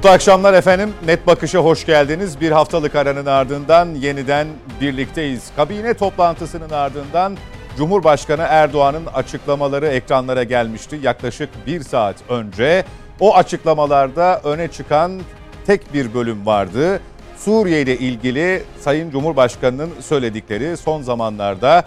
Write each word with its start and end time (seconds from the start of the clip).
Mutlu 0.00 0.10
akşamlar 0.10 0.54
efendim. 0.54 0.92
Net 1.06 1.26
Bakış'a 1.26 1.58
hoş 1.58 1.86
geldiniz. 1.86 2.40
Bir 2.40 2.50
haftalık 2.50 2.94
aranın 2.94 3.26
ardından 3.26 3.94
yeniden 3.94 4.46
birlikteyiz. 4.80 5.50
Kabine 5.56 5.94
toplantısının 5.94 6.70
ardından 6.70 7.36
Cumhurbaşkanı 7.76 8.42
Erdoğan'ın 8.48 9.06
açıklamaları 9.06 9.86
ekranlara 9.86 10.44
gelmişti 10.44 10.98
yaklaşık 11.02 11.48
bir 11.66 11.80
saat 11.80 12.16
önce. 12.28 12.84
O 13.20 13.36
açıklamalarda 13.36 14.40
öne 14.44 14.68
çıkan 14.68 15.20
tek 15.66 15.94
bir 15.94 16.14
bölüm 16.14 16.46
vardı. 16.46 17.00
Suriye 17.36 17.82
ile 17.82 17.98
ilgili 17.98 18.62
Sayın 18.80 19.10
Cumhurbaşkanı'nın 19.10 19.90
söyledikleri 20.00 20.76
son 20.76 21.02
zamanlarda 21.02 21.84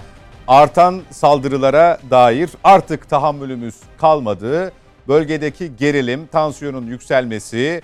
artan 0.48 1.02
saldırılara 1.12 1.98
dair 2.12 2.50
artık 2.64 3.10
tahammülümüz 3.10 3.76
kalmadı. 3.98 4.72
Bölgedeki 5.08 5.76
gerilim, 5.76 6.28
tansiyonun 6.28 6.86
yükselmesi, 6.86 7.82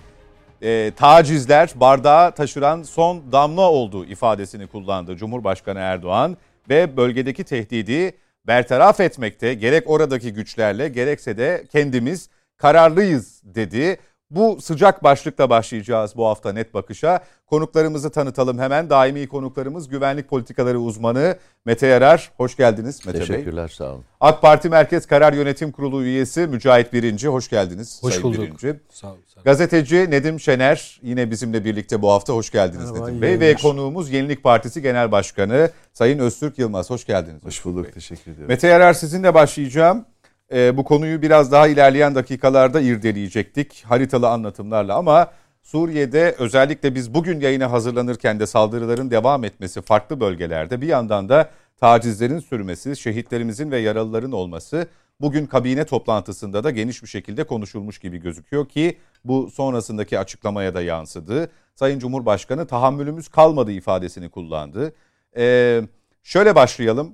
e, 0.62 0.92
tacizler 0.96 1.72
bardağı 1.76 2.32
taşıran 2.32 2.84
son 2.84 3.32
damla 3.32 3.72
olduğu 3.72 4.06
ifadesini 4.06 4.68
kullandı 4.68 5.18
Cumhurbaşkanı 5.18 5.80
Erdoğan 5.80 6.38
ve 6.70 6.98
bölgedeki 6.98 7.44
tehdidi 7.44 8.18
bertaraf 8.48 9.00
etmekte 9.00 9.54
gerek 9.54 9.90
oradaki 9.90 10.34
güçlerle 10.34 10.90
gerekse 10.90 11.38
de 11.38 11.64
kendimiz 11.72 12.30
kararlıyız 12.58 13.42
dedi. 13.44 13.98
Bu 14.32 14.62
sıcak 14.62 15.04
başlıkla 15.04 15.50
başlayacağız 15.50 16.16
bu 16.16 16.26
hafta 16.26 16.54
net 16.54 16.74
bakışa. 16.74 17.20
Konuklarımızı 17.46 18.10
tanıtalım 18.10 18.60
hemen. 18.60 18.90
Daimi 18.90 19.28
konuklarımız 19.28 19.90
güvenlik 19.90 20.30
politikaları 20.30 20.80
uzmanı 20.80 21.36
Mete 21.66 21.88
Yarar. 21.88 22.32
Hoş 22.38 22.58
geldiniz 22.58 23.06
Mete 23.06 23.20
Teşekkürler, 23.20 23.38
Bey. 23.38 23.44
Teşekkürler 23.44 23.68
sağ 23.68 23.94
olun. 23.94 24.06
AK 24.20 24.42
Parti 24.42 24.70
Merkez 24.70 25.06
Karar 25.06 25.34
Yönetim 25.34 25.72
Kurulu 25.72 26.04
üyesi 26.04 26.48
Mücahit 26.48 26.94
Birinci. 26.94 27.28
Hoş 27.28 27.50
geldiniz. 27.50 28.04
Hoş 28.04 28.14
Sayın 28.14 28.24
bulduk. 28.24 28.42
Birinci. 28.42 28.80
Sağ 28.90 29.08
olun. 29.08 29.20
Sağ 29.28 29.36
olun. 29.36 29.44
Gazeteci 29.44 30.12
Nedim 30.12 30.40
Şener 30.40 31.00
yine 31.04 31.32
bizimle 31.32 31.66
birlikte 31.66 32.02
bu 32.02 32.12
hafta. 32.12 32.34
Hoş 32.34 32.52
geldiniz 32.52 32.92
Merhaba, 32.92 33.08
Nedim 33.08 33.22
Bey. 33.22 33.40
Ve 33.40 33.56
konuğumuz 33.56 34.12
Yenilik 34.12 34.44
Partisi 34.44 34.82
Genel 34.82 35.12
Başkanı 35.12 35.70
Sayın 35.94 36.20
Öztürk 36.20 36.60
Yılmaz. 36.60 36.90
Hoş 36.90 37.06
geldiniz. 37.06 37.44
Hoş 37.44 37.66
bulduk. 37.66 37.86
Bey. 37.86 37.92
Teşekkür 37.92 38.32
ederim. 38.32 38.48
Mete 38.48 38.68
Yarar 38.68 38.94
sizinle 38.94 39.34
başlayacağım. 39.34 40.06
E, 40.54 40.78
bu 40.78 40.84
konuyu 40.84 41.22
biraz 41.22 41.52
daha 41.52 41.68
ilerleyen 41.68 42.16
dakikalarda 42.16 42.82
irdeleyecektik 42.82 43.84
haritalı 43.88 44.30
anlatımlarla 44.30 44.96
ama 44.96 45.32
Suriye'de 45.62 46.36
özellikle 46.40 46.96
biz 46.96 47.14
bugün 47.14 47.40
yayına 47.40 47.72
hazırlanırken 47.72 48.40
de 48.40 48.48
saldırıların 48.48 49.12
devam 49.12 49.44
etmesi 49.44 49.82
farklı 49.82 50.20
bölgelerde 50.20 50.82
bir 50.82 50.88
yandan 50.88 51.30
da 51.30 51.50
tacizlerin 51.80 52.40
sürmesi, 52.40 52.98
şehitlerimizin 52.98 53.72
ve 53.72 53.80
yaralıların 53.80 54.32
olması 54.32 54.88
bugün 55.22 55.46
kabine 55.46 55.86
toplantısında 55.86 56.64
da 56.64 56.72
geniş 56.72 57.04
bir 57.04 57.08
şekilde 57.08 57.44
konuşulmuş 57.44 58.00
gibi 58.00 58.18
gözüküyor 58.18 58.70
ki 58.70 58.98
bu 59.26 59.52
sonrasındaki 59.52 60.20
açıklamaya 60.20 60.74
da 60.74 60.82
yansıdı. 60.82 61.52
Sayın 61.76 62.00
Cumhurbaşkanı 62.00 62.68
tahammülümüz 62.68 63.28
kalmadı 63.28 63.72
ifadesini 63.72 64.30
kullandı. 64.30 64.94
Ee, 65.38 65.82
şöyle 66.24 66.56
başlayalım. 66.56 67.14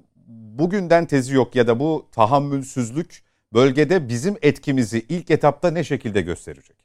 Bugünden 0.57 1.05
tezi 1.05 1.35
yok 1.35 1.55
ya 1.55 1.67
da 1.67 1.79
bu 1.79 2.07
tahammülsüzlük 2.11 3.24
bölgede 3.53 4.09
bizim 4.09 4.37
etkimizi 4.41 5.05
ilk 5.09 5.31
etapta 5.31 5.71
ne 5.71 5.83
şekilde 5.83 6.21
gösterecek? 6.21 6.77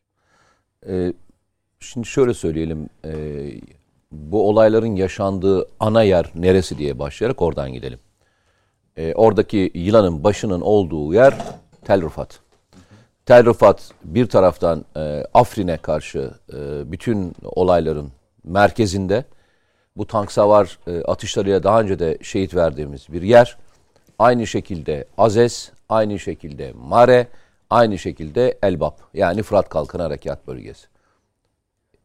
Ee, 0.87 1.13
şimdi 1.81 2.07
şöyle 2.07 2.35
söyleyelim. 2.35 2.89
E, 3.05 3.13
bu 4.13 4.49
olayların 4.49 4.97
yaşandığı 4.97 5.69
ana 5.81 6.03
yer 6.03 6.31
neresi 6.35 6.79
diye 6.79 6.99
başlayarak 6.99 7.43
oradan 7.43 7.73
gidelim. 7.73 7.99
E, 8.97 9.15
oradaki 9.15 9.71
yılanın 9.75 10.25
başının 10.25 10.61
olduğu 10.61 11.15
yer 11.15 11.35
Tel 11.85 12.03
Rifat. 12.03 12.41
Tel 13.27 13.47
Rifat 13.47 13.91
bir 14.05 14.27
taraftan 14.27 14.85
e, 14.97 15.25
Afrin'e 15.35 15.77
karşı 15.77 16.31
e, 16.53 16.93
bütün 16.93 17.35
olayların 17.43 18.13
merkezinde 18.45 19.25
bu 19.97 20.07
tank 20.07 20.33
savar 20.33 20.79
e, 20.87 21.03
atışlarıyla 21.03 21.63
daha 21.63 21.81
önce 21.81 21.99
de 21.99 22.19
şehit 22.23 22.55
verdiğimiz 22.55 23.07
bir 23.09 23.23
yer. 23.23 23.57
Aynı 24.19 24.47
şekilde 24.47 25.05
Azez, 25.19 25.73
aynı 25.91 26.19
şekilde 26.19 26.73
Mare, 26.73 27.29
aynı 27.71 27.99
şekilde 27.99 28.59
Elbap 28.63 29.01
yani 29.15 29.43
Fırat 29.43 29.69
Kalkanı 29.69 30.03
Harekat 30.03 30.47
Bölgesi. 30.47 30.87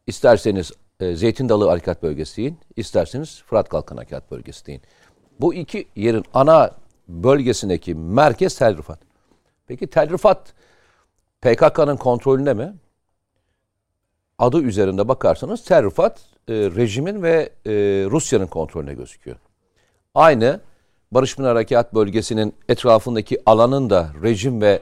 İsterseniz 0.07 0.72
e, 1.00 1.16
Zeytin 1.16 1.50
Dalı 1.50 1.69
Harekat 1.69 2.03
Bölgesi 2.03 2.38
deyin, 2.38 2.59
isterseniz 2.75 3.44
Fırat 3.46 3.69
Kalkanı 3.69 4.00
Harekat 4.00 4.31
Bölgesi 4.31 4.66
deyin. 4.66 4.81
Bu 5.40 5.53
iki 5.53 5.88
yerin 5.96 6.25
ana 6.34 6.72
bölgesindeki 7.07 7.96
merkez 7.96 8.57
Tel 8.57 8.78
Rifat. 8.78 9.00
Peki 9.68 9.88
Tel 9.88 10.09
Rifat 10.09 10.53
PKK'nın 11.41 11.97
kontrolünde 11.97 12.53
mi? 12.53 12.73
Adı 14.40 14.62
üzerinde 14.62 15.07
bakarsanız 15.07 15.63
Tel 15.63 15.84
Rifat 15.84 16.19
e, 16.47 16.53
rejimin 16.53 17.23
ve 17.23 17.50
e, 17.66 17.72
Rusya'nın 18.12 18.47
kontrolüne 18.47 18.94
gözüküyor. 18.94 19.38
Aynı 20.16 20.62
Barış 21.15 21.39
Harekat 21.39 21.93
Bölgesi'nin 21.93 22.53
etrafındaki 22.69 23.37
alanın 23.45 23.89
da 23.89 24.09
rejim 24.23 24.61
ve 24.61 24.81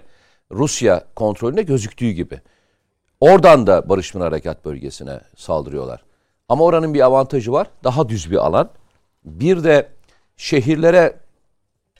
Rusya 0.52 1.04
kontrolünde 1.16 1.62
gözüktüğü 1.62 2.12
gibi. 2.12 2.42
Oradan 3.20 3.68
da 3.68 3.90
Barış 3.90 4.16
Harekat 4.16 4.66
Bölgesi'ne 4.66 5.20
saldırıyorlar. 5.36 6.04
Ama 6.50 6.64
oranın 6.64 6.94
bir 6.94 7.02
avantajı 7.02 7.52
var. 7.52 7.68
Daha 7.84 8.10
düz 8.10 8.32
bir 8.32 8.46
alan. 8.46 8.70
Bir 9.26 9.64
de 9.64 9.90
şehirlere 10.38 11.20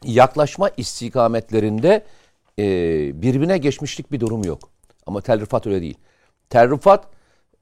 yaklaşma 0.04 0.70
istikametlerinde 0.78 2.04
e, 2.60 2.66
birbirine 3.22 3.58
geçmişlik 3.58 4.12
bir 4.12 4.20
durum 4.20 4.44
yok. 4.44 4.70
Ama 5.06 5.22
Tel 5.22 5.42
Rifat 5.42 5.68
öyle 5.68 5.82
değil. 5.82 5.98
Tel 6.50 6.72
Rifat 6.72 7.08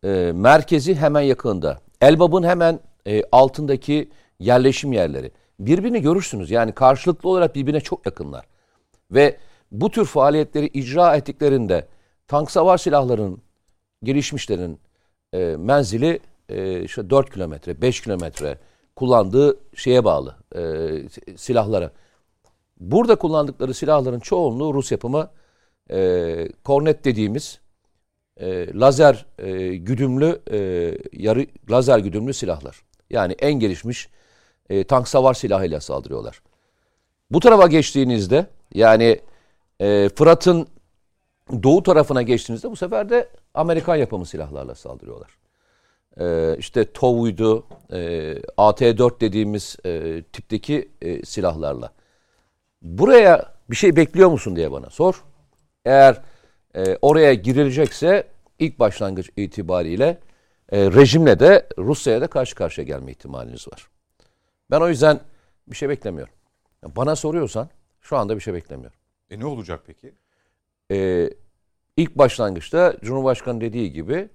e, 0.04 0.32
merkezi 0.36 0.96
hemen 0.96 1.22
yakında. 1.22 1.80
Elbab'ın 2.02 2.44
hemen 2.44 2.80
e, 3.08 3.24
altındaki 3.32 4.10
yerleşim 4.40 4.94
yerleri 4.94 5.32
birbirini 5.66 6.02
görürsünüz. 6.02 6.52
Yani 6.52 6.72
karşılıklı 6.72 7.30
olarak 7.30 7.56
birbirine 7.56 7.82
çok 7.82 8.06
yakınlar. 8.06 8.46
Ve 9.12 9.38
bu 9.72 9.92
tür 9.92 10.06
faaliyetleri 10.06 10.68
icra 10.68 11.16
ettiklerinde 11.16 11.88
tank 12.28 12.52
savar 12.52 12.78
silahların 12.78 13.42
gelişmişlerin 14.04 14.80
e, 15.34 15.38
menzili 15.60 16.20
e, 16.50 16.84
işte 16.84 17.10
4 17.10 17.34
kilometre, 17.34 17.82
5 17.82 18.02
kilometre 18.02 18.58
kullandığı 18.96 19.60
şeye 19.76 20.04
bağlı 20.04 20.36
e, 20.56 20.62
silahlara. 21.38 21.92
Burada 22.80 23.16
kullandıkları 23.16 23.74
silahların 23.74 24.20
çoğunluğu 24.20 24.74
Rus 24.74 24.92
yapımı 24.92 25.30
e, 25.92 26.48
kornet 26.64 27.06
dediğimiz 27.06 27.60
e, 28.38 28.74
lazer 28.80 29.26
e, 29.38 29.76
güdümlü 29.76 30.42
e, 30.52 30.58
yarı 31.14 31.46
lazer 31.70 32.00
güdümlü 32.00 32.34
silahlar. 32.34 32.82
Yani 33.10 33.34
en 33.34 33.54
gelişmiş 33.54 34.10
e, 34.70 34.84
tank 34.84 35.08
savar 35.08 35.34
silahıyla 35.34 35.82
saldırıyorlar. 35.82 36.42
Bu 37.32 37.40
tarafa 37.40 37.68
geçtiğinizde 37.68 38.46
yani 38.74 39.20
e, 39.80 40.10
Fırat'ın 40.10 40.68
doğu 41.64 41.84
tarafına 41.84 42.22
geçtiğinizde 42.22 42.72
bu 42.72 42.76
sefer 42.76 43.10
de 43.10 43.30
Amerikan 43.54 43.96
yapımı 43.96 44.26
silahlarla 44.26 44.76
saldırıyorlar. 44.76 45.38
E, 46.20 46.56
işte 46.58 46.86
TOW'uydu, 46.86 47.64
e, 47.94 48.00
AT-4 48.58 49.22
dediğimiz 49.22 49.76
e, 49.86 50.24
tipteki 50.34 50.90
e, 51.02 51.26
silahlarla. 51.26 51.92
Buraya 52.82 53.54
bir 53.70 53.76
şey 53.76 53.96
bekliyor 53.96 54.30
musun 54.30 54.56
diye 54.56 54.72
bana 54.72 54.90
sor. 54.90 55.24
Eğer 55.86 56.22
e, 56.76 56.98
oraya 57.02 57.34
girilecekse 57.34 58.28
ilk 58.60 58.80
başlangıç 58.80 59.30
itibariyle 59.38 60.18
e, 60.72 60.92
rejimle 60.92 61.40
de 61.40 61.68
Rusya'ya 61.78 62.22
da 62.22 62.28
karşı 62.28 62.56
karşıya 62.56 62.88
gelme 62.88 63.12
ihtimaliniz 63.12 63.68
var. 63.68 63.88
Ben 64.72 64.82
o 64.82 64.90
yüzden 64.90 65.20
bir 65.68 65.76
şey 65.76 65.90
beklemiyorum. 65.90 66.34
Bana 66.84 67.16
soruyorsan 67.16 67.70
şu 68.02 68.18
anda 68.18 68.36
bir 68.36 68.42
şey 68.42 68.54
beklemiyorum. 68.54 69.00
E 69.30 69.40
ne 69.40 69.46
olacak 69.46 69.84
peki? 69.88 70.14
Ee, 70.92 71.30
ilk 71.98 72.18
başlangıçta 72.18 72.96
Cumhurbaşkanı 73.04 73.62
dediği 73.62 73.94
gibi 73.94 74.30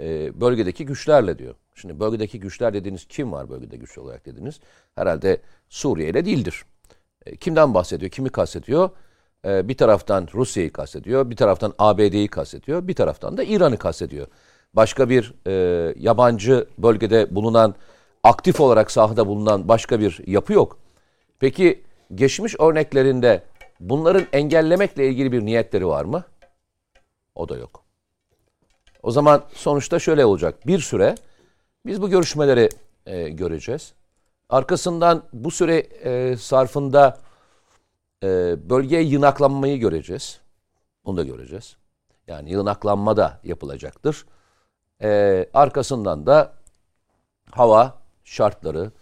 e, 0.00 0.40
bölgedeki 0.40 0.86
güçlerle 0.86 1.38
diyor. 1.38 1.54
Şimdi 1.74 2.00
bölgedeki 2.00 2.40
güçler 2.40 2.74
dediğiniz 2.74 3.06
kim 3.08 3.32
var 3.32 3.48
bölgede 3.48 3.76
güçlü 3.76 4.00
olarak 4.00 4.26
dediniz? 4.26 4.60
Herhalde 4.94 5.40
Suriye 5.68 6.08
ile 6.08 6.24
değildir. 6.24 6.64
E, 7.26 7.36
kimden 7.36 7.74
bahsediyor? 7.74 8.10
Kimi 8.10 8.28
kastediyor? 8.28 8.90
E, 9.44 9.68
bir 9.68 9.76
taraftan 9.76 10.28
Rusya'yı 10.34 10.72
kastediyor, 10.72 11.30
bir 11.30 11.36
taraftan 11.36 11.74
ABD'yi 11.78 12.28
kastediyor, 12.28 12.88
bir 12.88 12.94
taraftan 12.94 13.36
da 13.36 13.44
İran'ı 13.44 13.76
kastediyor. 13.78 14.26
Başka 14.74 15.08
bir 15.08 15.34
e, 15.46 15.52
yabancı 15.98 16.66
bölgede 16.78 17.34
bulunan 17.34 17.74
aktif 18.22 18.60
olarak 18.60 18.90
sahada 18.90 19.26
bulunan 19.26 19.68
başka 19.68 20.00
bir 20.00 20.20
yapı 20.26 20.52
yok. 20.52 20.78
Peki 21.38 21.84
geçmiş 22.14 22.60
örneklerinde 22.60 23.42
bunların 23.80 24.26
engellemekle 24.32 25.08
ilgili 25.08 25.32
bir 25.32 25.44
niyetleri 25.44 25.86
var 25.86 26.04
mı? 26.04 26.24
O 27.34 27.48
da 27.48 27.56
yok. 27.56 27.82
O 29.02 29.10
zaman 29.10 29.44
sonuçta 29.54 29.98
şöyle 29.98 30.24
olacak. 30.24 30.66
Bir 30.66 30.78
süre 30.78 31.14
biz 31.86 32.02
bu 32.02 32.10
görüşmeleri 32.10 32.68
e, 33.06 33.28
göreceğiz. 33.28 33.92
Arkasından 34.48 35.22
bu 35.32 35.50
süre 35.50 35.76
e, 35.78 36.36
sarfında 36.36 37.18
e, 38.22 38.56
bölgeye 38.70 39.02
yınaklanmayı 39.02 39.78
göreceğiz. 39.78 40.40
Onu 41.04 41.16
da 41.16 41.22
göreceğiz. 41.22 41.76
Yani 42.26 42.50
yınaklanma 42.50 43.16
da 43.16 43.40
yapılacaktır. 43.44 44.26
E, 45.02 45.46
arkasından 45.54 46.26
da 46.26 46.52
hava 47.50 48.01
şartları, 48.32 48.92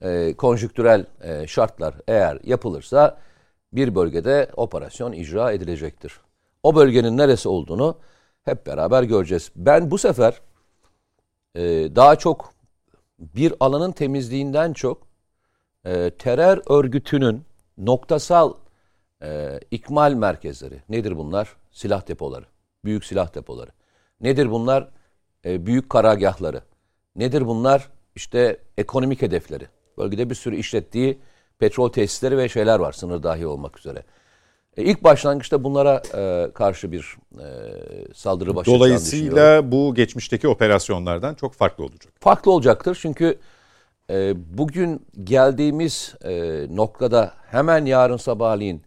e, 0.00 0.34
konjüktürel 0.36 1.06
e, 1.20 1.46
şartlar 1.46 1.94
eğer 2.08 2.38
yapılırsa 2.44 3.18
bir 3.72 3.94
bölgede 3.94 4.50
operasyon 4.56 5.12
icra 5.12 5.52
edilecektir. 5.52 6.20
O 6.62 6.76
bölgenin 6.76 7.16
neresi 7.16 7.48
olduğunu 7.48 7.98
hep 8.44 8.66
beraber 8.66 9.02
göreceğiz. 9.02 9.50
Ben 9.56 9.90
bu 9.90 9.98
sefer 9.98 10.40
e, 11.54 11.62
daha 11.96 12.16
çok 12.16 12.54
bir 13.18 13.54
alanın 13.60 13.92
temizliğinden 13.92 14.72
çok 14.72 15.06
e, 15.84 16.10
terör 16.10 16.62
örgütünün 16.66 17.44
noktasal 17.78 18.54
e, 19.22 19.60
ikmal 19.70 20.12
merkezleri. 20.12 20.82
Nedir 20.88 21.16
bunlar? 21.16 21.56
Silah 21.72 22.08
depoları. 22.08 22.44
Büyük 22.84 23.04
silah 23.04 23.34
depoları. 23.34 23.70
Nedir 24.20 24.50
bunlar? 24.50 24.88
E, 25.44 25.66
büyük 25.66 25.90
karargahları. 25.90 26.62
Nedir 27.16 27.46
bunlar? 27.46 27.88
İşte 28.16 28.56
ekonomik 28.78 29.22
hedefleri. 29.22 29.64
Bölgede 29.98 30.30
bir 30.30 30.34
sürü 30.34 30.56
işlettiği 30.56 31.18
petrol 31.58 31.88
tesisleri 31.88 32.38
ve 32.38 32.48
şeyler 32.48 32.78
var 32.78 32.92
sınır 32.92 33.22
dahi 33.22 33.46
olmak 33.46 33.78
üzere. 33.78 34.02
E, 34.76 34.84
ilk 34.84 35.04
başlangıçta 35.04 35.64
bunlara 35.64 36.02
e, 36.14 36.50
karşı 36.54 36.92
bir 36.92 37.16
e, 37.34 37.44
saldırı 38.14 38.56
başlatacağını 38.56 39.00
düşünüyorum. 39.00 39.36
Dolayısıyla 39.36 39.72
bu 39.72 39.94
geçmişteki 39.94 40.48
operasyonlardan 40.48 41.34
çok 41.34 41.54
farklı 41.54 41.84
olacak. 41.84 42.12
Farklı 42.20 42.50
olacaktır 42.50 42.98
çünkü 43.00 43.38
e, 44.10 44.34
bugün 44.58 45.06
geldiğimiz 45.24 46.14
e, 46.24 46.66
noktada 46.70 47.34
hemen 47.50 47.84
yarın 47.84 48.16
sabahleyin 48.16 48.82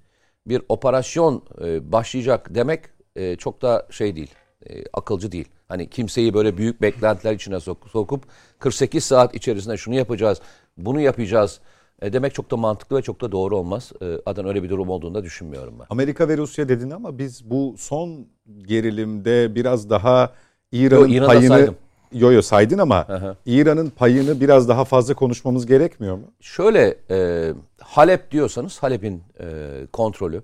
bir 0.46 0.62
operasyon 0.70 1.44
e, 1.62 1.92
başlayacak 1.92 2.48
demek 2.56 2.84
e, 3.16 3.36
çok 3.36 3.62
da 3.62 3.88
şey 3.92 4.16
değil, 4.16 4.31
e, 4.70 4.84
akılcı 4.94 5.31
değil. 5.31 5.48
Hani 5.69 5.89
kimseyi 5.89 6.33
böyle 6.33 6.57
büyük 6.57 6.81
beklentiler 6.81 7.33
içine 7.33 7.56
sok- 7.56 7.89
sokup 7.89 8.24
48 8.60 9.04
saat 9.04 9.36
içerisinde 9.36 9.77
şunu 9.77 9.95
yapacağız, 9.95 10.42
bunu 10.77 11.00
yapacağız 11.00 11.60
e, 12.01 12.13
demek 12.13 12.33
çok 12.33 12.51
da 12.51 12.57
mantıklı 12.57 12.98
ve 12.98 13.01
çok 13.01 13.21
da 13.21 13.31
doğru 13.31 13.57
olmaz. 13.57 13.92
E, 14.01 14.06
adan 14.25 14.48
öyle 14.48 14.63
bir 14.63 14.69
durum 14.69 14.89
olduğunu 14.89 15.16
da 15.16 15.24
düşünmüyorum 15.24 15.74
ben. 15.80 15.86
Amerika 15.89 16.27
ve 16.27 16.38
Rusya 16.38 16.69
dedin 16.69 16.89
ama 16.92 17.18
biz 17.18 17.50
bu 17.50 17.75
son 17.77 18.27
gerilimde 18.68 19.56
biraz 19.56 19.89
daha 19.89 20.33
İran'ın 20.71 21.21
da 21.21 21.25
payını 21.27 21.48
saydım. 21.48 21.75
yo 22.13 22.31
yo 22.31 22.42
saydın 22.42 22.77
ama. 22.77 23.07
İran'ın 23.45 23.89
payını 23.89 24.42
biraz 24.42 24.69
daha 24.69 24.86
fazla 24.86 25.13
konuşmamız 25.13 25.66
gerekmiyor 25.66 26.16
mu? 26.16 26.24
Şöyle 26.42 26.95
e, 27.10 27.50
Halep 27.81 28.31
diyorsanız 28.31 28.83
Halep'in 28.83 29.24
e, 29.39 29.45
kontrolü, 29.94 30.44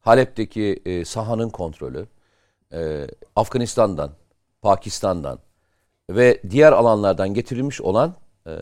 Halep'teki 0.00 0.82
e, 0.86 1.04
sahanın 1.04 1.48
kontrolü, 1.48 2.06
e, 2.72 3.06
Afganistan'dan, 3.36 4.10
Pakistan'dan 4.66 5.38
ve 6.10 6.42
diğer 6.50 6.72
alanlardan 6.72 7.34
getirilmiş 7.34 7.80
olan 7.80 8.14
e, 8.46 8.52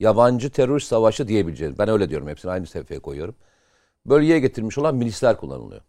yabancı 0.00 0.50
terörist 0.50 0.88
savaşı 0.88 1.28
diyebileceğiz. 1.28 1.78
Ben 1.78 1.88
öyle 1.88 2.08
diyorum 2.08 2.28
hepsini 2.28 2.50
aynı 2.50 2.66
sefeye 2.66 3.00
koyuyorum. 3.00 3.34
Bölgeye 4.06 4.38
getirmiş 4.38 4.78
olan 4.78 4.94
milisler 4.94 5.36
kullanılıyor. 5.36 5.80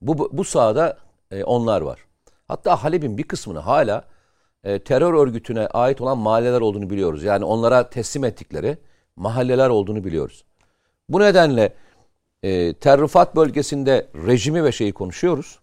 Bu, 0.00 0.30
bu, 0.32 0.44
sahada 0.44 0.98
e, 1.30 1.44
onlar 1.44 1.80
var. 1.80 1.98
Hatta 2.48 2.84
Halep'in 2.84 3.18
bir 3.18 3.22
kısmını 3.22 3.58
hala 3.58 4.04
e, 4.64 4.78
terör 4.78 5.14
örgütüne 5.14 5.66
ait 5.66 6.00
olan 6.00 6.18
mahalleler 6.18 6.60
olduğunu 6.60 6.90
biliyoruz. 6.90 7.22
Yani 7.22 7.44
onlara 7.44 7.90
teslim 7.90 8.24
ettikleri 8.24 8.78
mahalleler 9.16 9.68
olduğunu 9.68 10.04
biliyoruz. 10.04 10.44
Bu 11.08 11.20
nedenle 11.20 11.74
e, 12.42 12.74
Terrifat 12.74 13.36
bölgesinde 13.36 14.06
rejimi 14.26 14.64
ve 14.64 14.72
şeyi 14.72 14.92
konuşuyoruz. 14.92 15.58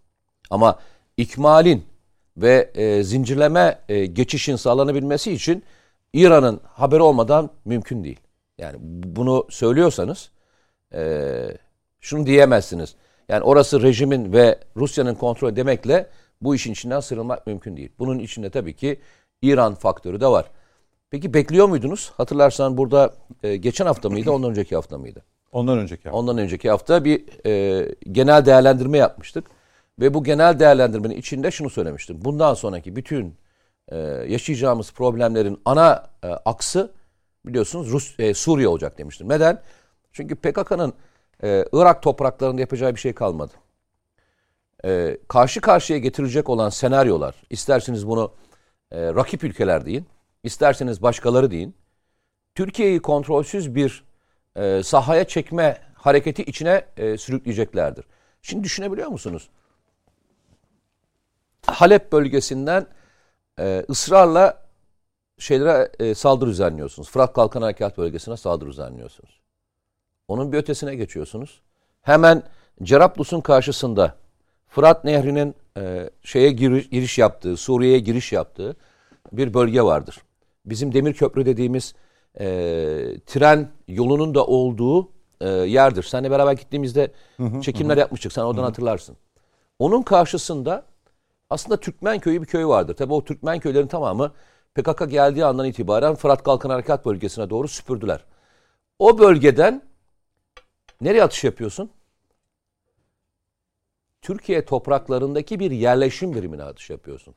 Ama 0.49 0.79
ikmalin 1.17 1.90
ve 2.37 2.71
e, 2.75 3.03
zincirleme 3.03 3.79
e, 3.89 4.05
geçişin 4.05 4.55
sağlanabilmesi 4.55 5.31
için 5.31 5.63
İran'ın 6.13 6.59
haberi 6.63 7.01
olmadan 7.01 7.49
mümkün 7.65 8.03
değil. 8.03 8.19
Yani 8.57 8.77
bunu 9.05 9.47
söylüyorsanız 9.49 10.31
e, 10.93 11.31
şunu 11.99 12.25
diyemezsiniz. 12.25 12.95
Yani 13.29 13.43
orası 13.43 13.81
rejimin 13.81 14.33
ve 14.33 14.59
Rusya'nın 14.77 15.15
kontrolü 15.15 15.55
demekle 15.55 16.09
bu 16.41 16.55
işin 16.55 16.71
içinden 16.71 16.99
sıyrılmak 16.99 17.47
mümkün 17.47 17.77
değil. 17.77 17.89
Bunun 17.99 18.19
içinde 18.19 18.49
tabii 18.49 18.75
ki 18.75 18.99
İran 19.41 19.75
faktörü 19.75 20.21
de 20.21 20.27
var. 20.27 20.45
Peki 21.09 21.33
bekliyor 21.33 21.67
muydunuz? 21.67 22.11
Hatırlarsan 22.17 22.77
burada 22.77 23.13
e, 23.43 23.55
geçen 23.55 23.85
hafta 23.85 24.09
mıydı, 24.09 24.31
ondan 24.31 24.49
önceki 24.49 24.75
hafta 24.75 24.97
mıydı? 24.97 25.23
Ondan 25.51 25.77
önceki 25.77 26.03
hafta. 26.03 26.17
Ondan 26.17 26.37
önceki 26.37 26.69
hafta 26.69 27.05
bir 27.05 27.45
e, 27.45 27.95
genel 28.11 28.45
değerlendirme 28.45 28.97
yapmıştık. 28.97 29.45
Ve 30.01 30.13
bu 30.13 30.23
genel 30.23 30.59
değerlendirmenin 30.59 31.15
içinde 31.15 31.51
şunu 31.51 31.69
söylemiştim. 31.69 32.17
Bundan 32.21 32.53
sonraki 32.53 32.95
bütün 32.95 33.35
e, 33.89 33.97
yaşayacağımız 34.27 34.91
problemlerin 34.91 35.61
ana 35.65 36.09
e, 36.23 36.27
aksı 36.27 36.91
biliyorsunuz 37.45 37.91
Rus 37.91 38.19
e, 38.19 38.33
Suriye 38.33 38.67
olacak 38.67 38.97
demiştim. 38.97 39.29
Neden? 39.29 39.61
Çünkü 40.11 40.35
PKK'nın 40.35 40.93
e, 41.43 41.65
Irak 41.73 42.03
topraklarında 42.03 42.61
yapacağı 42.61 42.95
bir 42.95 42.99
şey 42.99 43.13
kalmadı. 43.13 43.53
E, 44.85 45.17
karşı 45.27 45.61
karşıya 45.61 45.99
getirecek 45.99 46.49
olan 46.49 46.69
senaryolar, 46.69 47.35
isterseniz 47.49 48.07
bunu 48.07 48.33
e, 48.91 49.13
rakip 49.13 49.43
ülkeler 49.43 49.85
deyin, 49.85 50.05
isterseniz 50.43 51.01
başkaları 51.01 51.51
deyin, 51.51 51.75
Türkiye'yi 52.55 53.01
kontrolsüz 53.01 53.75
bir 53.75 54.03
e, 54.55 54.83
sahaya 54.83 55.23
çekme 55.23 55.77
hareketi 55.93 56.43
içine 56.43 56.85
e, 56.97 57.17
sürükleyeceklerdir. 57.17 58.05
Şimdi 58.41 58.63
düşünebiliyor 58.63 59.07
musunuz? 59.07 59.49
Halep 61.67 62.11
bölgesinden 62.11 62.87
e, 63.59 63.85
ısrarla 63.89 64.61
şeylere 65.39 65.91
e, 65.99 66.15
saldırı 66.15 66.49
düzenliyorsunuz. 66.49 67.09
Fırat 67.09 67.33
Kalkan 67.33 67.61
Harekat 67.61 67.97
Bölgesi'ne 67.97 68.37
saldırı 68.37 68.69
düzenliyorsunuz. 68.69 69.41
Onun 70.27 70.51
bir 70.51 70.57
ötesine 70.57 70.95
geçiyorsunuz. 70.95 71.61
Hemen 72.01 72.43
Cerablus'un 72.83 73.41
karşısında 73.41 74.15
Fırat 74.67 75.03
Nehri'nin 75.03 75.55
e, 75.77 76.09
şeye 76.23 76.51
giriş, 76.51 76.89
giriş 76.89 77.17
yaptığı, 77.17 77.57
Suriye'ye 77.57 77.99
giriş 77.99 78.31
yaptığı 78.31 78.75
bir 79.31 79.53
bölge 79.53 79.81
vardır. 79.81 80.21
Bizim 80.65 80.93
demir 80.93 81.13
köprü 81.13 81.45
dediğimiz 81.45 81.95
e, 82.39 82.45
tren 83.25 83.71
yolunun 83.87 84.35
da 84.35 84.45
olduğu 84.45 85.09
e, 85.41 85.49
yerdir. 85.49 86.03
Seninle 86.03 86.31
beraber 86.31 86.53
gittiğimizde 86.53 87.11
çekimler 87.61 87.97
yapmıştık. 87.97 88.33
Sen 88.33 88.41
oradan 88.41 88.63
hatırlarsın. 88.63 89.17
Onun 89.79 90.01
karşısında 90.01 90.85
aslında 91.51 91.77
Türkmen 91.79 92.19
köyü 92.19 92.41
bir 92.41 92.47
köy 92.47 92.65
vardır. 92.65 92.95
Tabi 92.95 93.13
o 93.13 93.23
Türkmen 93.23 93.59
köylerin 93.59 93.87
tamamı 93.87 94.33
PKK 94.75 95.09
geldiği 95.09 95.45
andan 95.45 95.65
itibaren 95.65 96.15
Fırat 96.15 96.43
Kalkan 96.43 96.69
Harekat 96.69 97.05
Bölgesi'ne 97.05 97.49
doğru 97.49 97.67
süpürdüler. 97.67 98.23
O 98.99 99.19
bölgeden 99.19 99.83
nereye 101.01 101.23
atış 101.23 101.43
yapıyorsun? 101.43 101.91
Türkiye 104.21 104.65
topraklarındaki 104.65 105.59
bir 105.59 105.71
yerleşim 105.71 106.35
birimine 106.35 106.63
atış 106.63 106.89
yapıyorsun. 106.89 107.35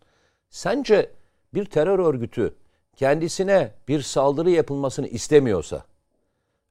Sence 0.50 1.10
bir 1.54 1.64
terör 1.64 1.98
örgütü 1.98 2.54
kendisine 2.96 3.74
bir 3.88 4.02
saldırı 4.02 4.50
yapılmasını 4.50 5.08
istemiyorsa 5.08 5.84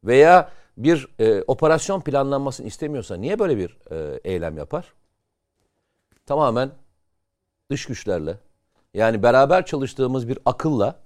veya 0.03 0.51
bir 0.77 1.07
e, 1.19 1.43
operasyon 1.47 2.01
planlanmasını 2.01 2.67
istemiyorsa 2.67 3.15
niye 3.15 3.39
böyle 3.39 3.57
bir 3.57 3.77
e, 3.91 4.19
eylem 4.23 4.57
yapar? 4.57 4.93
Tamamen 6.25 6.71
dış 7.73 7.85
güçlerle 7.85 8.37
yani 8.93 9.23
beraber 9.23 9.65
çalıştığımız 9.65 10.27
bir 10.27 10.39
akılla 10.45 10.99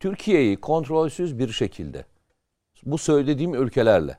Türkiye'yi 0.00 0.60
kontrolsüz 0.60 1.38
bir 1.38 1.48
şekilde 1.48 2.04
bu 2.82 2.98
söylediğim 2.98 3.54
ülkelerle 3.54 4.18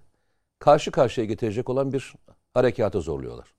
karşı 0.60 0.92
karşıya 0.92 1.28
getirecek 1.28 1.70
olan 1.70 1.94
bir 1.94 2.14
harekata 2.54 3.00
zorluyorlar. 3.00 3.54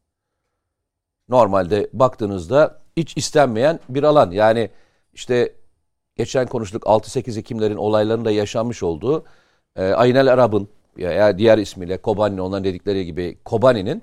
Normalde 1.29 1.91
baktığınızda 1.93 2.83
hiç 2.97 3.17
istenmeyen 3.17 3.81
bir 3.89 4.03
alan. 4.03 4.31
Yani 4.31 4.71
işte 5.15 5.55
geçen 6.17 6.47
konuştuk 6.47 6.83
6-8 6.83 7.39
Ekimlerin 7.39 7.77
olaylarında 7.77 8.31
yaşanmış 8.31 8.83
olduğu 8.83 9.25
e, 9.77 9.85
Aynel 9.85 10.33
Arab'ın 10.33 10.69
ya 10.97 11.39
diğer 11.39 11.59
ismiyle 11.59 11.97
Kobani 11.99 12.41
onların 12.41 12.65
dedikleri 12.65 13.07
gibi 13.07 13.39
Kobani'nin 13.45 14.03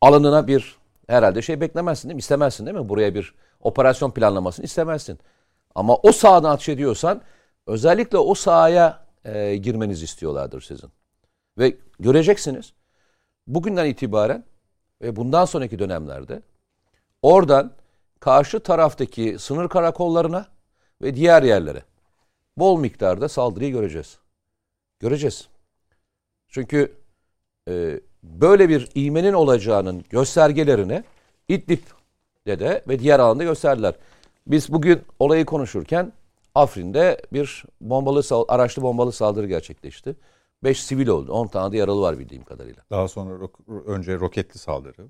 alanına 0.00 0.46
bir 0.46 0.76
herhalde 1.06 1.42
şey 1.42 1.60
beklemezsin 1.60 2.08
değil 2.08 2.14
mi? 2.14 2.20
İstemezsin 2.20 2.66
değil 2.66 2.78
mi? 2.78 2.88
Buraya 2.88 3.14
bir 3.14 3.34
operasyon 3.62 4.10
planlamasını 4.10 4.64
istemezsin. 4.64 5.18
Ama 5.74 5.96
o 5.96 6.12
sahadan 6.12 6.50
atış 6.50 6.68
ediyorsan 6.68 7.22
özellikle 7.66 8.18
o 8.18 8.34
sahaya 8.34 9.06
e, 9.24 9.56
girmenizi 9.56 10.04
istiyorlardır 10.04 10.60
sizin. 10.60 10.90
Ve 11.58 11.76
göreceksiniz 12.00 12.72
bugünden 13.46 13.86
itibaren 13.86 14.44
ve 15.02 15.16
bundan 15.16 15.44
sonraki 15.44 15.78
dönemlerde 15.78 16.42
oradan 17.22 17.72
karşı 18.20 18.60
taraftaki 18.60 19.36
sınır 19.38 19.68
karakollarına 19.68 20.46
ve 21.02 21.16
diğer 21.16 21.42
yerlere 21.42 21.82
bol 22.56 22.80
miktarda 22.80 23.28
saldırıyı 23.28 23.72
göreceğiz. 23.72 24.18
Göreceğiz. 25.00 25.48
Çünkü 26.48 26.96
e, 27.68 28.00
böyle 28.22 28.68
bir 28.68 28.88
iğmenin 28.94 29.32
olacağının 29.32 30.04
göstergelerini 30.10 31.04
İdlib'de 31.48 32.01
de 32.46 32.84
ve 32.88 32.98
diğer 32.98 33.18
alanda 33.18 33.44
gösterdiler. 33.44 33.94
Biz 34.46 34.72
bugün 34.72 35.02
olayı 35.18 35.44
konuşurken 35.44 36.12
Afrin'de 36.54 37.22
bir 37.32 37.64
bombalı 37.80 38.22
araçlı 38.48 38.82
bombalı 38.82 39.12
saldırı 39.12 39.46
gerçekleşti. 39.46 40.16
5 40.64 40.84
sivil 40.84 41.08
oldu. 41.08 41.32
10 41.32 41.46
tane 41.46 41.72
de 41.72 41.76
yaralı 41.76 42.00
var 42.00 42.18
bildiğim 42.18 42.44
kadarıyla. 42.44 42.82
Daha 42.90 43.08
sonra 43.08 43.34
ro- 43.34 43.84
önce 43.84 44.14
roketli 44.18 44.58
saldırı. 44.58 45.06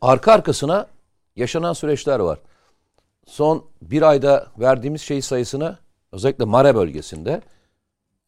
Arka 0.00 0.32
arkasına 0.32 0.86
yaşanan 1.36 1.72
süreçler 1.72 2.18
var. 2.18 2.38
Son 3.26 3.64
bir 3.82 4.02
ayda 4.02 4.46
verdiğimiz 4.58 5.02
şey 5.02 5.22
sayısını 5.22 5.78
özellikle 6.12 6.44
Mare 6.44 6.74
bölgesinde 6.74 7.40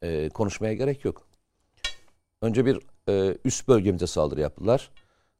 e, 0.02 0.28
konuşmaya 0.28 0.74
gerek 0.74 1.04
yok. 1.04 1.26
Önce 2.42 2.66
bir 2.66 2.80
e, 3.08 3.36
üst 3.44 3.68
bölgemize 3.68 4.06
saldırı 4.06 4.40
yaptılar. 4.40 4.90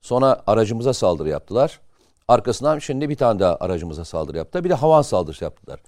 Sonra 0.01 0.43
aracımıza 0.47 0.93
saldırı 0.93 1.29
yaptılar. 1.29 1.81
Arkasından 2.29 2.79
şimdi 2.79 3.09
bir 3.09 3.17
tane 3.17 3.41
daha 3.41 3.57
aracımıza 3.57 4.05
saldırı 4.05 4.37
yaptılar. 4.37 4.65
Bir 4.65 4.71
de 4.71 4.75
havan 4.75 5.03
saldırısı 5.03 5.45
yaptılar. 5.45 5.81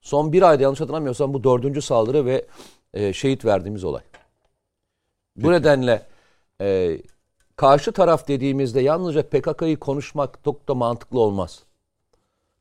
Son 0.00 0.32
bir 0.32 0.42
ayda 0.42 0.62
yanlış 0.62 0.80
hatırlamıyorsam 0.80 1.34
bu 1.34 1.44
dördüncü 1.44 1.82
saldırı 1.82 2.26
ve 2.26 2.46
e, 2.94 3.12
şehit 3.12 3.44
verdiğimiz 3.44 3.84
olay. 3.84 4.02
Bu 5.36 5.52
nedenle 5.52 6.02
e, 6.60 6.98
karşı 7.56 7.92
taraf 7.92 8.28
dediğimizde 8.28 8.80
yalnızca 8.80 9.22
PKK'yı 9.22 9.78
konuşmak 9.78 10.38
çok 10.44 10.68
da 10.68 10.74
mantıklı 10.74 11.20
olmaz. 11.20 11.62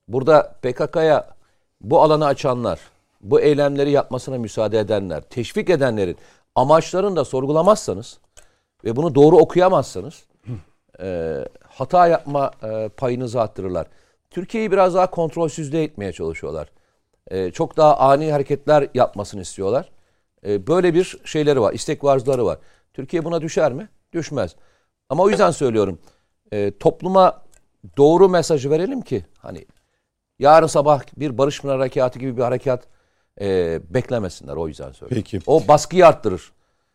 Burada 0.08 0.56
PKK'ya 0.62 1.28
bu 1.82 2.02
alanı 2.02 2.26
açanlar, 2.26 2.80
bu 3.22 3.42
eylemleri 3.42 3.92
yapmasına 3.92 4.38
müsaade 4.38 4.80
edenler, 4.80 5.22
teşvik 5.22 5.70
edenlerin 5.70 6.18
amaçlarını 6.56 7.16
da 7.16 7.26
sorgulamazsanız 7.26 8.20
ve 8.84 8.96
bunu 8.96 9.16
doğru 9.16 9.38
okuyamazsanız 9.38 10.24
e, 11.02 11.38
hata 11.68 12.08
yapma 12.08 12.52
e, 12.64 12.90
payınızı 12.90 13.42
arttırırlar. 13.42 13.88
Türkiye'yi 14.30 14.72
biraz 14.72 14.94
daha 14.96 15.10
kontrolsüzde 15.10 15.84
etmeye 15.84 16.14
çalışıyorlar. 16.14 16.70
E, 17.28 17.52
çok 17.52 17.78
daha 17.78 17.98
ani 17.98 18.32
hareketler 18.32 18.88
yapmasını 18.94 19.42
istiyorlar. 19.42 19.90
E, 20.46 20.68
böyle 20.68 20.94
bir 20.94 21.20
şeyleri 21.26 21.62
var, 21.62 21.74
istek 21.74 22.04
varzları 22.04 22.46
var. 22.46 22.58
Türkiye 22.94 23.26
buna 23.26 23.42
düşer 23.42 23.74
mi? 23.74 23.90
Düşmez. 24.14 24.56
Ama 25.10 25.24
o 25.24 25.30
yüzden 25.30 25.52
söylüyorum. 25.52 26.00
E, 26.52 26.78
topluma 26.78 27.42
doğru 27.98 28.30
mesajı 28.30 28.70
verelim 28.70 29.02
ki 29.02 29.26
hani 29.38 29.66
yarın 30.40 30.68
sabah 30.68 31.04
bir 31.18 31.38
Barış 31.38 31.62
Pınar 31.62 31.78
Harekatı 31.78 32.20
gibi 32.20 32.38
bir 32.38 32.42
harekat 32.42 32.88
e, 33.42 33.80
beklemesinler 33.90 34.56
o 34.56 34.68
yüzden 34.68 34.92
söylüyorum. 34.92 35.28
Peki. 35.32 35.40
O 35.48 35.68
baskıyı 35.68 36.08
arttırır. 36.08 36.52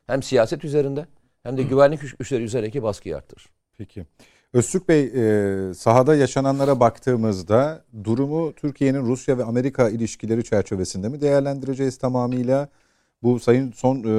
Hem 0.06 0.22
siyaset 0.22 0.64
üzerinde 0.64 1.06
hem 1.42 1.56
de 1.56 1.62
güvenlik 1.62 2.18
güçleri 2.18 2.42
üzerindeki 2.42 2.82
baskıyı 2.82 3.16
arttırır. 3.16 3.46
Peki. 3.82 4.06
Öztürk 4.52 4.88
Bey, 4.88 5.04
e, 5.04 5.74
sahada 5.74 6.14
yaşananlara 6.14 6.80
baktığımızda 6.80 7.84
durumu 8.04 8.52
Türkiye'nin 8.52 9.06
Rusya 9.06 9.38
ve 9.38 9.44
Amerika 9.44 9.88
ilişkileri 9.88 10.44
çerçevesinde 10.44 11.08
mi 11.08 11.20
değerlendireceğiz 11.20 11.98
tamamıyla? 11.98 12.68
Bu 13.22 13.40
sayın 13.40 13.72
son 13.72 13.96
e, 13.96 14.10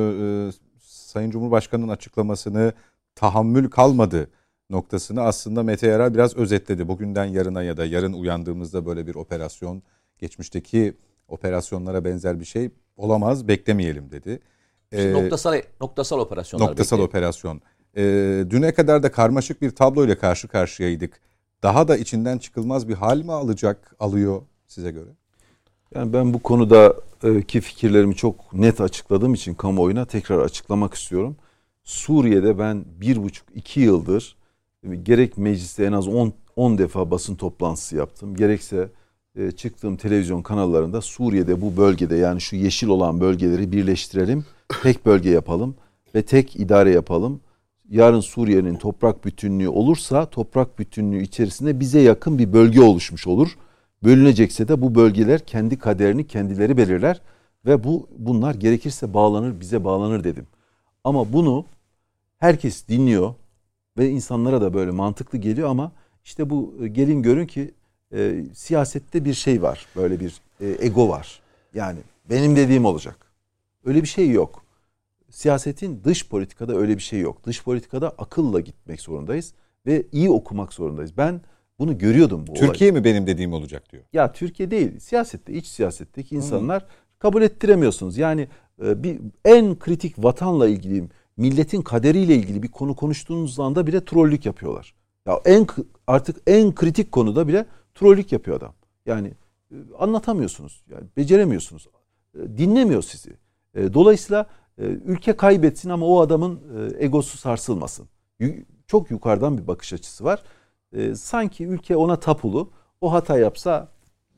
e, 0.50 0.52
Sayın 0.80 1.32
Cumhurbaşkanı'nın 1.32 1.88
açıklamasını 1.92 2.74
tahammül 3.16 3.70
kalmadı 3.70 4.30
noktasını 4.70 5.22
aslında 5.22 5.64
Mete 5.64 5.88
Yarar 5.88 6.14
biraz 6.14 6.36
özetledi. 6.38 6.88
Bugünden 6.88 7.26
yarına 7.26 7.64
ya 7.64 7.78
da 7.78 7.86
yarın 7.86 8.14
uyandığımızda 8.14 8.86
böyle 8.86 9.08
bir 9.08 9.16
operasyon 9.16 9.84
geçmişteki 10.20 10.94
operasyonlara 11.28 12.06
benzer 12.06 12.40
bir 12.40 12.46
şey 12.46 12.70
olamaz 12.98 13.48
beklemeyelim 13.48 14.12
dedi. 14.12 14.40
İşte 14.92 15.10
E, 15.10 15.14
noktasal 15.14 15.62
noktasal 15.82 16.20
operasyonlar. 16.20 16.68
Noktasal 16.68 16.98
bekleyin. 16.98 17.08
operasyon. 17.08 17.62
Ee, 17.98 18.46
düne 18.50 18.74
kadar 18.74 19.04
da 19.04 19.12
karmaşık 19.12 19.62
bir 19.62 19.72
tabloyla 19.72 20.18
karşı 20.18 20.48
karşıyaydık. 20.48 21.20
Daha 21.64 21.88
da 21.88 21.98
içinden 21.98 22.38
çıkılmaz 22.38 22.90
bir 22.90 22.94
hal 22.94 23.18
mi 23.18 23.32
alacak, 23.32 23.96
alıyor 24.00 24.42
size 24.68 24.92
göre? 24.92 25.10
Yani 25.96 26.14
ben 26.14 26.34
bu 26.34 26.40
konuda 26.40 26.96
e, 27.24 27.42
ki 27.42 27.62
fikirlerimi 27.62 28.16
çok 28.16 28.54
net 28.54 28.82
açıkladığım 28.82 29.34
için 29.34 29.54
kamuoyuna 29.54 30.06
tekrar 30.06 30.40
açıklamak 30.40 30.94
istiyorum. 30.94 31.36
Suriye'de 31.84 32.60
ben 32.60 32.86
bir 33.02 33.24
buçuk 33.24 33.48
iki 33.56 33.80
yıldır 33.80 34.36
e, 34.84 34.96
gerek 34.96 35.38
mecliste 35.38 35.86
en 35.86 35.92
az 35.92 36.08
10 36.08 36.34
10 36.56 36.78
defa 36.78 37.12
basın 37.12 37.36
toplantısı 37.36 37.96
yaptım. 37.96 38.36
Gerekse 38.36 38.90
e, 39.36 39.52
çıktığım 39.52 39.98
televizyon 39.98 40.42
kanallarında 40.42 41.02
Suriye'de 41.02 41.62
bu 41.62 41.78
bölgede 41.78 42.16
yani 42.16 42.42
şu 42.42 42.56
yeşil 42.56 42.88
olan 42.88 43.22
bölgeleri 43.22 43.72
birleştirelim. 43.72 44.46
Tek 44.84 45.06
bölge 45.06 45.30
yapalım 45.30 45.76
ve 46.16 46.22
tek 46.22 46.56
idare 46.56 46.92
yapalım. 46.92 47.42
Yarın 47.94 48.20
Suriye'nin 48.20 48.76
toprak 48.76 49.26
bütünlüğü 49.26 49.70
olursa 49.70 50.26
toprak 50.26 50.80
bütünlüğü 50.80 51.22
içerisinde 51.22 51.80
bize 51.80 52.00
yakın 52.00 52.38
bir 52.40 52.54
bölge 52.54 52.82
oluşmuş 52.82 53.28
olur. 53.28 53.58
Bölünecekse 54.04 54.68
de 54.68 54.82
bu 54.82 54.96
bölgeler 54.96 55.46
kendi 55.46 55.80
kaderini 55.80 56.28
kendileri 56.28 56.78
belirler 56.78 57.22
ve 57.66 57.84
bu 57.84 58.08
bunlar 58.18 58.56
gerekirse 58.56 59.14
bağlanır 59.14 59.60
bize 59.60 59.84
bağlanır 59.84 60.24
dedim. 60.24 60.48
Ama 61.04 61.34
bunu 61.34 61.66
herkes 62.38 62.88
dinliyor 62.88 63.34
ve 63.98 64.10
insanlara 64.10 64.62
da 64.62 64.74
böyle 64.74 64.92
mantıklı 64.92 65.38
geliyor 65.38 65.70
ama 65.70 65.92
işte 66.24 66.50
bu 66.50 66.76
e, 66.82 66.88
gelin 66.88 67.22
görün 67.22 67.48
ki 67.48 67.72
e, 68.14 68.44
siyasette 68.54 69.26
bir 69.26 69.34
şey 69.34 69.62
var. 69.62 69.86
Böyle 69.96 70.20
bir 70.20 70.42
e, 70.62 70.86
ego 70.86 71.10
var. 71.10 71.42
Yani 71.74 72.00
benim 72.30 72.56
dediğim 72.56 72.86
olacak. 72.86 73.18
Öyle 73.86 74.02
bir 74.02 74.08
şey 74.08 74.30
yok. 74.30 74.63
Siyasetin 75.34 76.04
dış 76.04 76.30
politikada 76.30 76.76
öyle 76.78 76.98
bir 76.98 77.02
şey 77.02 77.20
yok. 77.20 77.46
Dış 77.46 77.64
politikada 77.64 78.10
akılla 78.10 78.60
gitmek 78.60 79.02
zorundayız 79.02 79.54
ve 79.86 80.06
iyi 80.12 80.30
okumak 80.30 80.74
zorundayız. 80.74 81.18
Ben 81.18 81.42
bunu 81.80 81.98
görüyordum 81.98 82.48
bu 82.48 82.52
olayı. 82.52 82.66
Türkiye 82.66 82.92
mi 82.92 83.04
benim 83.04 83.28
dediğim 83.28 83.54
olacak 83.54 83.92
diyor. 83.92 84.04
Ya 84.14 84.32
Türkiye 84.32 84.72
değil, 84.72 85.00
siyasette, 85.00 85.54
iç 85.54 85.68
siyasetteki 85.68 86.36
insanlar 86.36 86.86
kabul 87.20 87.42
ettiremiyorsunuz. 87.42 88.18
Yani 88.18 88.48
e, 88.86 89.04
bir 89.04 89.20
en 89.46 89.80
kritik 89.80 90.24
vatanla 90.24 90.68
ilgili, 90.68 91.08
milletin 91.38 91.82
kaderiyle 91.82 92.36
ilgili 92.36 92.64
bir 92.64 92.68
konu 92.68 92.96
konuştuğunuz 92.96 93.60
anda 93.60 93.88
bile 93.88 94.06
trollük 94.06 94.46
yapıyorlar. 94.46 94.94
Ya 95.28 95.40
en 95.46 95.68
artık 96.08 96.38
en 96.48 96.76
kritik 96.76 97.12
konuda 97.12 97.48
bile 97.48 97.66
trollük 97.96 98.32
yapıyor 98.32 98.58
adam. 98.58 98.74
Yani 99.06 99.32
e, 99.72 99.76
anlatamıyorsunuz. 100.00 100.84
Yani 100.90 101.04
beceremiyorsunuz. 101.18 101.88
E, 102.36 102.58
Dinlemiyor 102.58 103.02
sizi. 103.02 103.34
E, 103.76 103.94
Dolayısıyla 103.94 104.48
ülke 104.78 105.34
kaybetsin 105.38 105.90
ama 105.90 106.06
o 106.06 106.20
adamın 106.22 106.56
e, 107.00 107.06
egosu 107.06 107.38
sarsılmasın. 107.38 108.08
Çok 108.88 109.12
yukarıdan 109.12 109.58
bir 109.58 109.68
bakış 109.68 109.94
açısı 109.94 110.24
var. 110.24 110.44
E, 110.94 111.16
Sanki 111.16 111.66
ülke 111.66 111.96
ona 111.96 112.16
tapulu. 112.20 112.70
O 113.02 113.14
hata 113.14 113.38
yapsa 113.38 113.88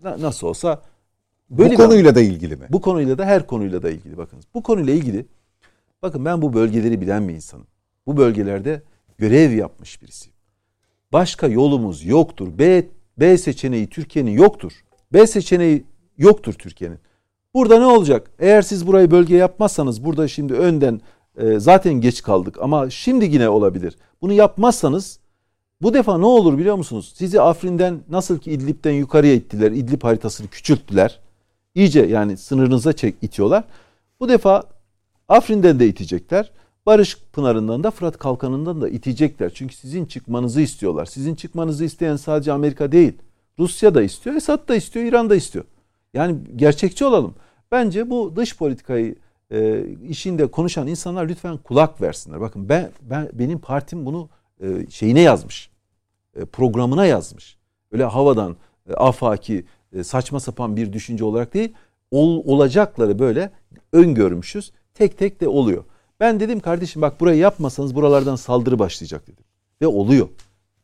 na- 0.03 0.21
nasıl 0.21 0.47
olsa 0.47 0.81
böyle 1.49 1.69
bu 1.69 1.71
bir- 1.71 1.77
konuyla 1.77 2.15
da 2.15 2.21
ilgili 2.21 2.55
mi? 2.55 2.67
bu 2.69 2.81
konuyla 2.81 3.17
da 3.17 3.25
her 3.25 3.47
konuyla 3.47 3.83
da 3.83 3.89
ilgili 3.89 4.17
bakınız. 4.17 4.45
Bu 4.53 4.63
konuyla 4.63 4.93
ilgili 4.93 5.25
bakın 6.01 6.25
ben 6.25 6.41
bu 6.41 6.53
bölgeleri 6.53 7.01
bilen 7.01 7.27
bir 7.29 7.33
insanım. 7.33 7.67
Bu 8.07 8.17
bölgelerde 8.17 8.81
görev 9.17 9.51
yapmış 9.51 10.01
birisiyim. 10.01 10.35
Başka 11.13 11.47
yolumuz 11.47 12.05
yoktur. 12.05 12.57
B, 12.57 12.85
B 13.19 13.37
seçeneği 13.37 13.87
Türkiye'nin 13.89 14.31
yoktur. 14.31 14.71
B 15.13 15.27
seçeneği 15.27 15.83
yoktur 16.17 16.53
Türkiye'nin. 16.53 16.99
Burada 17.55 17.79
ne 17.79 17.85
olacak? 17.85 18.31
Eğer 18.39 18.61
siz 18.61 18.87
burayı 18.87 19.11
bölge 19.11 19.35
yapmazsanız 19.35 20.05
burada 20.05 20.27
şimdi 20.27 20.53
önden 20.53 21.01
e, 21.37 21.59
zaten 21.59 21.93
geç 21.93 22.23
kaldık 22.23 22.57
ama 22.61 22.89
şimdi 22.89 23.25
yine 23.25 23.49
olabilir. 23.49 23.97
Bunu 24.21 24.33
yapmazsanız 24.33 25.19
bu 25.81 25.93
defa 25.93 26.17
ne 26.17 26.25
olur 26.25 26.57
biliyor 26.57 26.75
musunuz? 26.75 27.13
Sizi 27.15 27.41
Afrin'den 27.41 27.99
nasıl 28.09 28.39
ki 28.39 28.51
İdlib'den 28.51 28.91
yukarıya 28.91 29.33
ittiler. 29.33 29.71
İdlib 29.71 30.03
haritasını 30.03 30.47
küçülttüler. 30.47 31.19
İyice 31.75 32.01
yani 32.01 32.37
sınırınıza 32.37 32.93
çek 32.93 33.15
itiyorlar. 33.21 33.63
Bu 34.19 34.29
defa 34.29 34.63
Afrin'den 35.27 35.79
de 35.79 35.87
itecekler. 35.87 36.51
Barış 36.85 37.17
Pınarı'ndan 37.33 37.83
da 37.83 37.91
Fırat 37.91 38.17
Kalkanı'ndan 38.17 38.81
da 38.81 38.89
itecekler. 38.89 39.51
Çünkü 39.53 39.75
sizin 39.75 40.05
çıkmanızı 40.05 40.61
istiyorlar. 40.61 41.05
Sizin 41.05 41.35
çıkmanızı 41.35 41.85
isteyen 41.85 42.15
sadece 42.15 42.51
Amerika 42.51 42.91
değil. 42.91 43.13
Rusya 43.59 43.95
da 43.95 44.01
istiyor, 44.01 44.35
Esad 44.35 44.67
da 44.67 44.75
istiyor, 44.75 45.05
İran 45.05 45.29
da 45.29 45.35
istiyor. 45.35 45.65
Yani 46.13 46.37
gerçekçi 46.55 47.05
olalım. 47.05 47.35
Bence 47.71 48.09
bu 48.09 48.35
dış 48.35 48.57
politikayı 48.57 49.15
e, 49.51 49.85
işinde 50.09 50.47
konuşan 50.47 50.87
insanlar 50.87 51.29
lütfen 51.29 51.57
kulak 51.57 52.01
versinler. 52.01 52.41
Bakın 52.41 52.69
ben, 52.69 52.91
ben 53.01 53.29
benim 53.33 53.59
partim 53.59 54.05
bunu 54.05 54.29
e, 54.61 54.89
şeyine 54.89 55.21
yazmış. 55.21 55.69
E, 56.35 56.45
programına 56.45 57.05
yazmış. 57.05 57.57
Öyle 57.91 58.03
havadan 58.03 58.55
e, 58.89 58.93
afaki 58.93 59.65
e, 59.93 60.03
saçma 60.03 60.39
sapan 60.39 60.75
bir 60.75 60.93
düşünce 60.93 61.23
olarak 61.23 61.53
değil, 61.53 61.73
ol, 62.11 62.43
olacakları 62.45 63.19
böyle 63.19 63.51
öngörmüşüz. 63.93 64.71
Tek 64.93 65.17
tek 65.17 65.41
de 65.41 65.47
oluyor. 65.47 65.83
Ben 66.19 66.39
dedim 66.39 66.59
kardeşim 66.59 67.01
bak 67.01 67.19
burayı 67.19 67.39
yapmasanız 67.39 67.95
buralardan 67.95 68.35
saldırı 68.35 68.79
başlayacak 68.79 69.27
dedim. 69.27 69.45
Ve 69.81 69.87
oluyor. 69.87 70.27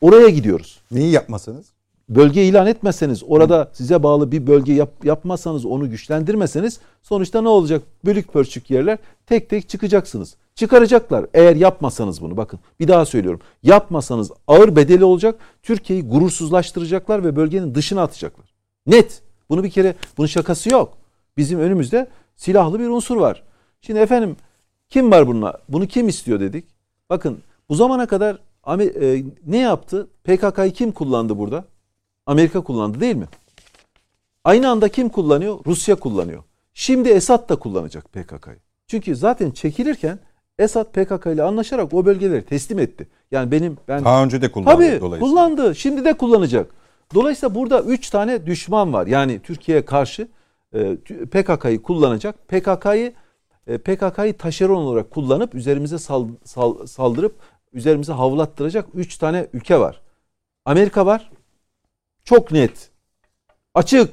Oraya 0.02 0.30
gidiyoruz. 0.30 0.82
Neyi 0.92 1.12
yapmasanız? 1.12 1.66
Bölge 2.15 2.44
ilan 2.44 2.68
etmezseniz, 2.68 3.24
orada 3.27 3.72
size 3.74 4.03
bağlı 4.03 4.32
bir 4.32 4.48
bölge 4.48 4.74
yap, 4.74 4.89
yapmazsanız, 5.03 5.65
onu 5.65 5.89
güçlendirmeseniz 5.89 6.80
sonuçta 7.03 7.41
ne 7.41 7.50
olacak? 7.50 7.84
Bölük 8.06 8.34
pörçük 8.34 8.70
yerler 8.70 8.98
tek 9.25 9.50
tek 9.50 9.70
çıkacaksınız. 9.70 10.36
Çıkaracaklar 10.56 11.25
eğer 11.34 11.56
yapmasanız 11.56 12.22
bunu 12.22 12.38
bakın. 12.38 12.60
Bir 12.80 12.88
daha 12.88 13.06
söylüyorum. 13.06 13.39
Yapmasanız 13.63 14.32
ağır 14.48 14.75
bedeli 14.75 15.03
olacak. 15.03 15.39
Türkiye'yi 15.63 16.08
gurursuzlaştıracaklar 16.08 17.24
ve 17.24 17.36
bölgenin 17.36 17.75
dışına 17.75 18.01
atacaklar. 18.01 18.46
Net. 18.88 19.22
Bunu 19.50 19.63
bir 19.63 19.70
kere 19.70 19.96
bunun 20.18 20.27
şakası 20.27 20.70
yok. 20.70 20.98
Bizim 21.38 21.60
önümüzde 21.60 22.08
silahlı 22.36 22.80
bir 22.80 22.88
unsur 22.88 23.18
var. 23.18 23.44
Şimdi 23.82 24.00
efendim 24.00 24.36
kim 24.89 25.12
var 25.12 25.27
bununla? 25.27 25.58
Bunu 25.70 25.88
kim 25.88 26.08
istiyor 26.08 26.39
dedik. 26.39 26.65
Bakın 27.10 27.38
bu 27.70 27.75
zamana 27.75 28.08
kadar 28.08 28.38
e, 28.80 29.24
ne 29.46 29.58
yaptı? 29.58 30.08
PKK'yı 30.24 30.72
kim 30.72 30.91
kullandı 30.91 31.38
burada? 31.38 31.65
Amerika 32.32 32.62
kullandı 32.62 33.00
değil 33.00 33.16
mi? 33.16 33.28
Aynı 34.44 34.70
anda 34.70 34.90
kim 34.90 35.10
kullanıyor? 35.10 35.60
Rusya 35.66 35.96
kullanıyor. 35.96 36.44
Şimdi 36.74 37.10
Esad 37.10 37.50
da 37.50 37.56
kullanacak 37.56 38.12
PKK'yı. 38.14 38.60
Çünkü 38.88 39.16
zaten 39.16 39.52
çekilirken 39.52 40.20
Esad 40.60 40.86
PKK 40.92 41.26
ile 41.26 41.44
anlaşarak 41.44 41.94
o 41.94 42.06
bölgeleri 42.06 42.46
teslim 42.46 42.80
etti. 42.80 43.08
Yani 43.32 43.52
benim 43.52 43.78
ben 43.88 44.06
daha 44.06 44.24
önce 44.24 44.42
de 44.42 44.52
kullandı 44.52 44.72
Tabii 44.72 45.02
dolayısıyla. 45.02 45.20
kullandı. 45.20 45.76
Şimdi 45.76 46.06
de 46.06 46.14
kullanacak. 46.14 46.68
Dolayısıyla 47.14 47.56
burada 47.56 47.82
üç 47.82 48.10
tane 48.10 48.46
düşman 48.46 48.94
var. 48.94 49.08
Yani 49.08 49.40
Türkiye'ye 49.40 49.86
karşı 49.86 50.28
e, 50.74 50.96
PKK'yı 51.32 51.82
kullanacak. 51.82 52.48
PKK'yı 52.48 53.14
e, 53.68 53.78
PKK'yı 53.78 54.38
taşeron 54.38 54.82
olarak 54.82 55.12
kullanıp 55.12 55.56
üzerimize 55.56 55.98
sal, 55.98 56.28
sal, 56.44 56.86
saldırıp 56.86 57.36
üzerimize 57.74 58.14
havlattıracak 58.14 58.86
üç 58.94 59.18
tane 59.18 59.48
ülke 59.54 59.80
var. 59.80 60.02
Amerika 60.66 61.06
var. 61.06 61.32
Çok 62.24 62.51
net. 62.51 62.90
Açık. 63.74 64.10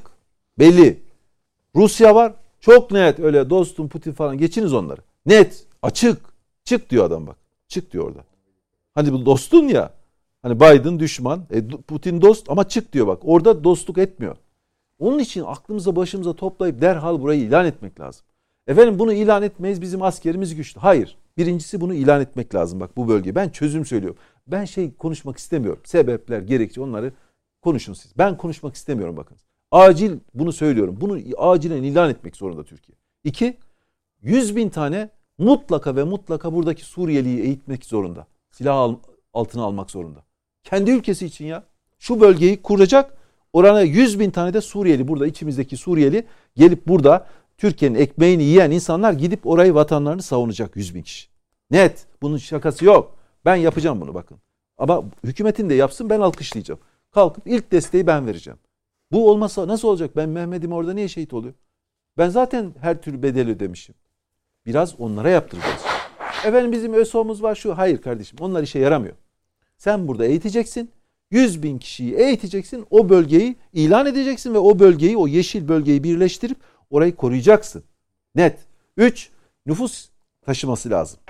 Belli. 0.59 1.03
Rusya 1.77 2.15
var. 2.15 2.35
Çok 2.61 2.91
net. 2.91 3.21
Öyle 3.21 3.51
dostum 3.51 3.89
Putin 3.89 4.13
falan 4.13 4.39
geçiniz 4.39 4.75
onları. 4.75 5.01
Net. 5.27 5.67
Açık. 5.83 6.19
Çık 6.65 6.91
diyor 6.91 7.05
adam 7.05 7.27
bak. 7.27 7.37
Çık 7.69 7.93
diyor 7.93 8.05
orada. 8.05 8.25
Hani 8.95 9.13
bu 9.13 9.27
dostun 9.27 9.69
ya. 9.69 9.93
Hani 10.43 10.61
Biden 10.61 11.01
düşman, 11.01 11.45
e, 11.51 11.69
Putin 11.69 12.23
dost 12.23 12.51
ama 12.51 12.69
çık 12.69 12.93
diyor 12.93 13.07
bak. 13.07 13.19
Orada 13.25 13.65
dostluk 13.65 13.99
etmiyor. 13.99 14.37
Onun 14.99 15.19
için 15.19 15.45
aklımıza 15.47 15.97
başımıza 15.97 16.33
toplayıp 16.33 16.81
derhal 16.81 17.21
burayı 17.21 17.41
ilan 17.41 17.67
etmek 17.67 18.01
lazım. 18.01 18.27
Efendim 18.67 18.99
bunu 18.99 19.13
ilan 19.13 19.43
etmeyiz 19.43 19.81
bizim 19.81 20.03
askerimiz 20.03 20.55
güçlü. 20.55 20.81
Hayır. 20.81 21.17
Birincisi 21.37 21.81
bunu 21.81 21.95
ilan 21.95 22.21
etmek 22.21 22.55
lazım 22.55 22.81
bak 22.81 22.97
bu 22.97 23.09
bölge. 23.09 23.35
Ben 23.35 23.49
çözüm 23.49 23.87
söylüyorum. 23.87 24.19
Ben 24.47 24.65
şey 24.65 24.95
konuşmak 24.95 25.39
istemiyorum. 25.39 25.83
Sebepler, 25.85 26.43
gerekçe 26.43 26.81
onları 26.81 27.13
konuşun 27.63 27.93
siz. 27.93 28.19
Ben 28.19 28.37
konuşmak 28.37 28.75
istemiyorum 28.75 29.17
bakın. 29.17 29.37
Acil 29.71 30.19
bunu 30.35 30.53
söylüyorum. 30.53 30.97
Bunu 31.01 31.19
acilen 31.39 31.83
ilan 31.83 32.11
etmek 32.11 32.37
zorunda 32.37 32.65
Türkiye. 32.65 32.99
İki, 33.25 33.57
100 34.23 34.57
bin 34.57 34.69
tane 34.69 35.11
mutlaka 35.39 35.97
ve 35.97 36.05
mutlaka 36.05 36.53
buradaki 36.55 36.85
Suriyeliyi 36.85 37.41
eğitmek 37.41 37.85
zorunda. 37.85 38.27
Silah 38.51 38.77
al, 38.77 38.97
altına 39.33 39.63
almak 39.63 39.91
zorunda. 39.91 40.25
Kendi 40.63 40.91
ülkesi 40.91 41.27
için 41.27 41.45
ya. 41.45 41.65
Şu 41.99 42.21
bölgeyi 42.21 42.63
kuracak. 42.63 43.19
Orana 43.53 43.81
100 43.81 44.21
bin 44.21 44.31
tane 44.31 44.55
de 44.55 44.61
Suriyeli 44.61 45.09
burada 45.09 45.27
içimizdeki 45.27 45.77
Suriyeli 45.77 46.27
gelip 46.57 46.89
burada 46.89 47.27
Türkiye'nin 47.59 47.99
ekmeğini 47.99 48.43
yiyen 48.43 48.71
insanlar 48.71 49.13
gidip 49.13 49.47
orayı 49.47 49.75
vatanlarını 49.75 50.23
savunacak 50.23 50.77
100 50.77 50.95
bin 50.95 51.03
kişi. 51.03 51.29
Net. 51.71 52.07
Bunun 52.23 52.37
şakası 52.37 52.85
yok. 52.85 53.17
Ben 53.45 53.57
yapacağım 53.57 54.01
bunu 54.01 54.15
bakın. 54.15 54.39
Ama 54.79 55.05
hükümetin 55.25 55.71
de 55.71 55.75
yapsın 55.75 56.11
ben 56.11 56.21
alkışlayacağım. 56.21 56.81
Kalkıp 57.11 57.47
ilk 57.47 57.73
desteği 57.73 58.07
ben 58.07 58.27
vereceğim. 58.27 58.59
Bu 59.13 59.31
olmasa 59.31 59.69
nasıl 59.69 59.89
olacak? 59.89 60.17
Ben 60.17 60.29
Mehmet'im 60.29 60.73
orada 60.73 60.93
niye 60.93 61.09
şehit 61.09 61.33
oluyor? 61.33 61.55
Ben 62.19 62.29
zaten 62.29 62.75
her 62.81 63.03
türlü 63.03 63.23
bedel 63.23 63.49
ödemişim. 63.49 63.95
Biraz 64.67 65.01
onlara 65.01 65.31
yaptıracağız. 65.31 65.83
Efendim 66.45 66.73
bizim 66.73 66.95
ÖSO'muz 66.95 67.43
var 67.43 67.55
şu. 67.55 67.79
Hayır 67.79 68.03
kardeşim 68.03 68.39
onlar 68.41 68.63
işe 68.63 68.79
yaramıyor. 68.79 69.15
Sen 69.77 70.09
burada 70.09 70.27
eğiteceksin. 70.27 70.91
100 71.31 71.63
bin 71.63 71.79
kişiyi 71.79 72.15
eğiteceksin. 72.15 72.87
O 72.91 73.09
bölgeyi 73.09 73.57
ilan 73.73 74.07
edeceksin 74.07 74.55
ve 74.55 74.59
o 74.59 74.79
bölgeyi, 74.79 75.17
o 75.17 75.27
yeşil 75.27 75.69
bölgeyi 75.69 76.05
birleştirip 76.05 76.59
orayı 76.91 77.17
koruyacaksın. 77.17 77.85
Net. 78.35 78.59
3. 78.97 79.31
Nüfus 79.67 80.09
taşıması 80.43 80.91
lazım. 80.91 81.21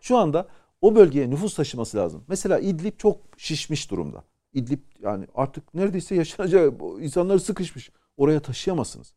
Şu 0.00 0.16
anda 0.16 0.48
o 0.80 0.94
bölgeye 0.94 1.30
nüfus 1.30 1.54
taşıması 1.54 1.96
lazım. 1.96 2.24
Mesela 2.28 2.58
İdlib 2.58 2.98
çok 2.98 3.20
şişmiş 3.36 3.90
durumda. 3.90 4.24
İdlib 4.56 4.80
yani 5.02 5.26
artık 5.34 5.74
neredeyse 5.74 6.14
yaşanacak 6.14 6.72
insanlar 7.00 7.38
sıkışmış. 7.38 7.90
Oraya 8.16 8.40
taşıyamazsınız. 8.40 9.12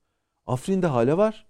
Afrin'de 0.48 0.88
hale 0.88 1.18
var. 1.18 1.46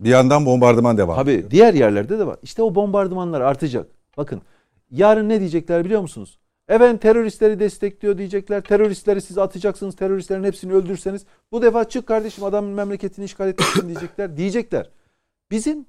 Bir 0.00 0.10
yandan 0.10 0.46
bombardıman 0.46 0.98
devam 0.98 1.16
Tabii 1.16 1.32
ediyor. 1.32 1.50
diğer 1.50 1.74
yerlerde 1.74 2.18
de 2.18 2.26
var. 2.26 2.36
İşte 2.42 2.62
o 2.62 2.74
bombardımanlar 2.74 3.40
artacak. 3.40 3.90
Bakın 4.16 4.42
yarın 4.90 5.28
ne 5.28 5.40
diyecekler 5.40 5.84
biliyor 5.84 6.00
musunuz? 6.00 6.38
Efendim 6.68 6.98
teröristleri 6.98 7.60
destekliyor 7.60 8.18
diyecekler. 8.18 8.60
Teröristleri 8.60 9.20
siz 9.20 9.38
atacaksınız. 9.38 9.96
Teröristlerin 9.96 10.44
hepsini 10.44 10.72
öldürseniz. 10.72 11.26
Bu 11.52 11.62
defa 11.62 11.88
çık 11.88 12.06
kardeşim 12.06 12.44
adamın 12.44 12.70
memleketini 12.70 13.24
işgal 13.24 13.48
etmişsin 13.48 13.88
diyecekler. 13.88 14.36
Diyecekler. 14.36 14.90
Bizim 15.50 15.86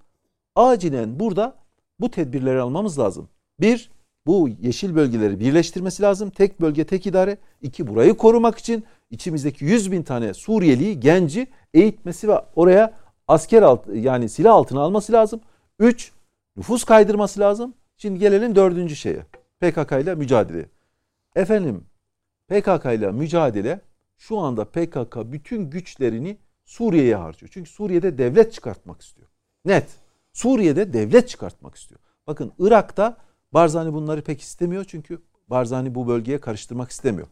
acilen 0.55 1.19
burada 1.19 1.55
bu 1.99 2.11
tedbirleri 2.11 2.61
almamız 2.61 2.99
lazım. 2.99 3.29
Bir, 3.59 3.91
bu 4.25 4.49
yeşil 4.61 4.95
bölgeleri 4.95 5.39
birleştirmesi 5.39 6.03
lazım. 6.03 6.29
Tek 6.29 6.61
bölge 6.61 6.83
tek 6.83 7.07
idare. 7.07 7.37
İki, 7.61 7.87
burayı 7.87 8.17
korumak 8.17 8.57
için 8.57 8.83
içimizdeki 9.11 9.65
100 9.65 9.91
bin 9.91 10.03
tane 10.03 10.33
Suriyeliyi, 10.33 10.99
genci 10.99 11.47
eğitmesi 11.73 12.27
ve 12.27 12.33
oraya 12.55 12.93
asker 13.27 13.61
alt, 13.61 13.87
yani 13.93 14.29
silah 14.29 14.53
altına 14.53 14.81
alması 14.81 15.13
lazım. 15.13 15.41
Üç, 15.79 16.11
nüfus 16.57 16.83
kaydırması 16.83 17.39
lazım. 17.39 17.73
Şimdi 17.97 18.19
gelelim 18.19 18.55
dördüncü 18.55 18.95
şeye. 18.95 19.25
PKK 19.59 19.91
ile 19.91 20.15
mücadele. 20.15 20.65
Efendim 21.35 21.83
PKK 22.47 22.85
ile 22.85 23.11
mücadele 23.11 23.81
şu 24.17 24.37
anda 24.37 24.65
PKK 24.65 25.17
bütün 25.25 25.69
güçlerini 25.69 26.37
Suriye'ye 26.65 27.15
harcıyor. 27.15 27.49
Çünkü 27.53 27.69
Suriye'de 27.69 28.17
devlet 28.17 28.53
çıkartmak 28.53 29.01
istiyor. 29.01 29.27
Net. 29.65 29.87
Suriye'de 30.33 30.93
devlet 30.93 31.29
çıkartmak 31.29 31.75
istiyor. 31.75 31.99
Bakın 32.27 32.51
Irak'ta 32.59 33.17
Barzani 33.53 33.93
bunları 33.93 34.21
pek 34.21 34.41
istemiyor 34.41 34.85
çünkü 34.87 35.21
Barzani 35.49 35.95
bu 35.95 36.07
bölgeye 36.07 36.39
karıştırmak 36.39 36.91
istemiyor. 36.91 37.27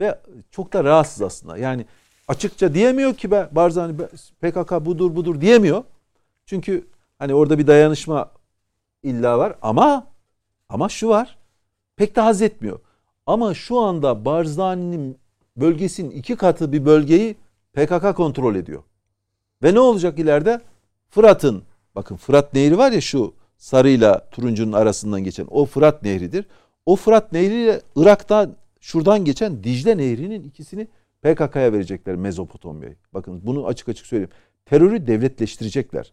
Ve 0.00 0.20
çok 0.50 0.72
da 0.72 0.84
rahatsız 0.84 1.22
aslında. 1.22 1.58
Yani 1.58 1.86
açıkça 2.28 2.74
diyemiyor 2.74 3.14
ki 3.14 3.30
be 3.30 3.48
Barzani 3.52 3.96
PKK 4.40 4.72
budur 4.86 5.16
budur 5.16 5.40
diyemiyor. 5.40 5.84
Çünkü 6.46 6.86
hani 7.18 7.34
orada 7.34 7.58
bir 7.58 7.66
dayanışma 7.66 8.30
illa 9.02 9.38
var 9.38 9.54
ama 9.62 10.06
ama 10.68 10.88
şu 10.88 11.08
var. 11.08 11.38
Pek 11.96 12.16
de 12.16 12.20
haz 12.20 12.42
etmiyor. 12.42 12.80
Ama 13.26 13.54
şu 13.54 13.78
anda 13.78 14.24
Barzani'nin 14.24 15.18
bölgesinin 15.56 16.10
iki 16.10 16.36
katı 16.36 16.72
bir 16.72 16.84
bölgeyi 16.84 17.36
PKK 17.72 18.16
kontrol 18.16 18.54
ediyor. 18.54 18.82
Ve 19.62 19.74
ne 19.74 19.80
olacak 19.80 20.18
ileride? 20.18 20.60
Fırat'ın 21.10 21.62
bakın 21.94 22.16
Fırat 22.16 22.54
Nehri 22.54 22.78
var 22.78 22.92
ya 22.92 23.00
şu 23.00 23.34
sarıyla 23.58 24.28
turuncunun 24.30 24.72
arasından 24.72 25.24
geçen 25.24 25.46
o 25.50 25.64
Fırat 25.64 26.02
Nehri'dir. 26.02 26.46
O 26.86 26.96
Fırat 26.96 27.32
Nehri 27.32 27.62
ile 27.62 27.80
Irak'ta 27.96 28.50
şuradan 28.80 29.24
geçen 29.24 29.64
Dicle 29.64 29.96
Nehri'nin 29.96 30.42
ikisini 30.42 30.88
PKK'ya 31.22 31.72
verecekler 31.72 32.16
Mezopotamya'yı. 32.16 32.96
Bakın 33.14 33.40
bunu 33.46 33.66
açık 33.66 33.88
açık 33.88 34.06
söyleyeyim. 34.06 34.30
Terörü 34.66 35.06
devletleştirecekler. 35.06 36.12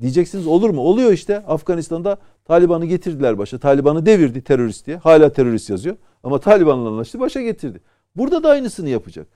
Diyeceksiniz 0.00 0.46
olur 0.46 0.70
mu? 0.70 0.80
Oluyor 0.80 1.12
işte. 1.12 1.38
Afganistan'da 1.38 2.18
Taliban'ı 2.44 2.86
getirdiler 2.86 3.38
başa. 3.38 3.58
Taliban'ı 3.58 4.06
devirdi 4.06 4.42
terörist 4.42 4.86
diye. 4.86 4.96
Hala 4.96 5.32
terörist 5.32 5.70
yazıyor. 5.70 5.96
Ama 6.22 6.40
Taliban'la 6.40 6.88
anlaştı 6.88 7.20
başa 7.20 7.42
getirdi. 7.42 7.80
Burada 8.16 8.42
da 8.42 8.48
aynısını 8.48 8.88
yapacak. 8.88 9.26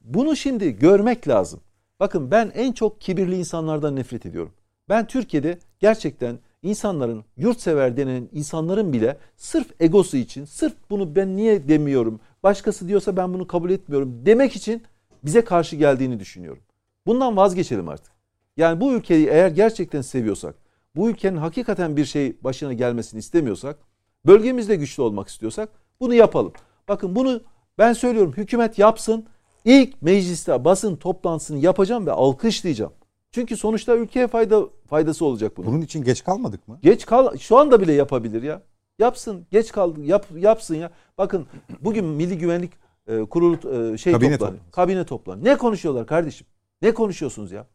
Bunu 0.00 0.36
şimdi 0.36 0.78
görmek 0.78 1.28
lazım. 1.28 1.60
Bakın 2.00 2.30
ben 2.30 2.52
en 2.54 2.72
çok 2.72 3.00
kibirli 3.00 3.36
insanlardan 3.36 3.96
nefret 3.96 4.26
ediyorum. 4.26 4.52
Ben 4.88 5.06
Türkiye'de 5.06 5.58
gerçekten 5.80 6.38
insanların 6.62 7.24
yurtsever 7.36 7.96
denen 7.96 8.28
insanların 8.32 8.92
bile 8.92 9.18
sırf 9.36 9.66
egosu 9.80 10.16
için, 10.16 10.44
sırf 10.44 10.74
bunu 10.90 11.16
ben 11.16 11.36
niye 11.36 11.68
demiyorum, 11.68 12.20
başkası 12.42 12.88
diyorsa 12.88 13.16
ben 13.16 13.34
bunu 13.34 13.46
kabul 13.46 13.70
etmiyorum 13.70 14.26
demek 14.26 14.56
için 14.56 14.82
bize 15.24 15.44
karşı 15.44 15.76
geldiğini 15.76 16.20
düşünüyorum. 16.20 16.62
Bundan 17.06 17.36
vazgeçelim 17.36 17.88
artık. 17.88 18.12
Yani 18.56 18.80
bu 18.80 18.92
ülkeyi 18.92 19.26
eğer 19.26 19.48
gerçekten 19.48 20.00
seviyorsak, 20.00 20.54
bu 20.96 21.10
ülkenin 21.10 21.36
hakikaten 21.36 21.96
bir 21.96 22.04
şey 22.04 22.36
başına 22.44 22.72
gelmesini 22.72 23.18
istemiyorsak, 23.18 23.78
bölgemizde 24.26 24.76
güçlü 24.76 25.02
olmak 25.02 25.28
istiyorsak 25.28 25.68
bunu 26.00 26.14
yapalım. 26.14 26.52
Bakın 26.88 27.16
bunu 27.16 27.42
ben 27.78 27.92
söylüyorum 27.92 28.32
hükümet 28.36 28.78
yapsın. 28.78 29.26
İlk 29.64 30.02
mecliste 30.02 30.64
basın 30.64 30.96
toplantısını 30.96 31.58
yapacağım 31.58 32.06
ve 32.06 32.12
alkışlayacağım. 32.12 32.92
Çünkü 33.30 33.56
sonuçta 33.56 33.96
ülkeye 33.96 34.26
fayda 34.28 34.64
faydası 34.86 35.24
olacak 35.24 35.56
bunun. 35.56 35.68
Bunun 35.72 35.80
için 35.80 36.04
geç 36.04 36.24
kalmadık 36.24 36.68
mı? 36.68 36.78
Geç 36.82 37.06
kal 37.06 37.36
şu 37.36 37.56
anda 37.58 37.80
bile 37.80 37.92
yapabilir 37.92 38.42
ya. 38.42 38.62
Yapsın. 38.98 39.46
Geç 39.50 39.72
kaldı. 39.72 40.00
Yap, 40.04 40.26
yapsın 40.36 40.74
ya. 40.74 40.90
Bakın 41.18 41.46
bugün 41.80 42.04
Milli 42.04 42.38
Güvenlik 42.38 42.72
e, 43.06 43.20
kurul 43.24 43.54
e, 43.92 43.98
şey 43.98 44.12
Kabine 44.12 44.30
toplanıyor. 44.30 44.38
toplantısı. 44.38 44.70
Kabine 44.70 45.04
toplanıyor. 45.04 45.44
Ne 45.46 45.58
konuşuyorlar 45.58 46.06
kardeşim? 46.06 46.46
Ne 46.82 46.94
konuşuyorsunuz 46.94 47.52
ya? 47.52 47.66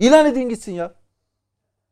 İlan 0.00 0.26
edin 0.26 0.48
gitsin 0.48 0.72
ya. 0.72 0.94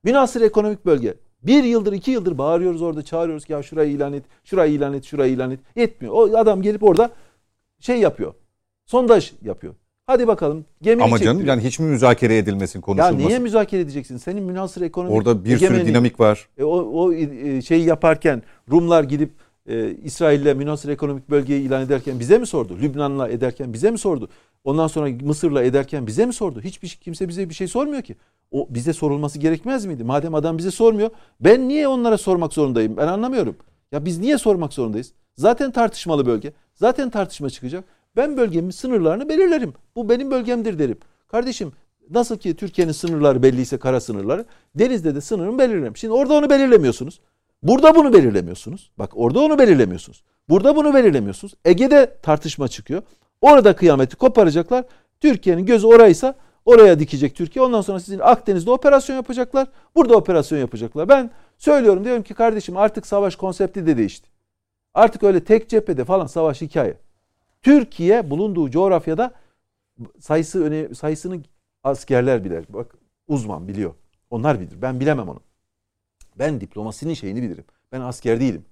Münasır 0.04 0.40
ekonomik 0.40 0.86
bölge. 0.86 1.14
Bir 1.42 1.64
yıldır 1.64 1.92
iki 1.92 2.10
yıldır 2.10 2.38
bağırıyoruz 2.38 2.82
orada 2.82 3.02
çağırıyoruz 3.02 3.44
ki 3.44 3.52
ya 3.52 3.62
şurayı 3.62 3.92
ilan 3.92 4.12
et, 4.12 4.24
şurayı 4.44 4.72
ilan 4.72 4.94
et, 4.94 5.04
şurayı 5.04 5.32
ilan 5.32 5.50
et. 5.50 5.60
Yetmiyor. 5.76 6.14
O 6.14 6.36
adam 6.38 6.62
gelip 6.62 6.82
orada 6.82 7.10
şey 7.80 8.00
yapıyor. 8.00 8.34
Sondaj 8.86 9.32
yapıyor. 9.42 9.74
Hadi 10.06 10.26
bakalım 10.28 10.64
gemiyi 10.82 11.04
Ama 11.04 11.18
canım 11.18 11.46
yani 11.46 11.64
hiç 11.64 11.78
mi 11.78 11.86
müzakere 11.86 12.38
edilmesin 12.38 12.78
Ya 12.78 12.82
konuşulmasın? 12.82 13.28
niye 13.28 13.38
müzakere 13.38 13.80
edeceksin? 13.80 14.16
Senin 14.16 14.42
münasır 14.44 14.82
ekonomik 14.82 15.16
Orada 15.16 15.44
bir 15.44 15.58
sürü 15.58 15.68
egemenliğin- 15.74 15.86
dinamik 15.86 16.20
var. 16.20 16.48
e, 16.58 16.64
o, 16.64 16.76
o 16.78 17.12
e, 17.12 17.62
şeyi 17.62 17.84
yaparken 17.86 18.42
Rumlar 18.70 19.04
gidip 19.04 19.30
e, 19.66 19.90
İsrail'le 19.90 20.54
münasır 20.56 20.88
ekonomik 20.88 21.30
bölgeyi 21.30 21.62
ilan 21.62 21.82
ederken 21.82 22.20
bize 22.20 22.38
mi 22.38 22.46
sordu? 22.46 22.78
Lübnan'la 22.82 23.28
ederken 23.28 23.72
bize 23.72 23.90
mi 23.90 23.98
sordu? 23.98 24.28
Ondan 24.64 24.86
sonra 24.86 25.08
Mısır'la 25.22 25.62
ederken 25.62 26.06
bize 26.06 26.26
mi 26.26 26.32
sordu? 26.32 26.60
Hiçbir 26.60 26.88
şey- 26.88 27.00
kimse 27.00 27.28
bize 27.28 27.48
bir 27.48 27.54
şey 27.54 27.68
sormuyor 27.68 28.02
ki. 28.02 28.16
O 28.50 28.66
bize 28.70 28.92
sorulması 28.92 29.38
gerekmez 29.38 29.86
miydi? 29.86 30.04
Madem 30.04 30.34
adam 30.34 30.58
bize 30.58 30.70
sormuyor, 30.70 31.10
ben 31.40 31.68
niye 31.68 31.88
onlara 31.88 32.18
sormak 32.18 32.52
zorundayım? 32.52 32.96
Ben 32.96 33.06
anlamıyorum. 33.08 33.56
Ya 33.92 34.04
biz 34.04 34.18
niye 34.18 34.38
sormak 34.38 34.72
zorundayız? 34.72 35.12
Zaten 35.36 35.70
tartışmalı 35.70 36.26
bölge. 36.26 36.52
Zaten 36.74 37.10
tartışma 37.10 37.50
çıkacak. 37.50 37.84
Ben 38.16 38.36
bölgemin 38.36 38.70
sınırlarını 38.70 39.28
belirlerim. 39.28 39.74
Bu 39.96 40.08
benim 40.08 40.30
bölgemdir 40.30 40.78
derim. 40.78 40.98
Kardeşim 41.28 41.72
nasıl 42.10 42.38
ki 42.38 42.56
Türkiye'nin 42.56 42.92
sınırları 42.92 43.42
belliyse 43.42 43.78
kara 43.78 44.00
sınırları, 44.00 44.44
denizde 44.74 45.14
de 45.14 45.20
sınırımı 45.20 45.58
belirlerim. 45.58 45.96
Şimdi 45.96 46.14
orada 46.14 46.34
onu 46.34 46.50
belirlemiyorsunuz. 46.50 47.20
Burada 47.62 47.94
bunu 47.94 48.12
belirlemiyorsunuz. 48.12 48.90
Bak 48.98 49.10
orada 49.14 49.40
onu 49.40 49.58
belirlemiyorsunuz. 49.58 50.24
Burada 50.48 50.76
bunu 50.76 50.94
belirlemiyorsunuz. 50.94 51.54
Ege'de 51.64 52.16
tartışma 52.22 52.68
çıkıyor. 52.68 53.02
Orada 53.40 53.76
kıyameti 53.76 54.16
koparacaklar. 54.16 54.84
Türkiye'nin 55.20 55.66
gözü 55.66 55.86
oraysa 55.86 56.34
oraya 56.64 56.98
dikecek 56.98 57.36
Türkiye. 57.36 57.64
Ondan 57.64 57.80
sonra 57.80 58.00
sizin 58.00 58.18
Akdeniz'de 58.18 58.70
operasyon 58.70 59.16
yapacaklar. 59.16 59.68
Burada 59.94 60.16
operasyon 60.16 60.58
yapacaklar. 60.58 61.08
Ben 61.08 61.30
söylüyorum 61.58 62.04
diyorum 62.04 62.22
ki 62.22 62.34
kardeşim 62.34 62.76
artık 62.76 63.06
savaş 63.06 63.36
konsepti 63.36 63.86
de 63.86 63.96
değişti. 63.96 64.28
Artık 64.94 65.22
öyle 65.22 65.44
tek 65.44 65.68
cephede 65.68 66.04
falan 66.04 66.26
savaş 66.26 66.60
hikaye. 66.60 66.96
Türkiye 67.62 68.30
bulunduğu 68.30 68.70
coğrafyada 68.70 69.34
sayısı 70.20 70.64
öne, 70.64 70.94
sayısını 70.94 71.40
askerler 71.84 72.44
bilir. 72.44 72.64
Bak 72.68 72.94
uzman 73.28 73.68
biliyor. 73.68 73.94
Onlar 74.30 74.60
bilir. 74.60 74.82
Ben 74.82 75.00
bilemem 75.00 75.28
onu. 75.28 75.40
Ben 76.38 76.60
diplomasinin 76.60 77.14
şeyini 77.14 77.42
bilirim. 77.42 77.64
Ben 77.92 78.00
asker 78.00 78.40
değilim. 78.40 78.64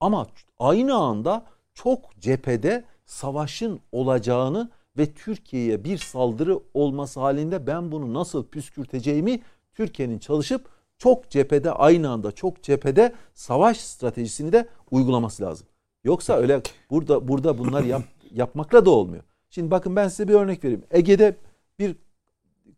Ama 0.00 0.26
aynı 0.58 0.94
anda 0.94 1.46
çok 1.74 2.20
cephede 2.20 2.84
savaşın 3.06 3.80
olacağını 3.92 4.70
ve 4.98 5.12
Türkiye'ye 5.12 5.84
bir 5.84 5.98
saldırı 5.98 6.60
olması 6.74 7.20
halinde 7.20 7.66
ben 7.66 7.92
bunu 7.92 8.14
nasıl 8.14 8.46
püskürteceğimi 8.46 9.40
Türkiye'nin 9.72 10.18
çalışıp 10.18 10.68
çok 10.98 11.30
cephede 11.30 11.72
aynı 11.72 12.10
anda 12.10 12.32
çok 12.32 12.62
cephede 12.62 13.14
savaş 13.34 13.80
stratejisini 13.80 14.52
de 14.52 14.68
uygulaması 14.90 15.42
lazım. 15.42 15.66
Yoksa 16.04 16.36
öyle 16.36 16.62
burada 16.90 17.28
burada 17.28 17.58
bunlar 17.58 17.84
yap, 17.84 18.02
yapmakla 18.34 18.86
da 18.86 18.90
olmuyor. 18.90 19.22
Şimdi 19.50 19.70
bakın 19.70 19.96
ben 19.96 20.08
size 20.08 20.28
bir 20.28 20.34
örnek 20.34 20.64
vereyim. 20.64 20.82
Ege'de 20.90 21.36
bir 21.78 21.96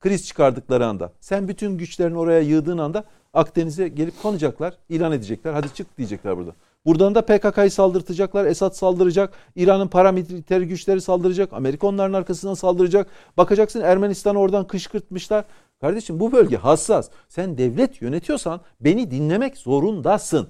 kriz 0.00 0.26
çıkardıkları 0.26 0.86
anda 0.86 1.12
sen 1.20 1.48
bütün 1.48 1.78
güçlerini 1.78 2.18
oraya 2.18 2.40
yığdığın 2.40 2.78
anda 2.78 3.04
Akdeniz'e 3.34 3.88
gelip 3.88 4.22
konacaklar, 4.22 4.74
ilan 4.88 5.12
edecekler. 5.12 5.52
Hadi 5.52 5.74
çık 5.74 5.98
diyecekler 5.98 6.36
burada. 6.36 6.54
Buradan 6.86 7.14
da 7.14 7.22
PKK'yı 7.22 7.70
saldırtacaklar. 7.70 8.46
Esad 8.46 8.72
saldıracak. 8.72 9.32
İran'ın 9.56 9.88
paramiliter 9.88 10.60
güçleri 10.60 11.00
saldıracak. 11.00 11.52
Amerika 11.52 11.86
onların 11.86 12.12
arkasından 12.12 12.54
saldıracak. 12.54 13.06
Bakacaksın 13.36 13.80
Ermenistan'ı 13.80 14.38
oradan 14.38 14.66
kışkırtmışlar. 14.66 15.44
Kardeşim 15.80 16.20
bu 16.20 16.32
bölge 16.32 16.56
hassas. 16.56 17.10
Sen 17.28 17.58
devlet 17.58 18.02
yönetiyorsan 18.02 18.60
beni 18.80 19.10
dinlemek 19.10 19.56
zorundasın. 19.56 20.48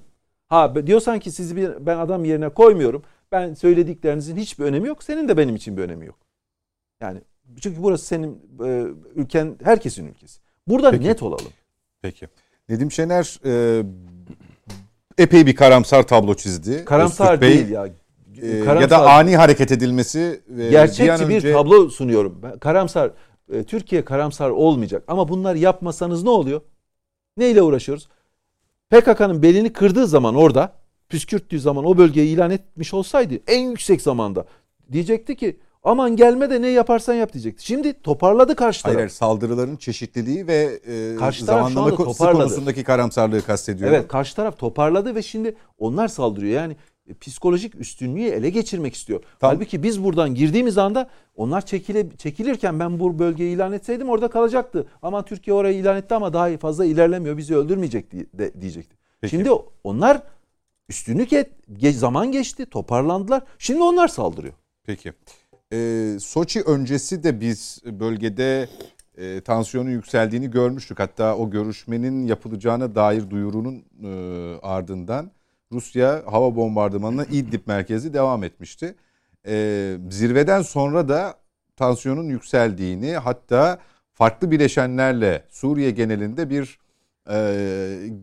Ha 0.48 0.74
diyorsan 0.86 1.18
ki 1.18 1.30
sizi 1.30 1.56
bir, 1.56 1.86
ben 1.86 1.98
adam 1.98 2.24
yerine 2.24 2.48
koymuyorum. 2.48 3.02
Ben 3.32 3.54
söylediklerinizin 3.54 4.36
hiçbir 4.36 4.64
önemi 4.64 4.88
yok. 4.88 5.02
Senin 5.02 5.28
de 5.28 5.36
benim 5.36 5.56
için 5.56 5.76
bir 5.76 5.82
önemi 5.82 6.06
yok. 6.06 6.18
Yani 7.00 7.20
çünkü 7.60 7.82
burası 7.82 8.04
senin 8.06 8.42
e, 8.64 8.86
ülken, 9.14 9.56
herkesin 9.64 10.06
ülkesi. 10.06 10.40
Burada 10.68 10.90
Peki. 10.90 11.04
net 11.04 11.22
olalım. 11.22 11.52
Peki. 12.02 12.28
Nedim 12.68 12.92
Şener 12.92 13.40
e, 13.44 13.82
epey 15.18 15.46
bir 15.46 15.54
karamsar 15.56 16.02
tablo 16.02 16.34
çizdi. 16.34 16.84
Karamsar 16.84 17.24
Öztürk 17.32 17.42
Bey, 17.42 17.54
değil 17.54 17.68
ya. 17.68 17.86
e, 18.42 18.56
ya 18.80 18.90
da 18.90 19.10
ani 19.10 19.36
hareket 19.36 19.72
edilmesi 19.72 20.40
bir 20.48 20.70
gerçekçi 20.70 21.28
bir 21.28 21.36
önce- 21.36 21.52
tablo 21.52 21.88
sunuyorum. 21.88 22.40
Karamsar 22.60 23.10
e, 23.52 23.64
Türkiye 23.64 24.04
karamsar 24.04 24.50
olmayacak 24.50 25.04
ama 25.08 25.28
bunlar 25.28 25.54
yapmasanız 25.54 26.22
ne 26.22 26.30
oluyor? 26.30 26.60
Neyle 27.36 27.62
uğraşıyoruz? 27.62 28.08
PKK'nın 28.90 29.42
belini 29.42 29.72
kırdığı 29.72 30.06
zaman 30.06 30.34
orada 30.34 30.72
püskürttüğü 31.10 31.60
zaman 31.60 31.84
o 31.84 31.98
bölgeyi 31.98 32.34
ilan 32.34 32.50
etmiş 32.50 32.94
olsaydı 32.94 33.34
en 33.46 33.70
yüksek 33.70 34.02
zamanda 34.02 34.44
diyecekti 34.92 35.36
ki 35.36 35.56
aman 35.82 36.16
gelme 36.16 36.50
de 36.50 36.62
ne 36.62 36.68
yaparsan 36.68 37.14
yap 37.14 37.32
diyecekti. 37.32 37.66
Şimdi 37.66 38.02
toparladı 38.02 38.56
karşı 38.56 38.82
taraf. 38.82 38.96
Hayır, 38.96 39.08
saldırıların 39.08 39.76
çeşitliliği 39.76 40.46
ve 40.46 40.80
e, 40.86 41.16
Karşı 41.16 41.46
taraf 41.46 41.72
zamanlama 41.72 41.96
konusundaki 41.96 42.84
karamsarlığı 42.84 43.42
kastediyorum. 43.42 43.94
Evet 43.94 44.08
karşı 44.08 44.36
taraf 44.36 44.58
toparladı 44.58 45.14
ve 45.14 45.22
şimdi 45.22 45.54
onlar 45.78 46.08
saldırıyor. 46.08 46.54
Yani 46.54 46.76
e, 47.08 47.14
psikolojik 47.14 47.74
üstünlüğü 47.74 48.22
ele 48.24 48.50
geçirmek 48.50 48.94
istiyor. 48.94 49.20
Tam- 49.40 49.50
Halbuki 49.50 49.82
biz 49.82 50.04
buradan 50.04 50.34
girdiğimiz 50.34 50.78
anda 50.78 51.10
onlar 51.36 51.66
çekile, 51.66 52.06
çekilirken 52.16 52.80
ben 52.80 53.00
bu 53.00 53.18
bölgeyi 53.18 53.54
ilan 53.54 53.72
etseydim 53.72 54.08
orada 54.08 54.28
kalacaktı. 54.28 54.86
Ama 55.02 55.24
Türkiye 55.24 55.54
orayı 55.54 55.76
ilan 55.78 55.96
etti 55.96 56.14
ama 56.14 56.32
daha 56.32 56.56
fazla 56.58 56.84
ilerlemiyor 56.84 57.36
bizi 57.36 57.56
öldürmeyecek 57.56 58.10
diye- 58.10 58.26
de, 58.34 58.60
diyecekti. 58.60 58.96
Peki. 59.20 59.30
Şimdi 59.36 59.50
onlar 59.84 60.22
üstünlük 60.90 61.32
et, 61.32 61.50
ge- 61.72 61.92
zaman 61.92 62.32
geçti 62.32 62.66
toparlandılar. 62.66 63.42
Şimdi 63.58 63.82
onlar 63.82 64.08
saldırıyor. 64.08 64.54
Peki. 64.84 65.12
Ee, 65.72 66.16
Soçi 66.20 66.62
öncesi 66.62 67.22
de 67.22 67.40
biz 67.40 67.82
bölgede 67.84 68.68
e, 69.18 69.40
tansiyonun 69.40 69.90
yükseldiğini 69.90 70.50
görmüştük. 70.50 70.98
Hatta 70.98 71.36
o 71.36 71.50
görüşmenin 71.50 72.26
yapılacağına 72.26 72.94
dair 72.94 73.30
duyurunun 73.30 73.84
e, 74.04 74.10
ardından 74.62 75.30
Rusya 75.72 76.22
hava 76.26 76.56
bombardımanına 76.56 77.24
İdlib 77.24 77.60
merkezi 77.66 78.14
devam 78.14 78.44
etmişti. 78.44 78.94
E, 79.46 79.96
zirveden 80.10 80.62
sonra 80.62 81.08
da 81.08 81.34
tansiyonun 81.76 82.28
yükseldiğini 82.28 83.12
hatta 83.12 83.78
farklı 84.12 84.50
bileşenlerle 84.50 85.44
Suriye 85.48 85.90
genelinde 85.90 86.50
bir 86.50 86.78
e, 87.30 87.36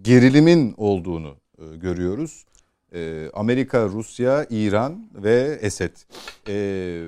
gerilimin 0.01 0.73
olduğunu 0.77 1.36
e, 1.60 1.75
görüyoruz. 1.75 2.45
E, 2.93 3.30
Amerika, 3.34 3.86
Rusya, 3.86 4.45
İran 4.50 5.10
ve 5.13 5.60
Esed. 5.62 5.95
E, 6.47 7.08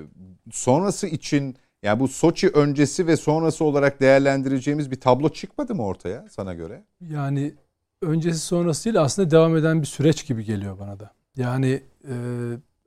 sonrası 0.51 1.07
için 1.07 1.55
yani 1.83 1.99
bu 1.99 2.07
Soçi 2.07 2.49
öncesi 2.49 3.07
ve 3.07 3.17
sonrası 3.17 3.65
olarak 3.65 3.99
değerlendireceğimiz 3.99 4.91
bir 4.91 4.99
tablo 4.99 5.29
çıkmadı 5.29 5.75
mı 5.75 5.85
ortaya 5.85 6.25
sana 6.29 6.53
göre? 6.53 6.83
Yani 7.01 7.53
öncesi 8.01 8.39
sonrası 8.39 8.85
değil 8.85 9.01
aslında 9.01 9.31
devam 9.31 9.57
eden 9.57 9.81
bir 9.81 9.87
süreç 9.87 10.27
gibi 10.27 10.45
geliyor 10.45 10.79
bana 10.79 10.99
da. 10.99 11.11
Yani 11.37 11.83
e, 12.03 12.13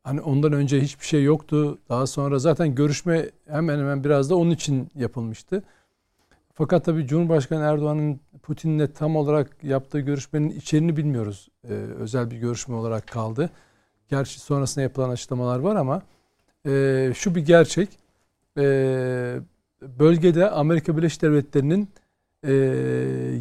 hani 0.05 0.21
ondan 0.21 0.53
önce 0.53 0.81
hiçbir 0.81 1.07
şey 1.07 1.25
yoktu. 1.25 1.79
Daha 1.89 2.07
sonra 2.07 2.39
zaten 2.39 2.75
görüşme 2.75 3.31
hemen 3.49 3.79
hemen 3.79 4.05
biraz 4.05 4.31
da 4.31 4.37
onun 4.37 4.51
için 4.51 4.89
yapılmıştı. 4.95 5.63
Fakat 6.55 6.85
tabii 6.85 7.07
Cumhurbaşkanı 7.07 7.63
Erdoğan'ın 7.65 8.21
Putin'le 8.43 8.87
tam 8.87 9.17
olarak 9.17 9.65
yaptığı 9.65 10.01
görüşmenin 10.01 10.51
içeriğini 10.51 10.97
bilmiyoruz. 10.97 11.49
E, 11.65 11.73
özel 11.73 12.31
bir 12.31 12.37
görüşme 12.37 12.75
olarak 12.75 13.07
kaldı. 13.07 13.51
Gerçi 14.09 14.41
sonrasında 14.41 14.83
yapılan 14.83 15.11
açıklamalar 15.11 15.59
var 15.59 15.77
ama 15.77 16.03
e, 16.67 17.13
şu 17.15 17.35
bir 17.35 17.47
gerçek. 17.47 17.89
E, 18.59 18.65
bölgede 19.83 20.51
Amerika 20.51 20.97
Birleşik 20.97 21.23
Devletleri'nin 21.23 21.89
e, 22.43 22.53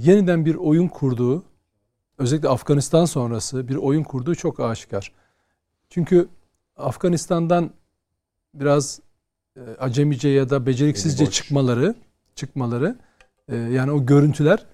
yeniden 0.04 0.46
bir 0.46 0.56
oyun 0.56 0.88
kurduğu, 0.88 1.44
özellikle 2.18 2.50
Afganistan 2.50 3.06
sonrası 3.06 3.68
bir 3.68 3.76
oyun 3.76 4.04
kurduğu 4.04 4.36
çok 4.36 4.60
aşikar. 4.60 5.12
Çünkü 5.90 6.28
Afganistan'dan 6.78 7.72
biraz 8.54 9.00
e, 9.56 9.62
acemice 9.80 10.30
ya 10.30 10.50
da 10.50 10.66
beceriksizce 10.66 11.26
çıkmaları, 11.26 11.96
çıkmaları, 12.36 12.96
e, 13.50 13.56
yani 13.56 13.92
o 13.92 14.06
görüntüler 14.06 14.66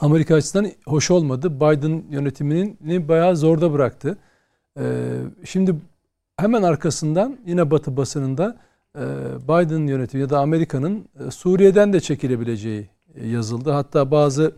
Amerika 0.00 0.34
açısından 0.34 0.70
hoş 0.86 1.10
olmadı. 1.10 1.56
Biden 1.56 2.04
yönetimini 2.10 3.08
bayağı 3.08 3.36
zorda 3.36 3.72
bıraktı. 3.72 4.18
E, 4.78 4.82
şimdi 5.44 5.76
hemen 6.36 6.62
arkasından 6.62 7.38
yine 7.46 7.70
Batı 7.70 7.96
basınında 7.96 8.56
e, 8.96 9.00
Biden 9.48 9.86
yönetimi 9.86 10.20
ya 10.20 10.30
da 10.30 10.40
Amerika'nın 10.40 11.08
e, 11.26 11.30
Suriye'den 11.30 11.92
de 11.92 12.00
çekilebileceği 12.00 12.88
e, 13.14 13.28
yazıldı. 13.28 13.70
Hatta 13.70 14.10
bazı 14.10 14.52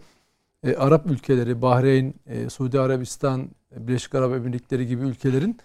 Arap 0.79 1.07
ülkeleri, 1.07 1.62
Bahreyn, 1.62 2.14
Suudi 2.48 2.81
Arabistan, 2.81 3.48
Birleşik 3.76 4.14
Arap 4.14 4.33
Emirlikleri 4.33 4.87
gibi 4.87 5.02
ülkelerin 5.02 5.59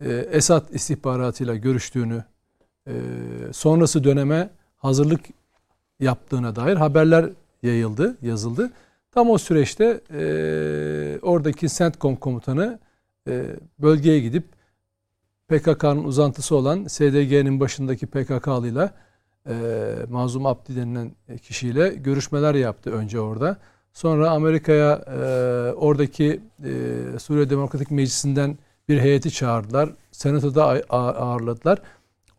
e, 0.00 0.12
Esad 0.12 0.68
istihbaratıyla 0.70 1.54
görüştüğünü, 1.54 2.24
sonrası 3.52 4.04
döneme 4.04 4.50
hazırlık 4.76 5.20
yaptığına 6.00 6.56
dair 6.56 6.76
haberler 6.76 7.30
yayıldı, 7.62 8.16
yazıldı. 8.22 8.70
Tam 9.10 9.30
o 9.30 9.38
süreçte 9.38 10.00
e, 10.10 11.18
oradaki 11.22 11.68
CENTCOM 11.68 12.16
komutanı 12.16 12.78
e, 13.28 13.44
bölgeye 13.78 14.20
gidip 14.20 14.44
PKK'nın 15.48 16.04
uzantısı 16.04 16.56
olan 16.56 16.84
SDG'nin 16.86 17.60
başındaki 17.60 18.06
PKK'lıyla 18.06 18.90
e, 19.48 19.54
Mazlum 20.10 20.46
Abdi 20.46 20.76
denilen 20.76 21.12
kişiyle 21.42 21.88
görüşmeler 21.88 22.54
yaptı 22.54 22.90
önce 22.90 23.20
orada. 23.20 23.56
Sonra 23.92 24.30
Amerika'ya 24.30 24.92
e, 24.92 25.18
oradaki 25.72 26.40
e, 26.64 27.18
Suriye 27.18 27.50
Demokratik 27.50 27.90
Meclisi'nden 27.90 28.58
bir 28.88 29.00
heyeti 29.00 29.30
çağırdılar. 29.30 29.90
Senatoda 30.12 30.64
ağırladılar. 30.90 31.78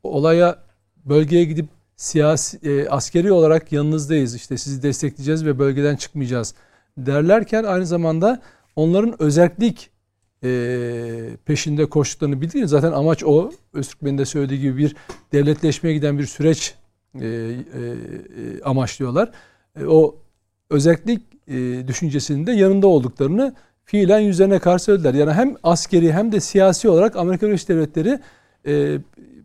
Olaya 0.03 0.63
bölgeye 1.05 1.43
gidip 1.43 1.76
siyasi 1.97 2.59
e, 2.63 2.89
askeri 2.89 3.31
olarak 3.31 3.71
yanınızdayız. 3.71 4.35
İşte 4.35 4.57
sizi 4.57 4.83
destekleyeceğiz 4.83 5.45
ve 5.45 5.59
bölgeden 5.59 5.95
çıkmayacağız 5.95 6.53
derlerken 6.97 7.63
aynı 7.63 7.85
zamanda 7.85 8.41
onların 8.75 9.21
özellik 9.21 9.89
e, 10.43 10.49
peşinde 11.45 11.85
koştuklarını 11.85 12.41
bildiğiniz 12.41 12.69
zaten 12.69 12.91
amaç 12.91 13.23
o. 13.23 13.51
Öztürk 13.73 14.03
Bey'in 14.03 14.17
de 14.17 14.25
söylediği 14.25 14.61
gibi 14.61 14.77
bir 14.77 14.95
devletleşmeye 15.33 15.95
giden 15.95 16.19
bir 16.19 16.25
süreç 16.25 16.75
e, 17.21 17.25
e, 17.25 17.55
amaçlıyorlar. 18.63 19.31
E, 19.79 19.85
o 19.85 20.15
özellik 20.69 21.21
e, 21.47 21.87
düşüncesinin 21.87 22.47
de 22.47 22.51
yanında 22.51 22.87
olduklarını 22.87 23.55
fiilen 23.85 24.19
yüzlerine 24.19 24.59
karşı 24.59 24.83
söylediler. 24.83 25.13
Yani 25.13 25.33
hem 25.33 25.55
askeri 25.63 26.13
hem 26.13 26.31
de 26.31 26.39
siyasi 26.39 26.89
olarak 26.89 27.15
Amerika 27.15 27.47
Birleşik 27.47 27.69
Devletleri 27.69 28.19
e, 28.65 28.99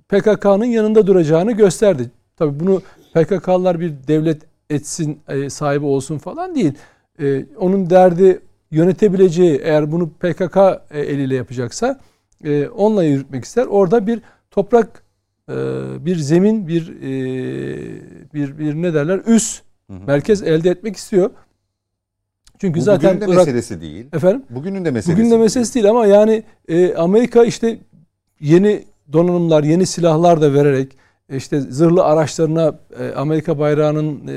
PKK'nın 0.09 0.65
yanında 0.65 1.07
duracağını 1.07 1.53
gösterdi. 1.53 2.11
Tabii 2.37 2.61
bunu 2.61 2.83
PKK'lılar 3.15 3.81
bir 3.81 3.93
devlet 4.09 4.43
etsin, 4.71 5.21
e, 5.29 5.51
sahibi 5.51 5.85
olsun 5.85 6.19
falan 6.19 6.55
değil. 6.55 6.73
E, 7.21 7.47
onun 7.57 7.91
derdi 7.91 8.41
yönetebileceği 8.71 9.61
eğer 9.63 9.93
bunu 9.93 10.11
PKK 10.11 10.57
e, 10.91 11.01
eliyle 11.01 11.35
yapacaksa 11.35 12.01
e, 12.45 12.69
onunla 12.69 13.05
yürütmek 13.05 13.45
ister. 13.45 13.67
Orada 13.67 14.07
bir 14.07 14.21
toprak, 14.51 15.03
e, 15.49 15.55
bir 16.07 16.17
zemin, 16.17 16.69
bir 16.69 16.89
e, 17.03 17.13
bir 18.35 18.59
bir 18.59 18.75
ne 18.75 18.95
derler 18.95 19.21
üs 19.27 19.61
hı 19.91 19.97
hı. 19.97 20.07
merkez 20.07 20.43
elde 20.43 20.71
etmek 20.71 20.97
istiyor. 20.97 21.31
Çünkü 22.59 22.81
Bu 22.81 22.85
zaten 22.85 23.11
bugünün 23.11 23.29
de 23.29 23.35
Irak, 23.35 23.47
meselesi 23.47 23.81
değil. 23.81 24.07
Efendim? 24.13 24.43
Bugünün 24.51 24.85
de 24.85 24.91
meselesi. 24.91 25.13
Bugünün 25.13 25.31
de 25.31 25.39
meselesi 25.39 25.75
değil, 25.75 25.85
değil 25.85 25.91
ama 25.91 26.07
yani 26.07 26.43
e, 26.69 26.95
Amerika 26.95 27.45
işte 27.45 27.79
yeni 28.41 28.85
donanımlar, 29.13 29.65
yeni 29.65 29.87
silahlar 29.87 30.41
da 30.41 30.55
vererek 30.55 30.97
işte 31.37 31.61
zırhlı 31.61 32.05
araçlarına 32.05 32.79
e, 33.01 33.13
Amerika 33.13 33.59
bayrağının 33.59 34.29
e, 34.29 34.33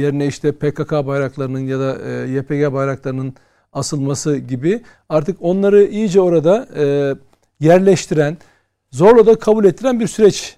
yerine 0.00 0.26
işte 0.26 0.52
PKK 0.52 0.92
bayraklarının 0.92 1.60
ya 1.60 1.80
da 1.80 1.98
e, 2.02 2.30
YPG 2.30 2.72
bayraklarının 2.72 3.34
asılması 3.72 4.36
gibi 4.36 4.82
artık 5.08 5.36
onları 5.40 5.84
iyice 5.84 6.20
orada 6.20 6.68
yerleştiren, 7.60 8.36
zorla 8.90 9.26
da 9.26 9.38
kabul 9.38 9.64
ettiren 9.64 10.00
bir 10.00 10.06
süreç 10.06 10.56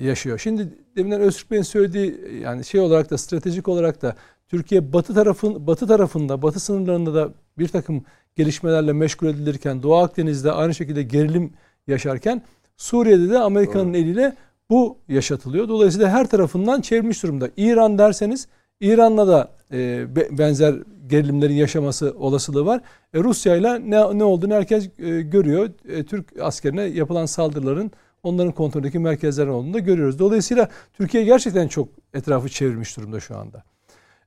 yaşıyor. 0.00 0.38
Şimdi 0.38 0.68
deminden 0.96 1.20
Öztürk 1.20 1.50
Bey'in 1.50 1.62
söylediği 1.62 2.20
yani 2.42 2.64
şey 2.64 2.80
olarak 2.80 3.10
da 3.10 3.18
stratejik 3.18 3.68
olarak 3.68 4.02
da 4.02 4.16
Türkiye 4.48 4.92
batı 4.92 5.14
tarafın 5.14 5.66
batı 5.66 5.86
tarafında, 5.86 6.42
batı 6.42 6.60
sınırlarında 6.60 7.14
da 7.14 7.28
bir 7.58 7.68
takım 7.68 8.04
gelişmelerle 8.36 8.92
meşgul 8.92 9.26
edilirken 9.26 9.82
Doğu 9.82 9.96
Akdeniz'de 9.96 10.52
aynı 10.52 10.74
şekilde 10.74 11.02
gerilim 11.02 11.52
yaşarken 11.86 12.42
Suriye'de 12.76 13.30
de 13.30 13.38
Amerika'nın 13.38 13.94
eliyle 13.94 14.36
bu 14.74 14.98
yaşatılıyor. 15.08 15.68
Dolayısıyla 15.68 16.10
her 16.10 16.26
tarafından 16.26 16.80
çevrilmiş 16.80 17.22
durumda. 17.22 17.50
İran 17.56 17.98
derseniz 17.98 18.48
İran'la 18.80 19.28
da 19.28 19.50
e, 19.72 20.06
benzer 20.38 20.74
gerilimlerin 21.06 21.54
yaşaması 21.54 22.14
olasılığı 22.18 22.66
var. 22.66 22.80
E, 23.14 23.18
Rusya 23.18 23.56
ile 23.56 23.90
ne, 23.90 24.18
ne 24.18 24.24
olduğunu 24.24 24.54
herkes 24.54 24.88
e, 24.98 25.20
görüyor. 25.20 25.70
E, 25.88 26.04
Türk 26.04 26.40
askerine 26.40 26.82
yapılan 26.82 27.26
saldırıların 27.26 27.90
onların 28.22 28.52
kontrolündeki 28.52 28.98
merkezlerin 28.98 29.48
olduğunu 29.48 29.74
da 29.74 29.78
görüyoruz. 29.78 30.18
Dolayısıyla 30.18 30.68
Türkiye 30.92 31.24
gerçekten 31.24 31.68
çok 31.68 31.88
etrafı 32.14 32.48
çevirmiş 32.48 32.96
durumda 32.96 33.20
şu 33.20 33.36
anda. 33.38 33.62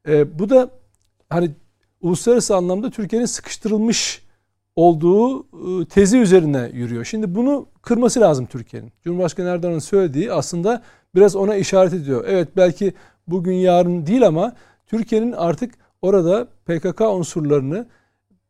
E, 0.08 0.40
bu 0.40 0.50
da 0.50 0.70
hani 1.30 1.52
uluslararası 2.02 2.56
anlamda 2.56 2.90
Türkiye'nin 2.90 3.26
sıkıştırılmış 3.26 4.22
olduğu 4.76 5.40
ıı, 5.40 5.86
tezi 5.86 6.18
üzerine 6.18 6.70
yürüyor. 6.74 7.06
Şimdi 7.06 7.36
bunu 7.36 7.68
kırması 7.88 8.22
lazım 8.22 8.46
Türkiye'nin. 8.46 8.92
Cumhurbaşkanı 9.04 9.50
Erdoğan'ın 9.50 9.80
söylediği 9.80 10.32
aslında 10.32 10.82
biraz 11.16 11.36
ona 11.36 11.56
işaret 11.56 11.94
ediyor. 11.94 12.26
Evet 12.28 12.48
belki 12.58 12.94
bugün 13.28 13.54
yarın 13.54 14.06
değil 14.06 14.28
ama 14.28 14.54
Türkiye'nin 14.88 15.32
artık 15.32 15.74
orada 16.02 16.48
PKK 16.66 17.02
unsurlarını 17.02 17.88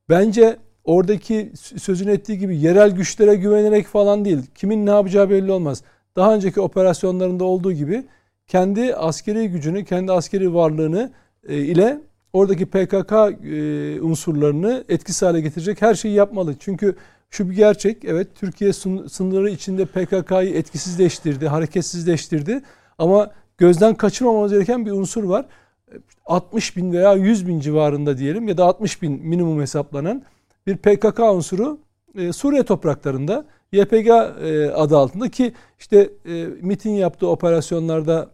bence 0.10 0.58
oradaki 0.84 1.52
sözün 1.78 2.08
ettiği 2.08 2.38
gibi 2.38 2.58
yerel 2.58 2.92
güçlere 2.92 3.36
güvenerek 3.36 3.88
falan 3.88 4.26
değil. 4.26 4.40
Kimin 4.56 4.86
ne 4.86 4.90
yapacağı 4.90 5.30
belli 5.30 5.52
olmaz. 5.52 5.84
Daha 6.16 6.36
önceki 6.36 6.62
operasyonlarında 6.62 7.44
olduğu 7.44 7.72
gibi 7.72 8.06
kendi 8.48 8.96
askeri 8.96 9.50
gücünü, 9.50 9.86
kendi 9.86 10.12
askeri 10.12 10.54
varlığını 10.54 11.12
e, 11.48 11.58
ile 11.58 12.00
oradaki 12.34 12.66
PKK 12.66 13.12
e, 13.12 14.02
unsurlarını 14.02 14.84
etkisiz 14.90 15.22
hale 15.22 15.42
getirecek 15.42 15.82
her 15.82 15.96
şeyi 15.96 16.14
yapmalı. 16.14 16.56
Çünkü 16.60 16.96
şu 17.30 17.50
bir 17.50 17.56
gerçek, 17.56 18.06
evet 18.06 18.28
Türkiye 18.36 18.74
sınırları 18.74 19.50
içinde 19.50 19.86
PKK'yı 19.86 20.54
etkisizleştirdi, 20.54 21.48
hareketsizleştirdi. 21.48 22.62
Ama 22.98 23.32
gözden 23.58 23.96
kaçırmamamız 23.96 24.52
gereken 24.52 24.86
bir 24.86 24.92
unsur 24.92 25.24
var. 25.24 25.46
60 26.26 26.78
bin 26.78 26.94
veya 26.94 27.14
100 27.14 27.48
bin 27.48 27.60
civarında 27.60 28.18
diyelim 28.18 28.48
ya 28.48 28.58
da 28.58 28.66
60 28.66 29.02
bin 29.02 29.28
minimum 29.28 29.62
hesaplanan 29.62 30.24
bir 30.68 30.78
PKK 30.78 31.20
unsuru 31.20 31.80
e, 32.16 32.34
Suriye 32.34 32.64
topraklarında 32.64 33.46
YPG 33.72 34.08
e, 34.08 34.72
adı 34.72 34.98
altında 34.98 35.30
ki 35.30 35.54
işte 35.80 36.10
e, 36.26 36.46
MIT'in 36.62 36.92
yaptığı 36.92 37.28
operasyonlarda 37.28 38.30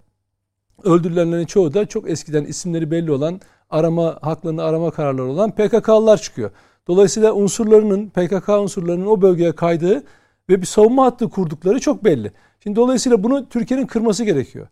öldürülenlerin 0.84 1.45
çoğu 1.45 1.73
da 1.73 1.86
çok 1.86 2.10
eskiden 2.10 2.45
isimleri 2.45 2.91
belli 2.91 3.12
olan 3.12 3.41
arama 3.69 4.19
haklarını 4.21 4.63
arama 4.63 4.91
kararları 4.91 5.27
olan 5.27 5.51
PKK'lılar 5.51 6.17
çıkıyor. 6.17 6.51
Dolayısıyla 6.88 7.34
unsurlarının 7.34 8.10
PKK 8.10 8.50
unsurlarının 8.50 9.06
o 9.06 9.22
bölgeye 9.22 9.52
kaydığı 9.52 10.04
ve 10.50 10.62
bir 10.62 10.65
savunma 10.65 11.06
hattı 11.06 11.30
kurdukları 11.30 11.80
çok 11.80 12.04
belli. 12.04 12.32
Şimdi 12.63 12.76
dolayısıyla 12.76 13.24
bunu 13.24 13.50
Türkiye'nin 13.50 13.88
kırması 13.88 14.24
gerekiyor. 14.24 14.67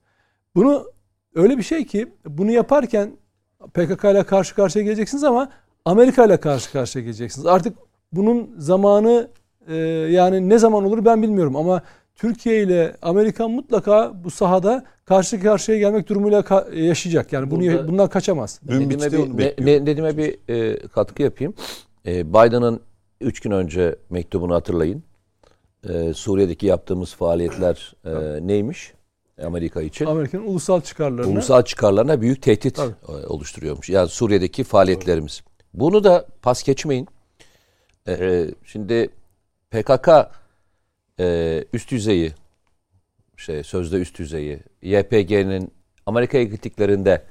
Bunu 0.55 0.85
öyle 1.35 1.57
bir 1.57 1.63
şey 1.63 1.85
ki 1.85 2.07
bunu 2.25 2.51
yaparken 2.51 3.11
PKK 3.73 4.03
ile 4.03 4.23
karşı 4.23 4.55
karşıya 4.55 4.85
geleceksiniz 4.85 5.23
ama 5.23 5.49
Amerika 5.85 6.25
ile 6.25 6.37
karşı 6.37 6.71
karşıya 6.71 7.03
geleceksiniz. 7.05 7.45
Artık 7.45 7.77
bunun 8.11 8.55
zamanı 8.57 9.27
e, 9.67 9.75
yani 10.11 10.49
ne 10.49 10.57
zaman 10.57 10.83
olur 10.83 11.05
ben 11.05 11.21
bilmiyorum 11.21 11.55
ama 11.55 11.81
Türkiye 12.15 12.63
ile 12.63 12.95
Amerika 13.01 13.47
mutlaka 13.47 14.23
bu 14.23 14.31
sahada 14.31 14.83
karşı 15.05 15.41
karşıya 15.41 15.77
gelmek 15.77 16.09
durumuyla 16.09 16.67
yaşayacak. 16.73 17.33
Yani 17.33 17.51
bunu 17.51 17.61
Burada, 17.61 17.87
bundan 17.87 18.09
kaçamaz. 18.09 18.59
Nedim'e 18.65 19.11
bir, 19.11 19.65
ne, 19.65 19.85
Nedim'e 19.85 20.17
bir 20.17 20.37
e, 20.49 20.87
katkı 20.87 21.23
yapayım. 21.23 21.53
E, 22.05 22.33
Biden'ın 22.33 22.81
3 23.21 23.39
gün 23.39 23.51
önce 23.51 23.95
mektubunu 24.09 24.55
hatırlayın. 24.55 25.03
E, 25.89 26.13
Suriye'deki 26.13 26.65
yaptığımız 26.65 27.13
faaliyetler 27.13 27.95
e, 28.05 28.47
neymiş? 28.47 28.93
Amerika 29.43 29.81
için. 29.81 30.05
Amerika'nın 30.05 30.47
ulusal 30.47 30.81
çıkarlarına 30.81 31.31
ulusal 31.31 31.61
çıkarlarına 31.61 32.21
büyük 32.21 32.41
tehdit 32.41 32.75
Tabii. 32.75 32.93
E, 33.07 33.11
oluşturuyormuş. 33.11 33.89
Yani 33.89 34.09
Suriye'deki 34.09 34.63
faaliyetlerimiz. 34.63 35.41
Bunu 35.73 36.03
da 36.03 36.25
pas 36.41 36.63
geçmeyin. 36.63 37.07
Ee, 38.07 38.47
şimdi 38.65 39.09
PKK 39.71 40.09
e, 41.19 41.65
üst 41.73 41.91
düzeyi 41.91 42.33
şey 43.37 43.63
sözde 43.63 43.95
üst 43.95 44.19
düzeyi 44.19 44.59
YPG'nin 44.81 45.71
Amerika'ya 46.05 46.43
gittiklerinde 46.43 47.23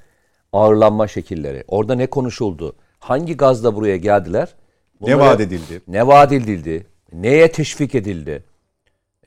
ağırlanma 0.52 1.08
şekilleri 1.08 1.64
orada 1.68 1.94
ne 1.94 2.06
konuşuldu? 2.06 2.76
Hangi 3.00 3.36
gazla 3.36 3.76
buraya 3.76 3.96
geldiler? 3.96 4.54
Bunlara, 5.00 5.16
ne 5.16 5.22
vaat 5.22 5.40
edildi? 5.40 5.82
Ne 5.88 6.06
vaat 6.06 6.32
edildi? 6.32 6.86
Neye 7.12 7.52
teşvik 7.52 7.94
edildi? 7.94 8.44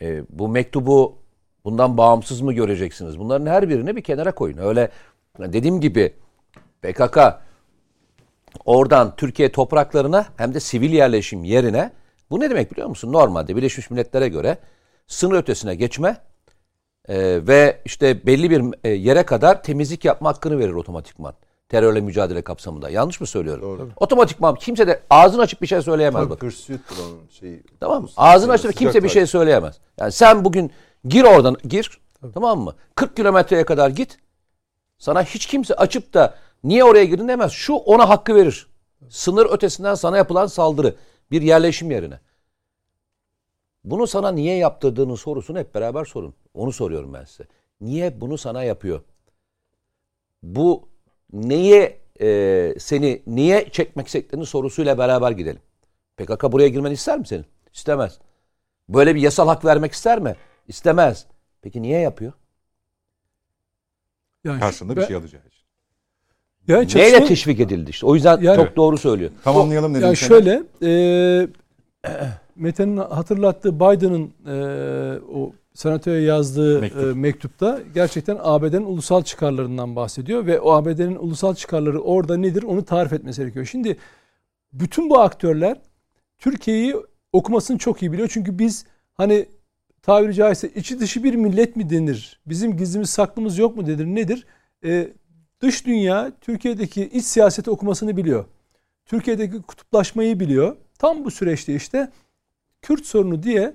E, 0.02 0.24
bu 0.30 0.48
mektubu 0.48 1.18
bundan 1.66 1.98
bağımsız 1.98 2.42
mı 2.42 2.54
göreceksiniz? 2.54 3.20
Bunların 3.20 3.46
her 3.46 3.70
birini 3.70 3.96
bir 3.96 4.02
kenara 4.02 4.36
koyun. 4.36 4.58
Öyle 4.58 4.90
dediğim 5.40 5.82
gibi 5.82 6.14
PKK 6.82 7.18
oradan 8.66 9.16
Türkiye 9.16 9.52
topraklarına 9.52 10.26
hem 10.38 10.54
de 10.54 10.60
sivil 10.60 10.94
yerleşim 10.94 11.44
yerine 11.44 11.92
bu 12.30 12.40
ne 12.40 12.50
demek 12.50 12.72
biliyor 12.72 12.88
musun? 12.88 13.14
Normalde 13.14 13.56
Birleşmiş 13.56 13.90
Milletler'e 13.90 14.28
göre 14.28 14.58
sınır 15.08 15.38
ötesine 15.38 15.76
geçme 15.76 16.18
e, 17.08 17.48
ve 17.48 17.82
işte 17.86 18.26
belli 18.26 18.50
bir 18.50 18.64
e, 18.84 18.90
yere 18.90 19.24
kadar 19.24 19.64
temizlik 19.64 20.06
yapma 20.06 20.30
hakkını 20.30 20.60
verir 20.60 20.74
otomatikman. 20.74 21.34
Terörle 21.74 22.02
mücadele 22.02 22.42
kapsamında. 22.42 22.90
Yanlış 22.90 23.22
mı 23.22 23.28
söylüyorum? 23.28 23.94
Otomatikman 23.96 24.56
kimse 24.56 24.88
de 24.88 25.02
ağzını 25.10 25.42
açıp 25.42 25.62
bir 25.62 25.68
şey 25.68 25.82
söyleyemez. 25.82 26.30
Bak. 26.30 26.40
Pursuit'tir 26.40 26.96
onun 27.08 27.28
şeyi. 27.40 27.64
Tamam 27.80 28.04
mı? 28.04 28.10
Ağzını 28.18 28.52
açıp 28.52 28.76
kimse 28.76 29.04
bir 29.04 29.10
şey 29.10 29.26
söyleyemez. 29.26 29.80
Yani 30.00 30.12
sen 30.12 30.46
bugün 30.46 30.72
gir 31.08 31.24
oradan 31.24 31.58
gir. 31.68 32.02
Tamam 32.34 32.60
mı? 32.60 32.76
40 32.96 33.16
kilometreye 33.16 33.66
kadar 33.66 33.90
git. 33.90 34.18
Sana 34.98 35.24
hiç 35.24 35.46
kimse 35.46 35.76
açıp 35.76 36.14
da 36.14 36.36
niye 36.64 36.84
oraya 36.84 37.06
girdin 37.06 37.28
demez. 37.28 37.52
Şu 37.52 37.74
ona 37.74 38.10
hakkı 38.10 38.36
verir. 38.36 38.68
Sınır 39.10 39.46
ötesinden 39.46 39.96
sana 39.96 40.18
yapılan 40.18 40.46
saldırı. 40.46 40.96
Bir 41.32 41.42
yerleşim 41.42 41.92
yerine. 41.92 42.20
Bunu 43.84 44.08
sana 44.08 44.32
niye 44.32 44.58
yaptırdığını 44.58 45.18
sorusunu 45.18 45.60
hep 45.60 45.76
beraber 45.76 46.06
sorun. 46.06 46.34
Onu 46.54 46.72
soruyorum 46.72 47.14
ben 47.14 47.24
size. 47.24 47.44
Niye 47.82 48.22
bunu 48.22 48.38
sana 48.38 48.64
yapıyor? 48.64 49.02
Bu 50.44 50.93
neye 51.34 52.00
e, 52.22 52.76
seni 52.80 53.22
niye 53.28 53.70
çekmek 53.72 54.08
istediklerini 54.08 54.46
sorusuyla 54.46 54.98
beraber 54.98 55.32
gidelim. 55.32 55.62
PKK 56.18 56.52
buraya 56.52 56.68
girmeni 56.70 56.94
ister 56.94 57.20
mi 57.20 57.28
senin? 57.28 57.46
İstemez. 57.74 58.20
Böyle 58.90 59.16
bir 59.16 59.22
yasal 59.22 59.48
hak 59.48 59.66
vermek 59.66 59.92
ister 59.92 60.20
mi? 60.20 60.36
İstemez. 60.68 61.26
Peki 61.62 61.82
niye 61.82 62.00
yapıyor? 62.00 62.34
Yani 64.44 64.60
Karşında 64.60 64.96
bir 64.96 65.06
şey 65.06 65.16
alacağı 65.16 65.42
için. 65.48 65.64
Yani 66.68 66.80
Neyle 66.96 67.18
çatışma- 67.18 67.28
teşvik 67.28 67.60
edildi 67.60 67.90
işte. 67.90 68.06
O 68.06 68.16
yüzden 68.16 68.42
Yani- 68.42 68.56
çok 68.56 68.76
doğru 68.76 68.98
söylüyor. 68.98 69.32
Tamamlayalım 69.44 69.96
dedim. 69.96 70.08
Ya 70.08 70.16
Şener. 70.16 70.30
şöyle, 70.30 70.64
e, 70.84 71.48
Mete'nin 72.56 72.98
hatırlattığı 72.98 73.76
Biden'ın 73.80 74.34
e, 74.48 74.56
o 75.34 75.52
senatoya 75.74 76.22
yazdığı 76.22 76.82
Mektup. 76.82 77.04
e, 77.04 77.06
mektupta 77.06 77.80
gerçekten 77.94 78.38
ABD'nin 78.42 78.86
ulusal 78.86 79.24
çıkarlarından 79.24 79.96
bahsediyor 79.96 80.46
ve 80.46 80.60
o 80.60 80.72
ABD'nin 80.72 81.16
ulusal 81.16 81.56
çıkarları 81.56 82.02
orada 82.02 82.38
nedir 82.38 82.64
onu 82.64 82.86
tarif 82.86 83.14
etmesi 83.14 83.42
gerekiyor. 83.42 83.66
Şimdi 83.66 83.98
bütün 84.74 85.10
bu 85.10 85.20
aktörler 85.20 85.78
Türkiye'yi 86.38 86.96
okumasını 87.34 87.78
çok 87.78 88.02
iyi 88.02 88.12
biliyor. 88.12 88.30
Çünkü 88.32 88.60
biz 88.60 88.86
hani 89.14 89.46
tabiri 90.02 90.34
caizse 90.34 90.70
içi 90.70 91.00
dışı 91.00 91.24
bir 91.24 91.36
millet 91.36 91.76
mi 91.76 91.90
denir? 91.90 92.40
Bizim 92.46 92.78
gizlimiz 92.78 93.10
saklımız 93.10 93.58
yok 93.58 93.78
mu 93.78 93.88
denir? 93.88 94.06
Nedir? 94.06 94.46
E, 94.86 95.14
dış 95.62 95.86
dünya 95.86 96.32
Türkiye'deki 96.42 97.04
iç 97.04 97.26
siyaseti 97.26 97.72
okumasını 97.72 98.18
biliyor. 98.18 98.46
Türkiye'deki 99.06 99.62
kutuplaşmayı 99.62 100.40
biliyor. 100.40 100.76
Tam 101.00 101.26
bu 101.26 101.32
süreçte 101.32 101.76
işte 101.76 102.12
Kürt 102.82 103.06
sorunu 103.06 103.44
diye 103.44 103.74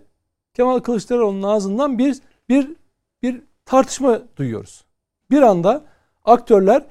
Kemal 0.58 0.80
Kılıçdaroğlu'nun 0.80 1.42
ağzından 1.42 1.98
bir 1.98 2.16
bir 2.48 2.68
bir 3.22 3.42
tartışma 3.64 4.20
duyuyoruz. 4.36 4.84
Bir 5.30 5.42
anda 5.42 5.84
aktörler 6.24 6.82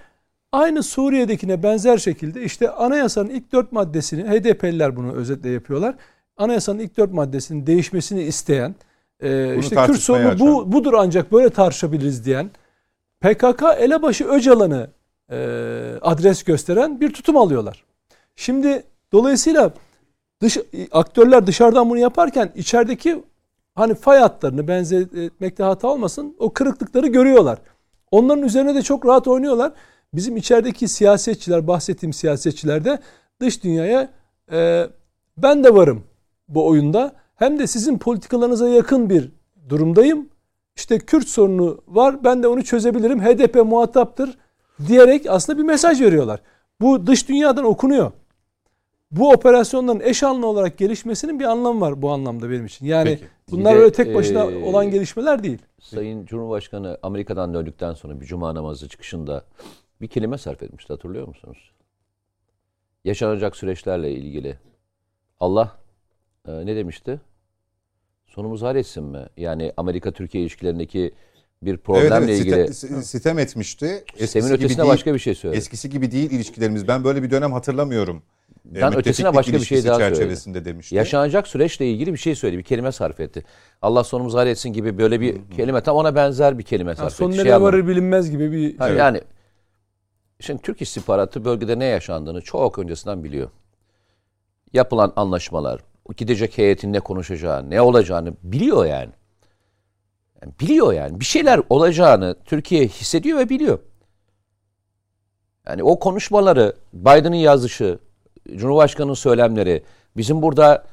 aynı 0.52 0.84
Suriye'dekine 0.84 1.64
benzer 1.64 1.98
şekilde 1.98 2.44
işte 2.44 2.72
anayasanın 2.72 3.30
ilk 3.30 3.52
dört 3.52 3.72
maddesini 3.72 4.24
HDP'liler 4.24 4.96
bunu 4.96 5.14
özetle 5.14 5.50
yapıyorlar. 5.50 5.96
Anayasanın 6.38 6.80
ilk 6.80 6.98
dört 6.98 7.14
maddesinin 7.14 7.68
değişmesini 7.68 8.24
isteyen 8.24 8.76
e, 9.20 9.58
işte 9.60 9.76
Kürt 9.86 10.00
sorunu 10.00 10.40
bu, 10.40 10.72
budur 10.72 10.94
ancak 10.98 11.32
böyle 11.32 11.50
tartışabiliriz 11.50 12.26
diyen 12.26 12.50
PKK 13.22 13.64
elebaşı 13.78 14.26
Öcalan'ı 14.26 14.90
e, 15.32 15.38
adres 16.02 16.44
gösteren 16.44 17.02
bir 17.02 17.14
tutum 17.14 17.38
alıyorlar. 17.38 17.84
Şimdi 18.36 18.84
dolayısıyla 19.12 19.74
dış 20.42 20.58
aktörler 20.92 21.48
dışarıdan 21.48 21.90
bunu 21.90 22.00
yaparken 22.00 22.52
içerideki 22.56 23.24
hani 23.78 23.96
fay 23.96 24.20
hatlarını 24.20 24.68
benzetmekte 24.68 25.64
hata 25.64 25.88
olmasın 25.88 26.36
o 26.40 26.54
kırıklıkları 26.54 27.08
görüyorlar. 27.08 27.60
Onların 28.12 28.44
üzerine 28.44 28.76
de 28.76 28.82
çok 28.82 29.06
rahat 29.06 29.28
oynuyorlar. 29.28 29.72
Bizim 30.14 30.38
içerideki 30.38 30.88
siyasetçiler 30.88 31.68
bahsettiğim 31.68 32.14
siyasetçiler 32.14 32.86
de 32.86 33.00
dış 33.42 33.64
dünyaya 33.64 34.10
e, 34.52 34.88
ben 35.38 35.64
de 35.64 35.74
varım 35.74 36.04
bu 36.48 36.68
oyunda. 36.68 37.12
Hem 37.36 37.60
de 37.60 37.68
sizin 37.68 37.98
politikalarınıza 37.98 38.70
yakın 38.70 39.10
bir 39.10 39.32
durumdayım. 39.70 40.30
İşte 40.76 41.00
Kürt 41.00 41.28
sorunu 41.28 41.82
var 41.88 42.24
ben 42.24 42.44
de 42.44 42.48
onu 42.48 42.64
çözebilirim. 42.64 43.22
HDP 43.22 43.56
muhataptır 43.56 44.38
diyerek 44.88 45.26
aslında 45.30 45.60
bir 45.60 45.64
mesaj 45.64 46.02
veriyorlar. 46.02 46.42
Bu 46.82 47.08
dış 47.08 47.30
dünyadan 47.30 47.66
okunuyor. 47.66 48.12
Bu 49.12 49.32
operasyonların 49.32 50.00
eş 50.00 50.24
anlı 50.24 50.48
olarak 50.48 50.78
gelişmesinin 50.78 51.40
bir 51.40 51.46
anlamı 51.46 51.82
var 51.82 52.02
bu 52.02 52.12
anlamda 52.12 52.50
benim 52.50 52.66
için. 52.66 52.86
Yani 52.86 53.10
Peki. 53.10 53.26
bunlar 53.52 53.74
Bir 53.74 53.80
de, 53.80 53.82
öyle 53.84 53.92
tek 53.92 54.16
başına 54.16 54.46
eee, 54.52 54.64
olan 54.64 54.92
gelişmeler 54.92 55.44
değil. 55.44 55.60
Sayın 55.82 56.26
Cumhurbaşkanı 56.26 56.98
Amerika'dan 57.04 57.54
döndükten 57.54 57.94
sonra 57.94 58.22
bir 58.22 58.26
cuma 58.26 58.56
namazı 58.56 58.90
çıkışında 58.90 59.46
bir 60.02 60.08
kelime 60.08 60.38
sarf 60.38 60.64
etmişti 60.64 60.94
hatırlıyor 60.94 61.28
musunuz? 61.28 61.72
Yaşanacak 63.06 63.56
süreçlerle 63.56 64.12
ilgili. 64.12 64.58
Allah 65.40 65.78
e, 66.48 66.66
ne 66.66 66.76
demişti? 66.76 67.22
Sonumuzu 68.26 68.66
halletsin 68.66 69.04
mi? 69.04 69.26
Yani 69.38 69.74
Amerika-Türkiye 69.78 70.44
ilişkilerindeki 70.44 71.14
bir 71.62 71.72
Evet, 71.72 71.84
problemle 71.84 72.18
evet, 72.32 72.40
ilgili 72.40 72.56
site- 72.56 73.02
sitem 73.04 73.40
etmişti. 73.40 74.04
sistemin 74.18 74.56
gibi 74.58 74.70
değil. 74.70 74.80
başka 74.80 75.14
bir 75.14 75.20
şey 75.20 75.36
söyledi. 75.36 75.58
Eskisi 75.58 75.90
gibi 75.90 76.12
değil 76.12 76.32
ilişkilerimiz. 76.32 76.88
Ben 76.88 77.04
böyle 77.04 77.24
bir 77.24 77.32
dönem 77.32 77.52
hatırlamıyorum. 77.52 78.24
E, 78.76 78.82
Ben 78.82 78.96
ötesine 78.98 79.36
başka 79.36 79.54
bir 79.54 79.60
şey 79.60 79.86
daha 79.86 79.96
söyledi. 79.96 80.16
çerçevesinde 80.16 80.66
demişti. 80.66 80.96
Yaşanacak 80.96 81.48
süreçle 81.48 81.88
ilgili 81.92 82.14
bir 82.14 82.18
şey 82.18 82.36
söyledi. 82.36 82.58
Bir 82.60 82.64
kelime 82.64 82.92
sarf 82.92 83.20
etti. 83.20 83.44
Allah 83.82 84.04
sonumuzu 84.04 84.38
halletsin 84.38 84.74
gibi 84.74 84.98
böyle 84.98 85.22
bir 85.22 85.38
kelime 85.56 85.82
tam 85.82 85.96
ona 85.96 86.16
benzer 86.16 86.58
bir 86.58 86.64
kelime 86.64 86.96
sarf 86.96 87.14
son 87.14 87.26
etti. 87.30 87.34
nereye 87.38 87.44
Şey 87.44 87.54
anlamında. 87.54 87.78
varır 87.78 87.88
bilinmez 87.88 88.32
gibi 88.32 88.52
bir 88.52 88.78
Ha, 88.78 88.88
şey. 88.88 88.98
Yani 88.98 89.22
şimdi 90.40 90.62
Türk 90.62 90.82
istihbaratı 90.82 91.46
bölgede 91.46 91.80
ne 91.80 91.86
yaşandığını 91.86 92.42
çok 92.42 92.80
öncesinden 92.80 93.24
biliyor. 93.24 93.50
Yapılan 94.74 95.14
anlaşmalar, 95.16 95.82
gidecek 96.18 96.58
heyetin 96.58 96.94
ne 96.94 97.00
konuşacağı, 97.00 97.70
ne 97.70 97.82
olacağını 97.82 98.34
biliyor 98.44 98.86
yani. 98.86 99.12
Yani 100.42 100.54
biliyor 100.62 100.94
yani. 100.94 101.20
Bir 101.20 101.26
şeyler 101.26 101.62
olacağını 101.70 102.36
Türkiye 102.46 102.88
hissediyor 102.88 103.40
ve 103.40 103.50
biliyor. 103.50 103.80
Yani 105.68 105.84
o 105.84 106.00
konuşmaları, 106.00 106.74
Biden'ın 106.94 107.36
yazışı, 107.36 108.00
Cumhurbaşkanı'nın 108.56 109.14
söylemleri, 109.14 109.84
bizim 110.18 110.42
burada 110.42 110.86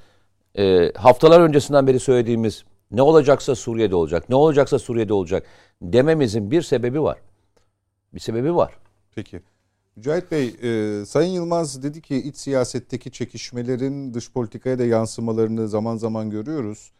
e, 0.59 0.93
haftalar 0.93 1.41
öncesinden 1.41 1.87
beri 1.87 2.01
söylediğimiz 2.01 2.65
ne 2.91 3.03
olacaksa 3.03 3.55
Suriye'de 3.55 3.97
olacak, 3.97 4.29
ne 4.29 4.35
olacaksa 4.35 4.79
Suriye'de 4.79 5.13
olacak 5.13 5.47
dememizin 5.83 6.51
bir 6.51 6.63
sebebi 6.63 7.03
var. 7.03 7.19
Bir 8.15 8.21
sebebi 8.21 8.57
var. 8.57 8.77
Peki. 9.15 9.41
Mücahit 9.97 10.31
Bey, 10.31 10.55
e, 10.63 11.05
Sayın 11.05 11.33
Yılmaz 11.33 11.83
dedi 11.83 12.01
ki 12.01 12.17
iç 12.17 12.37
siyasetteki 12.37 13.11
çekişmelerin 13.11 14.15
dış 14.15 14.33
politikaya 14.33 14.79
da 14.79 14.85
yansımalarını 14.85 15.69
zaman 15.69 15.97
zaman 15.97 16.31
görüyoruz. 16.31 16.93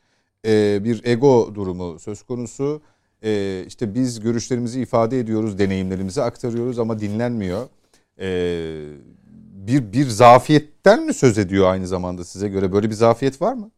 E, 0.47 0.85
bir 0.85 1.05
ego 1.05 1.55
durumu 1.55 1.99
söz 1.99 2.23
konusu. 2.23 2.83
E, 3.23 3.65
işte 3.67 3.95
biz 3.95 4.21
görüşlerimizi 4.21 4.81
ifade 4.81 5.21
ediyoruz, 5.21 5.59
deneyimlerimizi 5.59 6.23
aktarıyoruz 6.23 6.79
ama 6.79 6.99
dinlenmiyor. 6.99 7.67
E, 8.21 8.27
bir 9.67 9.93
bir 9.93 10.07
zafiyetten 10.07 11.03
mi 11.03 11.15
söz 11.15 11.39
ediyor 11.39 11.67
aynı 11.71 11.87
zamanda 11.87 12.25
size 12.25 12.49
göre? 12.49 12.73
Böyle 12.73 12.91
bir 12.91 12.95
zafiyet 12.95 13.43
var 13.43 13.53
mı? 13.53 13.71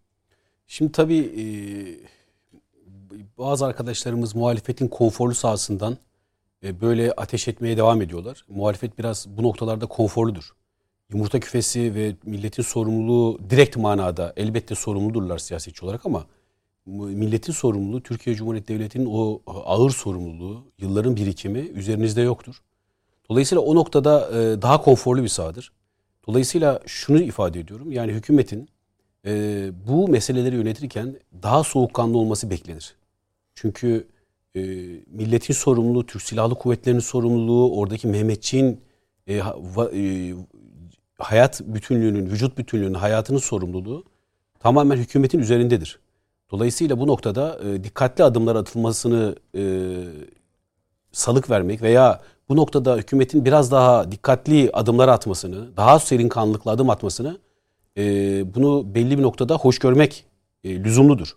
Şimdi 0.66 0.92
tabii 0.92 1.18
e, 1.18 1.44
bazı 3.38 3.66
arkadaşlarımız 3.66 4.34
muhalefetin 4.34 4.88
konforlu 4.88 5.34
sahasından 5.34 5.96
e, 6.62 6.80
böyle 6.80 7.12
ateş 7.12 7.48
etmeye 7.48 7.76
devam 7.76 8.02
ediyorlar. 8.02 8.44
Muhalefet 8.48 8.98
biraz 8.98 9.26
bu 9.28 9.42
noktalarda 9.42 9.86
konforludur. 9.86 10.50
Yumurta 11.10 11.40
küfesi 11.40 11.94
ve 11.94 12.16
milletin 12.24 12.62
sorumluluğu 12.62 13.38
direkt 13.50 13.76
manada 13.76 14.32
elbette 14.36 14.74
sorumludurlar 14.74 15.38
siyasetçi 15.38 15.84
olarak 15.84 16.06
ama 16.06 16.26
milletin 16.86 17.52
sorumluluğu 17.52 18.02
Türkiye 18.02 18.36
Cumhuriyeti 18.36 18.74
Devleti'nin 18.74 19.06
o 19.10 19.40
ağır 19.46 19.90
sorumluluğu, 19.90 20.64
yılların 20.78 21.16
birikimi 21.16 21.58
üzerinizde 21.58 22.20
yoktur. 22.20 22.62
Dolayısıyla 23.30 23.62
o 23.62 23.74
noktada 23.74 24.28
e, 24.28 24.62
daha 24.62 24.82
konforlu 24.82 25.22
bir 25.22 25.28
sahadır. 25.28 25.72
Dolayısıyla 26.28 26.80
şunu 26.86 27.22
ifade 27.22 27.60
ediyorum. 27.60 27.92
Yani 27.92 28.12
hükümetin 28.12 28.68
e, 29.26 29.70
bu 29.88 30.08
meseleleri 30.08 30.56
yönetirken 30.56 31.16
daha 31.42 31.64
soğukkanlı 31.64 32.18
olması 32.18 32.50
beklenir. 32.50 32.94
Çünkü 33.54 34.06
e, 34.54 34.60
milletin 35.06 35.54
sorumluluğu, 35.54 36.06
Türk 36.06 36.22
Silahlı 36.22 36.54
Kuvvetleri'nin 36.54 37.00
sorumluluğu, 37.00 37.78
oradaki 37.78 38.06
Mehmetçiğin 38.06 38.80
e, 39.26 39.38
va- 39.38 39.90
e, 39.94 40.34
hayat 41.18 41.60
bütünlüğünün, 41.60 42.26
vücut 42.26 42.58
bütünlüğünün, 42.58 42.94
hayatının 42.94 43.38
sorumluluğu 43.38 44.04
tamamen 44.58 44.96
hükümetin 44.96 45.38
üzerindedir. 45.38 45.98
Dolayısıyla 46.50 46.98
bu 46.98 47.06
noktada 47.06 47.60
e, 47.64 47.84
dikkatli 47.84 48.24
adımlar 48.24 48.56
atılmasını 48.56 49.36
e, 49.54 49.62
salık 51.12 51.50
vermek 51.50 51.82
veya 51.82 52.22
bu 52.48 52.56
noktada 52.56 52.96
hükümetin 52.96 53.44
biraz 53.44 53.70
daha 53.70 54.12
dikkatli 54.12 54.70
adımlar 54.72 55.08
atmasını, 55.08 55.76
daha 55.76 55.98
serin 55.98 56.28
kanlılıkla 56.28 56.70
adım 56.70 56.90
atmasını 56.90 57.38
e, 57.96 58.02
bunu 58.54 58.94
belli 58.94 59.18
bir 59.18 59.22
noktada 59.22 59.54
hoş 59.54 59.78
görmek 59.78 60.24
e, 60.64 60.84
lüzumludur. 60.84 61.36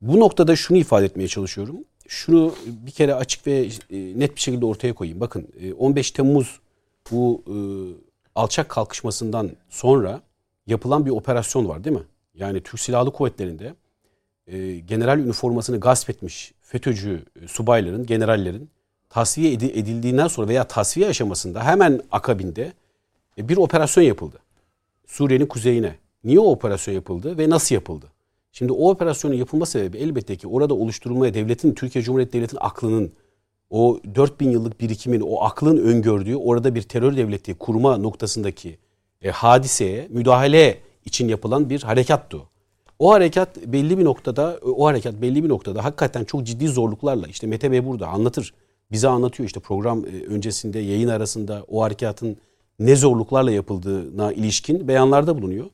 Bu 0.00 0.20
noktada 0.20 0.56
şunu 0.56 0.78
ifade 0.78 1.04
etmeye 1.06 1.28
çalışıyorum. 1.28 1.76
Şunu 2.08 2.54
bir 2.66 2.90
kere 2.90 3.14
açık 3.14 3.46
ve 3.46 3.68
e, 3.90 4.18
net 4.18 4.36
bir 4.36 4.40
şekilde 4.40 4.66
ortaya 4.66 4.94
koyayım. 4.94 5.20
Bakın 5.20 5.48
e, 5.60 5.72
15 5.72 6.10
Temmuz 6.10 6.60
bu 7.10 7.42
e, 7.46 7.56
alçak 8.34 8.68
kalkışmasından 8.68 9.50
sonra 9.68 10.20
yapılan 10.66 11.06
bir 11.06 11.10
operasyon 11.10 11.68
var 11.68 11.84
değil 11.84 11.96
mi? 11.96 12.02
Yani 12.34 12.62
Türk 12.62 12.80
Silahlı 12.80 13.12
Kuvvetleri'nde 13.12 13.74
e, 14.46 14.78
general 14.78 15.18
üniformasını 15.18 15.80
gasp 15.80 16.10
etmiş 16.10 16.52
FETÖ'cü 16.60 17.22
e, 17.42 17.48
subayların, 17.48 18.06
generallerin 18.06 18.70
tasfiye 19.10 19.52
edi- 19.52 19.78
edildiğinden 19.78 20.28
sonra 20.28 20.48
veya 20.48 20.64
tasfiye 20.64 21.06
aşamasında 21.06 21.64
hemen 21.64 22.00
akabinde 22.10 22.72
e, 23.38 23.48
bir 23.48 23.56
operasyon 23.56 24.04
yapıldı. 24.04 24.38
Suriye'nin 25.06 25.46
kuzeyine. 25.46 25.94
Niye 26.24 26.40
o 26.40 26.50
operasyon 26.50 26.94
yapıldı 26.94 27.38
ve 27.38 27.50
nasıl 27.50 27.74
yapıldı? 27.74 28.06
Şimdi 28.52 28.72
o 28.72 28.90
operasyonun 28.90 29.34
yapılma 29.34 29.66
sebebi 29.66 29.98
elbette 29.98 30.36
ki 30.36 30.48
orada 30.48 30.74
oluşturulmaya 30.74 31.34
devletin, 31.34 31.74
Türkiye 31.74 32.04
Cumhuriyeti 32.04 32.32
Devleti'nin 32.32 32.60
aklının 32.62 33.12
o 33.70 34.00
4000 34.14 34.50
yıllık 34.50 34.80
birikimin, 34.80 35.20
o 35.20 35.40
aklın 35.44 35.76
öngördüğü 35.76 36.36
orada 36.36 36.74
bir 36.74 36.82
terör 36.82 37.16
devleti 37.16 37.54
kurma 37.54 37.96
noktasındaki 37.96 38.78
e, 39.22 39.30
hadiseye 39.30 40.06
müdahale 40.10 40.78
için 41.04 41.28
yapılan 41.28 41.70
bir 41.70 41.82
harekattı. 41.82 42.38
o. 42.98 43.12
Harekat 43.12 43.56
belli 43.56 43.98
bir 43.98 44.04
noktada, 44.04 44.58
o 44.62 44.86
harekat 44.86 45.14
belli 45.14 45.44
bir 45.44 45.48
noktada 45.48 45.84
hakikaten 45.84 46.24
çok 46.24 46.44
ciddi 46.44 46.68
zorluklarla 46.68 47.26
işte 47.26 47.46
Mete 47.46 47.72
Bey 47.72 47.86
burada 47.86 48.06
anlatır. 48.06 48.54
Bize 48.90 49.08
anlatıyor 49.08 49.46
işte 49.46 49.60
program 49.60 50.04
e, 50.04 50.26
öncesinde, 50.26 50.78
yayın 50.78 51.08
arasında 51.08 51.64
o 51.68 51.82
harekatın 51.82 52.36
ne 52.78 52.96
zorluklarla 52.96 53.50
yapıldığına 53.50 54.32
ilişkin 54.32 54.88
beyanlarda 54.88 55.42
bulunuyor. 55.42 55.66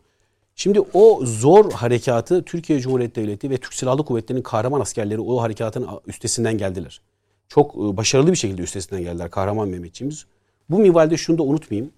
Şimdi 0.56 0.80
o 0.80 1.20
zor 1.24 1.72
harekatı 1.72 2.42
Türkiye 2.42 2.80
Cumhuriyeti 2.80 3.22
Devleti 3.22 3.50
ve 3.50 3.56
Türk 3.56 3.74
Silahlı 3.74 4.04
Kuvvetleri'nin 4.04 4.42
kahraman 4.42 4.80
askerleri 4.80 5.20
o 5.20 5.42
harekatın 5.42 5.86
üstesinden 6.06 6.58
geldiler. 6.58 7.00
Çok 7.48 7.74
e, 7.74 7.96
başarılı 7.96 8.32
bir 8.32 8.36
şekilde 8.36 8.62
üstesinden 8.62 9.02
geldiler 9.02 9.30
kahraman 9.30 9.68
Mehmetçiğimiz. 9.68 10.26
Bu 10.70 10.78
minvalde 10.78 11.16
şunu 11.16 11.38
da 11.38 11.42
unutmayayım. 11.42 11.90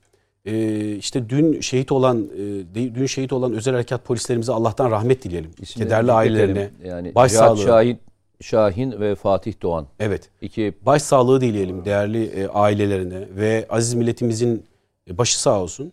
Ee, 0.47 0.95
işte 0.97 1.29
dün 1.29 1.61
şehit 1.61 1.93
olan 1.93 2.29
e, 2.75 2.95
dün 2.95 3.07
şehit 3.07 3.33
olan 3.33 3.53
özel 3.53 3.75
harekat 3.75 4.05
polislerimize 4.05 4.53
Allah'tan 4.53 4.91
rahmet 4.91 5.25
dileyelim. 5.25 5.51
İsimlerini 5.61 5.91
Kederli 5.91 6.13
ailelerine 6.13 6.71
yani 6.85 7.15
başsağlığı. 7.15 7.63
Şahin, 7.63 7.99
Şahin 8.41 9.01
ve 9.01 9.15
Fatih 9.15 9.55
Doğan. 9.63 9.87
Evet. 10.01 10.31
İki 10.41 10.75
Başsağlığı 10.87 11.41
dileyelim 11.41 11.85
değerli 11.85 12.25
e, 12.25 12.49
ailelerine 12.49 13.29
ve 13.37 13.67
aziz 13.69 13.95
milletimizin 13.95 14.65
e, 15.11 15.19
başı 15.19 15.41
sağ 15.41 15.63
olsun. 15.63 15.93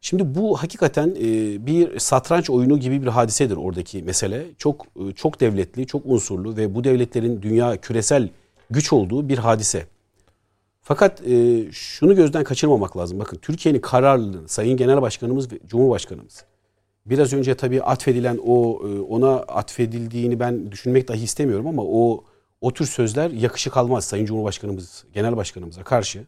Şimdi 0.00 0.34
bu 0.34 0.62
hakikaten 0.62 1.08
e, 1.08 1.66
bir 1.66 1.98
satranç 1.98 2.50
oyunu 2.50 2.78
gibi 2.78 3.02
bir 3.02 3.06
hadisedir 3.06 3.56
oradaki 3.56 4.02
mesele. 4.02 4.46
Çok 4.58 4.86
e, 4.86 5.12
çok 5.12 5.40
devletli, 5.40 5.86
çok 5.86 6.06
unsurlu 6.06 6.56
ve 6.56 6.74
bu 6.74 6.84
devletlerin 6.84 7.42
dünya 7.42 7.76
küresel 7.76 8.28
güç 8.70 8.92
olduğu 8.92 9.28
bir 9.28 9.38
hadise. 9.38 9.86
Fakat 10.82 11.26
e, 11.26 11.64
şunu 11.72 12.16
gözden 12.16 12.44
kaçırmamak 12.44 12.96
lazım. 12.96 13.18
Bakın 13.18 13.38
Türkiye'nin 13.42 13.80
kararlılığını 13.80 14.48
Sayın 14.48 14.76
Genel 14.76 15.02
Başkanımız 15.02 15.52
ve 15.52 15.58
Cumhurbaşkanımız 15.66 16.44
biraz 17.10 17.32
önce 17.32 17.54
tabii 17.54 17.82
atfedilen 17.82 18.38
o 18.46 18.82
e, 18.88 19.00
ona 19.00 19.36
atfedildiğini 19.36 20.40
ben 20.40 20.72
düşünmek 20.72 21.08
dahi 21.08 21.22
istemiyorum 21.22 21.66
ama 21.66 21.82
o 21.84 22.24
o 22.60 22.72
tür 22.72 22.86
sözler 22.86 23.30
yakışık 23.30 23.76
almaz 23.76 24.04
Sayın 24.04 24.26
Cumhurbaşkanımız, 24.26 25.04
Genel 25.14 25.36
Başkanımıza 25.36 25.82
karşı. 25.82 26.24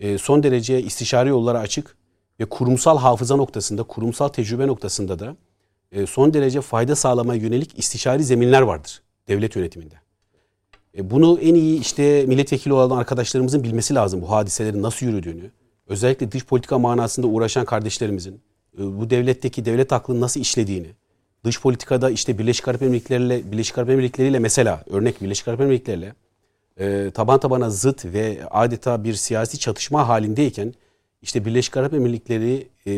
E, 0.00 0.18
son 0.18 0.42
derece 0.42 0.82
istişare 0.82 1.28
yollara 1.28 1.58
açık 1.58 1.96
ve 2.40 2.44
kurumsal 2.44 2.98
hafıza 2.98 3.36
noktasında, 3.36 3.82
kurumsal 3.82 4.28
tecrübe 4.28 4.66
noktasında 4.66 5.18
da 5.18 5.36
e, 5.92 6.06
son 6.06 6.34
derece 6.34 6.60
fayda 6.60 6.96
sağlamaya 6.96 7.40
yönelik 7.40 7.78
istişari 7.78 8.24
zeminler 8.24 8.62
vardır 8.62 9.02
devlet 9.28 9.56
yönetiminde. 9.56 9.94
Bunu 10.98 11.38
en 11.40 11.54
iyi 11.54 11.80
işte 11.80 12.24
milletvekili 12.26 12.72
olan 12.72 12.96
arkadaşlarımızın 12.98 13.64
bilmesi 13.64 13.94
lazım 13.94 14.22
bu 14.22 14.30
hadiselerin 14.30 14.82
nasıl 14.82 15.06
yürüdüğünü. 15.06 15.50
Özellikle 15.86 16.32
dış 16.32 16.46
politika 16.46 16.78
manasında 16.78 17.26
uğraşan 17.26 17.64
kardeşlerimizin 17.64 18.40
bu 18.78 19.10
devletteki 19.10 19.64
devlet 19.64 19.92
aklının 19.92 20.20
nasıl 20.20 20.40
işlediğini, 20.40 20.88
dış 21.44 21.60
politikada 21.60 22.10
işte 22.10 22.38
Birleşik 22.38 22.68
Arap 22.68 22.82
Emirlikleri'yle 22.82 23.52
Birleşik 23.52 23.78
Arap 23.78 23.90
Emirlikleri'yle 23.90 24.38
mesela 24.38 24.84
örnek 24.90 25.22
Birleşik 25.22 25.48
Arap 25.48 25.60
Emirlikleri'yle 25.60 26.14
e, 26.80 27.10
taban 27.14 27.40
tabana 27.40 27.70
zıt 27.70 28.04
ve 28.04 28.38
adeta 28.50 29.04
bir 29.04 29.14
siyasi 29.14 29.58
çatışma 29.58 30.08
halindeyken 30.08 30.74
işte 31.22 31.44
Birleşik 31.44 31.76
Arap 31.76 31.94
Emirlikleri 31.94 32.68
e, 32.86 32.92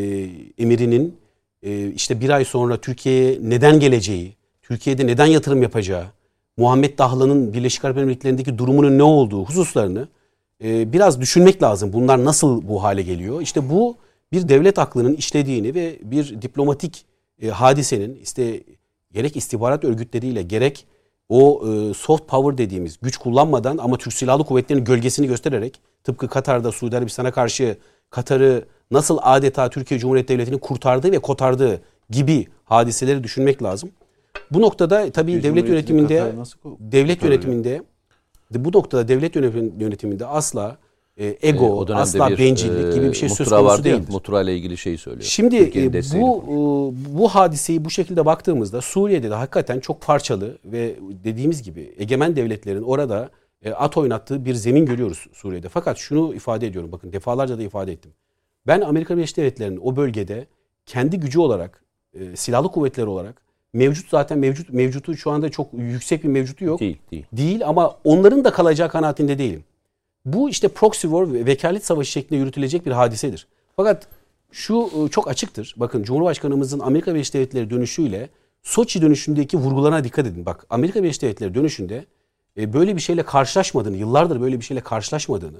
emirinin 0.58 1.16
e, 1.62 1.88
işte 1.88 2.20
bir 2.20 2.30
ay 2.30 2.44
sonra 2.44 2.76
Türkiye'ye 2.76 3.38
neden 3.42 3.80
geleceği, 3.80 4.36
Türkiye'de 4.62 5.06
neden 5.06 5.26
yatırım 5.26 5.62
yapacağı, 5.62 6.04
Muhammed 6.56 6.98
Dahlan'ın 6.98 7.52
Birleşik 7.52 7.84
Arap 7.84 7.98
Emirlikleri'ndeki 7.98 8.58
durumunun 8.58 8.98
ne 8.98 9.02
olduğu 9.02 9.44
hususlarını 9.44 10.08
e, 10.64 10.92
biraz 10.92 11.20
düşünmek 11.20 11.62
lazım. 11.62 11.92
Bunlar 11.92 12.24
nasıl 12.24 12.68
bu 12.68 12.82
hale 12.82 13.02
geliyor? 13.02 13.40
İşte 13.40 13.70
bu 13.70 13.96
bir 14.32 14.48
devlet 14.48 14.78
aklının 14.78 15.14
işlediğini 15.14 15.74
ve 15.74 15.98
bir 16.02 16.42
diplomatik 16.42 17.04
e, 17.42 17.48
hadisenin 17.48 18.20
işte 18.22 18.62
gerek 19.12 19.36
istihbarat 19.36 19.84
örgütleriyle 19.84 20.42
gerek 20.42 20.86
o 21.28 21.62
e, 21.68 21.94
soft 21.94 22.28
power 22.28 22.58
dediğimiz 22.58 22.98
güç 23.02 23.16
kullanmadan 23.16 23.78
ama 23.78 23.96
Türk 23.98 24.14
Silahlı 24.14 24.44
Kuvvetleri'nin 24.44 24.84
gölgesini 24.84 25.26
göstererek 25.26 25.80
tıpkı 26.04 26.28
Katar'da 26.28 26.72
Suudi 26.72 26.96
Arabistan'a 26.96 27.32
karşı 27.32 27.76
Katar'ı 28.10 28.64
nasıl 28.90 29.18
adeta 29.22 29.70
Türkiye 29.70 30.00
Cumhuriyeti 30.00 30.34
Devleti'ni 30.34 30.60
kurtardığı 30.60 31.12
ve 31.12 31.18
kotardığı 31.18 31.80
gibi 32.10 32.46
hadiseleri 32.64 33.24
düşünmek 33.24 33.62
lazım. 33.62 33.90
Bu 34.50 34.60
noktada 34.60 35.10
tabii 35.12 35.42
devlet 35.42 35.68
yönetiminde 35.68 36.32
devlet 36.80 37.22
yönetiminde 37.22 37.82
de 38.54 38.64
bu 38.64 38.72
noktada 38.72 39.08
devlet 39.08 39.36
yönetim- 39.36 39.80
yönetiminde 39.80 40.26
asla 40.26 40.76
e, 41.16 41.26
e, 41.26 41.48
ego, 41.48 41.88
dönemde 41.88 42.02
asla 42.02 42.30
bir, 42.30 42.38
bencillik 42.38 42.92
e, 42.92 42.94
gibi 42.94 43.08
bir 43.08 43.14
şey 43.14 43.28
söz 43.28 43.48
konusu 43.48 43.64
vardı 43.64 43.88
ya, 43.88 43.94
değildir. 43.94 44.12
Mutra 44.12 44.42
ile 44.42 44.56
ilgili 44.56 44.76
şeyi 44.76 44.98
söylüyor. 44.98 45.24
Şimdi 45.24 45.56
e, 45.56 45.92
bu 45.92 46.44
e, 46.46 47.18
bu 47.18 47.28
hadiseyi 47.28 47.84
bu 47.84 47.90
şekilde 47.90 48.26
baktığımızda 48.26 48.80
Suriye'de 48.80 49.30
de 49.30 49.34
hakikaten 49.34 49.80
çok 49.80 50.00
parçalı 50.00 50.58
ve 50.64 50.96
dediğimiz 51.24 51.62
gibi 51.62 51.94
egemen 51.98 52.36
devletlerin 52.36 52.82
orada 52.82 53.30
e, 53.64 53.72
at 53.72 53.96
oynattığı 53.96 54.44
bir 54.44 54.54
zemin 54.54 54.86
görüyoruz 54.86 55.26
Suriye'de. 55.32 55.68
Fakat 55.68 55.98
şunu 55.98 56.34
ifade 56.34 56.66
ediyorum 56.66 56.92
bakın 56.92 57.12
defalarca 57.12 57.58
da 57.58 57.62
ifade 57.62 57.92
ettim. 57.92 58.12
Ben 58.66 58.80
Amerika 58.80 59.16
Birleşik 59.16 59.36
Devletleri'nin 59.36 59.80
o 59.82 59.96
bölgede 59.96 60.46
kendi 60.86 61.20
gücü 61.20 61.38
olarak 61.38 61.84
e, 62.14 62.36
silahlı 62.36 62.68
kuvvetleri 62.68 63.06
olarak 63.06 63.42
mevcut 63.72 64.10
zaten 64.10 64.38
mevcut 64.38 64.72
mevcutu 64.72 65.16
şu 65.16 65.30
anda 65.30 65.48
çok 65.48 65.68
yüksek 65.72 66.24
bir 66.24 66.28
mevcutu 66.28 66.64
yok 66.64 66.80
Değil, 66.80 66.98
değil. 67.10 67.26
değil 67.32 67.66
ama 67.66 67.96
onların 68.04 68.44
da 68.44 68.52
kalacağı 68.52 68.88
kanaatinde 68.88 69.38
değilim. 69.38 69.64
Bu 70.24 70.50
işte 70.50 70.68
proxy 70.68 71.06
war 71.06 71.32
ve 71.32 71.46
vekalet 71.46 71.86
savaşı 71.86 72.10
şeklinde 72.10 72.40
yürütülecek 72.40 72.86
bir 72.86 72.90
hadisedir. 72.90 73.46
Fakat 73.76 74.06
şu 74.52 74.90
e, 75.06 75.08
çok 75.08 75.28
açıktır. 75.28 75.74
Bakın 75.76 76.02
Cumhurbaşkanımızın 76.02 76.80
Amerika 76.80 77.14
Birleşik 77.14 77.34
Devletleri 77.34 77.70
dönüşüyle 77.70 78.28
Soçi 78.62 79.02
dönüşündeki 79.02 79.56
vurgularına 79.56 80.04
dikkat 80.04 80.26
edin. 80.26 80.46
Bak 80.46 80.66
Amerika 80.70 81.02
Birleşik 81.02 81.22
Devletleri 81.22 81.54
dönüşünde 81.54 82.04
e, 82.56 82.72
böyle 82.72 82.96
bir 82.96 83.00
şeyle 83.00 83.22
karşılaşmadığını, 83.22 83.96
yıllardır 83.96 84.40
böyle 84.40 84.60
bir 84.60 84.64
şeyle 84.64 84.80
karşılaşmadığını, 84.80 85.58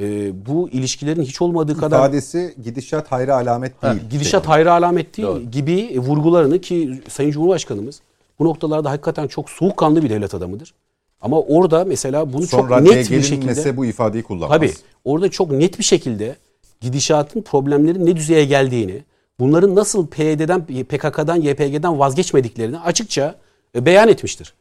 e, 0.00 0.32
bu 0.46 0.68
ilişkilerin 0.68 1.22
hiç 1.22 1.42
olmadığı 1.42 1.76
kadar 1.76 1.98
İfadesi 1.98 2.54
gidişat 2.64 3.12
hayra 3.12 3.34
alamet 3.34 3.82
değil. 3.82 3.94
gidişat 4.10 4.48
hayra 4.48 4.72
alamet 4.72 5.16
değil 5.16 5.28
Doğru. 5.28 5.42
gibi 5.42 6.00
vurgularını 6.00 6.60
ki 6.60 7.02
Sayın 7.08 7.30
Cumhurbaşkanımız 7.30 8.00
bu 8.38 8.44
noktalarda 8.44 8.90
hakikaten 8.90 9.26
çok 9.26 9.50
soğukkanlı 9.50 10.02
bir 10.02 10.10
devlet 10.10 10.34
adamıdır. 10.34 10.74
Ama 11.20 11.40
orada 11.40 11.84
mesela 11.84 12.32
bunu 12.32 12.46
Son 12.46 12.58
çok 12.58 12.80
net 12.80 13.10
bir 13.10 13.22
şekilde 13.22 13.76
bu 13.76 13.86
ifadeyi 13.86 14.22
kullanmaz. 14.22 14.58
Tabii. 14.58 14.72
Orada 15.04 15.30
çok 15.30 15.50
net 15.50 15.78
bir 15.78 15.84
şekilde 15.84 16.36
gidişatın 16.80 17.42
problemlerin 17.42 18.06
ne 18.06 18.16
düzeye 18.16 18.44
geldiğini, 18.44 19.04
bunların 19.40 19.74
nasıl 19.74 20.06
PYD'den, 20.06 20.66
PKK'dan, 20.66 21.36
YPG'den 21.36 21.98
vazgeçmediklerini 21.98 22.78
açıkça 22.78 23.34
e, 23.74 23.86
beyan 23.86 24.08
etmiştir. 24.08 24.54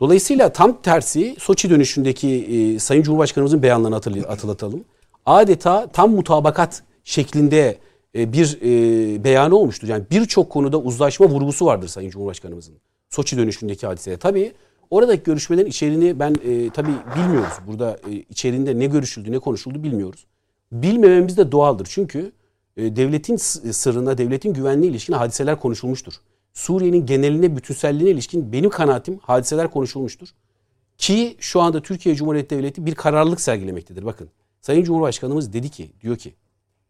Dolayısıyla 0.00 0.52
tam 0.52 0.82
tersi 0.82 1.36
Soçi 1.38 1.70
dönüşündeki 1.70 2.28
e, 2.28 2.78
Sayın 2.78 3.02
Cumhurbaşkanımızın 3.02 3.62
beyanlarını 3.62 4.24
hatırlatalım. 4.26 4.84
Adeta 5.26 5.86
tam 5.92 6.10
mutabakat 6.10 6.82
şeklinde 7.04 7.78
e, 8.14 8.32
bir 8.32 8.58
e, 8.62 9.24
beyanı 9.24 9.56
olmuştur. 9.56 9.88
Yani 9.88 10.04
birçok 10.10 10.50
konuda 10.50 10.78
uzlaşma 10.78 11.26
vurgusu 11.26 11.66
vardır 11.66 11.88
Sayın 11.88 12.10
Cumhurbaşkanımızın. 12.10 12.74
Soçi 13.10 13.36
dönüşündeki 13.36 13.86
hadiseye. 13.86 14.16
Tabii 14.16 14.52
oradaki 14.94 15.22
görüşmelerin 15.22 15.66
içeriğini 15.66 16.18
ben 16.20 16.34
e, 16.44 16.70
tabii 16.70 16.92
bilmiyoruz. 17.16 17.54
Burada 17.66 17.98
e, 18.10 18.12
içeriğinde 18.12 18.78
ne 18.78 18.86
görüşüldü, 18.86 19.32
ne 19.32 19.38
konuşuldu 19.38 19.82
bilmiyoruz. 19.82 20.26
Bilmememiz 20.72 21.36
de 21.36 21.52
doğaldır. 21.52 21.86
Çünkü 21.90 22.32
e, 22.76 22.96
devletin 22.96 23.36
s- 23.36 23.72
sırrına, 23.72 24.18
devletin 24.18 24.52
güvenliğine 24.54 24.90
ilişkin 24.90 25.12
hadiseler 25.12 25.60
konuşulmuştur. 25.60 26.12
Suriye'nin 26.52 27.06
geneline, 27.06 27.56
bütünselliğine 27.56 28.10
ilişkin 28.10 28.52
benim 28.52 28.70
kanaatim 28.70 29.18
hadiseler 29.18 29.70
konuşulmuştur. 29.70 30.28
Ki 30.98 31.36
şu 31.38 31.60
anda 31.60 31.82
Türkiye 31.82 32.14
Cumhuriyeti 32.14 32.56
Devleti 32.56 32.86
bir 32.86 32.94
kararlılık 32.94 33.40
sergilemektedir. 33.40 34.04
Bakın 34.04 34.28
Sayın 34.60 34.84
Cumhurbaşkanımız 34.84 35.52
dedi 35.52 35.68
ki, 35.68 35.90
diyor 36.02 36.16
ki 36.16 36.34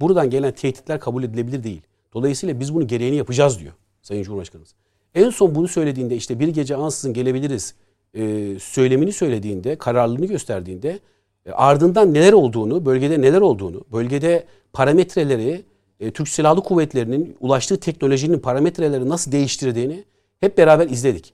buradan 0.00 0.30
gelen 0.30 0.52
tehditler 0.52 1.00
kabul 1.00 1.22
edilebilir 1.24 1.62
değil. 1.64 1.82
Dolayısıyla 2.14 2.60
biz 2.60 2.74
bunu 2.74 2.86
gereğini 2.86 3.16
yapacağız 3.16 3.58
diyor 3.60 3.72
Sayın 4.02 4.22
Cumhurbaşkanımız. 4.22 4.74
En 5.14 5.30
son 5.30 5.54
bunu 5.54 5.68
söylediğinde 5.68 6.16
işte 6.16 6.40
bir 6.40 6.48
gece 6.48 6.76
ansızın 6.76 7.12
gelebiliriz 7.12 7.74
e, 8.14 8.54
söylemini 8.58 9.12
söylediğinde, 9.12 9.76
kararlılığını 9.76 10.26
gösterdiğinde 10.26 10.98
E, 11.46 11.52
ardından 11.52 12.14
neler 12.14 12.32
olduğunu, 12.32 12.86
bölgede 12.86 13.20
neler 13.20 13.40
olduğunu, 13.40 13.84
bölgede 13.92 14.44
parametreleri, 14.72 15.62
e, 16.00 16.10
Türk 16.10 16.28
Silahlı 16.28 16.62
Kuvvetleri'nin 16.62 17.36
ulaştığı 17.40 17.80
teknolojinin 17.80 18.38
parametreleri 18.38 19.08
nasıl 19.08 19.32
değiştirdiğini 19.32 20.04
hep 20.40 20.58
beraber 20.58 20.88
izledik. 20.88 21.32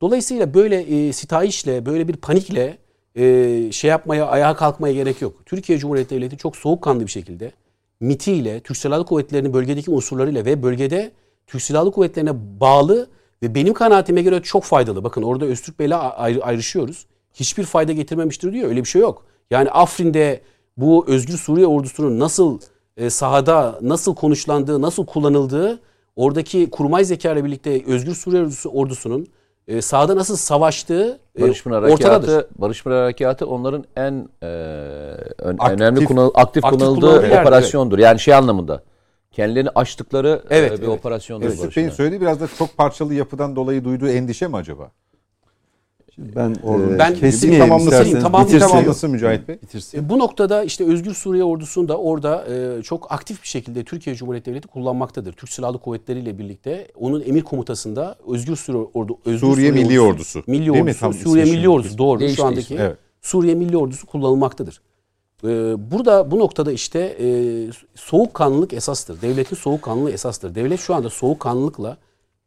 Dolayısıyla 0.00 0.54
böyle 0.54 0.80
e, 0.80 1.12
sitayişle, 1.12 1.86
böyle 1.86 2.08
bir 2.08 2.16
panikle 2.16 2.78
e, 3.16 3.72
şey 3.72 3.90
yapmaya, 3.90 4.26
ayağa 4.26 4.56
kalkmaya 4.56 4.94
gerek 4.94 5.22
yok. 5.22 5.46
Türkiye 5.46 5.78
Cumhuriyeti 5.78 6.14
Devleti 6.14 6.36
çok 6.36 6.56
soğukkanlı 6.56 7.06
bir 7.06 7.10
şekilde 7.10 7.52
MIT'iyle, 8.00 8.60
Türk 8.60 8.76
Silahlı 8.76 9.04
Kuvvetleri'nin 9.04 9.54
bölgedeki 9.54 9.90
unsurlarıyla 9.90 10.44
ve 10.44 10.62
bölgede 10.62 11.12
Türk 11.46 11.62
Silahlı 11.62 11.92
Kuvvetleri'ne 11.92 12.60
bağlı 12.60 13.08
ve 13.42 13.54
benim 13.54 13.74
kanaatime 13.74 14.22
göre 14.22 14.42
çok 14.42 14.64
faydalı. 14.64 15.04
Bakın 15.04 15.22
orada 15.22 15.44
Öztürk 15.44 15.78
Bey'le 15.78 15.94
ayrı, 15.94 16.44
ayrışıyoruz. 16.44 17.06
Hiçbir 17.34 17.64
fayda 17.64 17.92
getirmemiştir 17.92 18.52
diyor. 18.52 18.68
Öyle 18.68 18.80
bir 18.80 18.88
şey 18.88 19.02
yok. 19.02 19.24
Yani 19.50 19.70
Afrin'de 19.70 20.40
bu 20.76 21.04
Özgür 21.08 21.36
Suriye 21.36 21.66
ordusunun 21.66 22.18
nasıl 22.18 22.58
e, 22.96 23.10
sahada 23.10 23.78
nasıl 23.82 24.14
konuşlandığı, 24.14 24.82
nasıl 24.82 25.06
kullanıldığı, 25.06 25.80
oradaki 26.16 26.70
kurmay 26.70 27.04
zeka 27.04 27.32
ile 27.32 27.44
birlikte 27.44 27.84
Özgür 27.86 28.14
Suriye 28.14 28.46
ordusunun 28.72 29.28
e, 29.68 29.82
sahada 29.82 30.16
nasıl 30.16 30.36
savaştığı 30.36 31.18
e, 31.38 31.42
Barış 31.42 31.62
Pınar 31.62 31.82
Harekatı, 31.82 32.48
Barış 32.58 32.82
Pınar 32.84 33.02
Harekatı 33.02 33.46
onların 33.46 33.84
en 33.96 34.28
e, 34.42 34.46
ön, 35.38 35.56
aktif, 35.58 35.80
önemli 35.80 36.04
kullan, 36.04 36.30
aktif, 36.34 36.64
aktif 36.64 36.80
kullanıldığı 36.80 37.18
operasyondur. 37.18 37.98
Evet. 37.98 38.04
Yani 38.04 38.20
şey 38.20 38.34
anlamında 38.34 38.82
kendilerini 39.40 39.70
açtıkları 39.74 40.42
evet, 40.50 40.72
e, 40.72 40.74
bir 40.76 40.78
evet. 40.78 40.88
operasyondur. 40.88 41.46
Öztürk 41.46 41.76
Bey'in 41.76 41.90
söylediği 41.90 42.20
biraz 42.20 42.40
da 42.40 42.48
çok 42.58 42.76
parçalı 42.76 43.14
yapıdan 43.14 43.56
dolayı 43.56 43.84
duyduğu 43.84 44.08
endişe 44.08 44.48
mi 44.48 44.56
acaba? 44.56 44.90
ben 46.18 46.50
e, 46.50 46.98
ben 46.98 47.14
kesin 47.14 47.58
tamamlasın, 47.58 48.20
tamam, 48.20 48.46
tamamlasın 48.46 49.10
Mücahit 49.10 49.48
Bey. 49.48 49.58
Bitirsin. 49.62 49.98
E, 49.98 50.08
bu 50.08 50.18
noktada 50.18 50.64
işte 50.64 50.84
Özgür 50.84 51.14
Suriye 51.14 51.44
ordusunu 51.44 51.88
da 51.88 51.96
orada 51.96 52.46
e, 52.48 52.82
çok 52.82 53.12
aktif 53.12 53.42
bir 53.42 53.48
şekilde 53.48 53.84
Türkiye 53.84 54.16
Cumhuriyeti 54.16 54.50
Devleti 54.50 54.68
kullanmaktadır. 54.68 55.32
Türk 55.32 55.50
Silahlı 55.50 55.78
Kuvvetleri 55.78 56.18
ile 56.18 56.38
birlikte 56.38 56.88
onun 56.94 57.20
emir 57.20 57.42
komutasında 57.42 58.16
Özgür 58.28 58.56
Suriye 58.56 58.84
ordu 58.94 59.18
Özgür 59.24 59.38
Suriye, 59.38 59.70
Suriye 59.70 59.84
Milli 59.84 60.00
Ordusu. 60.00 60.38
ordusu 60.38 60.50
Milli 60.50 60.72
Değil 60.72 60.82
Ordusu, 60.82 61.08
mi? 61.08 61.14
Suriye 61.14 61.44
Milli 61.44 61.68
Ordusu 61.68 61.98
doğru 61.98 62.28
şu 62.28 62.44
andaki. 62.44 62.74
evet. 62.74 62.96
Suriye 63.22 63.54
Milli 63.54 63.76
Ordusu 63.76 64.06
kullanılmaktadır. 64.06 64.80
E, 65.44 65.48
burada 65.90 66.30
bu 66.30 66.38
noktada 66.38 66.72
işte 66.72 67.16
e, 67.20 67.26
soğukkanlılık 67.94 68.72
esastır. 68.72 69.22
Devletin 69.22 69.56
soğukkanlılığı 69.56 70.10
esastır. 70.10 70.54
Devlet 70.54 70.80
şu 70.80 70.94
anda 70.94 71.10
soğukkanlılıkla 71.10 71.96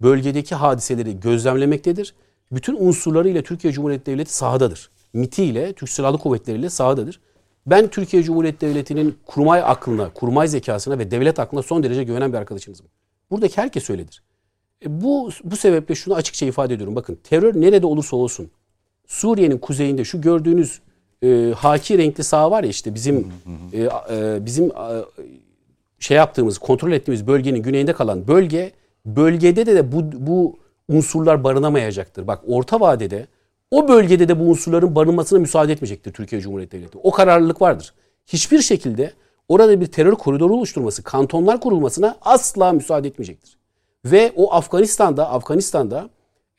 bölgedeki 0.02 0.56
hadiseleri 0.56 1.20
gözlemlemektedir 1.20 2.14
bütün 2.52 2.76
unsurlarıyla 2.80 3.42
Türkiye 3.42 3.74
Cumhuriyeti 3.74 4.06
Devleti 4.06 4.34
sahadadır. 4.34 4.90
MIT'i 5.14 5.44
ile 5.44 5.74
Türk 5.74 5.90
Silahlı 5.90 6.18
Kuvvetleri 6.18 6.60
ile 6.60 6.70
sahadadır. 6.70 7.20
Ben 7.66 7.88
Türkiye 7.88 8.24
Cumhuriyeti 8.24 8.62
Devleti'nin 8.62 9.18
kurmay 9.26 9.62
aklına, 9.66 10.10
kurmay 10.14 10.48
zekasına 10.48 11.00
ve 11.00 11.12
devlet 11.12 11.40
aklına 11.40 11.62
son 11.62 11.84
derece 11.84 12.04
güvenen 12.04 12.34
bir 12.34 12.38
arkadaşınızım. 12.38 12.86
Buradaki 13.32 13.58
herkes 13.58 13.90
öyledir. 13.90 14.24
E 14.86 15.02
bu, 15.02 15.30
bu 15.44 15.56
sebeple 15.56 15.96
şunu 15.96 16.16
açıkça 16.16 16.46
ifade 16.46 16.74
ediyorum. 16.74 16.96
Bakın 16.96 17.20
terör 17.24 17.62
nerede 17.62 17.86
olursa 17.86 18.16
olsun 18.16 18.52
Suriye'nin 19.08 19.58
kuzeyinde 19.58 20.04
şu 20.04 20.22
gördüğünüz 20.22 20.82
e, 21.24 21.54
haki 21.58 21.98
renkli 21.98 22.24
saha 22.24 22.52
var 22.52 22.64
ya 22.64 22.70
işte 22.70 22.96
bizim 22.96 23.32
e, 23.74 23.84
e, 23.84 24.46
bizim 24.46 24.66
e, 24.66 25.06
şey 26.00 26.18
yaptığımız, 26.18 26.58
kontrol 26.58 26.92
ettiğimiz 26.92 27.28
bölgenin 27.28 27.64
güneyinde 27.64 27.94
kalan 27.94 28.28
bölge 28.28 28.72
bölgede 29.06 29.66
de, 29.66 29.76
de 29.76 29.92
bu, 29.92 30.04
bu 30.28 30.58
unsurlar 30.90 31.44
barınamayacaktır. 31.44 32.28
Bak 32.28 32.40
orta 32.48 32.80
vadede 32.80 33.28
o 33.72 33.88
bölgede 33.88 34.28
de 34.28 34.40
bu 34.40 34.44
unsurların 34.44 34.96
barınmasına 34.96 35.40
müsaade 35.40 35.72
etmeyecektir 35.72 36.14
Türkiye 36.14 36.42
Cumhuriyeti 36.42 36.78
Devleti. 36.78 36.98
O 37.04 37.12
kararlılık 37.12 37.62
vardır. 37.62 37.94
Hiçbir 38.26 38.62
şekilde 38.62 39.14
orada 39.48 39.82
bir 39.82 39.86
terör 39.86 40.14
koridoru 40.16 40.54
oluşturması, 40.54 41.04
kantonlar 41.04 41.60
kurulmasına 41.60 42.16
asla 42.22 42.72
müsaade 42.72 43.08
etmeyecektir. 43.08 43.58
Ve 44.06 44.32
o 44.36 44.54
Afganistan'da, 44.54 45.30
Afganistan'da, 45.30 46.10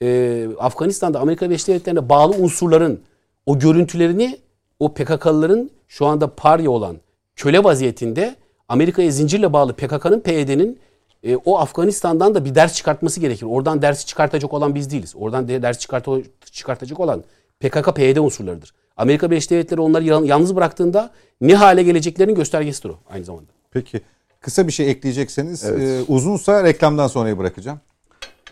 e, 0.03 0.49
Afganistan'da 0.59 1.21
Amerika 1.21 1.47
Birleşik 1.47 1.69
Devletleri'ne 1.69 2.09
bağlı 2.09 2.37
unsurların 2.37 3.01
o 3.47 3.59
görüntülerini 3.59 4.39
o 4.79 4.95
PKK'lıların 4.95 5.71
şu 5.89 6.07
anda 6.07 6.35
parya 6.35 6.71
olan 6.71 6.97
köle 7.37 7.65
vaziyetinde 7.65 8.37
Amerika'ya 8.69 9.11
zincirle 9.11 9.53
bağlı 9.53 9.73
PKK'nın 9.73 10.21
PYD'nin 10.21 10.79
e, 11.23 11.37
o 11.37 11.59
Afganistan'dan 11.59 12.35
da 12.35 12.45
bir 12.45 12.55
ders 12.55 12.75
çıkartması 12.75 13.21
gerekir. 13.21 13.47
Oradan 13.47 13.83
dersi 13.83 14.07
çıkartacak 14.07 14.53
olan 14.53 14.75
biz 14.75 14.91
değiliz. 14.91 15.15
Oradan 15.17 15.49
de, 15.49 15.63
ders 15.63 15.79
çıkart 15.79 16.07
çıkartacak 16.53 17.01
olan 17.01 17.25
PKK, 17.61 17.97
PYD 17.97 18.17
unsurlarıdır. 18.17 18.75
Amerika 18.97 19.31
Birleşik 19.31 19.51
Devletleri 19.51 19.81
onları 19.81 20.05
yalnız 20.05 20.57
bıraktığında 20.57 21.11
ne 21.41 21.55
hale 21.55 21.83
geleceklerinin 21.83 22.35
göstergesidir 22.35 22.89
o 22.89 22.99
aynı 23.11 23.25
zamanda. 23.25 23.51
Peki 23.71 24.01
kısa 24.41 24.67
bir 24.67 24.73
şey 24.73 24.91
ekleyecekseniz 24.91 25.65
evet. 25.65 26.09
e, 26.09 26.13
uzunsa 26.13 26.65
reklamdan 26.65 27.07
sonraya 27.07 27.39
bırakacağım. 27.39 27.81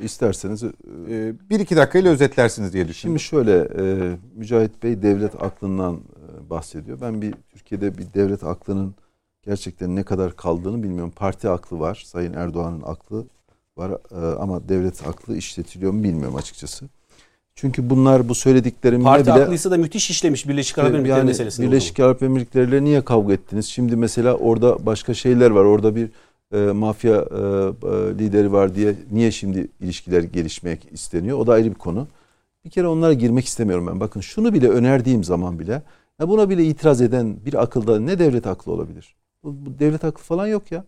İsterseniz 0.03 0.63
e, 0.63 1.35
bir 1.51 1.61
iki 1.61 1.77
dakikayla 1.77 2.11
özetlersiniz 2.11 2.73
diye 2.73 2.89
düşünüyorum. 2.89 3.21
Şimdi 3.21 3.47
şöyle 3.47 3.69
e, 3.79 4.17
Mücahit 4.35 4.83
Bey 4.83 5.03
devlet 5.03 5.43
aklından 5.43 5.95
e, 5.95 6.51
bahsediyor. 6.51 6.99
Ben 7.01 7.23
bir 7.23 7.35
Türkiye'de 7.53 7.99
bir 7.99 8.07
devlet 8.15 8.45
aklının 8.45 8.95
gerçekten 9.43 9.97
ne 9.97 10.03
kadar 10.03 10.37
kaldığını 10.37 10.83
bilmiyorum. 10.83 11.13
Parti 11.17 11.49
aklı 11.49 11.81
var. 11.81 12.03
Sayın 12.07 12.33
Erdoğan'ın 12.33 12.83
aklı 12.83 13.27
var 13.77 13.91
e, 13.91 14.37
ama 14.37 14.69
devlet 14.69 15.07
aklı 15.07 15.37
işletiliyor 15.37 15.93
mu 15.93 16.03
bilmiyorum 16.03 16.37
açıkçası. 16.37 16.89
Çünkü 17.55 17.91
bunlar 17.91 18.29
bu 18.29 18.35
söylediklerimle 18.35 19.05
Parti 19.05 19.23
bile... 19.23 19.31
Parti 19.31 19.45
aklıysa 19.45 19.71
da 19.71 19.77
müthiş 19.77 20.11
işlemiş 20.11 20.49
Birleşik 20.49 20.79
Arap 20.79 20.91
Emirlikleri 20.91 21.19
yani 21.19 21.27
meselesinde. 21.27 21.67
Birleşik 21.67 22.01
Arap 22.01 22.23
Emirlikleri 22.23 22.85
niye 22.85 23.05
kavga 23.05 23.33
ettiniz? 23.33 23.67
Şimdi 23.67 23.97
mesela 23.97 24.35
orada 24.35 24.87
başka 24.87 25.15
şeyler 25.15 25.51
var. 25.51 25.65
Orada 25.65 25.97
bir 25.97 26.11
e, 26.53 26.57
mafya 26.57 27.15
e, 27.15 27.17
e, 27.17 28.19
lideri 28.19 28.53
var 28.53 28.75
diye 28.75 28.95
niye 29.13 29.31
şimdi 29.31 29.69
ilişkiler 29.81 30.23
gelişmek 30.23 30.93
isteniyor? 30.93 31.39
O 31.39 31.47
da 31.47 31.53
ayrı 31.53 31.71
bir 31.71 31.75
konu. 31.75 32.09
Bir 32.65 32.71
kere 32.71 32.87
onlara 32.87 33.13
girmek 33.13 33.45
istemiyorum 33.45 33.87
ben. 33.87 34.01
Bakın 34.01 34.21
şunu 34.21 34.55
bile 34.55 34.69
önerdiğim 34.69 35.25
zaman 35.25 35.59
bile 35.59 35.83
ya 36.21 36.29
buna 36.29 36.51
bile 36.51 36.65
itiraz 36.65 37.01
eden 37.01 37.37
bir 37.47 37.63
akılda 37.63 38.01
ne 38.01 38.19
devlet 38.19 38.47
aklı 38.47 38.73
olabilir? 38.73 39.17
Bu, 39.45 39.67
bu 39.67 39.79
devlet 39.79 40.05
aklı 40.05 40.23
falan 40.23 40.47
yok 40.47 40.73
ya. 40.73 40.85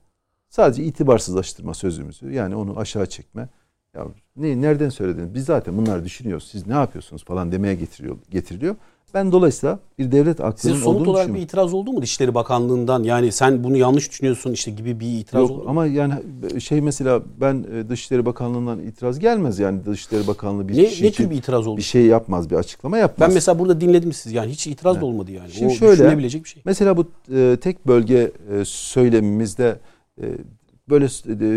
Sadece 0.48 0.84
itibarsızlaştırma 0.84 1.74
sözümüzü. 1.74 2.32
Yani 2.32 2.56
onu 2.56 2.78
aşağı 2.78 3.06
çekme. 3.06 3.48
Ya 3.94 4.06
ne 4.36 4.60
nereden 4.60 4.88
söylediniz? 4.88 5.34
Biz 5.34 5.44
zaten 5.44 5.76
bunları 5.76 6.04
düşünüyoruz. 6.04 6.48
Siz 6.52 6.66
ne 6.66 6.72
yapıyorsunuz 6.72 7.24
falan 7.24 7.52
demeye 7.52 7.74
getiriyor 7.74 8.16
getiriliyor. 8.30 8.76
Ben 9.14 9.32
dolayısıyla 9.32 9.78
bir 9.98 10.12
devlet 10.12 10.40
aklının 10.40 10.74
Size 10.74 10.84
somut 10.84 11.08
olarak 11.08 11.34
bir 11.34 11.40
itiraz 11.40 11.74
oldu 11.74 11.92
mu 11.92 12.02
Dışişleri 12.02 12.34
Bakanlığı'ndan? 12.34 13.02
Yani 13.02 13.32
sen 13.32 13.64
bunu 13.64 13.76
yanlış 13.76 14.10
düşünüyorsun 14.10 14.52
işte 14.52 14.70
gibi 14.70 15.00
bir 15.00 15.06
itiraz 15.06 15.42
Yok, 15.42 15.50
oldu 15.50 15.62
mu? 15.64 15.70
Ama 15.70 15.86
yani 15.86 16.14
şey 16.60 16.80
mesela 16.80 17.22
ben 17.40 17.66
e, 17.74 17.88
Dışişleri 17.88 18.26
Bakanlığı'ndan 18.26 18.78
itiraz 18.78 19.18
gelmez 19.18 19.58
yani 19.58 19.84
Dışişleri 19.86 20.26
Bakanlığı 20.26 20.68
bir 20.68 20.76
ne, 20.76 20.86
şey 20.86 21.08
ne 21.08 21.12
tür 21.12 21.30
bir 21.30 21.36
itiraz 21.36 21.66
oldu? 21.66 21.76
Bir 21.76 21.82
şey 21.82 22.06
yapmaz, 22.06 22.50
bir 22.50 22.56
açıklama 22.56 22.98
yapmaz. 22.98 23.28
Ben 23.28 23.34
mesela 23.34 23.58
burada 23.58 23.80
dinledim 23.80 24.12
siz 24.12 24.32
yani 24.32 24.52
hiç 24.52 24.66
itiraz 24.66 24.92
evet. 24.92 25.02
da 25.02 25.06
olmadı 25.06 25.30
yani. 25.30 25.50
Şimdi 25.52 25.72
o 25.72 25.76
şöyle, 25.76 26.18
bir 26.18 26.44
şey. 26.44 26.62
Mesela 26.64 26.96
bu 26.96 27.06
e, 27.34 27.56
tek 27.60 27.86
bölge 27.86 28.32
e, 28.52 28.64
söylemimizde 28.64 29.78
e, 30.22 30.24
böyle 30.88 31.04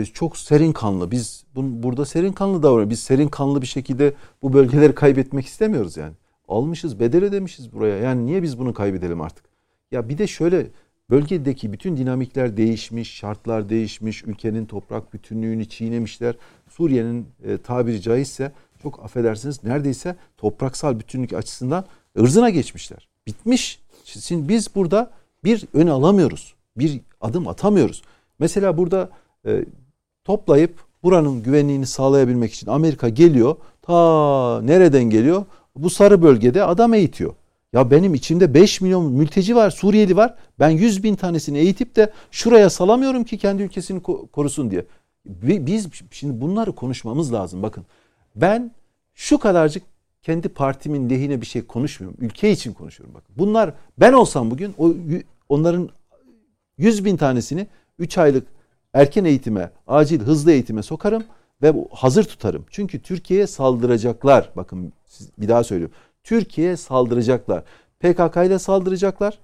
e, 0.02 0.06
çok 0.06 0.38
serin 0.38 0.72
kanlı. 0.72 1.12
Biz 1.12 1.44
bun, 1.56 1.84
burada 1.84 2.06
serin 2.06 2.32
kanlı 2.32 2.64
davranıyoruz. 2.64 2.90
Biz 2.90 3.00
serin 3.00 3.28
kanlı 3.28 3.62
bir 3.62 3.68
şekilde 3.68 4.14
bu 4.42 4.54
bölgeleri 4.54 4.96
kaybetmek 4.96 5.46
istemiyoruz 5.46 5.98
yani. 5.98 6.14
Almışız, 6.48 7.00
bedel 7.00 7.24
ödemişiz 7.24 7.74
buraya. 7.74 7.98
Yani 7.98 8.26
niye 8.26 8.44
biz 8.44 8.60
bunu 8.60 8.74
kaybedelim 8.74 9.22
artık? 9.22 9.46
Ya 9.92 10.10
bir 10.10 10.18
de 10.18 10.28
şöyle 10.28 10.68
bölgedeki 11.10 11.74
bütün 11.74 11.98
dinamikler 11.98 12.58
değişmiş, 12.58 13.16
şartlar 13.16 13.70
değişmiş, 13.70 14.24
ülkenin 14.24 14.66
toprak 14.66 15.14
bütünlüğünü 15.14 15.66
çiğnemişler. 15.66 16.36
Suriye'nin 16.70 17.28
e, 17.44 17.58
tabiri 17.58 18.02
caizse 18.02 18.52
çok 18.82 19.04
affedersiniz 19.04 19.64
neredeyse 19.64 20.16
topraksal 20.38 21.00
bütünlük 21.00 21.34
açısından 21.34 21.86
ırzına 22.20 22.50
geçmişler. 22.50 23.10
Bitmiş. 23.28 23.80
Şimdi 24.04 24.50
biz 24.50 24.76
burada 24.76 25.12
bir 25.44 25.68
ön 25.74 25.88
alamıyoruz. 25.88 26.56
Bir 26.78 27.02
adım 27.22 27.48
atamıyoruz. 27.48 28.02
Mesela 28.40 28.78
burada 28.78 29.10
e, 29.46 29.66
toplayıp 30.24 30.80
buranın 31.04 31.44
güvenliğini 31.44 31.86
sağlayabilmek 31.86 32.54
için 32.54 32.68
Amerika 32.68 33.10
geliyor. 33.10 33.56
Ta 33.82 34.62
nereden 34.62 35.04
geliyor? 35.04 35.46
Bu 35.78 35.90
sarı 35.90 36.22
bölgede 36.22 36.64
adam 36.64 36.94
eğitiyor. 36.94 37.34
Ya 37.74 37.92
benim 37.92 38.14
içimde 38.14 38.54
5 38.54 38.82
milyon 38.82 39.14
mülteci 39.14 39.56
var, 39.56 39.70
Suriyeli 39.70 40.16
var. 40.16 40.36
Ben 40.60 40.70
100 40.70 41.04
bin 41.04 41.16
tanesini 41.16 41.58
eğitip 41.58 41.96
de 41.96 42.12
şuraya 42.32 42.70
salamıyorum 42.70 43.24
ki 43.24 43.38
kendi 43.38 43.64
ülkesini 43.64 44.02
korusun 44.32 44.72
diye. 44.72 44.86
Biz 45.44 45.88
şimdi 46.12 46.42
bunları 46.42 46.72
konuşmamız 46.76 47.34
lazım. 47.34 47.64
Bakın 47.64 47.86
ben 48.36 48.72
şu 49.16 49.38
kadarcık 49.38 49.84
kendi 50.22 50.50
partimin 50.50 51.10
lehine 51.10 51.42
bir 51.42 51.46
şey 51.46 51.62
konuşmuyorum. 51.62 52.18
Ülke 52.22 52.52
için 52.52 52.74
konuşuyorum. 52.74 53.16
Bakın 53.16 53.36
bunlar 53.38 53.74
ben 53.98 54.14
olsam 54.14 54.52
bugün 54.52 54.74
o 54.78 54.94
onların 55.50 55.90
100 56.78 57.06
bin 57.06 57.18
tanesini 57.18 57.68
3 58.00 58.18
aylık 58.18 58.48
erken 58.94 59.26
eğitime, 59.26 59.72
acil 59.88 60.20
hızlı 60.20 60.52
eğitime 60.52 60.84
sokarım 60.84 61.24
ve 61.62 61.74
hazır 61.92 62.24
tutarım. 62.24 62.66
Çünkü 62.70 63.02
Türkiye'ye 63.02 63.48
saldıracaklar. 63.48 64.50
Bakın 64.56 64.94
bir 65.38 65.48
daha 65.48 65.64
söylüyorum. 65.64 65.96
Türkiye'ye 66.24 66.78
saldıracaklar. 66.78 67.64
PKK 68.00 68.38
ile 68.38 68.60
saldıracaklar. 68.60 69.40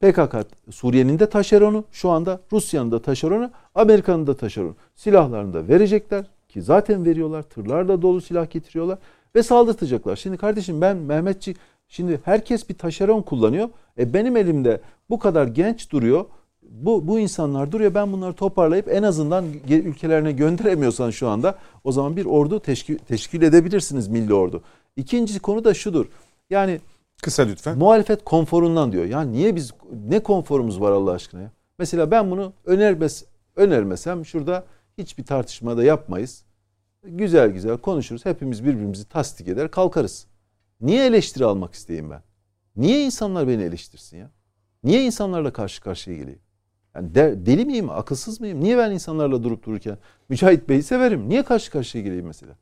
PKK 0.00 0.36
Suriye'nin 0.70 1.18
de 1.18 1.28
taşeronu 1.28 1.84
şu 1.92 2.10
anda 2.10 2.40
Rusya'nın 2.52 2.92
da 2.92 3.02
taşeronu 3.02 3.50
Amerika'nın 3.74 4.26
da 4.26 4.36
taşeronu. 4.36 4.76
Silahlarını 4.94 5.54
da 5.54 5.68
verecekler 5.68 6.24
ki 6.48 6.62
zaten 6.62 7.04
veriyorlar. 7.04 7.42
Tırlarla 7.42 8.02
dolu 8.02 8.20
silah 8.20 8.50
getiriyorlar 8.50 8.98
ve 9.34 9.42
saldırtacaklar. 9.42 10.16
Şimdi 10.16 10.36
kardeşim 10.36 10.80
ben 10.80 10.96
Mehmetçi 10.96 11.54
şimdi 11.88 12.20
herkes 12.24 12.68
bir 12.68 12.74
taşeron 12.74 13.22
kullanıyor. 13.22 13.68
E 13.98 14.14
benim 14.14 14.36
elimde 14.36 14.80
bu 15.10 15.18
kadar 15.18 15.46
genç 15.46 15.92
duruyor. 15.92 16.24
Bu, 16.70 17.08
bu 17.08 17.18
insanlar 17.18 17.72
duruyor. 17.72 17.94
Ben 17.94 18.12
bunları 18.12 18.32
toparlayıp 18.32 18.88
en 18.88 19.02
azından 19.02 19.44
ülkelerine 19.68 20.32
gönderemiyorsan 20.32 21.10
şu 21.10 21.28
anda 21.28 21.58
o 21.84 21.92
zaman 21.92 22.16
bir 22.16 22.24
ordu 22.24 22.60
teşkil, 22.60 22.98
teşkil 22.98 23.42
edebilirsiniz 23.42 24.08
milli 24.08 24.34
ordu. 24.34 24.62
İkinci 24.96 25.38
konu 25.38 25.64
da 25.64 25.74
şudur. 25.74 26.06
Yani 26.50 26.80
Kısa 27.22 27.42
lütfen. 27.42 27.78
Muhalefet 27.78 28.24
konforundan 28.24 28.92
diyor. 28.92 29.04
Ya 29.04 29.20
niye 29.20 29.56
biz 29.56 29.72
ne 30.08 30.20
konforumuz 30.22 30.80
var 30.80 30.90
Allah 30.90 31.10
aşkına 31.10 31.42
ya? 31.42 31.50
Mesela 31.78 32.10
ben 32.10 32.30
bunu 32.30 32.52
önermez 32.64 33.24
önermesem 33.56 34.26
şurada 34.26 34.64
hiçbir 34.98 35.24
tartışmada 35.24 35.84
yapmayız. 35.84 36.44
Güzel 37.04 37.50
güzel 37.50 37.76
konuşuruz. 37.76 38.26
Hepimiz 38.26 38.64
birbirimizi 38.64 39.08
tasdik 39.08 39.48
eder 39.48 39.70
kalkarız. 39.70 40.26
Niye 40.80 41.06
eleştiri 41.06 41.44
almak 41.44 41.74
isteyeyim 41.74 42.10
ben? 42.10 42.22
Niye 42.76 43.04
insanlar 43.04 43.48
beni 43.48 43.62
eleştirsin 43.62 44.16
ya? 44.16 44.30
Niye 44.84 45.04
insanlarla 45.04 45.52
karşı 45.52 45.82
karşıya 45.82 46.16
geleyim? 46.16 46.40
Yani 46.96 47.14
de, 47.14 47.46
deli 47.46 47.64
miyim, 47.64 47.90
akılsız 47.90 48.40
mıyım? 48.40 48.60
Niye 48.60 48.78
ben 48.78 48.90
insanlarla 48.90 49.42
durup 49.42 49.66
dururken 49.66 49.98
Mücahit 50.28 50.68
Bey'i 50.68 50.82
severim? 50.82 51.28
Niye 51.28 51.42
karşı 51.42 51.70
karşıya 51.70 52.04
geleyim 52.04 52.26
mesela? 52.26 52.56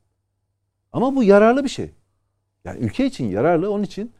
Ama 0.91 1.15
bu 1.15 1.23
yararlı 1.23 1.63
bir 1.63 1.69
şey. 1.69 1.91
Yani 2.65 2.79
ülke 2.79 3.05
için 3.05 3.25
yararlı. 3.29 3.71
Onun 3.71 3.83
için 3.83 4.11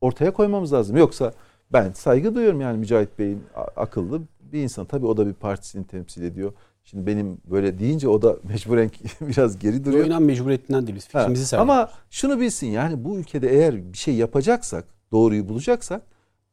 ortaya 0.00 0.32
koymamız 0.32 0.72
lazım. 0.72 0.96
Yoksa 0.96 1.32
ben 1.72 1.92
saygı 1.92 2.34
duyuyorum 2.34 2.60
yani 2.60 2.78
Mücahit 2.78 3.18
Bey'in 3.18 3.42
akıllı 3.76 4.22
bir 4.40 4.62
insan. 4.62 4.84
Tabii 4.84 5.06
o 5.06 5.16
da 5.16 5.26
bir 5.26 5.32
partisini 5.32 5.86
temsil 5.86 6.22
ediyor. 6.22 6.52
Şimdi 6.84 7.06
benim 7.06 7.38
böyle 7.50 7.78
deyince 7.78 8.08
o 8.08 8.22
da 8.22 8.36
mecburen 8.44 8.90
biraz 9.20 9.58
geri 9.58 9.84
duruyor. 9.84 10.04
Oynan 10.04 10.22
mecburiyetinden 10.22 10.86
değil 10.86 10.96
biz 10.96 11.06
fikrimizi 11.06 11.56
ha, 11.56 11.62
Ama 11.62 11.90
şunu 12.10 12.40
bilsin 12.40 12.66
yani 12.66 13.04
bu 13.04 13.18
ülkede 13.18 13.48
eğer 13.48 13.92
bir 13.92 13.98
şey 13.98 14.14
yapacaksak, 14.14 14.84
doğruyu 15.12 15.48
bulacaksak 15.48 16.02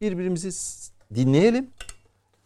birbirimizi 0.01 0.49
dinleyelim. 1.15 1.69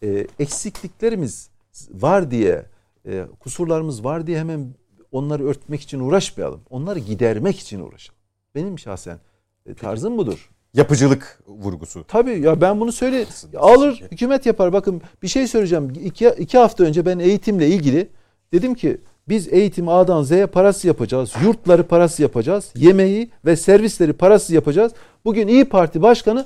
E, 0.06 0.28
eksikliklerimiz 0.40 1.50
var 1.92 2.32
diye, 2.32 2.66
e, 3.06 3.26
kusurlarımız 3.40 4.04
var 4.04 4.28
diye 4.28 4.40
hemen 4.40 4.74
onları 5.12 5.48
örtmek 5.48 5.82
için 5.82 6.00
uğraşmayalım. 6.00 6.62
Onları 6.70 7.00
gidermek 7.00 7.60
için 7.60 7.80
uğraşalım. 7.80 8.20
Benim 8.56 8.80
şahsen 8.80 9.20
e, 9.66 9.74
tarzım 9.74 10.18
budur 10.18 10.50
yapıcılık 10.76 11.40
vurgusu. 11.48 12.04
Tabii 12.08 12.40
ya 12.40 12.62
ben 12.62 12.80
bunu 12.80 12.92
söyle 12.92 13.26
alır 13.58 14.04
hükümet 14.12 14.46
yapar. 14.46 14.74
Bakın 14.74 15.02
bir 15.24 15.28
şey 15.28 15.48
söyleyeceğim. 15.48 15.94
İki, 16.04 16.28
iki 16.28 16.58
hafta 16.58 16.84
önce 16.84 17.06
ben 17.06 17.20
eğitimle 17.20 17.68
ilgili 17.68 18.10
dedim 18.54 18.76
ki 18.76 19.02
biz 19.28 19.54
eğitim 19.54 19.90
A'dan 19.90 20.24
Z'ye 20.24 20.46
parası 20.46 20.88
yapacağız. 20.88 21.34
Yurtları 21.44 21.84
parası 21.84 22.22
yapacağız. 22.22 22.72
Yemeği 22.76 23.32
ve 23.46 23.56
servisleri 23.56 24.14
parası 24.14 24.54
yapacağız. 24.54 24.92
Bugün 25.26 25.48
İyi 25.48 25.66
Parti 25.66 26.02
Başkanı 26.02 26.46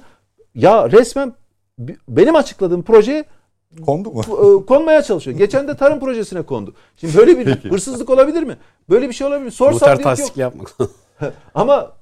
ya 0.56 0.92
resmen 0.92 1.34
benim 2.08 2.36
açıkladığım 2.36 2.84
proje 2.84 3.26
kondu 3.86 4.12
mu? 4.12 4.22
E, 4.22 4.66
konmaya 4.66 5.02
çalışıyor. 5.02 5.38
Geçen 5.38 5.68
de 5.68 5.78
tarım 5.78 6.00
projesine 6.00 6.42
kondu. 6.42 6.74
Şimdi 6.98 7.18
böyle 7.18 7.40
bir 7.40 7.46
Peki. 7.46 7.70
hırsızlık 7.70 8.10
olabilir 8.10 8.44
mi? 8.44 8.58
Böyle 8.90 9.08
bir 9.08 9.14
şey 9.14 9.28
olabilir 9.28 9.46
mi? 9.46 9.52
Sorsam 9.52 9.98
Bu 9.98 10.02
tarz 10.02 10.32
yapmak. 10.38 10.78
Ama 11.56 12.00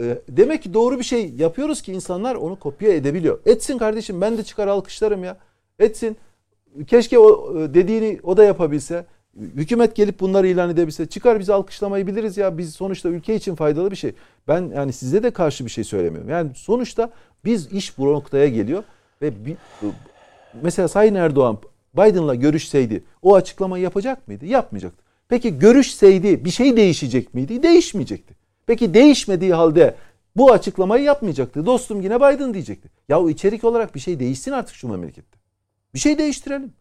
ee, 0.00 0.18
demek 0.28 0.62
ki 0.62 0.74
doğru 0.74 0.98
bir 0.98 1.04
şey 1.04 1.30
yapıyoruz 1.30 1.82
ki 1.82 1.92
insanlar 1.92 2.34
onu 2.34 2.58
kopya 2.58 2.92
edebiliyor. 2.92 3.38
Etsin 3.46 3.78
kardeşim 3.78 4.20
ben 4.20 4.38
de 4.38 4.44
çıkar 4.44 4.66
alkışlarım 4.66 5.24
ya. 5.24 5.36
Etsin. 5.78 6.16
Keşke 6.86 7.18
o 7.18 7.58
e, 7.58 7.74
dediğini 7.74 8.20
o 8.22 8.36
da 8.36 8.44
yapabilse. 8.44 9.06
Hükümet 9.36 9.96
gelip 9.96 10.20
bunları 10.20 10.48
ilan 10.48 10.70
edebilse. 10.70 11.06
Çıkar 11.06 11.40
bizi 11.40 11.52
alkışlamayı 11.52 12.06
biliriz 12.06 12.36
ya. 12.36 12.58
Biz 12.58 12.74
sonuçta 12.74 13.08
ülke 13.08 13.34
için 13.34 13.54
faydalı 13.54 13.90
bir 13.90 13.96
şey. 13.96 14.12
Ben 14.48 14.72
yani 14.74 14.92
size 14.92 15.22
de 15.22 15.30
karşı 15.30 15.64
bir 15.64 15.70
şey 15.70 15.84
söylemiyorum. 15.84 16.30
Yani 16.30 16.50
sonuçta 16.54 17.10
biz 17.44 17.72
iş 17.72 17.98
bu 17.98 18.12
noktaya 18.12 18.48
geliyor 18.48 18.84
ve 19.22 19.44
bir, 19.46 19.56
mesela 20.62 20.88
Sayın 20.88 21.14
Erdoğan 21.14 21.58
Biden'la 21.94 22.34
görüşseydi 22.34 23.04
o 23.22 23.34
açıklamayı 23.34 23.84
yapacak 23.84 24.28
mıydı? 24.28 24.46
Yapmayacaktı. 24.46 25.04
Peki 25.28 25.58
görüşseydi 25.58 26.44
bir 26.44 26.50
şey 26.50 26.76
değişecek 26.76 27.34
miydi? 27.34 27.62
Değişmeyecekti. 27.62 28.34
Peki 28.66 28.94
değişmediği 28.94 29.54
halde 29.54 29.94
bu 30.36 30.52
açıklamayı 30.52 31.04
yapmayacaktı. 31.04 31.66
Dostum 31.66 32.00
yine 32.00 32.16
Biden 32.16 32.54
diyecekti. 32.54 32.88
Ya 33.08 33.20
o 33.20 33.30
içerik 33.30 33.64
olarak 33.64 33.94
bir 33.94 34.00
şey 34.00 34.20
değişsin 34.20 34.52
artık 34.52 34.76
şu 34.76 34.88
memlekette. 34.88 35.38
Bir 35.94 35.98
şey 35.98 36.18
değiştirelim. 36.18 36.72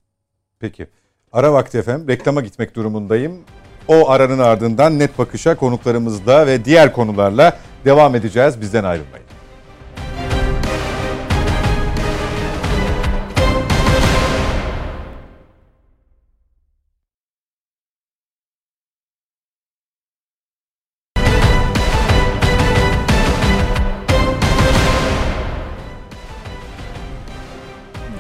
Peki. 0.60 0.88
Ara 1.32 1.54
vakti 1.54 1.78
efendim. 1.78 2.08
Reklama 2.08 2.42
gitmek 2.42 2.76
durumundayım. 2.76 3.44
O 3.88 4.10
aranın 4.10 4.40
ardından 4.40 5.00
net 5.00 5.18
bakışa 5.20 5.56
konuklarımızla 5.56 6.48
ve 6.48 6.66
diğer 6.66 6.94
konularla 6.94 7.58
devam 7.86 8.16
edeceğiz. 8.16 8.62
Bizden 8.62 8.84
ayrılmayın. 8.84 9.27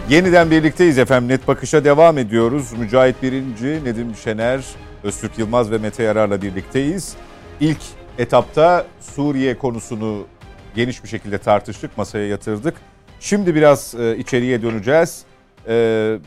Yeniden 0.10 0.51
birlikteyiz 0.51 0.97
efendim. 0.97 1.30
Net 1.30 1.47
Bakış'a 1.47 1.84
devam 1.84 2.18
ediyoruz. 2.18 2.74
Mücahit 2.74 3.24
Birinci, 3.24 3.84
Nedim 3.84 4.16
Şener, 4.16 4.66
Öztürk 5.03 5.39
Yılmaz 5.39 5.72
ve 5.72 5.78
Mete 5.78 6.03
Yarar'la 6.03 6.41
birlikteyiz. 6.41 7.16
İlk 7.60 7.82
etapta 8.18 8.86
Suriye 9.01 9.58
konusunu 9.58 10.28
geniş 10.76 11.03
bir 11.03 11.10
şekilde 11.10 11.38
tartıştık, 11.38 11.97
masaya 11.97 12.28
yatırdık. 12.28 12.76
Şimdi 13.20 13.55
biraz 13.55 13.95
e, 13.95 14.18
içeriye 14.18 14.62
döneceğiz. 14.62 15.24
E, 15.68 16.18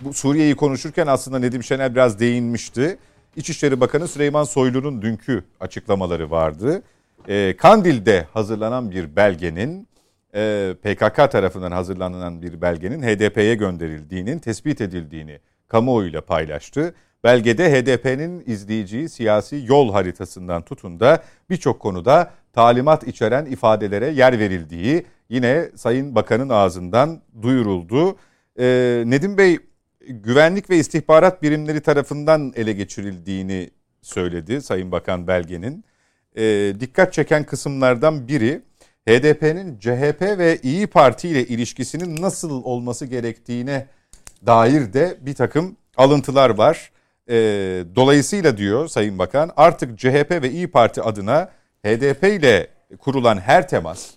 bu 0.00 0.14
Suriye'yi 0.14 0.56
konuşurken 0.56 1.06
aslında 1.06 1.38
Nedim 1.38 1.62
Şener 1.62 1.94
biraz 1.94 2.20
değinmişti. 2.20 2.98
İçişleri 3.36 3.80
Bakanı 3.80 4.08
Süleyman 4.08 4.44
Soylu'nun 4.44 5.02
dünkü 5.02 5.44
açıklamaları 5.60 6.30
vardı. 6.30 6.82
E, 7.28 7.56
Kandil'de 7.56 8.26
hazırlanan 8.32 8.90
bir 8.90 9.16
belgenin 9.16 9.88
e, 10.36 10.74
PKK 10.82 11.30
tarafından 11.30 11.72
hazırlanan 11.72 12.42
bir 12.42 12.60
belgenin 12.60 13.02
HDP'ye 13.02 13.54
gönderildiğinin 13.54 14.38
tespit 14.38 14.80
edildiğini 14.80 15.38
kamuoyuyla 15.68 16.20
paylaştı. 16.20 16.94
Belgede 17.24 17.72
HDP'nin 17.72 18.42
izleyeceği 18.46 19.08
siyasi 19.08 19.64
yol 19.68 19.92
haritasından 19.92 20.62
tutun 20.62 21.00
da 21.00 21.22
birçok 21.50 21.80
konuda 21.80 22.30
talimat 22.52 23.08
içeren 23.08 23.46
ifadelere 23.46 24.06
yer 24.06 24.38
verildiği 24.38 25.06
yine 25.28 25.70
Sayın 25.74 26.14
Bakan'ın 26.14 26.48
ağzından 26.48 27.22
duyuruldu. 27.42 28.16
Ee, 28.58 29.02
Nedim 29.06 29.38
Bey 29.38 29.58
güvenlik 30.08 30.70
ve 30.70 30.76
istihbarat 30.76 31.42
birimleri 31.42 31.80
tarafından 31.80 32.52
ele 32.56 32.72
geçirildiğini 32.72 33.70
söyledi 34.02 34.62
Sayın 34.62 34.92
Bakan 34.92 35.26
belgenin. 35.26 35.84
Ee, 36.36 36.72
dikkat 36.80 37.12
çeken 37.12 37.44
kısımlardan 37.44 38.28
biri 38.28 38.62
HDP'nin 39.08 39.78
CHP 39.78 40.22
ve 40.22 40.58
İyi 40.62 40.86
Parti 40.86 41.28
ile 41.28 41.46
ilişkisinin 41.46 42.22
nasıl 42.22 42.64
olması 42.64 43.06
gerektiğine 43.06 43.86
dair 44.46 44.92
de 44.92 45.18
bir 45.20 45.34
takım 45.34 45.76
alıntılar 45.96 46.50
var. 46.50 46.90
E, 47.28 47.34
dolayısıyla 47.96 48.56
diyor 48.56 48.88
Sayın 48.88 49.18
Bakan 49.18 49.50
artık 49.56 49.98
CHP 49.98 50.30
ve 50.30 50.50
İyi 50.50 50.70
Parti 50.70 51.02
adına 51.02 51.50
HDP 51.84 52.24
ile 52.24 52.68
kurulan 52.98 53.38
her 53.38 53.68
temas, 53.68 54.14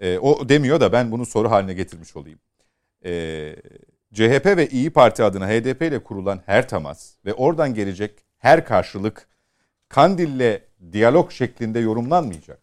e, 0.00 0.18
o 0.18 0.48
demiyor 0.48 0.80
da 0.80 0.92
ben 0.92 1.10
bunu 1.12 1.26
soru 1.26 1.50
haline 1.50 1.74
getirmiş 1.74 2.16
olayım. 2.16 2.38
E, 3.04 3.12
CHP 4.14 4.46
ve 4.46 4.68
İyi 4.68 4.90
Parti 4.90 5.24
adına 5.24 5.48
HDP 5.48 5.82
ile 5.82 5.98
kurulan 5.98 6.40
her 6.46 6.68
temas 6.68 7.14
ve 7.24 7.34
oradan 7.34 7.74
gelecek 7.74 8.24
her 8.38 8.64
karşılık 8.64 9.26
Kandil'le 9.88 10.60
diyalog 10.92 11.30
şeklinde 11.30 11.78
yorumlanmayacak. 11.78 12.61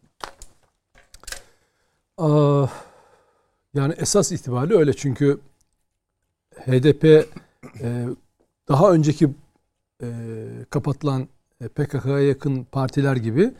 Yani 3.73 3.93
esas 3.97 4.31
itibariyle 4.31 4.75
öyle 4.75 4.93
çünkü 4.93 5.39
HDP 6.55 7.03
e, 7.81 8.07
daha 8.67 8.91
önceki 8.91 9.29
e, 10.01 10.07
kapatılan 10.69 11.27
e, 11.61 11.67
PKK'ya 11.67 12.19
yakın 12.19 12.63
partiler 12.63 13.15
gibi 13.15 13.53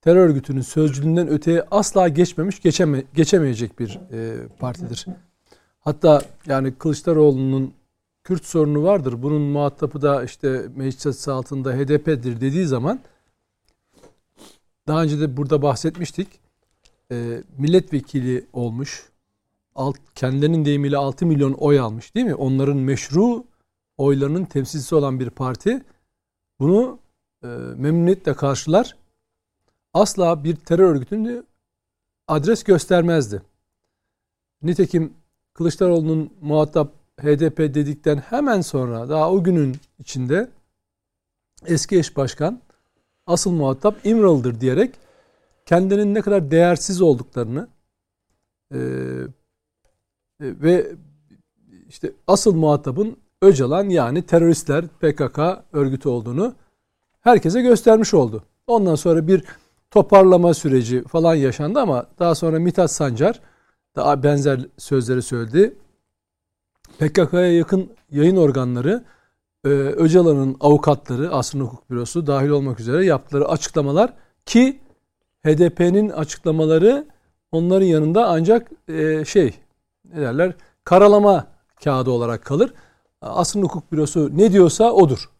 terör 0.00 0.28
örgütünün 0.28 0.60
sözcülüğünden 0.60 1.28
öteye 1.28 1.64
asla 1.70 2.08
geçmemiş, 2.08 2.60
geçeme, 2.60 3.04
geçemeyecek 3.14 3.78
bir 3.78 3.98
partidir. 4.58 5.06
Hatta 5.80 6.22
yani 6.46 6.74
Kılıçdaroğlu'nun 6.74 7.74
Kürt 8.24 8.44
sorunu 8.44 8.82
vardır. 8.82 9.22
Bunun 9.22 9.42
muhatabı 9.42 10.02
da 10.02 10.24
işte 10.24 10.66
meclis 10.76 11.28
altında 11.28 11.72
HDP'dir 11.72 12.40
dediği 12.40 12.66
zaman 12.66 13.00
daha 14.86 15.02
önce 15.02 15.20
de 15.20 15.36
burada 15.36 15.62
bahsetmiştik 15.62 16.47
e, 17.12 17.42
milletvekili 17.58 18.46
olmuş. 18.52 19.08
alt, 19.74 19.96
kendilerinin 20.14 20.64
deyimiyle 20.64 20.96
6 20.96 21.26
milyon 21.26 21.52
oy 21.52 21.80
almış 21.80 22.14
değil 22.14 22.26
mi? 22.26 22.34
Onların 22.34 22.76
meşru 22.76 23.44
oylarının 23.98 24.44
temsilcisi 24.44 24.94
olan 24.94 25.20
bir 25.20 25.30
parti 25.30 25.84
bunu 26.60 26.98
e, 27.42 27.46
memnuniyetle 27.76 28.34
karşılar. 28.34 28.96
Asla 29.94 30.44
bir 30.44 30.56
terör 30.56 30.94
örgütünü 30.94 31.44
adres 32.28 32.64
göstermezdi. 32.64 33.42
Nitekim 34.62 35.12
Kılıçdaroğlu'nun 35.54 36.30
muhatap 36.40 36.92
HDP 37.20 37.58
dedikten 37.58 38.16
hemen 38.16 38.60
sonra 38.60 39.08
daha 39.08 39.32
o 39.32 39.44
günün 39.44 39.76
içinde 39.98 40.50
eski 41.66 41.98
eş 41.98 42.16
başkan 42.16 42.60
asıl 43.26 43.50
muhatap 43.50 44.06
İmralı'dır 44.06 44.60
diyerek 44.60 44.94
kendinin 45.68 46.14
ne 46.14 46.20
kadar 46.22 46.50
değersiz 46.50 47.00
olduklarını 47.02 47.68
e, 48.74 48.80
ve 50.40 50.92
işte 51.88 52.12
asıl 52.26 52.54
muhatabın 52.54 53.16
Öcalan 53.42 53.88
yani 53.88 54.22
teröristler 54.22 54.86
PKK 54.88 55.38
örgütü 55.72 56.08
olduğunu 56.08 56.54
herkese 57.20 57.62
göstermiş 57.62 58.14
oldu. 58.14 58.44
Ondan 58.66 58.94
sonra 58.94 59.28
bir 59.28 59.44
toparlama 59.90 60.54
süreci 60.54 61.04
falan 61.04 61.34
yaşandı 61.34 61.80
ama 61.80 62.06
daha 62.18 62.34
sonra 62.34 62.58
Mithat 62.58 62.90
Sancar 62.90 63.40
daha 63.96 64.22
benzer 64.22 64.60
sözleri 64.78 65.22
söyledi. 65.22 65.74
PKK'ya 66.98 67.56
yakın 67.56 67.90
yayın 68.10 68.36
organları 68.36 69.04
e, 69.64 69.68
Öcalan'ın 69.68 70.56
avukatları, 70.60 71.30
Asrın 71.32 71.60
Hukuk 71.60 71.90
Bürosu 71.90 72.26
dahil 72.26 72.48
olmak 72.48 72.80
üzere 72.80 73.04
yaptıkları 73.04 73.48
açıklamalar 73.48 74.12
ki 74.46 74.80
HDP'nin 75.46 76.08
açıklamaları 76.08 77.06
onların 77.52 77.86
yanında 77.86 78.28
ancak 78.28 78.70
e, 78.88 79.24
şey 79.24 79.54
ne 80.04 80.20
derler 80.20 80.52
karalama 80.84 81.46
kağıdı 81.84 82.10
olarak 82.10 82.44
kalır. 82.44 82.74
Asrın 83.22 83.62
Hukuk 83.62 83.92
Bürosu 83.92 84.30
ne 84.32 84.52
diyorsa 84.52 84.92
odur. 84.92 85.30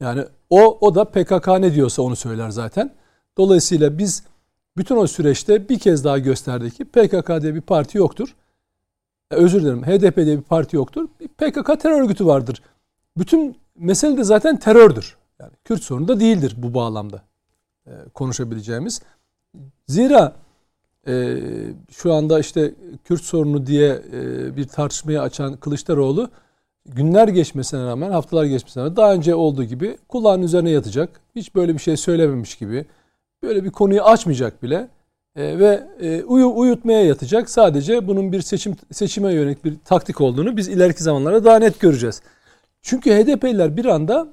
Yani 0.00 0.24
o 0.50 0.78
o 0.80 0.94
da 0.94 1.04
PKK 1.04 1.48
ne 1.48 1.74
diyorsa 1.74 2.02
onu 2.02 2.16
söyler 2.16 2.50
zaten. 2.50 2.94
Dolayısıyla 3.38 3.98
biz 3.98 4.24
bütün 4.76 4.96
o 4.96 5.06
süreçte 5.06 5.68
bir 5.68 5.78
kez 5.78 6.04
daha 6.04 6.18
gösterdik 6.18 6.76
ki 6.76 6.84
PKK 6.84 7.42
diye 7.42 7.54
bir 7.54 7.60
parti 7.60 7.98
yoktur. 7.98 8.36
E, 9.30 9.34
özür 9.34 9.62
dilerim 9.62 9.82
HDP 9.82 10.16
diye 10.16 10.38
bir 10.38 10.42
parti 10.42 10.76
yoktur. 10.76 11.08
PKK 11.38 11.80
terör 11.80 12.00
örgütü 12.00 12.26
vardır. 12.26 12.62
Bütün 13.18 13.56
mesele 13.76 14.16
de 14.16 14.24
zaten 14.24 14.58
terördür. 14.58 15.16
Yani 15.40 15.52
Kürt 15.64 15.82
sorunu 15.82 16.08
da 16.08 16.20
değildir 16.20 16.54
bu 16.58 16.74
bağlamda 16.74 17.29
konuşabileceğimiz. 18.14 19.02
Zira 19.88 20.32
e, 21.06 21.36
şu 21.90 22.12
anda 22.12 22.38
işte 22.40 22.74
Kürt 23.04 23.22
sorunu 23.22 23.66
diye 23.66 24.02
e, 24.12 24.56
bir 24.56 24.64
tartışmayı 24.64 25.20
açan 25.20 25.56
Kılıçdaroğlu 25.56 26.30
günler 26.86 27.28
geçmesine 27.28 27.84
rağmen, 27.84 28.10
haftalar 28.10 28.44
geçmesine 28.44 28.82
rağmen 28.82 28.96
daha 28.96 29.14
önce 29.14 29.34
olduğu 29.34 29.64
gibi 29.64 29.96
kulağın 30.08 30.42
üzerine 30.42 30.70
yatacak. 30.70 31.20
Hiç 31.36 31.54
böyle 31.54 31.74
bir 31.74 31.78
şey 31.78 31.96
söylememiş 31.96 32.54
gibi. 32.54 32.86
Böyle 33.42 33.64
bir 33.64 33.70
konuyu 33.70 34.02
açmayacak 34.02 34.62
bile. 34.62 34.88
E, 35.36 35.58
ve 35.58 35.86
e, 36.00 36.22
uyu, 36.24 36.52
uyutmaya 36.54 37.04
yatacak. 37.04 37.50
Sadece 37.50 38.08
bunun 38.08 38.32
bir 38.32 38.42
seçim 38.42 38.76
seçime 38.92 39.34
yönelik 39.34 39.64
bir 39.64 39.76
taktik 39.84 40.20
olduğunu 40.20 40.56
biz 40.56 40.68
ileriki 40.68 41.02
zamanlarda 41.02 41.44
daha 41.44 41.58
net 41.58 41.80
göreceğiz. 41.80 42.22
Çünkü 42.82 43.10
HDP'liler 43.10 43.76
bir 43.76 43.84
anda 43.84 44.28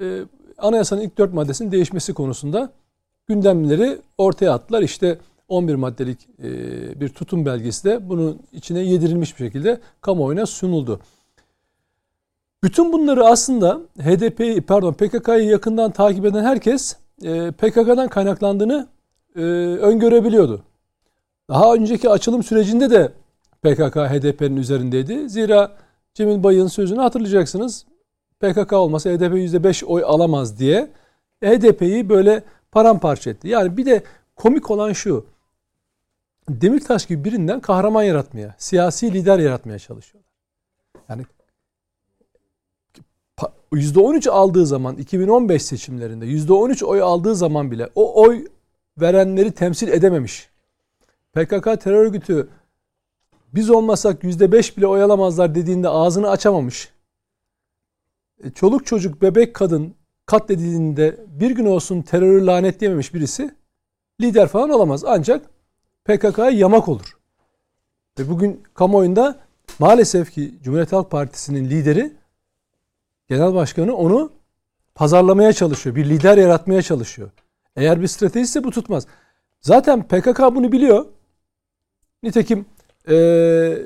e, 0.00 0.20
anayasanın 0.58 1.00
ilk 1.00 1.18
dört 1.18 1.34
maddesinin 1.34 1.72
değişmesi 1.72 2.14
konusunda 2.14 2.72
gündemleri 3.26 3.98
ortaya 4.18 4.52
attılar. 4.52 4.82
İşte 4.82 5.18
11 5.48 5.74
maddelik 5.74 6.28
e, 6.42 7.00
bir 7.00 7.08
tutum 7.08 7.46
belgesi 7.46 7.84
de 7.84 8.08
bunun 8.08 8.40
içine 8.52 8.80
yedirilmiş 8.80 9.38
bir 9.38 9.44
şekilde 9.44 9.80
kamuoyuna 10.00 10.46
sunuldu. 10.46 11.00
Bütün 12.64 12.92
bunları 12.92 13.24
aslında 13.24 13.80
HDP'yi 13.98 14.60
pardon 14.60 14.92
PKK'yı 14.92 15.44
yakından 15.44 15.90
takip 15.90 16.24
eden 16.24 16.44
herkes 16.44 16.96
e, 17.22 17.50
PKK'dan 17.50 18.08
kaynaklandığını 18.08 18.88
e, 19.36 19.40
öngörebiliyordu. 19.80 20.62
Daha 21.48 21.74
önceki 21.74 22.10
açılım 22.10 22.42
sürecinde 22.42 22.90
de 22.90 23.12
PKK 23.62 23.96
HDP'nin 23.96 24.56
üzerindeydi. 24.56 25.30
Zira 25.30 25.76
Cemil 26.14 26.42
Bay'ın 26.42 26.66
sözünü 26.66 27.00
hatırlayacaksınız. 27.00 27.86
PKK 28.40 28.72
olmasa 28.72 29.10
HDP 29.10 29.34
%5 29.34 29.84
oy 29.84 30.02
alamaz 30.06 30.58
diye 30.58 30.88
HDP'yi 31.44 32.08
böyle 32.08 32.42
paramparça 32.72 33.30
etti. 33.30 33.48
Yani 33.48 33.76
bir 33.76 33.86
de 33.86 34.02
komik 34.36 34.70
olan 34.70 34.92
şu. 34.92 35.26
Demirtaş 36.48 37.06
gibi 37.06 37.24
birinden 37.24 37.60
kahraman 37.60 38.02
yaratmaya, 38.02 38.54
siyasi 38.58 39.14
lider 39.14 39.38
yaratmaya 39.38 39.78
çalışıyorlar. 39.78 40.32
Yani 41.08 41.22
%13 43.72 44.30
aldığı 44.30 44.66
zaman 44.66 44.96
2015 44.96 45.62
seçimlerinde 45.62 46.26
%13 46.26 46.84
oy 46.84 47.02
aldığı 47.02 47.34
zaman 47.34 47.70
bile 47.70 47.88
o 47.94 48.22
oy 48.22 48.46
verenleri 49.00 49.52
temsil 49.52 49.88
edememiş. 49.88 50.48
PKK 51.32 51.80
terör 51.80 52.04
örgütü 52.04 52.48
biz 53.54 53.70
olmasak 53.70 54.22
%5 54.22 54.76
bile 54.76 54.86
oy 54.86 55.02
alamazlar 55.02 55.54
dediğinde 55.54 55.88
ağzını 55.88 56.30
açamamış. 56.30 56.92
E, 58.44 58.50
çoluk 58.50 58.86
çocuk 58.86 59.22
bebek 59.22 59.54
kadın 59.54 59.94
katledildiğinde 60.32 61.16
bir 61.40 61.50
gün 61.50 61.66
olsun 61.66 62.02
terörü 62.02 62.46
lanetleyememiş 62.46 63.14
birisi 63.14 63.54
lider 64.20 64.48
falan 64.48 64.70
olamaz. 64.70 65.04
Ancak 65.04 65.50
PKK'ya 66.04 66.50
yamak 66.50 66.88
olur. 66.88 67.18
Ve 68.18 68.28
bugün 68.28 68.62
kamuoyunda 68.74 69.38
maalesef 69.78 70.32
ki 70.32 70.54
Cumhuriyet 70.62 70.92
Halk 70.92 71.10
Partisi'nin 71.10 71.70
lideri 71.70 72.12
genel 73.28 73.54
başkanı 73.54 73.96
onu 73.96 74.32
pazarlamaya 74.94 75.52
çalışıyor. 75.52 75.96
Bir 75.96 76.10
lider 76.10 76.38
yaratmaya 76.38 76.82
çalışıyor. 76.82 77.30
Eğer 77.76 78.00
bir 78.00 78.06
stratejisi 78.06 78.64
bu 78.64 78.70
tutmaz. 78.70 79.06
Zaten 79.60 80.02
PKK 80.02 80.38
bunu 80.38 80.72
biliyor. 80.72 81.06
Nitekim 82.22 82.66
ee, 83.08 83.78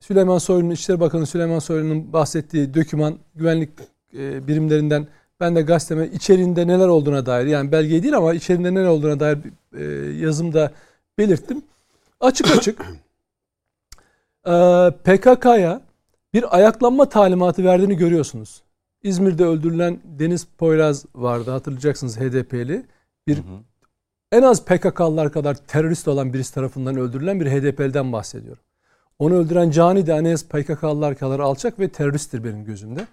Süleyman 0.00 0.38
Soylu'nun 0.38 0.70
İçişleri 0.70 1.00
Bakanı 1.00 1.26
Süleyman 1.26 1.58
Soylu'nun 1.58 2.12
bahsettiği 2.12 2.74
döküman 2.74 3.18
güvenlik 3.34 3.70
e, 4.14 4.48
birimlerinden 4.48 5.06
ben 5.40 5.56
de 5.56 5.62
gazeteme 5.62 6.08
içeriğinde 6.08 6.66
neler 6.66 6.88
olduğuna 6.88 7.26
dair 7.26 7.46
yani 7.46 7.72
belge 7.72 8.02
değil 8.02 8.16
ama 8.16 8.34
içeriğinde 8.34 8.74
neler 8.74 8.86
olduğuna 8.86 9.20
dair 9.20 9.38
e, 9.76 9.84
yazımda 10.20 10.72
belirttim. 11.18 11.62
Açık 12.20 12.50
açık 12.56 12.80
e, 14.46 14.54
PKK'ya 15.04 15.80
bir 16.34 16.56
ayaklanma 16.56 17.08
talimatı 17.08 17.64
verdiğini 17.64 17.96
görüyorsunuz. 17.96 18.62
İzmir'de 19.02 19.44
öldürülen 19.44 20.00
Deniz 20.04 20.46
Poyraz 20.58 21.04
vardı 21.14 21.50
hatırlayacaksınız 21.50 22.20
HDP'li. 22.20 22.86
Bir 23.26 23.36
hı 23.36 23.40
hı. 23.40 23.58
en 24.32 24.42
az 24.42 24.64
PKK'lılar 24.64 25.32
kadar 25.32 25.54
terörist 25.54 26.08
olan 26.08 26.32
birisi 26.32 26.54
tarafından 26.54 26.96
öldürülen 26.96 27.40
bir 27.40 27.46
HDP'liden 27.46 28.12
bahsediyorum. 28.12 28.62
Onu 29.18 29.34
öldüren 29.34 29.70
Cani 29.70 30.06
de 30.06 30.12
en 30.12 30.24
az 30.24 30.44
PKK'lılar 30.44 31.14
kadar 31.14 31.40
alçak 31.40 31.78
ve 31.78 31.88
teröristtir 31.88 32.44
benim 32.44 32.64
gözümde. 32.64 33.06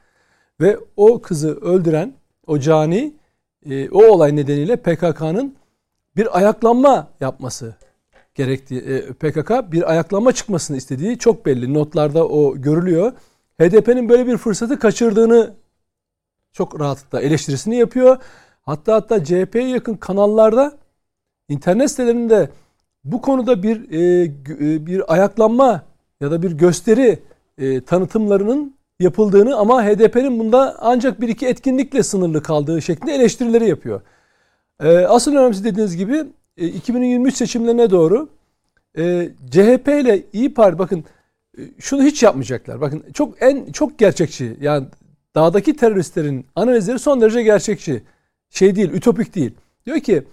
Ve 0.61 0.79
o 0.95 1.21
kızı 1.21 1.55
öldüren 1.55 2.13
o 2.47 2.59
cani 2.59 3.13
e, 3.65 3.89
o 3.89 4.05
olay 4.05 4.35
nedeniyle 4.35 4.75
PKK'nın 4.75 5.55
bir 6.15 6.37
ayaklanma 6.37 7.07
yapması 7.19 7.75
gerektiği 8.35 8.81
e, 8.81 9.13
PKK 9.13 9.71
bir 9.71 9.91
ayaklanma 9.91 10.31
çıkmasını 10.31 10.77
istediği 10.77 11.17
çok 11.17 11.45
belli. 11.45 11.73
Notlarda 11.73 12.27
o 12.27 12.55
görülüyor. 12.55 13.11
HDP'nin 13.61 14.09
böyle 14.09 14.27
bir 14.27 14.37
fırsatı 14.37 14.79
kaçırdığını 14.79 15.53
çok 16.53 16.79
rahatlıkla 16.79 17.21
eleştirisini 17.21 17.75
yapıyor. 17.75 18.17
Hatta 18.61 18.95
hatta 18.95 19.23
CHP'ye 19.23 19.67
yakın 19.67 19.95
kanallarda 19.95 20.77
internet 21.49 21.91
sitelerinde 21.91 22.49
bu 23.03 23.21
konuda 23.21 23.63
bir 23.63 23.91
e, 23.91 24.85
bir 24.85 25.13
ayaklanma 25.13 25.83
ya 26.21 26.31
da 26.31 26.41
bir 26.41 26.51
gösteri 26.51 27.19
tanıtımlarının 27.85 28.76
yapıldığını 28.99 29.55
ama 29.55 29.83
HDP'nin 29.85 30.39
bunda 30.39 30.75
ancak 30.79 31.21
bir 31.21 31.29
iki 31.29 31.47
etkinlikle 31.47 32.03
sınırlı 32.03 32.43
kaldığı 32.43 32.81
şeklinde 32.81 33.13
eleştirileri 33.13 33.69
yapıyor. 33.69 34.01
E, 34.83 34.97
asıl 34.97 35.31
önemlisi 35.31 35.63
dediğiniz 35.63 35.97
gibi 35.97 36.23
e, 36.57 36.67
2023 36.67 37.35
seçimlerine 37.35 37.89
doğru 37.89 38.29
e, 38.97 39.29
CHP 39.51 39.87
ile 39.87 40.23
İyi 40.33 40.53
Parti 40.53 40.79
bakın 40.79 41.03
e, 41.57 41.61
şunu 41.79 42.03
hiç 42.03 42.23
yapmayacaklar. 42.23 42.81
Bakın 42.81 43.03
çok 43.13 43.41
en 43.41 43.71
çok 43.71 43.99
gerçekçi 43.99 44.57
yani 44.61 44.87
dağdaki 45.35 45.75
teröristlerin 45.75 46.45
analizleri 46.55 46.99
son 46.99 47.21
derece 47.21 47.43
gerçekçi. 47.43 48.03
Şey 48.49 48.75
değil, 48.75 48.89
ütopik 48.93 49.35
değil. 49.35 49.51
Diyor 49.85 49.99
ki 49.99 50.23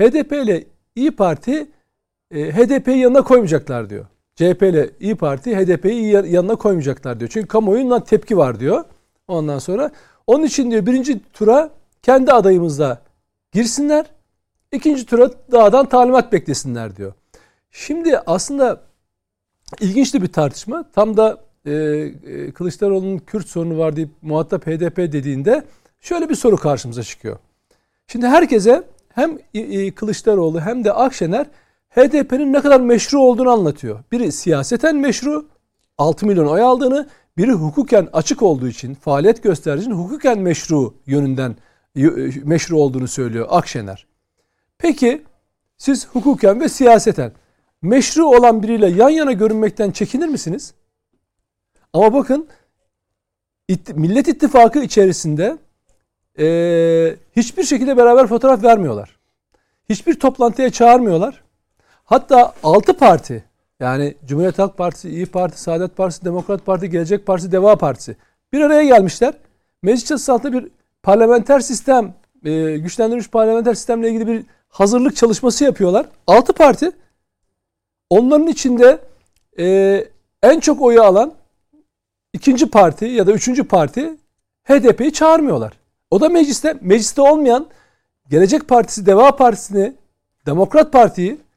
HDP 0.00 0.32
ile 0.32 0.64
İyi 0.96 1.10
Parti 1.10 1.66
e, 2.30 2.52
HDP'yi 2.52 2.98
yanına 2.98 3.22
koymayacaklar 3.22 3.90
diyor. 3.90 4.06
CHP 4.38 4.62
ile 4.62 4.90
İyi 5.00 5.14
Parti 5.16 5.56
HDP'yi 5.56 6.12
yanına 6.12 6.56
koymayacaklar 6.56 7.20
diyor. 7.20 7.30
Çünkü 7.32 7.48
kamuoyundan 7.48 8.04
tepki 8.04 8.36
var 8.36 8.60
diyor. 8.60 8.84
Ondan 9.28 9.58
sonra 9.58 9.90
onun 10.26 10.44
için 10.44 10.70
diyor 10.70 10.86
birinci 10.86 11.20
tura 11.32 11.70
kendi 12.02 12.32
adayımızla 12.32 13.02
girsinler. 13.52 14.06
ikinci 14.72 15.06
tura 15.06 15.30
dağdan 15.52 15.88
talimat 15.88 16.32
beklesinler 16.32 16.96
diyor. 16.96 17.12
Şimdi 17.70 18.18
aslında 18.18 18.80
ilginç 19.80 20.14
de 20.14 20.22
bir 20.22 20.32
tartışma. 20.32 20.84
Tam 20.94 21.16
da 21.16 21.38
e, 21.64 21.72
e, 21.72 22.50
Kılıçdaroğlu'nun 22.50 23.18
Kürt 23.18 23.48
sorunu 23.48 23.78
var 23.78 23.96
deyip 23.96 24.10
muhatap 24.22 24.66
HDP 24.66 24.96
dediğinde 24.96 25.64
şöyle 26.00 26.28
bir 26.28 26.34
soru 26.34 26.56
karşımıza 26.56 27.02
çıkıyor. 27.02 27.38
Şimdi 28.06 28.26
herkese 28.26 28.82
hem 29.14 29.38
Kılıçdaroğlu 29.94 30.60
hem 30.60 30.84
de 30.84 30.92
Akşener 30.92 31.46
HDP'nin 31.90 32.52
ne 32.52 32.60
kadar 32.60 32.80
meşru 32.80 33.18
olduğunu 33.18 33.50
anlatıyor. 33.50 34.04
Biri 34.12 34.32
siyaseten 34.32 34.96
meşru, 34.96 35.46
6 35.98 36.26
milyon 36.26 36.46
oy 36.46 36.62
aldığını, 36.62 37.08
biri 37.36 37.52
hukuken 37.52 38.08
açık 38.12 38.42
olduğu 38.42 38.68
için, 38.68 38.94
faaliyet 38.94 39.42
gösterdiği 39.42 39.82
için 39.82 39.92
hukuken 39.92 40.38
meşru 40.38 40.94
yönünden 41.06 41.56
meşru 42.44 42.76
olduğunu 42.76 43.08
söylüyor 43.08 43.46
Akşener. 43.50 44.06
Peki 44.78 45.22
siz 45.76 46.08
hukuken 46.08 46.60
ve 46.60 46.68
siyaseten 46.68 47.32
meşru 47.82 48.26
olan 48.26 48.62
biriyle 48.62 48.88
yan 48.88 49.08
yana 49.08 49.32
görünmekten 49.32 49.90
çekinir 49.90 50.28
misiniz? 50.28 50.74
Ama 51.92 52.14
bakın 52.14 52.48
Millet 53.94 54.28
İttifakı 54.28 54.78
içerisinde 54.78 55.58
e, 56.38 57.16
hiçbir 57.36 57.64
şekilde 57.64 57.96
beraber 57.96 58.26
fotoğraf 58.26 58.64
vermiyorlar. 58.64 59.18
Hiçbir 59.88 60.20
toplantıya 60.20 60.70
çağırmıyorlar. 60.70 61.42
Hatta 62.08 62.52
6 62.62 62.92
parti 62.96 63.44
yani 63.80 64.14
Cumhuriyet 64.26 64.58
Halk 64.58 64.78
Partisi, 64.78 65.08
İyi 65.08 65.26
Parti, 65.26 65.60
Saadet 65.60 65.96
Partisi, 65.96 66.24
Demokrat 66.24 66.66
Parti, 66.66 66.90
Gelecek 66.90 67.26
Partisi, 67.26 67.52
Deva 67.52 67.76
Partisi 67.76 68.16
bir 68.52 68.60
araya 68.60 68.84
gelmişler. 68.84 69.34
Meclis 69.82 70.04
çatısı 70.04 70.52
bir 70.52 70.68
parlamenter 71.02 71.60
sistem, 71.60 72.14
e, 72.44 72.76
güçlendirilmiş 72.76 73.28
parlamenter 73.28 73.74
sistemle 73.74 74.08
ilgili 74.08 74.26
bir 74.26 74.44
hazırlık 74.68 75.16
çalışması 75.16 75.64
yapıyorlar. 75.64 76.06
6 76.26 76.52
parti 76.52 76.90
onların 78.10 78.46
içinde 78.46 78.98
e, 79.58 80.04
en 80.42 80.60
çok 80.60 80.82
oyu 80.82 81.02
alan 81.02 81.34
ikinci 82.32 82.70
parti 82.70 83.04
ya 83.04 83.26
da 83.26 83.32
üçüncü 83.32 83.64
parti 83.64 84.16
HDP'yi 84.64 85.12
çağırmıyorlar. 85.12 85.72
O 86.10 86.20
da 86.20 86.28
mecliste, 86.28 86.74
mecliste 86.80 87.22
olmayan 87.22 87.66
Gelecek 88.30 88.68
Partisi, 88.68 89.06
Deva 89.06 89.36
Partisi'ni, 89.36 89.94
Demokrat 90.46 90.92
Parti'yi 90.92 91.47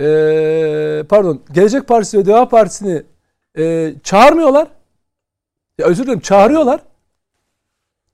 e, 0.00 1.04
pardon 1.08 1.42
Gelecek 1.52 1.88
Partisi 1.88 2.18
ve 2.18 2.26
Deva 2.26 2.48
Partisi'ni 2.48 3.02
e, 3.58 3.94
çağırmıyorlar. 4.02 4.68
Ya 5.78 5.86
özür 5.86 6.04
dilerim 6.04 6.20
çağırıyorlar 6.20 6.80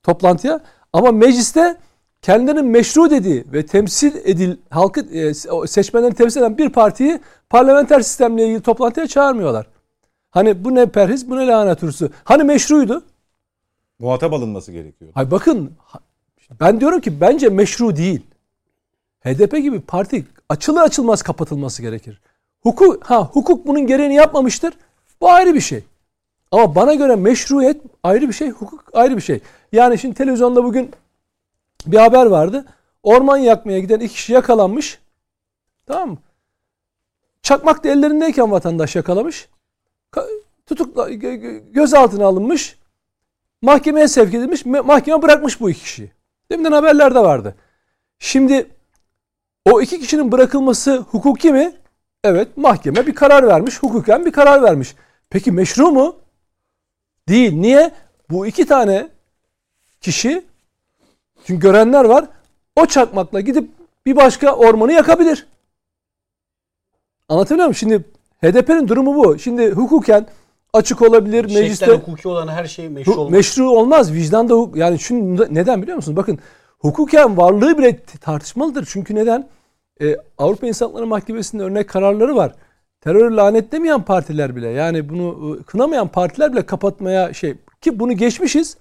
toplantıya 0.03 0.59
ama 0.93 1.11
mecliste 1.11 1.77
kendilerinin 2.21 2.65
meşru 2.65 3.09
dediği 3.09 3.45
ve 3.53 3.65
temsil 3.65 4.15
edil 4.25 4.57
halkı 4.69 4.99
e, 4.99 5.33
seçmenleri 5.67 6.13
temsil 6.13 6.39
eden 6.39 6.57
bir 6.57 6.69
partiyi 6.69 7.19
parlamenter 7.49 7.99
sistemle 7.99 8.45
ilgili 8.45 8.61
toplantıya 8.61 9.07
çağırmıyorlar. 9.07 9.67
Hani 10.31 10.65
bu 10.65 10.75
ne 10.75 10.85
perhiz 10.85 11.29
bu 11.29 11.37
ne 11.37 11.47
lanet 11.47 11.81
hırsı. 11.81 12.11
Hani 12.23 12.43
meşruydu. 12.43 13.03
Muhatap 13.99 14.33
alınması 14.33 14.71
gerekiyor. 14.71 15.11
Hay 15.13 15.31
bakın 15.31 15.71
ben 16.59 16.79
diyorum 16.79 17.01
ki 17.01 17.21
bence 17.21 17.49
meşru 17.49 17.95
değil. 17.95 18.21
HDP 19.27 19.51
gibi 19.51 19.81
parti 19.81 20.25
açılır 20.49 20.81
açılmaz 20.81 21.21
kapatılması 21.21 21.81
gerekir. 21.81 22.21
Hukuk 22.61 23.03
ha 23.03 23.25
hukuk 23.25 23.67
bunun 23.67 23.87
gereğini 23.87 24.15
yapmamıştır. 24.15 24.73
Bu 25.21 25.29
ayrı 25.29 25.53
bir 25.53 25.61
şey. 25.61 25.83
Ama 26.51 26.75
bana 26.75 26.93
göre 26.93 27.15
meşruiyet 27.15 27.81
ayrı 28.03 28.27
bir 28.27 28.33
şey, 28.33 28.49
hukuk 28.49 28.83
ayrı 28.93 29.17
bir 29.17 29.21
şey. 29.21 29.39
Yani 29.71 29.97
şimdi 29.97 30.15
televizyonda 30.15 30.63
bugün 30.63 30.91
bir 31.87 31.97
haber 31.97 32.25
vardı. 32.25 32.65
Orman 33.03 33.37
yakmaya 33.37 33.79
giden 33.79 33.99
iki 33.99 34.13
kişi 34.13 34.33
yakalanmış. 34.33 34.99
Tamam 35.85 36.09
mı? 36.09 36.17
Çakmak 37.41 37.83
da 37.83 37.89
ellerindeyken 37.89 38.51
vatandaş 38.51 38.95
yakalamış. 38.95 39.49
Tutukla 40.65 41.09
gözaltına 41.71 42.25
alınmış. 42.25 42.77
Mahkemeye 43.61 44.07
sevk 44.07 44.33
edilmiş. 44.33 44.65
Mahkeme 44.65 45.21
bırakmış 45.21 45.61
bu 45.61 45.69
iki 45.69 45.81
kişiyi. 45.81 46.11
Deminden 46.51 46.71
haberlerde 46.71 47.19
vardı. 47.19 47.55
Şimdi 48.19 48.69
o 49.71 49.81
iki 49.81 49.99
kişinin 49.99 50.31
bırakılması 50.31 50.97
hukuki 50.97 51.51
mi? 51.51 51.73
Evet 52.23 52.57
mahkeme 52.57 53.07
bir 53.07 53.15
karar 53.15 53.47
vermiş. 53.47 53.83
Hukuken 53.83 54.25
bir 54.25 54.31
karar 54.31 54.63
vermiş. 54.63 54.95
Peki 55.29 55.51
meşru 55.51 55.91
mu? 55.91 56.15
Değil. 57.27 57.53
Niye? 57.53 57.91
Bu 58.29 58.47
iki 58.47 58.65
tane 58.65 59.09
kişi 60.01 60.45
çünkü 61.45 61.61
görenler 61.61 62.05
var. 62.05 62.25
O 62.75 62.85
çakmakla 62.85 63.41
gidip 63.41 63.69
bir 64.05 64.15
başka 64.15 64.55
ormanı 64.55 64.93
yakabilir. 64.93 65.47
Anlatabiliyor 67.29 67.67
muyum? 67.67 67.75
Şimdi 67.75 68.03
HDP'nin 68.41 68.87
durumu 68.87 69.15
bu. 69.15 69.39
Şimdi 69.39 69.71
hukuken 69.71 70.27
açık 70.73 71.01
olabilir. 71.01 71.43
Şeklen 71.43 71.61
mecliste 71.63 71.91
hukuki 71.91 72.27
olan 72.27 72.47
her 72.47 72.65
şey 72.65 72.89
meşru 72.89 73.13
olmaz. 73.13 73.31
Meşru 73.31 73.69
olmaz. 73.69 74.13
Vicdanda 74.13 74.53
hukuk. 74.53 74.77
Yani 74.77 74.99
şunu 74.99 75.47
neden 75.49 75.81
biliyor 75.81 75.95
musunuz? 75.95 76.17
Bakın 76.17 76.39
hukuken 76.79 77.37
varlığı 77.37 77.77
bile 77.77 77.99
tartışmalıdır. 78.21 78.87
Çünkü 78.91 79.15
neden? 79.15 79.49
Ee, 80.01 80.17
Avrupa 80.37 80.67
İnsan 80.67 80.85
Hakları 80.85 81.07
Mahkemesi'nin 81.07 81.63
örnek 81.63 81.89
kararları 81.89 82.35
var. 82.35 82.51
Terörü 83.01 83.35
lanetlemeyen 83.35 84.01
partiler 84.01 84.55
bile 84.55 84.67
yani 84.67 85.09
bunu 85.09 85.51
ıı, 85.51 85.63
kınamayan 85.63 86.07
partiler 86.07 86.53
bile 86.53 86.65
kapatmaya 86.65 87.33
şey 87.33 87.55
ki 87.81 87.99
bunu 87.99 88.13
geçmişiz. 88.13 88.77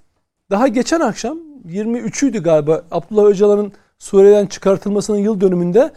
Daha 0.51 0.69
geçen 0.69 1.01
akşam 1.01 1.39
23'üydü 1.69 2.43
galiba 2.43 2.83
Abdullah 2.91 3.25
Öcalan'ın 3.25 3.73
Suriye'den 3.99 4.47
çıkartılmasının 4.47 5.19
yıl 5.19 5.41
dönümünde 5.41 5.91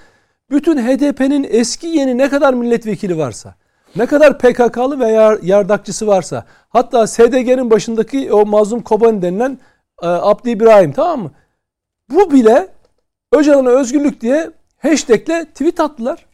bütün 0.49 0.77
HDP'nin 0.77 1.47
eski 1.49 1.87
yeni 1.87 2.17
ne 2.17 2.29
kadar 2.29 2.53
milletvekili 2.53 3.17
varsa, 3.17 3.55
ne 3.95 4.05
kadar 4.05 4.37
PKK'lı 4.37 4.99
veya 4.99 5.37
yardakçısı 5.41 6.07
varsa, 6.07 6.45
hatta 6.69 7.07
SDG'nin 7.07 7.71
başındaki 7.71 8.33
o 8.33 8.45
Mazlum 8.45 8.81
Kobani 8.81 9.21
denilen 9.21 9.59
e, 10.01 10.07
Abdi 10.07 10.49
İbrahim 10.49 10.91
tamam 10.91 11.21
mı? 11.21 11.31
Bu 12.09 12.31
bile 12.31 12.67
Öcalan'a 13.31 13.69
özgürlük 13.69 14.21
diye 14.21 14.51
hashtagle 14.79 15.45
tweet 15.45 15.79
attılar. 15.79 16.25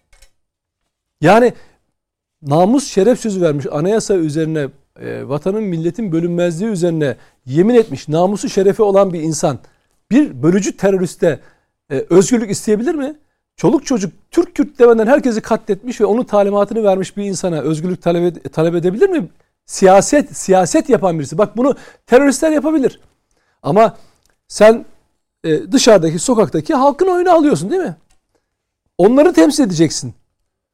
Yani 1.22 1.54
namus 2.42 2.88
şeref 2.88 3.20
sözü 3.20 3.42
vermiş 3.42 3.66
anayasa 3.72 4.16
üzerine 4.16 4.68
e, 5.00 5.28
vatanın 5.28 5.64
milletin 5.64 6.12
bölünmezliği 6.12 6.72
üzerine 6.72 7.16
yemin 7.46 7.76
etmiş 7.76 8.08
namusu 8.08 8.50
şerefi 8.50 8.82
olan 8.82 9.14
bir 9.14 9.22
insan 9.22 9.60
bir 10.12 10.44
bölücü 10.44 10.78
teröriste 10.78 11.40
e, 11.92 12.06
özgürlük 12.10 12.52
isteyebilir 12.52 12.96
mi? 12.96 13.16
Çoluk 13.56 13.86
çocuk 13.86 14.14
Türk 14.32 14.56
Kürt 14.56 14.80
demeden 14.80 15.08
herkesi 15.08 15.42
katletmiş 15.42 16.02
ve 16.02 16.06
onun 16.06 16.24
talimatını 16.24 16.84
vermiş 16.84 17.18
bir 17.18 17.24
insana 17.24 17.62
özgürlük 17.62 18.02
talep, 18.02 18.54
talep 18.54 18.76
edebilir 18.76 19.10
mi? 19.10 19.30
Siyaset 19.66 20.38
siyaset 20.38 20.90
yapan 20.90 21.20
birisi. 21.20 21.38
Bak 21.38 21.58
bunu 21.58 21.76
teröristler 22.06 22.52
yapabilir. 22.52 23.00
Ama 23.64 23.98
sen 24.48 24.86
e, 25.44 25.72
dışarıdaki 25.72 26.20
sokaktaki 26.20 26.74
halkın 26.74 27.08
oyunu 27.08 27.32
alıyorsun 27.32 27.70
değil 27.70 27.82
mi? 27.82 27.96
Onları 28.98 29.34
temsil 29.34 29.64
edeceksin. 29.64 30.14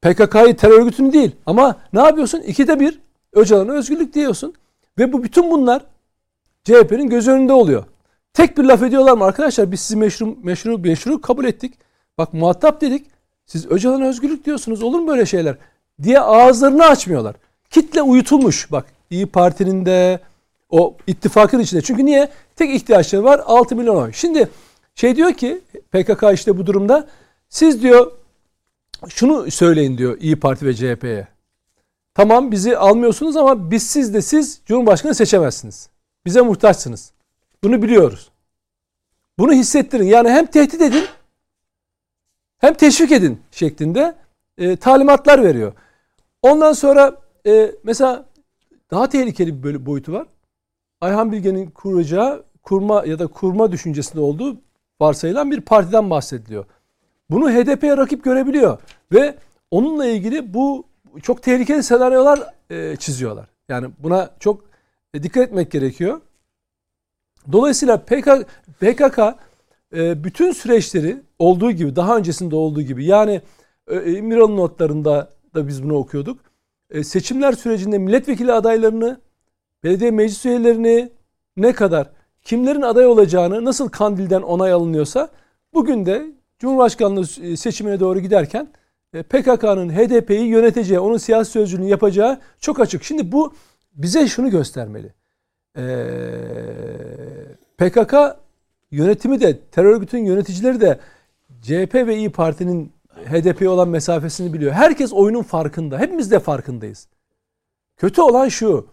PKK'yı 0.02 0.56
terör 0.56 0.80
örgütünü 0.80 1.12
değil. 1.12 1.30
Ama 1.46 1.76
ne 1.92 2.00
yapıyorsun? 2.00 2.40
İkide 2.40 2.80
bir 2.80 2.98
Öcalan'a 3.32 3.72
özgürlük 3.72 4.14
diyorsun. 4.14 4.54
Ve 4.98 5.12
bu 5.12 5.22
bütün 5.22 5.50
bunlar 5.50 5.82
CHP'nin 6.64 7.08
göz 7.08 7.28
önünde 7.28 7.52
oluyor. 7.52 7.84
Tek 8.34 8.58
bir 8.58 8.64
laf 8.64 8.82
ediyorlar 8.82 9.12
mı 9.12 9.24
arkadaşlar? 9.24 9.72
Biz 9.72 9.80
sizi 9.80 9.96
meşru, 9.96 10.36
meşru, 10.42 10.78
meşru 10.78 11.20
kabul 11.20 11.44
ettik. 11.44 11.74
Bak 12.18 12.34
muhatap 12.34 12.80
dedik. 12.80 13.06
Siz 13.46 13.66
Öcalan'a 13.66 14.08
özgürlük 14.08 14.46
diyorsunuz. 14.46 14.82
Olur 14.82 15.00
mu 15.00 15.08
böyle 15.08 15.26
şeyler? 15.26 15.56
Diye 16.02 16.20
ağızlarını 16.20 16.84
açmıyorlar. 16.84 17.36
Kitle 17.70 18.02
uyutulmuş. 18.02 18.72
Bak 18.72 18.86
İyi 19.10 19.26
Parti'nin 19.26 19.86
de 19.86 20.20
o 20.70 20.96
ittifakın 21.06 21.58
içinde. 21.58 21.82
Çünkü 21.82 22.04
niye? 22.04 22.28
Tek 22.56 22.74
ihtiyaçları 22.74 23.24
var 23.24 23.40
6 23.46 23.76
milyon 23.76 23.96
oy. 23.96 24.12
Şimdi 24.12 24.48
şey 24.94 25.16
diyor 25.16 25.32
ki 25.32 25.60
PKK 25.92 26.24
işte 26.34 26.58
bu 26.58 26.66
durumda 26.66 27.08
siz 27.52 27.82
diyor 27.82 28.12
şunu 29.08 29.50
söyleyin 29.50 29.98
diyor 29.98 30.16
İyi 30.20 30.40
Parti 30.40 30.66
ve 30.66 30.74
CHP'ye. 30.74 31.28
Tamam 32.14 32.52
bizi 32.52 32.76
almıyorsunuz 32.76 33.36
ama 33.36 33.70
biz 33.70 33.82
siz 33.82 34.14
de 34.14 34.22
siz 34.22 34.60
Cumhurbaşkanı 34.66 35.14
seçemezsiniz. 35.14 35.88
Bize 36.24 36.40
muhtaçsınız. 36.40 37.12
Bunu 37.64 37.82
biliyoruz. 37.82 38.30
Bunu 39.38 39.52
hissettirin. 39.52 40.04
Yani 40.04 40.30
hem 40.30 40.46
tehdit 40.46 40.80
edin 40.80 41.04
hem 42.58 42.74
teşvik 42.74 43.12
edin 43.12 43.40
şeklinde 43.50 44.14
e, 44.58 44.76
talimatlar 44.76 45.42
veriyor. 45.42 45.72
Ondan 46.42 46.72
sonra 46.72 47.20
e, 47.46 47.72
mesela 47.84 48.26
daha 48.90 49.08
tehlikeli 49.08 49.64
bir 49.64 49.86
boyutu 49.86 50.12
var. 50.12 50.26
Ayhan 51.00 51.32
Bilge'nin 51.32 51.70
kuracağı 51.70 52.44
kurma 52.62 53.04
ya 53.06 53.18
da 53.18 53.26
kurma 53.26 53.72
düşüncesinde 53.72 54.20
olduğu 54.20 54.56
varsayılan 55.00 55.50
bir 55.50 55.60
partiden 55.60 56.10
bahsediliyor. 56.10 56.64
Bunu 57.32 57.50
HDP'ye 57.50 57.96
rakip 57.96 58.24
görebiliyor 58.24 58.78
ve 59.12 59.34
onunla 59.70 60.06
ilgili 60.06 60.54
bu 60.54 60.84
çok 61.22 61.42
tehlikeli 61.42 61.82
senaryolar 61.82 62.40
e, 62.70 62.96
çiziyorlar. 62.96 63.48
Yani 63.68 63.88
buna 63.98 64.30
çok 64.40 64.64
e, 65.14 65.22
dikkat 65.22 65.42
etmek 65.42 65.70
gerekiyor. 65.70 66.20
Dolayısıyla 67.52 67.96
PKK, 67.96 68.46
PKK 68.80 69.18
e, 69.96 70.24
bütün 70.24 70.52
süreçleri 70.52 71.22
olduğu 71.38 71.70
gibi 71.70 71.96
daha 71.96 72.16
öncesinde 72.16 72.56
olduğu 72.56 72.82
gibi 72.82 73.04
yani 73.04 73.40
E, 73.88 74.12
İmralı 74.12 74.56
notlarında 74.56 75.30
da 75.54 75.68
biz 75.68 75.84
bunu 75.84 75.94
okuyorduk. 75.94 76.40
E, 76.90 77.04
seçimler 77.04 77.52
sürecinde 77.52 77.98
milletvekili 77.98 78.52
adaylarını, 78.52 79.20
belediye 79.84 80.10
meclis 80.10 80.46
üyelerini 80.46 81.10
ne 81.56 81.72
kadar 81.72 82.10
kimlerin 82.42 82.82
aday 82.82 83.06
olacağını 83.06 83.64
nasıl 83.64 83.88
Kandil'den 83.88 84.42
onay 84.42 84.72
alınıyorsa 84.72 85.28
bugün 85.74 86.06
de 86.06 86.26
Cumhurbaşkanlığı 86.62 87.26
seçimine 87.56 88.00
doğru 88.00 88.20
giderken 88.20 88.68
e, 89.14 89.22
PKK'nın 89.22 89.90
HDP'yi 89.90 90.46
yöneteceği, 90.46 91.00
onun 91.00 91.16
siyasi 91.16 91.50
sözcülüğünü 91.50 91.88
yapacağı 91.88 92.40
çok 92.60 92.80
açık. 92.80 93.04
Şimdi 93.04 93.32
bu 93.32 93.54
bize 93.94 94.26
şunu 94.26 94.50
göstermeli. 94.50 95.14
Ee, 95.76 95.82
PKK 97.78 98.14
yönetimi 98.90 99.40
de, 99.40 99.58
terör 99.58 99.94
örgütünün 99.94 100.24
yöneticileri 100.24 100.80
de 100.80 100.98
CHP 101.62 101.94
ve 101.94 102.16
İyi 102.16 102.30
Parti'nin 102.30 102.92
HDP'ye 103.08 103.68
olan 103.68 103.88
mesafesini 103.88 104.52
biliyor. 104.52 104.72
Herkes 104.72 105.12
oyunun 105.12 105.42
farkında. 105.42 105.98
Hepimiz 105.98 106.30
de 106.30 106.38
farkındayız. 106.38 107.08
Kötü 107.96 108.20
olan 108.20 108.48
şu. 108.48 108.86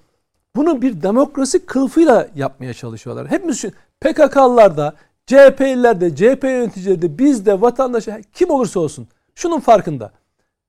Bunu 0.55 0.81
bir 0.81 1.01
demokrasi 1.01 1.65
kılıfıyla 1.65 2.27
yapmaya 2.35 2.73
çalışıyorlar. 2.73 3.27
Hepimiz 3.27 3.65
PKK'lılar 4.01 4.77
da, 4.77 4.95
CHP'liler 5.29 6.01
de, 6.01 6.15
CHP 6.15 6.43
yöneticileri 6.43 7.01
de, 7.01 7.17
biz 7.17 7.45
de, 7.45 7.61
vatandaş, 7.61 8.07
kim 8.33 8.49
olursa 8.49 8.79
olsun 8.79 9.07
şunun 9.35 9.59
farkında. 9.59 10.11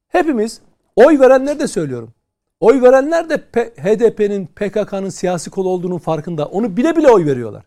Hepimiz 0.08 0.60
oy 0.96 1.20
verenler 1.20 1.60
de 1.60 1.68
söylüyorum. 1.68 2.14
Oy 2.60 2.82
verenler 2.82 3.30
de 3.30 3.36
HDP'nin 3.76 4.46
PKK'nın 4.46 5.08
siyasi 5.08 5.50
kolu 5.50 5.68
olduğunun 5.68 5.98
farkında. 5.98 6.46
Onu 6.46 6.76
bile 6.76 6.96
bile 6.96 7.10
oy 7.10 7.26
veriyorlar. 7.26 7.64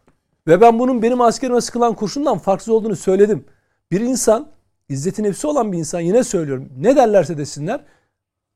Ve 0.48 0.62
ben 0.62 0.80
bunun 0.80 1.02
benim 1.02 1.22
askerime 1.22 1.62
sıkılan 1.62 1.94
kurşundan 1.94 2.38
farksız 2.38 2.70
olduğunu 2.70 2.96
söyledim. 2.96 3.46
Bir 3.92 4.02
insan, 4.02 4.48
izzeti 4.90 5.24
nefsi 5.24 5.48
olan 5.48 5.72
bir 5.72 5.78
insan 5.78 6.00
yine 6.00 6.24
söylüyorum. 6.24 6.70
Ne 6.78 6.96
derlerse 6.96 7.38
desinler 7.38 7.82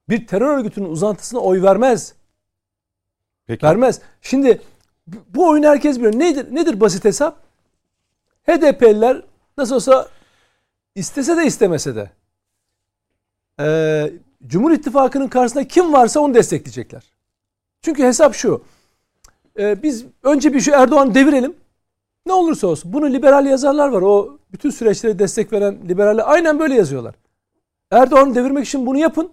bir 0.10 0.28
terör 0.28 0.58
örgütünün 0.58 0.90
uzantısına 0.90 1.40
oy 1.40 1.62
vermez. 1.62 2.14
Peki. 3.48 3.66
Vermez. 3.66 4.02
Şimdi 4.22 4.62
bu 5.08 5.50
oyunu 5.50 5.68
herkes 5.68 5.98
biliyor. 5.98 6.20
Nedir, 6.20 6.56
nedir 6.56 6.80
basit 6.80 7.06
hesap? 7.06 7.47
HDP'liler 8.50 9.22
nasıl 9.58 9.76
olsa 9.76 10.08
istese 10.96 11.38
de 11.38 11.46
istemese 11.46 11.96
de 11.96 12.12
e, 13.60 14.12
Cumhur 14.48 14.72
İttifakı'nın 14.72 15.28
karşısında 15.28 15.68
kim 15.68 15.94
varsa 15.94 16.20
onu 16.20 16.34
destekleyecekler. 16.34 17.04
Çünkü 17.82 18.04
hesap 18.04 18.36
şu. 18.36 18.64
E, 19.60 19.84
biz 19.84 20.06
önce 20.24 20.54
bir 20.54 20.60
şu 20.60 20.72
Erdoğan 20.72 21.16
devirelim. 21.16 21.56
Ne 22.26 22.34
olursa 22.34 22.68
olsun. 22.68 22.94
Bunu 22.94 23.14
liberal 23.14 23.46
yazarlar 23.46 23.88
var. 23.88 24.02
O 24.02 24.40
bütün 24.52 24.70
süreçlere 24.70 25.20
destek 25.20 25.54
veren 25.54 25.78
liberaller 25.90 26.24
aynen 26.28 26.60
böyle 26.60 26.76
yazıyorlar. 26.76 27.16
Erdoğan'ı 27.92 28.36
devirmek 28.36 28.66
için 28.66 28.86
bunu 28.86 28.98
yapın. 28.98 29.32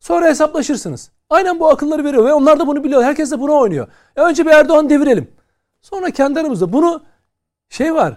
Sonra 0.00 0.26
hesaplaşırsınız. 0.26 1.10
Aynen 1.30 1.60
bu 1.60 1.68
akılları 1.68 2.04
veriyor 2.04 2.24
ve 2.24 2.32
onlar 2.32 2.58
da 2.58 2.66
bunu 2.66 2.84
biliyor. 2.84 3.02
Herkes 3.02 3.30
de 3.30 3.40
buna 3.40 3.52
oynuyor. 3.52 3.88
E 4.16 4.20
önce 4.20 4.46
bir 4.46 4.50
Erdoğan 4.50 4.90
devirelim. 4.90 5.30
Sonra 5.80 6.10
kendi 6.10 6.40
aramızda 6.40 6.72
bunu 6.72 7.02
şey 7.68 7.94
var. 7.94 8.16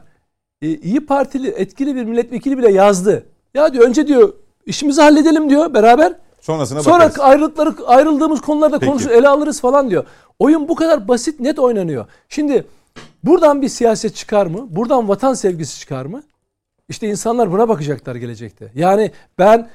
E, 0.66 0.78
İyi 0.78 1.06
Partili 1.06 1.50
etkili 1.50 1.96
bir 1.96 2.04
milletvekili 2.04 2.58
bile 2.58 2.72
yazdı. 2.72 3.26
Ya 3.54 3.74
diyor 3.74 3.88
önce 3.88 4.08
diyor 4.08 4.34
işimizi 4.66 5.02
halledelim 5.02 5.50
diyor 5.50 5.74
beraber. 5.74 6.14
Sonrasına 6.42 6.84
Sonra 6.84 7.00
bakarız. 7.00 7.20
ayrılıkları 7.20 7.76
ayrıldığımız 7.86 8.42
konularda 8.42 8.80
konuşur 8.80 9.10
ele 9.10 9.28
alırız 9.28 9.62
falan 9.62 9.90
diyor. 9.90 10.06
Oyun 10.40 10.68
bu 10.68 10.76
kadar 10.76 11.08
basit 11.08 11.40
net 11.40 11.60
oynanıyor. 11.60 12.06
Şimdi 12.30 12.66
buradan 13.24 13.62
bir 13.62 13.70
siyaset 13.70 14.16
çıkar 14.16 14.46
mı? 14.46 14.68
Buradan 14.70 15.10
vatan 15.10 15.34
sevgisi 15.34 15.80
çıkar 15.80 16.06
mı? 16.06 16.24
İşte 16.90 17.08
insanlar 17.08 17.52
buna 17.52 17.70
bakacaklar 17.70 18.16
gelecekte. 18.16 18.72
Yani 18.76 19.12
ben 19.40 19.70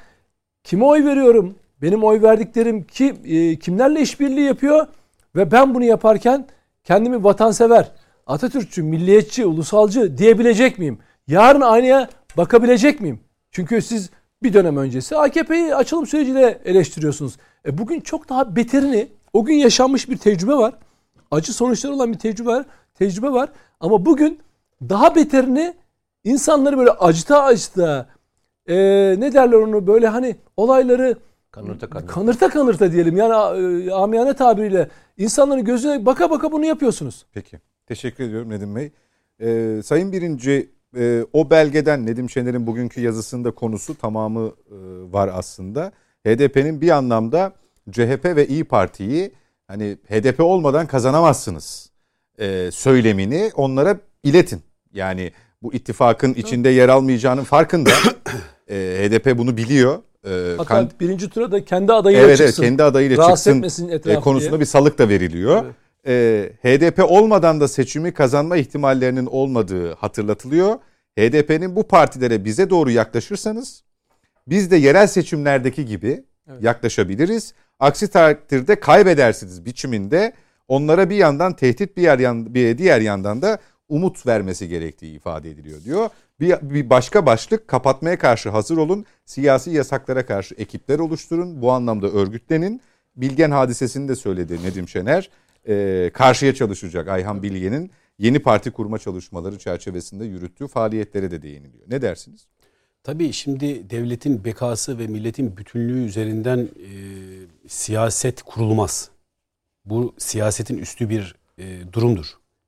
kime 0.63 0.85
oy 0.85 1.05
veriyorum? 1.05 1.55
Benim 1.81 2.03
oy 2.03 2.21
verdiklerim 2.21 2.83
ki 2.83 3.15
e, 3.25 3.55
kimlerle 3.55 4.01
işbirliği 4.01 4.45
yapıyor 4.45 4.87
ve 5.35 5.51
ben 5.51 5.75
bunu 5.75 5.83
yaparken 5.83 6.47
kendimi 6.83 7.23
vatansever, 7.23 7.91
Atatürkçü, 8.31 8.83
milliyetçi, 8.83 9.45
ulusalcı 9.45 10.17
diyebilecek 10.17 10.79
miyim? 10.79 10.99
Yarın 11.27 11.61
aynaya 11.61 12.09
bakabilecek 12.37 13.01
miyim? 13.01 13.19
Çünkü 13.51 13.81
siz 13.81 14.09
bir 14.43 14.53
dönem 14.53 14.77
öncesi 14.77 15.17
AKP'yi 15.17 15.75
açılım 15.75 16.07
süreciyle 16.07 16.61
eleştiriyorsunuz. 16.65 17.37
E 17.65 17.77
bugün 17.77 18.01
çok 18.01 18.29
daha 18.29 18.55
beterini, 18.55 19.07
o 19.33 19.45
gün 19.45 19.53
yaşanmış 19.55 20.09
bir 20.09 20.17
tecrübe 20.17 20.53
var. 20.53 20.73
Acı 21.31 21.53
sonuçları 21.53 21.93
olan 21.93 22.13
bir 22.13 22.19
tecrübe 22.19 22.49
var. 22.49 22.65
Tecrübe 22.93 23.31
var. 23.31 23.49
Ama 23.79 24.05
bugün 24.05 24.39
daha 24.89 25.15
beterini 25.15 25.73
insanları 26.23 26.77
böyle 26.77 26.91
acıta 26.91 27.43
acıta 27.43 28.07
e, 28.67 28.75
ne 29.19 29.33
derler 29.33 29.57
onu 29.57 29.87
böyle 29.87 30.07
hani 30.07 30.35
olayları 30.57 31.15
kanırta 31.51 31.89
kanırta, 31.89 32.13
kanırta, 32.13 32.49
kanırta 32.49 32.91
diyelim. 32.91 33.17
Yani 33.17 33.33
e, 33.33 33.91
amiyane 33.91 34.33
tabiriyle 34.33 34.89
insanların 35.17 35.63
gözüne 35.63 36.05
baka 36.05 36.29
baka 36.29 36.51
bunu 36.51 36.65
yapıyorsunuz. 36.65 37.25
Peki. 37.33 37.70
Teşekkür 37.91 38.23
ediyorum 38.23 38.49
Nedim 38.49 38.75
Bey. 38.75 38.91
Ee, 39.41 39.81
Sayın 39.83 40.11
Birinci 40.11 40.69
e, 40.97 41.25
o 41.33 41.49
belgeden 41.49 42.05
Nedim 42.05 42.29
Şener'in 42.29 42.67
bugünkü 42.67 43.01
yazısında 43.01 43.51
konusu 43.51 43.97
tamamı 43.97 44.47
e, 44.47 44.75
var 45.13 45.29
aslında. 45.33 45.91
HDP'nin 46.27 46.81
bir 46.81 46.89
anlamda 46.89 47.53
CHP 47.91 48.25
ve 48.25 48.47
İyi 48.47 48.63
Parti'yi 48.63 49.31
hani 49.67 49.97
HDP 50.09 50.39
olmadan 50.39 50.87
kazanamazsınız 50.87 51.89
e, 52.39 52.69
söylemini 52.71 53.51
onlara 53.55 53.97
iletin. 54.23 54.61
Yani 54.93 55.31
bu 55.63 55.73
ittifakın 55.73 56.33
içinde 56.33 56.69
yer 56.69 56.89
almayacağının 56.89 57.43
farkında. 57.43 57.89
e, 58.69 58.75
HDP 58.75 59.37
bunu 59.37 59.57
biliyor. 59.57 59.99
E, 60.25 60.55
Hatta 60.57 60.63
kan... 60.63 60.89
birinci 60.99 61.29
tura 61.29 61.51
da 61.51 61.65
kendi 61.65 61.93
adayıyla 61.93 62.25
evet, 62.25 62.37
çıksın. 62.37 62.63
Evet 62.63 62.69
kendi 62.69 62.83
adayıyla 62.83 63.17
Rahatsız 63.17 63.63
çıksın 63.63 63.89
e, 63.89 64.15
konusunda 64.15 64.51
diye. 64.51 64.59
bir 64.59 64.65
salık 64.65 64.97
da 64.97 65.09
veriliyor. 65.09 65.63
Evet 65.65 65.75
e, 66.07 66.49
HDP 66.61 67.11
olmadan 67.11 67.61
da 67.61 67.67
seçimi 67.67 68.13
kazanma 68.13 68.57
ihtimallerinin 68.57 69.25
olmadığı 69.25 69.93
hatırlatılıyor. 69.93 70.75
HDP'nin 71.19 71.75
bu 71.75 71.87
partilere 71.87 72.45
bize 72.45 72.69
doğru 72.69 72.91
yaklaşırsanız 72.91 73.83
biz 74.47 74.71
de 74.71 74.75
yerel 74.77 75.07
seçimlerdeki 75.07 75.85
gibi 75.85 76.23
evet. 76.49 76.63
yaklaşabiliriz. 76.63 77.53
Aksi 77.79 78.07
takdirde 78.07 78.75
kaybedersiniz 78.75 79.65
biçiminde 79.65 80.33
onlara 80.67 81.09
bir 81.09 81.15
yandan 81.15 81.55
tehdit 81.55 81.97
bir, 81.97 82.01
yer, 82.01 82.19
bir 82.53 82.77
diğer 82.77 83.01
yandan 83.01 83.41
da 83.41 83.57
umut 83.89 84.27
vermesi 84.27 84.67
gerektiği 84.67 85.15
ifade 85.15 85.49
ediliyor 85.49 85.83
diyor. 85.83 86.09
Bir, 86.39 86.55
bir 86.61 86.89
başka 86.89 87.25
başlık 87.25 87.67
kapatmaya 87.67 88.17
karşı 88.17 88.49
hazır 88.49 88.77
olun. 88.77 89.05
Siyasi 89.25 89.71
yasaklara 89.71 90.25
karşı 90.25 90.55
ekipler 90.55 90.99
oluşturun. 90.99 91.61
Bu 91.61 91.71
anlamda 91.71 92.07
örgütlenin. 92.07 92.81
Bilgen 93.15 93.51
hadisesini 93.51 94.07
de 94.09 94.15
söyledi 94.15 94.63
Nedim 94.63 94.87
Şener 94.87 95.29
e, 95.67 96.09
karşıya 96.13 96.55
çalışacak 96.55 97.07
Ayhan 97.07 97.43
Bilge'nin 97.43 97.91
yeni 98.19 98.39
parti 98.39 98.71
kurma 98.71 98.99
çalışmaları 98.99 99.57
çerçevesinde 99.59 100.25
yürüttüğü 100.25 100.67
faaliyetlere 100.67 101.31
de 101.31 101.41
değiniliyor. 101.41 101.83
Ne 101.87 102.01
dersiniz? 102.01 102.47
Tabii 103.03 103.33
şimdi 103.33 103.89
devletin 103.89 104.45
bekası 104.45 104.99
ve 104.99 105.07
milletin 105.07 105.57
bütünlüğü 105.57 106.05
üzerinden 106.05 106.59
e, 106.59 106.89
siyaset 107.67 108.41
kurulmaz. 108.41 109.09
Bu 109.85 110.15
siyasetin 110.17 110.77
üstü 110.77 111.09
bir 111.09 111.35
e, 111.57 111.93
durumdur. 111.93 112.25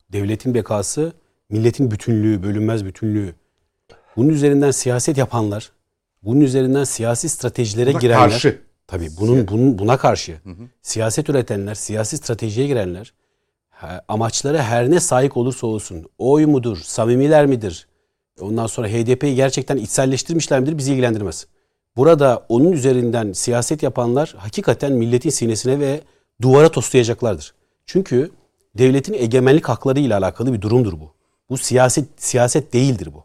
Devletin 0.09 0.53
bekası, 0.53 1.13
milletin 1.49 1.91
bütünlüğü, 1.91 2.43
bölünmez 2.43 2.85
bütünlüğü. 2.85 3.35
Bunun 4.15 4.29
üzerinden 4.29 4.71
siyaset 4.71 5.17
yapanlar, 5.17 5.71
bunun 6.23 6.41
üzerinden 6.41 6.83
siyasi 6.83 7.29
stratejilere 7.29 7.91
Buna 7.91 7.99
girenler. 7.99 8.29
Karşı. 8.29 8.59
Tabii 8.87 9.09
bunun, 9.19 9.47
bunun 9.47 9.79
buna 9.79 9.97
karşı 9.97 10.31
hı 10.31 10.49
hı. 10.49 10.63
siyaset 10.81 11.29
üretenler, 11.29 11.75
siyasi 11.75 12.17
stratejiye 12.17 12.67
girenler 12.67 13.13
amaçları 14.07 14.57
her 14.57 14.91
ne 14.91 14.99
sahip 14.99 15.37
olursa 15.37 15.67
olsun 15.67 16.05
oy 16.17 16.45
mudur, 16.45 16.77
samimiler 16.77 17.45
midir? 17.45 17.87
Ondan 18.41 18.67
sonra 18.67 18.87
HDP'yi 18.87 19.35
gerçekten 19.35 19.77
içselleştirmişler 19.77 20.59
midir 20.59 20.77
bizi 20.77 20.91
ilgilendirmez. 20.91 21.47
Burada 21.97 22.45
onun 22.49 22.71
üzerinden 22.71 23.33
siyaset 23.33 23.83
yapanlar 23.83 24.35
hakikaten 24.37 24.91
milletin 24.91 25.29
sinesine 25.29 25.79
ve 25.79 26.01
duvara 26.41 26.69
toslayacaklardır. 26.69 27.53
Çünkü 27.85 28.31
devletin 28.77 29.13
egemenlik 29.13 29.69
hakları 29.69 29.99
ile 29.99 30.15
alakalı 30.15 30.53
bir 30.53 30.61
durumdur 30.61 30.93
bu. 30.93 31.13
Bu 31.49 31.57
siyaset 31.57 32.05
siyaset 32.17 32.73
değildir 32.73 33.09
bu. 33.13 33.23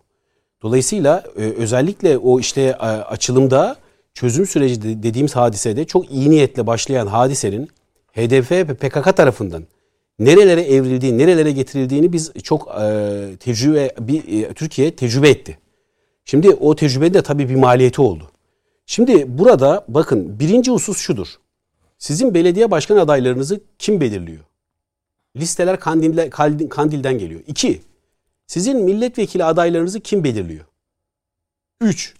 Dolayısıyla 0.62 1.24
e, 1.36 1.42
özellikle 1.42 2.18
o 2.18 2.40
işte 2.40 2.76
açılımda 2.76 3.76
çözüm 4.18 4.46
süreci 4.46 5.02
dediğimiz 5.02 5.36
hadisede 5.36 5.84
çok 5.84 6.10
iyi 6.10 6.30
niyetle 6.30 6.66
başlayan 6.66 7.06
hadisenin 7.06 7.68
HDP 8.12 8.50
ve 8.50 8.74
PKK 8.74 9.16
tarafından 9.16 9.64
nerelere 10.18 10.60
evrildiği, 10.60 11.18
nerelere 11.18 11.52
getirildiğini 11.52 12.12
biz 12.12 12.32
çok 12.42 12.68
e, 12.68 13.36
tecrübe 13.40 13.94
bir 14.00 14.42
e, 14.42 14.54
Türkiye 14.54 14.96
tecrübe 14.96 15.28
etti. 15.28 15.58
Şimdi 16.24 16.50
o 16.50 16.76
tecrübenin 16.76 17.14
de 17.14 17.22
tabii 17.22 17.48
bir 17.48 17.54
maliyeti 17.54 18.00
oldu. 18.00 18.30
Şimdi 18.86 19.38
burada 19.38 19.84
bakın 19.88 20.40
birinci 20.40 20.70
husus 20.70 20.98
şudur. 20.98 21.28
Sizin 21.98 22.34
belediye 22.34 22.70
başkan 22.70 22.96
adaylarınızı 22.96 23.60
kim 23.78 24.00
belirliyor? 24.00 24.44
Listeler 25.36 25.80
Kandil'den, 25.80 26.30
Kandil'den 26.68 27.18
geliyor. 27.18 27.40
İki, 27.46 27.80
sizin 28.46 28.84
milletvekili 28.84 29.44
adaylarınızı 29.44 30.00
kim 30.00 30.24
belirliyor? 30.24 30.64
Üç, 31.80 32.14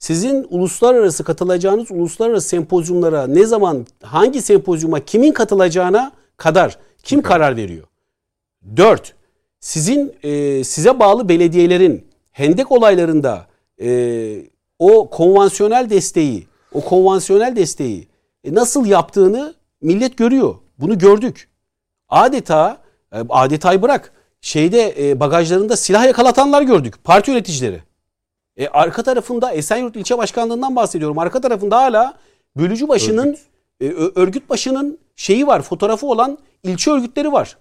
Sizin 0.00 0.46
uluslararası 0.50 1.24
katılacağınız 1.24 1.90
uluslararası 1.90 2.48
sempozyumlara 2.48 3.26
ne 3.26 3.46
zaman 3.46 3.86
hangi 4.02 4.42
sempozyuma 4.42 5.00
kimin 5.00 5.32
katılacağına 5.32 6.12
kadar 6.36 6.78
kim 7.02 7.22
karar 7.22 7.56
veriyor? 7.56 7.86
Dört, 8.76 9.14
sizin 9.60 10.12
e, 10.22 10.64
size 10.64 10.98
bağlı 10.98 11.28
belediyelerin 11.28 12.06
hendek 12.30 12.72
olaylarında 12.72 13.46
e, 13.80 14.42
o 14.78 15.10
konvansiyonel 15.10 15.90
desteği, 15.90 16.46
o 16.72 16.80
konvansiyonel 16.80 17.56
desteği 17.56 18.08
e, 18.44 18.54
nasıl 18.54 18.86
yaptığını 18.86 19.54
millet 19.82 20.16
görüyor. 20.16 20.54
Bunu 20.78 20.98
gördük. 20.98 21.48
Adeta 22.08 22.78
e, 23.12 23.18
adetayı 23.28 23.82
bırak. 23.82 24.12
Şeyde 24.40 25.10
e, 25.10 25.20
bagajlarında 25.20 25.76
silah 25.76 26.06
yakalatanlar 26.06 26.62
gördük. 26.62 26.94
Parti 27.04 27.30
yöneticileri. 27.30 27.89
E, 28.60 28.68
arka 28.68 29.02
tarafında 29.02 29.52
Esenyurt 29.52 29.96
ilçe 29.96 30.18
başkanlığından 30.18 30.76
bahsediyorum. 30.76 31.18
Arka 31.18 31.40
tarafında 31.40 31.76
hala 31.76 32.14
bölücü 32.56 32.88
başının 32.88 33.36
e, 33.80 33.88
ö- 33.88 34.12
örgüt 34.14 34.50
başının 34.50 34.98
şeyi 35.16 35.46
var. 35.46 35.62
Fotoğrafı 35.62 36.06
olan 36.06 36.38
ilçe 36.62 36.90
örgütleri 36.90 37.32
var. 37.32 37.56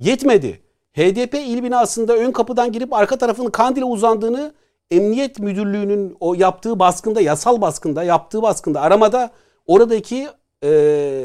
Yetmedi. 0.00 0.60
HDP 0.92 1.34
il 1.34 1.62
binasında 1.62 2.16
ön 2.16 2.32
kapıdan 2.32 2.72
girip 2.72 2.92
arka 2.92 3.18
tarafının 3.18 3.50
Kandil'e 3.50 3.84
uzandığını 3.84 4.52
Emniyet 4.90 5.38
Müdürlüğü'nün 5.38 6.16
o 6.20 6.34
yaptığı 6.34 6.78
baskında, 6.78 7.20
yasal 7.20 7.60
baskında, 7.60 8.02
yaptığı 8.02 8.42
baskında, 8.42 8.80
aramada 8.80 9.30
oradaki 9.66 10.28
e, 10.64 10.70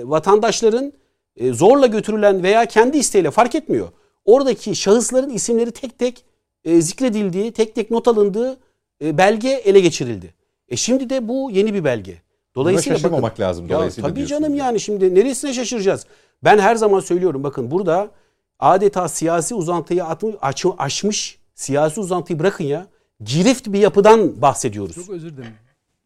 vatandaşların 0.06 0.94
e, 1.36 1.54
zorla 1.54 1.88
götürülen 1.88 2.44
veya 2.44 2.66
kendi 2.66 2.98
isteğiyle 2.98 3.32
fark 3.32 3.56
etmiyor. 3.56 3.88
Oradaki 4.26 4.76
şahısların 4.76 5.30
isimleri 5.30 5.72
tek 5.72 6.00
tek 6.00 6.26
e, 6.66 6.82
zikredildiği, 6.82 7.52
tek 7.52 7.76
tek 7.76 7.92
not 7.92 8.08
alındığı 8.08 8.58
e, 9.04 9.18
belge 9.18 9.50
ele 9.50 9.80
geçirildi. 9.80 10.34
E 10.70 10.76
şimdi 10.76 11.10
de 11.10 11.28
bu 11.28 11.50
yeni 11.52 11.74
bir 11.74 11.84
belge. 11.84 12.12
Buna 12.12 12.64
Dolayısıyla 12.64 12.94
bakın- 12.96 13.02
şaşırmamak 13.04 13.40
lazım 13.40 13.68
ya 13.68 13.76
dolayısıyla 13.78 14.10
tabii 14.10 14.16
diyorsunuz 14.18 14.40
canım 14.42 14.56
yani. 14.56 14.68
yani 14.68 14.80
şimdi 14.80 15.16
neresine 15.16 15.54
şaşıracağız? 15.54 16.06
Ben 16.44 16.60
her 16.60 16.76
zaman 16.76 17.00
söylüyorum 17.00 17.44
bakın 17.44 17.72
burada 17.72 18.12
adeta 18.60 19.08
siyasi 19.10 19.56
uzantıyı 19.56 20.06
atmış, 20.06 20.36
aç- 20.42 20.66
aşmış 20.78 21.40
siyasi 21.56 22.00
uzantıyı 22.00 22.40
bırakın 22.40 22.64
ya. 22.64 22.88
Girift 23.24 23.68
bir 23.68 23.80
yapıdan 23.80 24.42
bahsediyoruz. 24.42 24.96
Çok 24.96 25.10
özür 25.10 25.38
dilerim. 25.38 25.54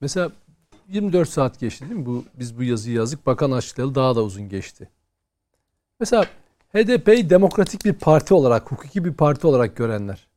Mesela 0.01 0.31
24 0.89 1.29
saat 1.29 1.59
geçti 1.59 1.85
değil 1.89 1.99
mi? 1.99 2.05
Bu, 2.05 2.23
biz 2.39 2.57
bu 2.57 2.63
yazıyı 2.63 2.95
yazdık. 2.95 3.25
Bakan 3.25 3.51
açıklayalı 3.51 3.95
daha 3.95 4.15
da 4.15 4.23
uzun 4.23 4.49
geçti. 4.49 4.89
Mesela 5.99 6.25
HDP'yi 6.73 7.29
demokratik 7.29 7.85
bir 7.85 7.93
parti 7.93 8.33
olarak, 8.33 8.71
hukuki 8.71 9.05
bir 9.05 9.13
parti 9.13 9.47
olarak 9.47 9.75
görenler. 9.75 10.27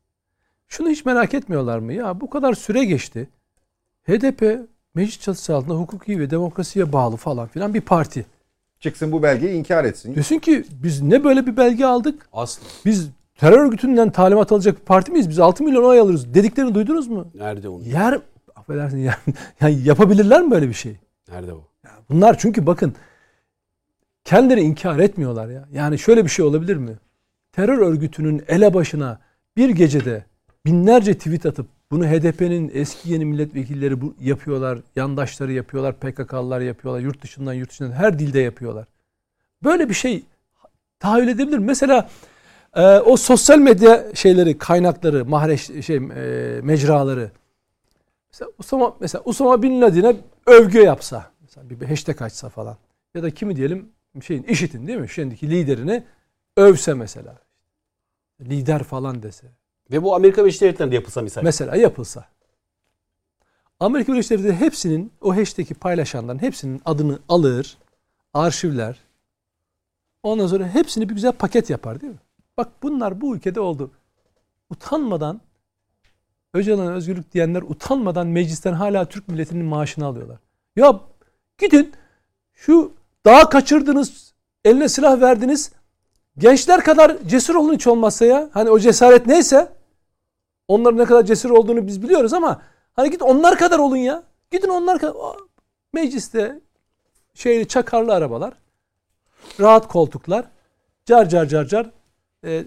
Şunu 0.69 0.89
hiç 0.89 1.05
merak 1.05 1.35
etmiyorlar 1.35 1.79
mı? 1.79 1.93
Ya 1.93 2.21
bu 2.21 2.31
kadar 2.31 2.55
süre 2.55 2.85
geçti. 2.85 3.29
HDP 4.09 4.69
meclis 4.95 5.21
çatısı 5.21 5.57
altında 5.57 5.75
hukuki 5.75 6.21
ve 6.21 6.31
demokrasiye 6.31 6.93
bağlı 6.93 7.17
falan 7.17 7.49
filan 7.49 7.75
bir 7.75 7.81
parti. 7.81 8.27
Çıksın 8.81 9.12
bu 9.12 9.23
belgeyi 9.23 9.59
inkar 9.59 9.85
etsin. 9.85 10.14
Diyorsun 10.14 10.39
ki 10.39 10.64
biz 10.83 11.03
ne 11.03 11.25
böyle 11.25 11.47
bir 11.47 11.57
belge 11.57 11.85
aldık? 11.85 12.29
Aslı. 12.33 12.62
Biz 12.85 13.09
terör 13.35 13.59
örgütünden 13.59 14.11
talimat 14.11 14.53
alacak 14.53 14.81
bir 14.81 14.85
parti 14.85 15.12
miyiz? 15.12 15.29
Biz 15.29 15.39
6 15.39 15.64
milyon 15.64 15.85
oy 15.85 16.01
alırız. 16.01 16.35
Dediklerini 16.35 16.75
duydunuz 16.75 17.09
mu? 17.09 17.29
Nerede 17.35 17.69
onu? 17.69 17.83
Yer 17.83 18.21
affedersin 18.57 18.99
yani, 18.99 19.17
yani 19.61 19.83
yapabilirler 19.85 20.43
mi 20.43 20.51
böyle 20.51 20.69
bir 20.69 20.75
şey? 20.75 20.97
Nerede 21.29 21.53
o? 21.53 21.64
Bunlar 22.09 22.39
çünkü 22.39 22.67
bakın 22.67 22.95
kendileri 24.25 24.61
inkar 24.61 24.99
etmiyorlar 24.99 25.49
ya. 25.49 25.69
Yani 25.73 25.99
şöyle 25.99 26.25
bir 26.25 26.31
şey 26.31 26.45
olabilir 26.45 26.77
mi? 26.77 26.93
Terör 27.53 27.79
örgütünün 27.79 28.43
ele 28.49 28.75
başına 28.75 29.21
bir 29.57 29.69
gecede 29.69 30.25
binlerce 30.67 31.14
tweet 31.14 31.47
atıp 31.47 31.67
bunu 31.91 32.07
HDP'nin 32.07 32.71
eski 32.75 33.12
yeni 33.12 33.25
milletvekilleri 33.25 34.01
bu 34.01 34.14
yapıyorlar, 34.21 34.79
yandaşları 34.97 35.53
yapıyorlar, 35.53 35.95
PKK'lılar 35.95 36.61
yapıyorlar, 36.61 37.01
yurt 37.01 37.23
dışından 37.23 37.53
yurt 37.53 37.71
dışından 37.71 37.93
her 37.93 38.19
dilde 38.19 38.41
yapıyorlar. 38.41 38.87
Böyle 39.64 39.89
bir 39.89 39.95
şey 39.95 40.25
tahayyül 40.99 41.29
edebilir. 41.29 41.59
Mesela 41.59 42.11
e, 42.75 42.99
o 42.99 43.17
sosyal 43.17 43.59
medya 43.59 44.05
şeyleri, 44.14 44.59
kaynakları, 44.59 45.25
mahreç 45.25 45.85
şey 45.85 45.97
e, 45.97 46.01
mecraları 46.62 47.31
Mesela 48.37 48.51
Usama, 48.59 48.97
mesela 49.01 49.23
Usama 49.25 49.62
Bin 49.62 49.81
Laden'e 49.81 50.17
övgü 50.47 50.79
yapsa, 50.79 51.31
mesela 51.41 51.71
bir 51.71 51.87
hashtag 51.87 52.23
açsa 52.23 52.49
falan 52.49 52.77
ya 53.14 53.23
da 53.23 53.31
kimi 53.31 53.57
diyelim 53.57 53.93
şeyin 54.23 54.43
işitin 54.43 54.87
değil 54.87 54.99
mi? 54.99 55.09
Şimdiki 55.09 55.51
liderini 55.51 56.05
övse 56.57 56.95
mesela. 56.95 57.39
Lider 58.41 58.83
falan 58.83 59.23
dese. 59.23 59.47
Ve 59.91 60.03
bu 60.03 60.14
Amerika 60.14 60.43
Birleşik 60.43 60.61
Devletleri'nde 60.61 60.95
yapılsa 60.95 61.22
misal. 61.22 61.43
Mesela 61.43 61.76
yapılsa. 61.76 62.24
Amerika 63.80 64.12
Birleşik 64.12 64.30
Devletleri 64.30 64.57
hepsinin 64.57 65.12
o 65.20 65.37
hashtag'i 65.37 65.74
paylaşanların 65.74 66.43
hepsinin 66.43 66.82
adını 66.84 67.18
alır, 67.28 67.78
arşivler. 68.34 68.97
Ondan 70.22 70.47
sonra 70.47 70.68
hepsini 70.68 71.09
bir 71.09 71.14
güzel 71.14 71.32
paket 71.32 71.70
yapar 71.70 72.01
değil 72.01 72.12
mi? 72.12 72.18
Bak 72.57 72.68
bunlar 72.82 73.20
bu 73.20 73.37
ülkede 73.37 73.61
oldu. 73.61 73.91
Utanmadan 74.70 75.41
Öcalan'a 76.55 76.93
özgürlük 76.93 77.34
diyenler 77.34 77.62
utanmadan 77.62 78.26
meclisten 78.26 78.72
hala 78.72 79.05
Türk 79.05 79.28
milletinin 79.28 79.64
maaşını 79.64 80.07
alıyorlar. 80.07 80.39
Ya 80.76 81.01
gidin 81.59 81.93
şu 82.55 82.93
dağa 83.26 83.49
kaçırdınız, 83.49 84.34
eline 84.64 84.89
silah 84.89 85.20
verdiniz. 85.20 85.72
Gençler 86.39 86.84
kadar 86.84 87.16
cesur 87.26 87.55
olun 87.55 87.74
hiç 87.74 87.87
olmazsa 87.87 88.24
ya. 88.24 88.51
Hani 88.53 88.70
o 88.70 88.78
cesaret 88.78 89.26
neyse 89.26 89.76
onların 90.69 90.99
ne 90.99 91.05
kadar 91.05 91.25
cesur 91.25 91.51
olduğunu 91.51 91.87
biz 91.87 92.03
biliyoruz 92.03 92.33
ama 92.33 92.62
hani 92.97 93.11
git 93.11 93.23
onlar 93.23 93.59
kadar 93.59 93.79
olun 93.79 93.97
ya. 93.97 94.23
Gidin 94.51 94.69
onlar 94.69 94.99
kadar. 94.99 95.14
Mecliste 95.93 96.61
şeyli 97.35 97.69
çakarlı 97.69 98.14
arabalar, 98.14 98.55
rahat 99.61 99.89
koltuklar, 99.89 100.45
car 101.07 101.29
car 101.29 101.47
car 101.47 101.64
car 101.64 101.91
e, 102.45 102.64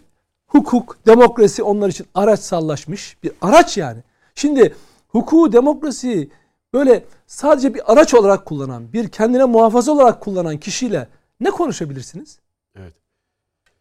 hukuk, 0.48 0.98
demokrasi 1.06 1.64
onlar 1.64 1.90
için 1.90 2.08
araç 2.14 2.40
sallaşmış 2.40 3.18
bir 3.24 3.32
araç 3.42 3.78
yani. 3.78 4.04
Şimdi 4.36 4.76
hukuku, 5.08 5.54
demokrasiyi 5.54 6.32
böyle 6.74 7.04
sadece 7.28 7.74
bir 7.74 7.92
araç 7.92 8.14
olarak 8.14 8.46
kullanan, 8.46 8.94
bir 8.94 9.10
kendine 9.10 9.46
muhafaza 9.46 9.92
olarak 9.92 10.22
kullanan 10.22 10.58
kişiyle 10.58 11.08
ne 11.40 11.52
konuşabilirsiniz? 11.52 12.40
Evet. 12.76 12.94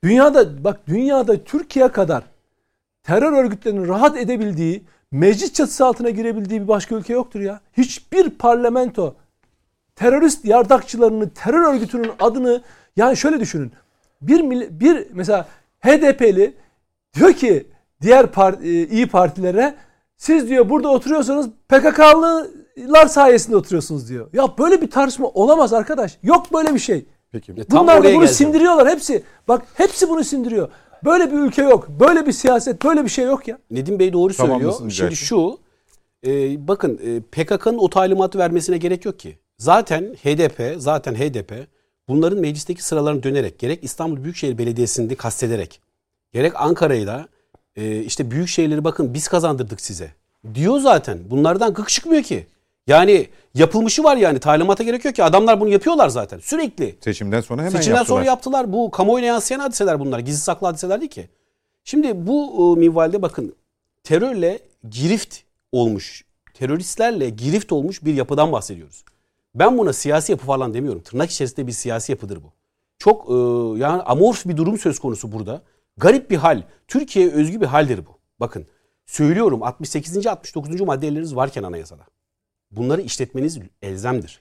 Dünyada 0.05 0.65
bak 0.65 0.81
dünyada 0.87 1.45
Türkiye 1.45 1.89
kadar 1.89 2.25
terör 3.09 3.33
örgütlerinin 3.33 3.89
rahat 3.89 4.17
edebildiği, 4.17 4.85
meclis 5.13 5.53
çatısı 5.53 5.87
altına 5.87 6.11
girebildiği 6.11 6.63
bir 6.63 6.69
başka 6.69 6.95
ülke 6.95 7.13
yoktur 7.13 7.41
ya. 7.41 7.61
Hiçbir 7.77 8.31
parlamento 8.31 9.15
terörist 9.97 10.45
yardakçılarını, 10.45 11.31
terör 11.31 11.75
örgütünün 11.75 12.11
adını 12.21 12.63
yani 12.97 13.17
şöyle 13.17 13.41
düşünün. 13.41 13.73
Bir 14.23 14.71
bir 14.81 15.07
mesela 15.13 15.49
HDP'li 15.81 16.55
diyor 17.15 17.33
ki 17.33 17.67
diğer 18.03 18.25
par- 18.25 18.63
e, 18.65 18.89
iyi 18.89 19.07
partilere 19.07 19.75
siz 20.17 20.49
diyor 20.49 20.69
burada 20.71 20.89
oturuyorsanız 20.89 21.49
PKK'lılar 21.69 23.07
sayesinde 23.07 23.57
oturuyorsunuz 23.57 24.09
diyor. 24.09 24.29
Ya 24.33 24.59
böyle 24.59 24.83
bir 24.83 24.91
tartışma 24.91 25.29
olamaz 25.29 25.73
arkadaş. 25.73 26.19
Yok 26.23 26.53
böyle 26.53 26.75
bir 26.75 26.79
şey. 26.79 27.07
Peki. 27.33 27.53
E, 27.53 27.65
tam 27.65 27.81
Bunlar 27.83 27.95
da 27.95 27.99
bunu 27.99 28.13
geleceğim. 28.13 28.35
sindiriyorlar 28.35 28.89
hepsi. 28.89 29.23
Bak 29.49 29.63
hepsi 29.75 30.09
bunu 30.09 30.25
sindiriyor. 30.25 30.69
Böyle 31.05 31.33
bir 31.33 31.39
ülke 31.39 31.63
yok. 31.63 31.89
Böyle 32.01 32.27
bir 32.27 32.33
siyaset, 32.33 32.85
böyle 32.85 33.05
bir 33.05 33.09
şey 33.09 33.25
yok 33.25 33.49
ya. 33.49 33.59
Nedim 33.71 33.99
Bey 33.99 34.13
doğru 34.13 34.35
söylüyor. 34.35 34.73
Şimdi 34.73 34.85
Mücahit. 34.85 35.17
şu 35.17 35.59
e, 36.27 36.69
bakın 36.69 37.01
e, 37.05 37.21
PKK'nın 37.21 37.79
o 37.79 37.91
talimatı 37.91 38.39
vermesine 38.39 38.79
gerek 38.79 39.05
yok 39.05 39.19
ki. 39.19 39.39
Zaten 39.59 40.03
HDP, 40.03 40.81
zaten 40.81 41.15
HDP 41.15 41.53
bunların 42.09 42.39
meclisteki 42.39 42.85
sıralarını 42.85 43.23
dönerek 43.23 43.59
gerek 43.59 43.85
İstanbul 43.85 44.25
Büyükşehir 44.25 44.59
Belediyesi'nde 44.59 45.15
kastederek 45.15 45.81
gerek 46.33 46.53
Ankara'yı 46.57 47.07
da 47.07 47.29
e, 47.77 48.01
işte 48.01 48.31
büyük 48.31 48.49
şehirleri 48.49 48.85
bakın 48.85 49.15
biz 49.15 49.29
kazandırdık 49.29 49.81
size. 49.81 50.13
Diyor 50.55 50.79
zaten. 50.79 51.19
Bunlardan 51.31 51.75
gık 51.75 51.89
çıkmıyor 51.89 52.23
ki. 52.23 52.47
Yani 52.89 53.29
yapılmışı 53.55 54.05
var 54.05 54.17
yani 54.17 54.39
talimata 54.39 54.85
gerek 54.85 55.05
yok 55.05 55.15
ki. 55.15 55.25
Adamlar 55.25 55.61
bunu 55.61 55.69
yapıyorlar 55.69 56.09
zaten 56.09 56.39
sürekli. 56.39 56.99
Seçimden 57.01 57.41
sonra 57.41 57.63
hemen 57.63 57.71
Seçimden 57.71 57.97
yaptılar. 57.97 58.17
sonra 58.17 58.27
yaptılar. 58.27 58.73
Bu 58.73 58.91
kamuoyuna 58.91 59.27
yansıyan 59.27 59.61
hadiseler 59.61 60.01
bunlar. 60.01 60.19
Gizli 60.19 60.41
saklı 60.41 60.67
hadiseler 60.67 61.01
değil 61.01 61.11
ki. 61.11 61.29
Şimdi 61.85 62.27
bu 62.27 62.77
e, 62.77 62.81
minvalde 62.81 63.23
bakın 63.23 63.55
terörle 64.05 64.59
girift 64.91 65.37
olmuş, 65.73 66.25
teröristlerle 66.55 67.31
girift 67.31 67.73
olmuş 67.73 68.05
bir 68.05 68.15
yapıdan 68.15 68.53
bahsediyoruz. 68.53 69.05
Ben 69.55 69.79
buna 69.79 69.93
siyasi 69.93 70.33
yapı 70.33 70.47
falan 70.47 70.75
demiyorum. 70.75 71.03
Tırnak 71.03 71.31
içerisinde 71.31 71.67
bir 71.67 71.73
siyasi 71.73 72.13
yapıdır 72.13 72.37
bu. 72.43 72.53
Çok 72.99 73.31
e, 73.31 73.35
yani 73.79 74.03
amorf 74.03 74.47
bir 74.47 74.57
durum 74.57 74.79
söz 74.79 74.99
konusu 74.99 75.33
burada. 75.33 75.63
Garip 75.97 76.31
bir 76.31 76.37
hal. 76.37 76.63
Türkiye'ye 76.89 77.33
özgü 77.33 77.61
bir 77.61 77.67
haldir 77.67 78.07
bu. 78.07 78.19
Bakın 78.41 78.67
söylüyorum 79.07 79.63
68. 79.63 80.27
69. 80.27 80.81
maddeleriniz 80.81 81.37
varken 81.37 81.63
anayasada. 81.63 82.03
Bunları 82.71 83.01
işletmeniz 83.01 83.59
elzemdir. 83.83 84.41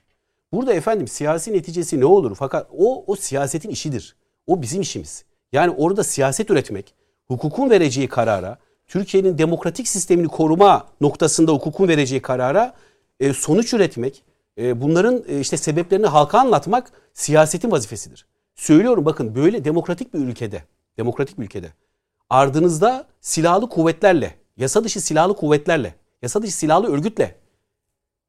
Burada 0.52 0.74
efendim 0.74 1.08
siyasi 1.08 1.54
neticesi 1.54 2.00
ne 2.00 2.06
olur? 2.06 2.36
Fakat 2.36 2.68
o 2.78 3.04
o 3.08 3.16
siyasetin 3.16 3.70
işidir. 3.70 4.16
O 4.48 4.62
bizim 4.62 4.82
işimiz. 4.82 5.26
Yani 5.52 5.76
orada 5.78 6.04
siyaset 6.04 6.50
üretmek, 6.50 6.94
hukukun 7.28 7.70
vereceği 7.70 8.08
karara, 8.08 8.58
Türkiye'nin 8.88 9.38
demokratik 9.38 9.88
sistemini 9.88 10.28
koruma 10.28 10.88
noktasında 11.02 11.52
hukukun 11.52 11.88
vereceği 11.88 12.22
karara 12.22 12.74
e, 13.20 13.34
sonuç 13.34 13.74
üretmek, 13.74 14.24
e, 14.58 14.82
bunların 14.82 15.24
e, 15.28 15.40
işte 15.40 15.58
sebeplerini 15.58 16.08
halka 16.08 16.40
anlatmak 16.40 16.92
siyasetin 17.14 17.72
vazifesidir. 17.72 18.26
Söylüyorum 18.56 19.06
bakın 19.06 19.36
böyle 19.36 19.66
demokratik 19.66 20.14
bir 20.14 20.20
ülkede, 20.20 20.64
demokratik 20.98 21.40
bir 21.40 21.44
ülkede 21.44 21.72
ardınızda 22.30 23.08
silahlı 23.22 23.70
kuvvetlerle, 23.70 24.36
yasa 24.58 24.84
dışı 24.84 25.02
silahlı 25.02 25.36
kuvvetlerle, 25.36 25.96
yasa 26.22 26.42
dışı 26.42 26.56
silahlı 26.56 26.88
örgütle 26.88 27.36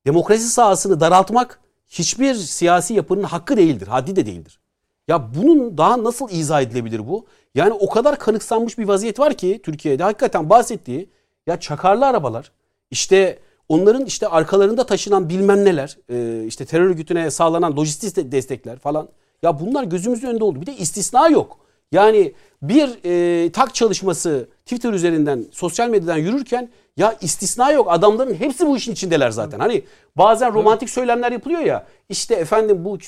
demokrasi 0.08 0.48
sahasını 0.48 1.00
daraltmak 1.00 1.60
hiçbir 1.88 2.34
siyasi 2.34 2.94
yapının 2.94 3.22
hakkı 3.22 3.56
değildir, 3.56 3.86
haddi 3.86 4.16
de 4.16 4.26
değildir. 4.26 4.60
Ya 5.08 5.34
bunun 5.34 5.78
daha 5.78 6.04
nasıl 6.04 6.30
izah 6.30 6.62
edilebilir 6.62 7.08
bu? 7.08 7.26
Yani 7.54 7.72
o 7.72 7.88
kadar 7.88 8.18
kanıksanmış 8.18 8.78
bir 8.78 8.88
vaziyet 8.88 9.18
var 9.18 9.34
ki 9.34 9.60
Türkiye'de 9.64 10.02
hakikaten 10.02 10.50
bahsettiği 10.50 11.10
ya 11.46 11.60
çakarlı 11.60 12.06
arabalar 12.06 12.52
işte 12.90 13.38
onların 13.68 14.04
işte 14.04 14.28
arkalarında 14.28 14.86
taşınan 14.86 15.28
bilmem 15.28 15.64
neler 15.64 15.98
e, 16.10 16.44
işte 16.46 16.64
terör 16.64 16.84
örgütüne 16.84 17.30
sağlanan 17.30 17.76
lojistik 17.76 18.32
destekler 18.32 18.78
falan 18.78 19.08
ya 19.42 19.60
bunlar 19.60 19.84
gözümüzün 19.84 20.28
önünde 20.28 20.44
oldu. 20.44 20.60
Bir 20.60 20.66
de 20.66 20.76
istisna 20.76 21.28
yok. 21.28 21.58
Yani 21.92 22.32
bir 22.62 22.90
e, 23.04 23.52
tak 23.52 23.74
çalışması 23.74 24.48
Twitter 24.64 24.92
üzerinden 24.92 25.44
sosyal 25.52 25.88
medyadan 25.88 26.16
yürürken 26.16 26.68
ya 26.96 27.16
istisna 27.20 27.72
yok. 27.72 27.86
Adamların 27.90 28.34
hepsi 28.34 28.66
bu 28.66 28.76
işin 28.76 28.92
içindeler 28.92 29.30
zaten. 29.30 29.58
Hani 29.58 29.82
bazen 30.16 30.54
romantik 30.54 30.90
söylemler 30.90 31.32
yapılıyor 31.32 31.60
ya. 31.60 31.86
İşte 32.08 32.34
efendim 32.34 32.84
bu 32.84 32.98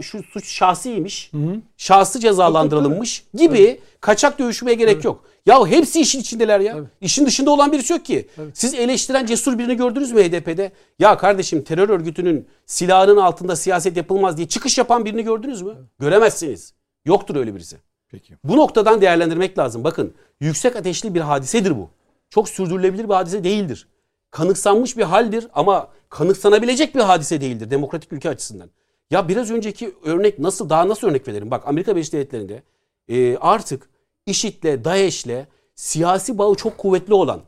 şu 0.00 0.22
suç 0.22 0.48
şahsiymiş. 0.48 1.30
Şahsı 1.76 2.20
cezalandırılmış 2.20 3.24
gibi 3.34 3.80
kaçak 4.00 4.38
dövüşmeye 4.38 4.74
gerek 4.74 5.04
yok. 5.04 5.24
Ya 5.46 5.66
hepsi 5.66 6.00
işin 6.00 6.20
içindeler 6.20 6.60
ya. 6.60 6.76
İşin 7.00 7.26
dışında 7.26 7.50
olan 7.50 7.72
birisi 7.72 7.92
yok 7.92 8.04
ki. 8.04 8.28
Siz 8.54 8.74
eleştiren 8.74 9.26
cesur 9.26 9.58
birini 9.58 9.76
gördünüz 9.76 10.12
mü 10.12 10.22
HDP'de? 10.22 10.72
Ya 10.98 11.16
kardeşim 11.16 11.62
terör 11.64 11.88
örgütünün 11.88 12.46
silahının 12.66 13.16
altında 13.16 13.56
siyaset 13.56 13.96
yapılmaz 13.96 14.36
diye 14.36 14.48
çıkış 14.48 14.78
yapan 14.78 15.04
birini 15.04 15.22
gördünüz 15.24 15.62
mü? 15.62 15.74
Göremezsiniz. 15.98 16.74
Yoktur 17.04 17.36
öyle 17.36 17.54
birisi. 17.54 17.76
Peki. 18.10 18.34
Bu 18.44 18.56
noktadan 18.56 19.00
değerlendirmek 19.00 19.58
lazım. 19.58 19.84
Bakın 19.84 20.14
yüksek 20.40 20.76
ateşli 20.76 21.14
bir 21.14 21.20
hadisedir 21.20 21.76
bu. 21.76 21.90
Çok 22.30 22.48
sürdürülebilir 22.48 23.04
bir 23.04 23.14
hadise 23.14 23.44
değildir. 23.44 23.88
Kanıksanmış 24.30 24.96
bir 24.96 25.02
haldir 25.02 25.48
ama 25.54 25.88
kanıksanabilecek 26.08 26.94
bir 26.94 27.00
hadise 27.00 27.40
değildir 27.40 27.70
demokratik 27.70 28.12
ülke 28.12 28.28
açısından. 28.28 28.70
Ya 29.10 29.28
biraz 29.28 29.50
önceki 29.50 29.94
örnek 30.04 30.38
nasıl 30.38 30.70
daha 30.70 30.88
nasıl 30.88 31.08
örnek 31.08 31.28
verelim? 31.28 31.50
Bak 31.50 31.62
Amerika 31.66 31.96
Birleşik 31.96 32.12
Devletleri'nde 32.12 32.62
e, 33.08 33.36
artık 33.36 33.88
IŞİD'le, 34.26 34.84
DAEŞ'le 34.84 35.46
siyasi 35.74 36.38
bağı 36.38 36.54
çok 36.54 36.78
kuvvetli 36.78 37.14
olan 37.14 37.40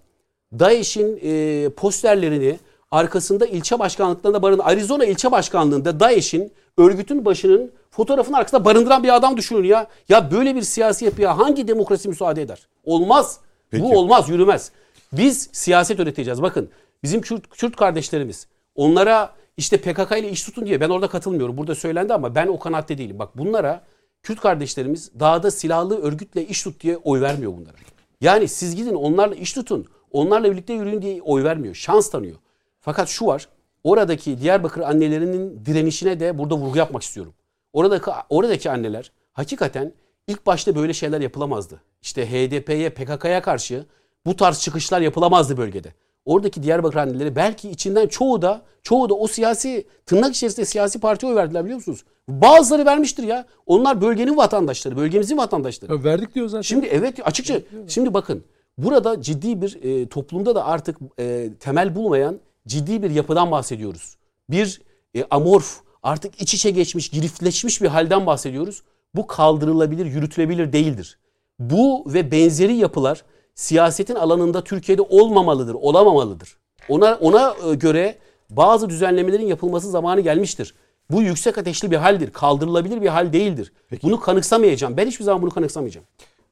DAEŞ'in 0.59 1.20
e, 1.22 1.68
posterlerini 1.68 2.59
arkasında 2.90 3.47
ilçe 3.47 3.78
başkanlıklarında 3.78 4.43
barındıran 4.43 4.68
Arizona 4.68 5.05
ilçe 5.05 5.30
başkanlığında 5.30 6.01
DAEŞ'in 6.01 6.52
örgütün 6.78 7.24
başının 7.24 7.73
fotoğrafın 7.90 8.32
arkasında 8.32 8.65
barındıran 8.65 9.03
bir 9.03 9.16
adam 9.16 9.36
düşünün 9.36 9.65
ya. 9.65 9.86
Ya 10.09 10.31
böyle 10.31 10.55
bir 10.55 10.62
siyasi 10.62 11.05
yapıya 11.05 11.39
hangi 11.39 11.69
demokrasi 11.69 12.09
müsaade 12.09 12.43
eder? 12.43 12.69
Olmaz. 12.85 13.40
Peki. 13.70 13.85
Bu 13.85 13.99
olmaz, 13.99 14.28
yürümez. 14.28 14.73
Biz 15.12 15.49
siyaset 15.53 16.01
üreteceğiz. 16.01 16.43
Bakın 16.43 16.70
bizim 17.03 17.20
Kürt, 17.20 17.49
Kürt 17.49 17.77
kardeşlerimiz 17.77 18.47
onlara 18.74 19.35
işte 19.57 19.77
PKK 19.77 20.19
ile 20.19 20.31
iş 20.31 20.43
tutun 20.43 20.66
diye 20.66 20.81
ben 20.81 20.89
orada 20.89 21.09
katılmıyorum. 21.09 21.57
Burada 21.57 21.74
söylendi 21.74 22.15
ama 22.15 22.35
ben 22.35 22.47
o 22.47 22.59
kanaatte 22.59 22.99
değilim. 22.99 23.19
Bak 23.19 23.39
bunlara 23.39 23.82
Kürt 24.23 24.40
kardeşlerimiz 24.40 25.11
dağda 25.20 25.51
silahlı 25.51 26.03
örgütle 26.03 26.47
iş 26.47 26.62
tut 26.62 26.81
diye 26.81 26.97
oy 26.97 27.20
vermiyor 27.20 27.53
bunlara. 27.53 27.77
Yani 28.20 28.49
siz 28.49 28.77
gidin 28.77 28.94
onlarla 28.94 29.35
iş 29.35 29.53
tutun. 29.53 29.86
Onlarla 30.12 30.51
birlikte 30.51 30.73
yürüyün 30.73 31.03
diye 31.03 31.23
oy 31.23 31.44
vermiyor. 31.44 31.74
Şans 31.74 32.11
tanıyor. 32.11 32.36
Fakat 32.81 33.09
şu 33.09 33.27
var. 33.27 33.49
Oradaki 33.85 34.41
Diyarbakır 34.41 34.81
annelerinin 34.81 35.65
direnişine 35.67 36.21
de 36.21 36.39
burada 36.39 36.55
vurgu 36.55 36.79
yapmak 36.79 37.03
istiyorum. 37.03 37.35
Oradaki, 37.73 38.11
oradaki 38.29 38.71
anneler 38.71 39.13
hakikaten 39.33 39.93
ilk 40.27 40.47
başta 40.47 40.75
böyle 40.75 40.93
şeyler 40.93 41.21
yapılamazdı. 41.21 41.81
İşte 42.03 42.27
HDP'ye, 42.27 42.91
PKK'ya 42.91 43.43
karşı 43.43 43.87
bu 44.27 44.37
tarz 44.37 44.61
çıkışlar 44.61 45.01
yapılamazdı 45.01 45.57
bölgede. 45.57 45.93
Oradaki 46.25 46.63
Diyarbakır 46.63 46.99
anneleri 46.99 47.37
belki 47.37 47.71
içinden 47.71 48.09
çoğu 48.09 48.43
da 48.43 48.63
çoğu 48.83 49.09
da 49.09 49.15
o 49.15 49.27
siyasi 49.27 49.87
tırnak 50.07 50.35
içerisinde 50.35 50.67
siyasi 50.67 51.01
partiye 51.01 51.33
oy 51.33 51.37
verdiler 51.37 51.65
biliyor 51.65 51.77
musunuz? 51.77 52.05
Bazıları 52.29 52.87
vermiştir 52.87 53.23
ya. 53.23 53.47
Onlar 53.67 54.01
bölgenin 54.01 54.37
vatandaşları, 54.37 54.97
bölgemizin 54.97 55.37
vatandaşları. 55.37 55.93
Ya 55.93 56.05
verdik 56.05 56.35
diyor 56.35 56.49
zaten. 56.49 56.63
Şimdi 56.63 56.87
evet 56.87 57.19
açıkça 57.25 57.61
şimdi 57.89 58.15
bakın 58.15 58.45
burada 58.79 59.23
ciddi 59.23 59.63
bir 59.63 59.83
e, 59.83 60.09
toplumda 60.09 60.55
da 60.55 60.65
artık 60.65 60.99
e, 61.19 61.51
temel 61.61 61.95
bulmayan 61.95 62.41
ciddi 62.66 63.02
bir 63.02 63.10
yapıdan 63.10 63.51
bahsediyoruz. 63.51 64.16
Bir 64.51 64.82
e, 65.14 65.24
amorf 65.30 65.80
artık 66.02 66.43
iç 66.43 66.55
içe 66.55 66.70
geçmiş, 66.70 67.09
girifleşmiş 67.09 67.82
bir 67.82 67.89
halden 67.89 68.26
bahsediyoruz. 68.26 68.82
Bu 69.14 69.26
kaldırılabilir, 69.26 70.06
yürütülebilir 70.06 70.72
değildir. 70.72 71.18
Bu 71.59 72.05
ve 72.06 72.30
benzeri 72.30 72.74
yapılar 72.74 73.24
siyasetin 73.55 74.14
alanında 74.14 74.64
Türkiye'de 74.64 75.02
olmamalıdır, 75.02 75.74
olamamalıdır. 75.74 76.56
Ona 76.89 77.14
ona 77.14 77.55
e, 77.70 77.74
göre 77.74 78.18
bazı 78.51 78.89
düzenlemelerin 78.89 79.47
yapılması 79.47 79.90
zamanı 79.90 80.20
gelmiştir. 80.20 80.74
Bu 81.10 81.22
yüksek 81.22 81.59
ateşli 81.59 81.90
bir 81.90 81.97
haldir, 81.97 82.30
kaldırılabilir 82.30 83.02
bir 83.02 83.09
hal 83.09 83.32
değildir. 83.32 83.72
Bunu 84.02 84.20
kanıksamayacağım. 84.20 84.97
Ben 84.97 85.06
hiçbir 85.06 85.24
zaman 85.24 85.43
bunu 85.43 85.51
kanıksamayacağım. 85.51 86.06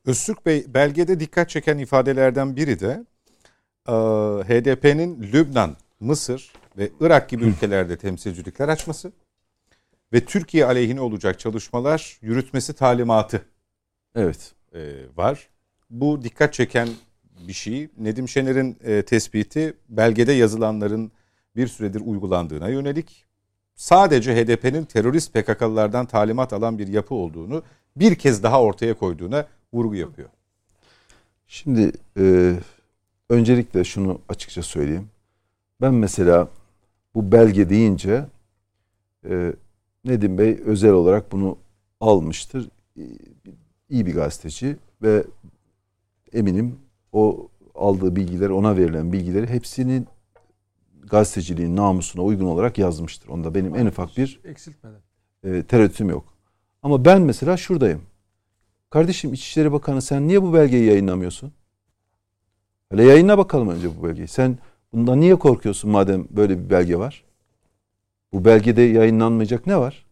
Öztürk 0.07 0.47
Bey 0.47 0.65
belgede 0.69 1.21
dikkat 1.21 1.51
çeken 1.51 1.79
ifadelerden 1.79 2.57
biri 2.57 2.81
de 2.81 3.05
e, 3.89 3.93
HDP'nin 4.49 5.23
Lübnan, 5.33 5.77
Mısır 6.01 6.53
ve 6.77 6.91
Irak 7.01 7.29
gibi 7.29 7.45
ülkelerde 7.45 7.97
temsilcilikler 7.97 8.69
açması 8.69 9.13
ve 10.13 10.25
Türkiye 10.25 10.65
aleyhine 10.65 11.01
olacak 11.01 11.39
çalışmalar 11.39 12.19
yürütmesi 12.23 12.73
talimatı 12.73 13.45
Evet. 14.15 14.53
e, 14.75 14.93
var. 15.17 15.49
Bu 15.91 16.23
dikkat 16.23 16.53
çeken 16.55 16.89
bir 17.49 17.53
şey. 17.53 17.89
Nedim 17.99 18.29
Şener'in 18.29 18.79
e, 18.85 19.03
tespiti 19.03 19.75
belgede 19.89 20.33
yazılanların 20.33 21.13
bir 21.57 21.67
süredir 21.67 22.03
uygulandığına 22.05 22.69
yönelik 22.69 23.25
sadece 23.75 24.37
HDP'nin 24.37 24.85
terörist 24.85 25.35
PKK'lılardan 25.35 26.07
talimat 26.07 26.53
alan 26.53 26.79
bir 26.79 26.89
yapı 26.89 27.15
olduğunu 27.15 27.63
bir 27.97 28.15
kez 28.15 28.43
daha 28.43 28.63
ortaya 28.63 28.95
koyduğuna 28.95 29.47
vurgu 29.73 29.95
yapıyor. 29.95 30.29
Şimdi 31.47 31.93
e, 32.19 32.55
öncelikle 33.29 33.85
şunu 33.85 34.21
açıkça 34.29 34.63
söyleyeyim. 34.63 35.09
Ben 35.81 35.95
mesela 35.95 36.49
bu 37.15 37.33
belge 37.33 37.69
deyince 37.71 38.27
e, 39.29 39.53
Nedim 40.05 40.39
Bey 40.39 40.61
özel 40.65 40.93
olarak 40.93 41.33
bunu 41.33 41.59
almıştır. 42.01 42.69
E, 42.97 43.03
İyi 43.91 44.07
bir 44.07 44.15
gazeteci 44.15 44.77
ve 45.03 45.25
eminim 46.33 46.79
o 47.13 47.49
aldığı 47.75 48.17
bilgileri, 48.17 48.53
ona 48.53 48.77
verilen 48.77 49.13
bilgileri 49.13 49.47
hepsinin 49.47 50.07
gazeteciliğin 51.03 51.77
namusuna 51.77 52.23
uygun 52.23 52.47
olarak 52.47 52.79
yazmıştır. 52.79 53.29
Onda 53.29 53.55
benim 53.55 53.75
en 53.77 53.87
ufak 53.87 54.17
bir 54.17 54.41
eksiltmeden. 54.45 55.01
e, 55.45 55.63
tereddütüm 55.63 56.09
yok. 56.11 56.25
Ama 56.83 57.05
ben 57.05 57.23
mesela 57.23 57.57
şuradayım. 57.57 58.03
Kardeşim 58.91 59.33
İçişleri 59.33 59.73
Bakanı 59.73 60.03
sen 60.03 60.29
niye 60.29 60.43
bu 60.43 60.55
belgeyi 60.55 60.85
yayınlamıyorsun? 60.85 61.53
Hele 62.91 63.05
yayınla 63.05 63.39
bakalım 63.39 63.69
önce 63.69 63.99
bu 63.99 64.05
belgeyi. 64.05 64.29
Sen 64.29 64.59
bundan 64.93 65.21
niye 65.21 65.37
korkuyorsun 65.37 65.91
madem 65.91 66.27
böyle 66.31 66.59
bir 66.65 66.71
belge 66.71 66.97
var? 66.99 67.25
Bu 68.33 68.45
belgede 68.45 68.83
yayınlanmayacak 68.83 69.67
ne 69.67 69.77
var? 69.77 70.05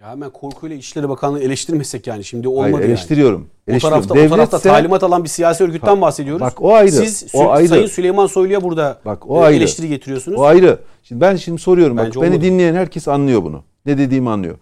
Ya 0.00 0.10
hemen 0.10 0.30
korkuyla 0.30 0.76
İçişleri 0.76 1.08
Bakanlığı 1.08 1.40
eleştirmesek 1.42 2.06
yani 2.06 2.24
şimdi 2.24 2.48
olmadı 2.48 2.62
Hayır, 2.62 2.74
yani. 2.78 2.84
eleştiriyorum. 2.84 3.48
O 3.68 3.70
eleştiriyorum. 3.70 4.06
tarafta, 4.08 4.26
o 4.26 4.28
tarafta 4.36 4.56
Devletse- 4.56 4.68
talimat 4.68 5.02
alan 5.02 5.24
bir 5.24 5.28
siyasi 5.28 5.64
örgütten 5.64 6.00
bahsediyoruz. 6.00 6.40
Bak 6.40 6.62
o 6.62 6.74
ayrı. 6.74 6.90
Siz 6.90 7.34
o 7.34 7.38
Sü- 7.44 7.48
ayrı. 7.48 7.68
Sayın 7.68 7.86
Süleyman 7.86 8.26
Soylu'ya 8.26 8.62
burada 8.62 9.00
Bak 9.04 9.30
o 9.30 9.36
e, 9.42 9.44
ayrı. 9.44 9.56
eleştiri 9.56 9.88
getiriyorsunuz. 9.88 10.38
O 10.40 10.44
ayrı. 10.44 10.78
Şimdi 11.02 11.20
ben 11.20 11.36
şimdi 11.36 11.60
soruyorum 11.60 11.96
Bence 11.96 12.08
bak 12.08 12.22
beni 12.22 12.30
olmadı. 12.34 12.44
dinleyen 12.46 12.74
herkes 12.74 13.08
anlıyor 13.08 13.42
bunu. 13.42 13.62
Ne 13.86 13.98
dediğimi 13.98 14.30
anlıyor. 14.30 14.58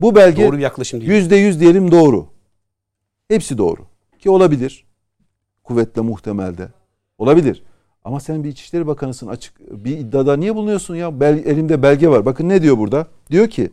Bu 0.00 0.14
belge 0.14 0.46
Doğru 0.46 0.56
bir 0.56 0.62
yaklaşım 0.62 1.00
değil. 1.00 1.12
yüzde 1.12 1.36
yüz 1.36 1.60
diyelim 1.60 1.90
doğru. 1.90 2.26
Hepsi 3.28 3.58
doğru. 3.58 3.80
Ki 4.18 4.30
olabilir. 4.30 4.84
Kuvvetle 5.64 6.02
muhtemelde. 6.02 6.68
Olabilir. 7.18 7.62
Ama 8.06 8.20
sen 8.20 8.44
bir 8.44 8.48
İçişleri 8.48 8.86
Bakanısın 8.86 9.26
açık 9.26 9.84
bir 9.84 9.98
iddiada 9.98 10.36
niye 10.36 10.54
bulunuyorsun 10.54 10.94
ya? 10.94 11.20
Bel, 11.20 11.42
elimde 11.46 11.82
belge 11.82 12.08
var. 12.08 12.26
Bakın 12.26 12.48
ne 12.48 12.62
diyor 12.62 12.78
burada? 12.78 13.06
Diyor 13.30 13.48
ki 13.48 13.70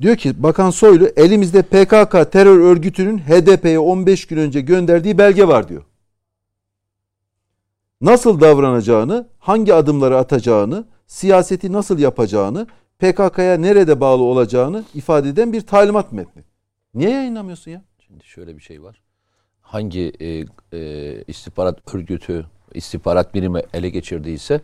Diyor 0.00 0.16
ki 0.16 0.42
Bakan 0.42 0.70
Soylu 0.70 1.06
elimizde 1.16 1.62
PKK 1.62 2.32
terör 2.32 2.58
örgütünün 2.58 3.18
HDP'ye 3.18 3.78
15 3.78 4.26
gün 4.26 4.36
önce 4.36 4.60
gönderdiği 4.60 5.18
belge 5.18 5.48
var 5.48 5.68
diyor. 5.68 5.82
Nasıl 8.00 8.40
davranacağını, 8.40 9.28
hangi 9.38 9.74
adımları 9.74 10.18
atacağını, 10.18 10.84
siyaseti 11.06 11.72
nasıl 11.72 11.98
yapacağını, 11.98 12.66
PKK'ya 12.98 13.56
nerede 13.56 14.00
bağlı 14.00 14.22
olacağını 14.22 14.84
ifade 14.94 15.28
eden 15.28 15.52
bir 15.52 15.60
talimat 15.60 16.12
metni. 16.12 16.42
Niye 16.94 17.10
yayınlamıyorsun 17.10 17.70
ya? 17.70 17.82
Şimdi 17.98 18.24
şöyle 18.24 18.56
bir 18.56 18.62
şey 18.62 18.82
var. 18.82 19.02
Hangi 19.72 20.12
e, 20.20 20.44
e, 20.78 21.24
istihbarat 21.28 21.94
örgütü, 21.94 22.44
istihbarat 22.74 23.34
birimi 23.34 23.62
ele 23.74 23.88
geçirdiyse 23.88 24.60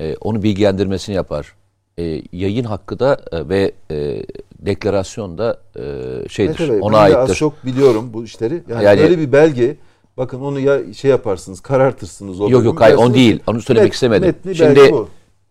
e, 0.00 0.16
onu 0.20 0.42
bilgilendirmesini 0.42 1.14
yapar. 1.16 1.54
E, 1.98 2.22
yayın 2.32 2.64
hakkı 2.64 2.98
da 2.98 3.20
e, 3.32 3.48
ve 3.48 3.72
e, 3.90 4.22
deklarasyon 4.58 5.38
da 5.38 5.60
e, 5.76 5.82
şeydir, 6.28 6.60
Mete 6.60 6.72
Bey, 6.72 6.78
ona 6.82 6.94
de 6.94 6.98
az 6.98 7.14
aittir. 7.14 7.34
çok 7.34 7.64
biliyorum 7.66 8.10
bu 8.12 8.24
işleri. 8.24 8.62
Yani, 8.68 8.84
Yani- 8.84 9.00
böyle 9.00 9.18
bir 9.18 9.32
belge 9.32 9.76
bakın 10.16 10.40
onu 10.40 10.60
ya 10.60 10.94
şey 10.94 11.10
yaparsınız 11.10 11.60
karartırsınız. 11.60 12.40
o 12.40 12.50
Yok 12.50 12.64
yok 12.64 12.80
hayır 12.80 12.96
on 12.96 13.14
değil. 13.14 13.40
Onu 13.46 13.60
söylemek 13.62 13.90
met- 13.90 13.94
istemedim. 13.94 14.34
Şimdi 14.54 14.92
bu. 14.92 15.08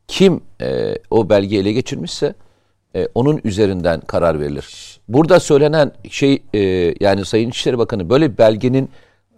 kim 0.07 0.41
e, 0.61 0.95
o 1.11 1.29
belgeyi 1.29 1.61
ele 1.61 1.71
geçirmişse 1.71 2.35
e, 2.95 3.07
onun 3.15 3.41
üzerinden 3.43 3.99
karar 3.99 4.39
verilir. 4.39 4.99
Burada 5.07 5.39
söylenen 5.39 5.91
şey 6.09 6.43
e, 6.53 6.59
yani 6.99 7.25
Sayın 7.25 7.49
İçişleri 7.49 7.77
Bakanı 7.77 8.09
böyle 8.09 8.33
bir 8.33 8.37
belgenin 8.37 8.89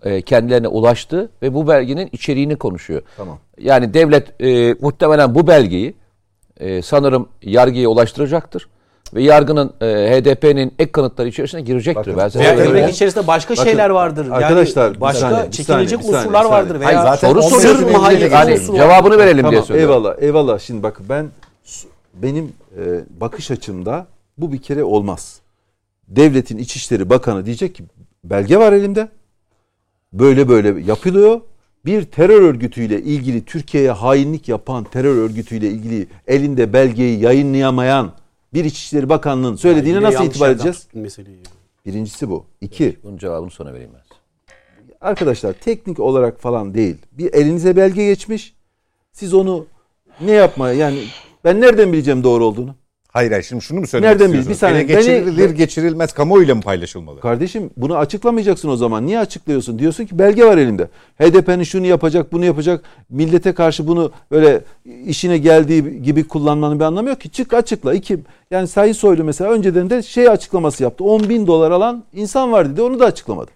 e, 0.03 0.21
kendilerine 0.21 0.67
ulaştı 0.67 1.29
ve 1.41 1.53
bu 1.53 1.67
belgenin 1.67 2.09
içeriğini 2.11 2.55
konuşuyor. 2.55 3.01
Tamam. 3.17 3.39
Yani 3.59 3.93
devlet 3.93 4.41
e, 4.41 4.75
muhtemelen 4.81 5.35
bu 5.35 5.47
belgeyi 5.47 5.95
e, 6.59 6.81
sanırım 6.81 7.29
yargıya 7.41 7.89
ulaştıracaktır 7.89 8.67
ve 9.13 9.23
yargının 9.23 9.73
e, 9.81 9.85
HDP'nin 9.85 10.73
ek 10.79 10.91
kanıtları 10.91 11.27
içerisine 11.27 11.61
girecektir. 11.61 12.01
Bakın, 12.01 12.17
ben 12.17 12.27
size 12.29 12.73
Veya 12.73 12.89
içerisinde 12.89 13.27
başka 13.27 13.53
Bakın, 13.53 13.63
şeyler 13.63 13.89
vardır. 13.89 14.27
arkadaşlar, 14.31 14.85
yani 14.85 15.01
başka 15.01 15.29
saniye, 15.29 15.51
çekilecek 15.51 16.01
saniye, 16.01 16.19
unsurlar 16.19 16.43
saniye, 16.43 16.59
vardır 16.59 16.79
veya. 16.79 16.87
Hayır, 16.87 16.99
zaten 16.99 17.41
Soru 17.41 17.87
belirli 17.87 18.33
Yani 18.33 18.59
cevabını 18.65 19.17
verelim 19.17 19.43
diye 19.43 19.51
Tamam 19.51 19.65
söylüyorum. 19.65 19.95
eyvallah 19.95 20.15
eyvallah. 20.21 20.59
Şimdi 20.59 20.83
bakın 20.83 21.05
ben 21.09 21.29
benim 22.21 22.53
e, 22.77 23.03
bakış 23.21 23.51
açımda 23.51 24.07
bu 24.37 24.53
bir 24.53 24.61
kere 24.61 24.83
olmaz. 24.83 25.41
Devletin 26.07 26.57
İçişleri 26.57 27.09
Bakanı 27.09 27.45
diyecek 27.45 27.75
ki 27.75 27.83
belge 28.23 28.57
var 28.57 28.73
elimde. 28.73 29.09
Böyle 30.13 30.49
böyle 30.49 30.81
yapılıyor. 30.81 31.41
Bir 31.85 32.03
terör 32.03 32.41
örgütüyle 32.41 33.01
ilgili 33.01 33.45
Türkiye'ye 33.45 33.91
hainlik 33.91 34.49
yapan 34.49 34.83
terör 34.83 35.15
örgütüyle 35.15 35.69
ilgili 35.69 36.07
elinde 36.27 36.73
belgeyi 36.73 37.19
yayınlayamayan 37.19 38.13
bir 38.53 38.65
İçişleri 38.65 39.09
Bakanı'nın 39.09 39.55
söylediğine 39.55 39.97
Yine 39.97 40.07
nasıl 40.07 40.25
itibar 40.25 40.49
edeceğiz? 40.49 40.87
Birincisi 41.85 42.29
bu. 42.29 42.45
İki, 42.61 42.97
Bunun 43.03 43.17
cevabını 43.17 43.51
sonra 43.51 43.73
vereyim 43.73 43.91
ben. 43.93 44.01
arkadaşlar 45.01 45.53
teknik 45.53 45.99
olarak 45.99 46.41
falan 46.41 46.73
değil. 46.73 46.95
Bir 47.11 47.33
elinize 47.33 47.75
belge 47.75 48.05
geçmiş. 48.05 48.55
Siz 49.11 49.33
onu 49.33 49.65
ne 50.21 50.31
yapmaya 50.31 50.73
yani 50.73 51.03
ben 51.47 51.61
nereden 51.61 51.93
bileceğim 51.93 52.23
doğru 52.23 52.45
olduğunu? 52.45 52.75
Hayır 53.11 53.31
hayır 53.31 53.43
şimdi 53.43 53.61
şunu 53.61 53.79
mu 53.79 53.87
söylemek 53.87 54.11
Nereden 54.19 54.33
bil- 54.33 54.39
istiyorsun? 54.39 54.51
bir 54.51 54.57
saniye, 54.57 54.83
Ele 54.83 54.93
geçirilir 54.93 55.49
beni- 55.49 55.55
geçirilmez 55.57 56.13
kamuoyuyla 56.13 56.55
mı 56.55 56.61
paylaşılmalı? 56.61 57.19
Kardeşim 57.19 57.69
bunu 57.77 57.97
açıklamayacaksın 57.97 58.69
o 58.69 58.75
zaman. 58.75 59.05
Niye 59.05 59.19
açıklıyorsun? 59.19 59.79
Diyorsun 59.79 60.05
ki 60.05 60.19
belge 60.19 60.45
var 60.45 60.57
elinde. 60.57 60.87
HDP'nin 61.19 61.63
şunu 61.63 61.85
yapacak, 61.85 62.31
bunu 62.31 62.45
yapacak. 62.45 62.83
Millete 63.09 63.53
karşı 63.53 63.87
bunu 63.87 64.11
böyle 64.31 64.61
işine 65.05 65.37
geldiği 65.37 66.03
gibi 66.03 66.27
kullanmanın 66.27 66.79
bir 66.79 66.85
anlamı 66.85 67.09
yok 67.09 67.21
ki. 67.21 67.29
Çık 67.29 67.53
açıkla. 67.53 67.93
İki, 67.93 68.19
yani 68.51 68.67
Sayın 68.67 68.93
Soylu 68.93 69.23
mesela 69.23 69.51
önceden 69.51 69.89
de 69.89 70.01
şey 70.03 70.29
açıklaması 70.29 70.83
yaptı. 70.83 71.03
10 71.03 71.29
bin 71.29 71.47
dolar 71.47 71.71
alan 71.71 72.03
insan 72.13 72.51
var 72.51 72.69
dedi. 72.69 72.81
Onu 72.81 72.99
da 72.99 73.05
açıklamadı. 73.05 73.51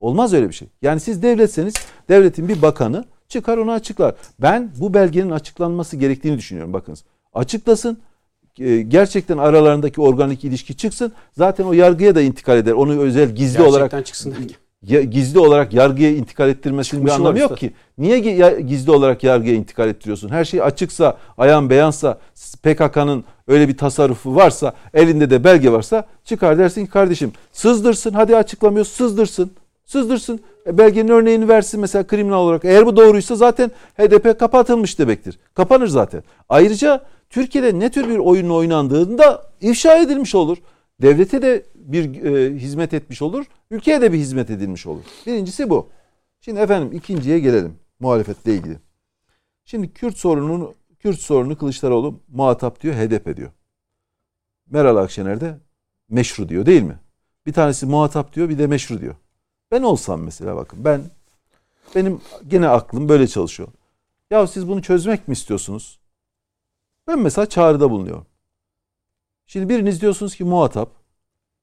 Olmaz 0.00 0.34
öyle 0.34 0.48
bir 0.48 0.54
şey. 0.54 0.68
Yani 0.82 1.00
siz 1.00 1.22
devletseniz 1.22 1.74
devletin 2.08 2.48
bir 2.48 2.62
bakanı 2.62 3.04
çıkar 3.30 3.58
onu 3.58 3.72
açıklar. 3.72 4.14
Ben 4.38 4.70
bu 4.80 4.94
belgenin 4.94 5.30
açıklanması 5.30 5.96
gerektiğini 5.96 6.38
düşünüyorum. 6.38 6.72
Bakınız 6.72 7.04
açıklasın. 7.34 7.98
E, 8.58 8.82
Gerçekten 8.82 9.38
aralarındaki 9.38 10.00
organik 10.00 10.44
ilişki 10.44 10.76
çıksın. 10.76 11.12
Zaten 11.38 11.64
o 11.64 11.72
yargıya 11.72 12.14
da 12.14 12.20
intikal 12.22 12.56
eder. 12.58 12.72
Onu 12.72 13.00
özel 13.00 13.28
gizli 13.28 13.58
Gerçekten 13.58 13.64
olarak 13.64 14.06
çıksın. 14.06 14.34
ya- 14.82 15.02
gizli 15.02 15.38
olarak 15.38 15.72
yargıya 15.72 16.10
intikal 16.10 16.48
ettirmesinin 16.48 17.02
bir 17.04 17.08
Çıkmışı 17.10 17.14
anlamı 17.28 17.36
var 17.36 17.40
yok 17.50 17.52
işte. 17.62 17.68
ki. 17.68 17.74
Niye 17.98 18.18
gizli 18.60 18.90
olarak 18.90 19.24
yargıya 19.24 19.54
intikal 19.54 19.88
ettiriyorsun? 19.88 20.28
Her 20.28 20.44
şey 20.44 20.62
açıksa, 20.62 21.16
ayan 21.38 21.70
beyansa, 21.70 22.18
PKK'nın 22.62 23.24
öyle 23.48 23.68
bir 23.68 23.76
tasarrufu 23.76 24.34
varsa, 24.36 24.72
elinde 24.94 25.30
de 25.30 25.44
belge 25.44 25.72
varsa 25.72 26.04
çıkar 26.24 26.58
dersin 26.58 26.84
ki 26.84 26.90
kardeşim 26.90 27.32
sızdırsın. 27.52 28.12
Hadi 28.14 28.36
açıklamıyor 28.36 28.84
sızdırsın. 28.84 29.50
Sızdırsın. 29.90 30.40
E, 30.66 30.78
belgenin 30.78 31.08
örneğini 31.08 31.48
versin 31.48 31.80
mesela 31.80 32.06
kriminal 32.06 32.40
olarak. 32.40 32.64
Eğer 32.64 32.86
bu 32.86 32.96
doğruysa 32.96 33.36
zaten 33.36 33.70
HDP 33.98 34.38
kapatılmış 34.38 34.98
demektir. 34.98 35.38
Kapanır 35.54 35.86
zaten. 35.86 36.22
Ayrıca 36.48 37.04
Türkiye'de 37.30 37.78
ne 37.78 37.90
tür 37.90 38.08
bir 38.08 38.18
oyun 38.18 38.50
oynandığında 38.50 39.50
ifşa 39.60 39.96
edilmiş 39.96 40.34
olur. 40.34 40.58
Devlete 41.02 41.42
de 41.42 41.66
bir 41.74 42.24
e, 42.24 42.54
hizmet 42.58 42.94
etmiş 42.94 43.22
olur. 43.22 43.46
Ülkeye 43.70 44.00
de 44.00 44.12
bir 44.12 44.18
hizmet 44.18 44.50
edilmiş 44.50 44.86
olur. 44.86 45.02
Birincisi 45.26 45.70
bu. 45.70 45.88
Şimdi 46.40 46.60
efendim 46.60 46.92
ikinciye 46.92 47.38
gelelim. 47.38 47.74
Muhalefetle 48.00 48.54
ilgili. 48.54 48.78
Şimdi 49.64 49.92
Kürt 49.92 50.16
sorununu 50.16 50.74
Kürt 50.98 51.18
sorunu 51.18 51.58
Kılıçdaroğlu 51.58 52.20
muhatap 52.28 52.80
diyor, 52.80 52.94
HDP 52.94 53.36
diyor. 53.36 53.50
Meral 54.70 54.96
Akşener 54.96 55.40
de 55.40 55.58
meşru 56.08 56.48
diyor 56.48 56.66
değil 56.66 56.82
mi? 56.82 56.98
Bir 57.46 57.52
tanesi 57.52 57.86
muhatap 57.86 58.32
diyor, 58.32 58.48
bir 58.48 58.58
de 58.58 58.66
meşru 58.66 59.00
diyor. 59.00 59.14
Ben 59.70 59.82
olsam 59.82 60.22
mesela 60.22 60.56
bakın 60.56 60.84
ben 60.84 61.02
benim 61.94 62.20
gene 62.48 62.68
aklım 62.68 63.08
böyle 63.08 63.26
çalışıyor. 63.26 63.68
Ya 64.30 64.46
siz 64.46 64.68
bunu 64.68 64.82
çözmek 64.82 65.28
mi 65.28 65.32
istiyorsunuz? 65.32 66.00
Ben 67.06 67.18
mesela 67.18 67.46
çağrıda 67.46 67.90
bulunuyorum. 67.90 68.26
Şimdi 69.46 69.68
biriniz 69.68 70.00
diyorsunuz 70.00 70.36
ki 70.36 70.44
muhatap, 70.44 70.90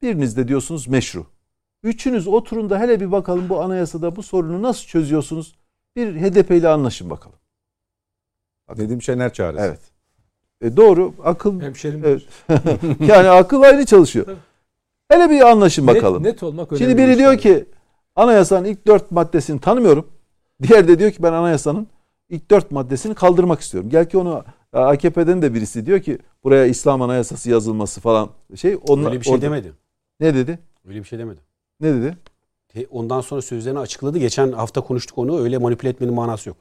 biriniz 0.02 0.38
de 0.38 0.48
diyorsunuz 0.48 0.88
meşru. 0.88 1.26
Üçünüz 1.84 2.28
oturun 2.28 2.70
da 2.70 2.80
hele 2.80 3.00
bir 3.00 3.12
bakalım 3.12 3.50
bu 3.50 3.62
anayasada 3.62 4.16
bu 4.16 4.24
sorunu 4.24 4.62
nasıl 4.62 4.86
çözüyorsunuz? 4.88 5.56
Bir 5.96 6.22
HDP 6.22 6.52
ile 6.52 6.70
anlaşın 6.70 7.10
bakalım. 7.10 7.38
Nedim 8.76 9.02
Şener 9.02 9.34
çağrısı. 9.34 9.64
Evet. 9.64 9.80
E 10.62 10.78
doğru. 10.78 11.14
Akıl 11.24 11.62
Hemşerim. 11.62 12.04
Evet. 12.06 12.22
yani 13.00 13.30
akıl 13.30 13.62
aynı 13.62 13.86
çalışıyor. 13.86 14.26
Tabii. 14.26 14.38
Hele 15.08 15.30
bir 15.30 15.42
anlaşın 15.42 15.88
bakalım. 15.88 16.24
Net, 16.24 16.34
net 16.34 16.44
olmak 16.44 16.72
önemli. 16.72 16.86
Şimdi 16.86 16.98
biri 16.98 17.18
diyor 17.18 17.38
ki 17.38 17.66
anayasanın 18.22 18.66
ilk 18.66 18.88
dört 18.88 19.12
maddesini 19.12 19.60
tanımıyorum. 19.60 20.08
Diğer 20.64 20.88
de 20.88 21.00
diyor 21.00 21.12
ki 21.12 21.24
ben 21.24 21.34
anayasanın 21.34 21.88
ilk 22.30 22.52
dört 22.52 22.72
maddesini 22.72 23.16
kaldırmak 23.16 23.60
istiyorum. 23.60 23.90
Gel 23.90 24.10
ki 24.10 24.18
onu 24.18 24.44
AKP'den 24.74 25.42
de 25.42 25.54
birisi 25.54 25.86
diyor 25.86 26.00
ki 26.00 26.18
buraya 26.44 26.66
İslam 26.66 27.02
anayasası 27.02 27.50
yazılması 27.50 28.02
falan 28.02 28.30
şey. 28.56 28.78
Onlar, 28.88 29.10
Öyle 29.10 29.20
bir 29.20 29.26
şey 29.26 29.34
orada- 29.34 29.46
demedi. 29.46 29.74
Ne 30.20 30.36
dedi? 30.36 30.60
Öyle 30.88 31.00
bir 31.00 31.04
şey 31.04 31.20
demedi. 31.20 31.40
Ne 31.80 31.94
dedi? 31.94 32.18
Ondan 32.92 33.22
sonra 33.22 33.42
sözlerini 33.42 33.80
açıkladı. 33.80 34.18
Geçen 34.18 34.52
hafta 34.52 34.82
konuştuk 34.82 35.18
onu. 35.18 35.40
Öyle 35.40 35.58
manipüle 35.58 35.90
etmenin 35.90 36.14
manası 36.14 36.50
yok. 36.50 36.58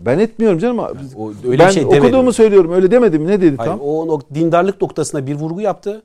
Ben 0.00 0.18
etmiyorum 0.18 0.58
canım. 0.58 0.78
O, 1.16 1.32
öyle 1.44 1.58
ben 1.58 1.70
şey 1.70 1.84
okuduğumu 1.84 2.32
söylüyorum. 2.32 2.72
Öyle 2.72 2.90
demedim. 2.90 3.26
Ne 3.26 3.40
dedi 3.40 3.56
Hayır, 3.56 3.70
tam? 3.70 3.80
o 3.80 4.06
nok- 4.06 4.34
dindarlık 4.34 4.82
noktasına 4.82 5.26
bir 5.26 5.34
vurgu 5.34 5.60
yaptı. 5.60 6.02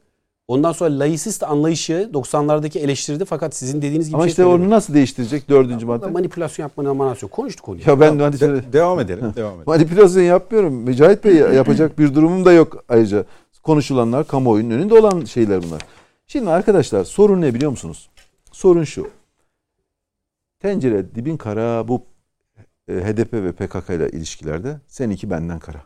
Ondan 0.52 0.72
sonra 0.72 1.00
laisist 1.00 1.44
anlayışı 1.44 2.10
90'lardaki 2.14 2.80
eleştirdi 2.80 3.26
fakat 3.26 3.56
sizin 3.56 3.82
dediğiniz 3.82 4.08
gibi 4.08 4.16
Ama 4.16 4.24
şey 4.24 4.30
işte 4.30 4.46
onu 4.46 4.70
nasıl 4.70 4.94
değiştirecek 4.94 5.50
dördüncü 5.50 5.86
madde? 5.86 6.06
manipülasyon 6.08 6.66
yapmanın 6.66 6.98
manası 6.98 7.26
yok. 7.26 7.32
Konuştuk 7.32 7.66
konuyu. 7.66 7.84
Ya 7.88 8.00
ben 8.00 8.20
hadi 8.20 8.34
De- 8.34 8.38
söyle. 8.38 8.64
devam 8.74 9.00
edelim. 9.00 9.34
devam 9.36 9.54
edelim. 9.54 9.64
Manipülasyon 9.66 10.24
yapmıyorum. 10.24 10.74
Mücahit 10.74 11.24
Bey 11.24 11.36
yapacak 11.36 12.00
bir 12.00 12.16
durumum 12.16 12.46
da 12.46 12.52
yok 12.54 12.84
ayrıca. 12.90 13.26
Konuşulanlar 13.64 14.28
kamuoyunun 14.28 14.70
önünde 14.72 14.94
olan 14.94 15.26
şeyler 15.26 15.64
bunlar. 15.64 15.82
Şimdi 16.28 16.50
arkadaşlar 16.50 17.04
sorun 17.04 17.42
ne 17.42 17.54
biliyor 17.54 17.72
musunuz? 17.72 18.10
Sorun 18.52 18.84
şu. 18.84 19.08
Tencere 20.60 21.16
dibin 21.16 21.38
kara 21.38 21.88
bu 21.88 22.06
e, 22.88 22.94
HDP 22.94 23.34
ve 23.34 23.52
PKK 23.52 23.90
ile 23.90 24.10
ilişkilerde 24.10 24.78
seninki 24.88 25.30
benden 25.30 25.60
kara. 25.60 25.82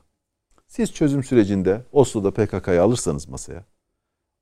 Siz 0.67 0.93
çözüm 0.93 1.23
sürecinde 1.23 1.81
Oslo'da 1.91 2.31
PKK'yı 2.31 2.81
alırsanız 2.83 3.29
masaya, 3.29 3.63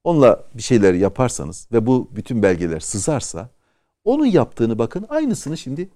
onunla 0.03 0.43
bir 0.53 0.61
şeyler 0.61 0.93
yaparsanız 0.93 1.67
ve 1.71 1.85
bu 1.85 2.09
bütün 2.15 2.43
belgeler 2.43 2.79
sızarsa 2.79 3.49
onun 4.03 4.25
yaptığını 4.25 4.79
bakın 4.79 5.05
aynısını 5.09 5.57
şimdi 5.57 5.89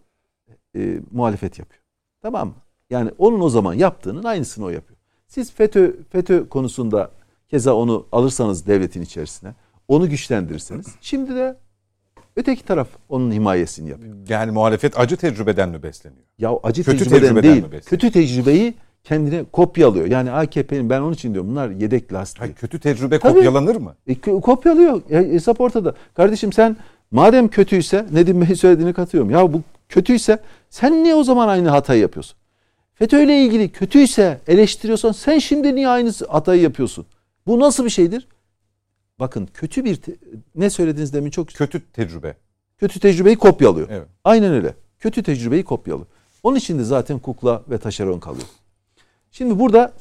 e, 0.76 1.00
muhalefet 1.12 1.60
yapıyor. 1.60 1.84
Tamam 2.22 2.48
mı? 2.48 2.54
Yani 2.90 3.12
onun 3.18 3.40
o 3.42 3.50
zaman 3.50 3.74
yaptığının 3.74 4.24
aynısını 4.24 4.66
o 4.66 4.70
yapıyor. 4.70 5.00
Siz 5.28 5.52
FETÖ, 5.52 6.04
FETÖ 6.10 6.50
konusunda 6.50 7.12
keza 7.50 7.74
onu 7.74 8.06
alırsanız 8.12 8.68
devletin 8.68 9.02
içerisine, 9.02 9.54
onu 9.88 10.10
güçlendirirseniz 10.10 10.88
şimdi 11.02 11.36
de 11.36 11.58
öteki 12.36 12.66
taraf 12.66 12.88
onun 13.10 13.32
himayesini 13.32 13.90
yapıyor. 13.90 14.16
Yani 14.30 14.52
muhalefet 14.52 15.00
acı 15.00 15.18
tecrübeden 15.18 15.70
mi 15.70 15.84
besleniyor? 15.84 16.24
Ya 16.38 16.52
acı 16.64 16.84
Kötü 16.84 16.98
tecrübeden, 16.98 17.22
tecrübeden 17.22 17.44
değil, 17.44 17.64
mi 17.64 17.72
besleniyor? 17.72 17.90
kötü 17.90 18.12
tecrübeyi 18.12 18.74
kendine 19.08 19.44
kopyalıyor. 19.44 20.06
Yani 20.06 20.32
AKP'nin 20.32 20.90
ben 20.90 21.02
onun 21.02 21.14
için 21.14 21.34
diyorum 21.34 21.50
bunlar 21.50 21.70
yedek 21.70 22.14
lastik. 22.14 22.42
Hayır, 22.42 22.54
kötü 22.54 22.80
tecrübe 22.80 23.20
Tabii. 23.20 23.34
kopyalanır 23.34 23.76
mı? 23.76 23.96
E, 24.08 24.16
kopyalıyor. 24.22 25.02
Ya, 25.10 25.20
hesap 25.22 25.62
ortada. 25.62 25.94
Kardeşim 26.14 26.54
sen 26.54 26.78
madem 27.12 27.48
kötüyse 27.48 28.06
Nedim 28.12 28.42
Bey'in 28.42 28.54
söylediğini 28.54 28.94
katıyorum. 28.94 29.30
Ya 29.30 29.54
bu 29.54 29.62
kötüyse 29.90 30.40
sen 30.70 31.04
niye 31.04 31.16
o 31.16 31.24
zaman 31.24 31.48
aynı 31.48 31.70
hatayı 31.70 32.02
yapıyorsun? 32.02 32.38
FETÖ 32.94 33.24
ile 33.24 33.44
ilgili 33.46 33.70
kötüyse 33.72 34.42
eleştiriyorsan 34.48 35.12
sen 35.12 35.40
şimdi 35.40 35.76
niye 35.76 35.88
aynı 35.88 36.12
hatayı 36.30 36.62
yapıyorsun? 36.62 37.06
Bu 37.48 37.60
nasıl 37.60 37.86
bir 37.86 37.90
şeydir? 37.90 38.28
Bakın 39.20 39.48
kötü 39.54 39.86
bir 39.86 39.96
te- 39.96 40.16
ne 40.56 40.70
söylediniz 40.70 41.14
demin 41.14 41.30
çok 41.32 41.48
Kötü 41.48 41.92
tecrübe. 41.92 42.36
kötü 42.78 43.00
tecrübeyi 43.00 43.36
kopyalıyor. 43.36 43.88
Evet. 43.92 44.08
Aynen 44.24 44.54
öyle. 44.54 44.74
Kötü 45.00 45.24
tecrübeyi 45.24 45.64
kopyalıyor. 45.64 46.08
Onun 46.44 46.56
için 46.58 46.80
de 46.80 46.84
zaten 46.84 47.20
kukla 47.20 47.64
ve 47.70 47.78
taşeron 47.78 48.20
kalıyor. 48.20 48.48
Şimdi 49.32 49.60
burada 49.60 49.94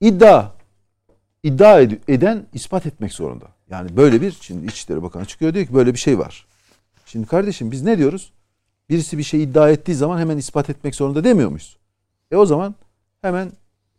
iddia 0.00 0.50
iddia 1.42 1.82
ed- 1.82 1.98
eden 2.08 2.46
ispat 2.52 2.86
etmek 2.86 3.12
zorunda. 3.12 3.44
Yani 3.70 3.96
böyle 3.96 4.20
bir 4.20 4.38
şimdi 4.40 4.66
İçişleri 4.66 5.02
Bakanı 5.02 5.24
çıkıyor 5.24 5.54
diyor 5.54 5.66
ki 5.66 5.74
böyle 5.74 5.92
bir 5.94 5.98
şey 5.98 6.18
var. 6.18 6.46
Şimdi 7.06 7.26
kardeşim 7.26 7.70
biz 7.70 7.82
ne 7.82 7.98
diyoruz? 7.98 8.32
Birisi 8.90 9.18
bir 9.18 9.22
şey 9.22 9.42
iddia 9.42 9.70
ettiği 9.70 9.94
zaman 9.94 10.18
hemen 10.18 10.36
ispat 10.38 10.70
etmek 10.70 10.94
zorunda 10.94 11.24
demiyor 11.24 11.48
muyuz? 11.48 11.76
E 12.30 12.36
o 12.36 12.46
zaman 12.46 12.74
hemen 13.22 13.52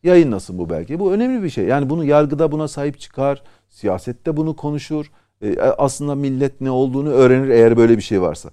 yayınlasın 0.03 0.57
bu 0.57 0.69
belge. 0.69 0.99
Bu 0.99 1.13
önemli 1.13 1.43
bir 1.43 1.49
şey. 1.49 1.65
Yani 1.65 1.89
bunu 1.89 2.05
yargıda 2.05 2.51
buna 2.51 2.67
sahip 2.67 2.99
çıkar, 2.99 3.43
siyasette 3.69 4.37
bunu 4.37 4.55
konuşur. 4.55 5.11
E, 5.41 5.59
aslında 5.59 6.15
millet 6.15 6.61
ne 6.61 6.71
olduğunu 6.71 7.09
öğrenir 7.09 7.49
eğer 7.49 7.77
böyle 7.77 7.97
bir 7.97 8.01
şey 8.03 8.21
varsa. 8.21 8.49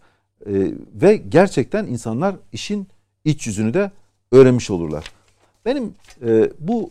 E, 0.47 0.53
ve 0.95 1.17
gerçekten 1.17 1.87
insanlar 1.87 2.37
işin 2.53 2.89
iç 3.25 3.47
yüzünü 3.47 3.75
de 3.75 3.91
öğrenmiş 4.33 4.71
olurlar. 4.71 5.13
Benim 5.65 5.95
e, 6.23 6.51
bu 6.59 6.91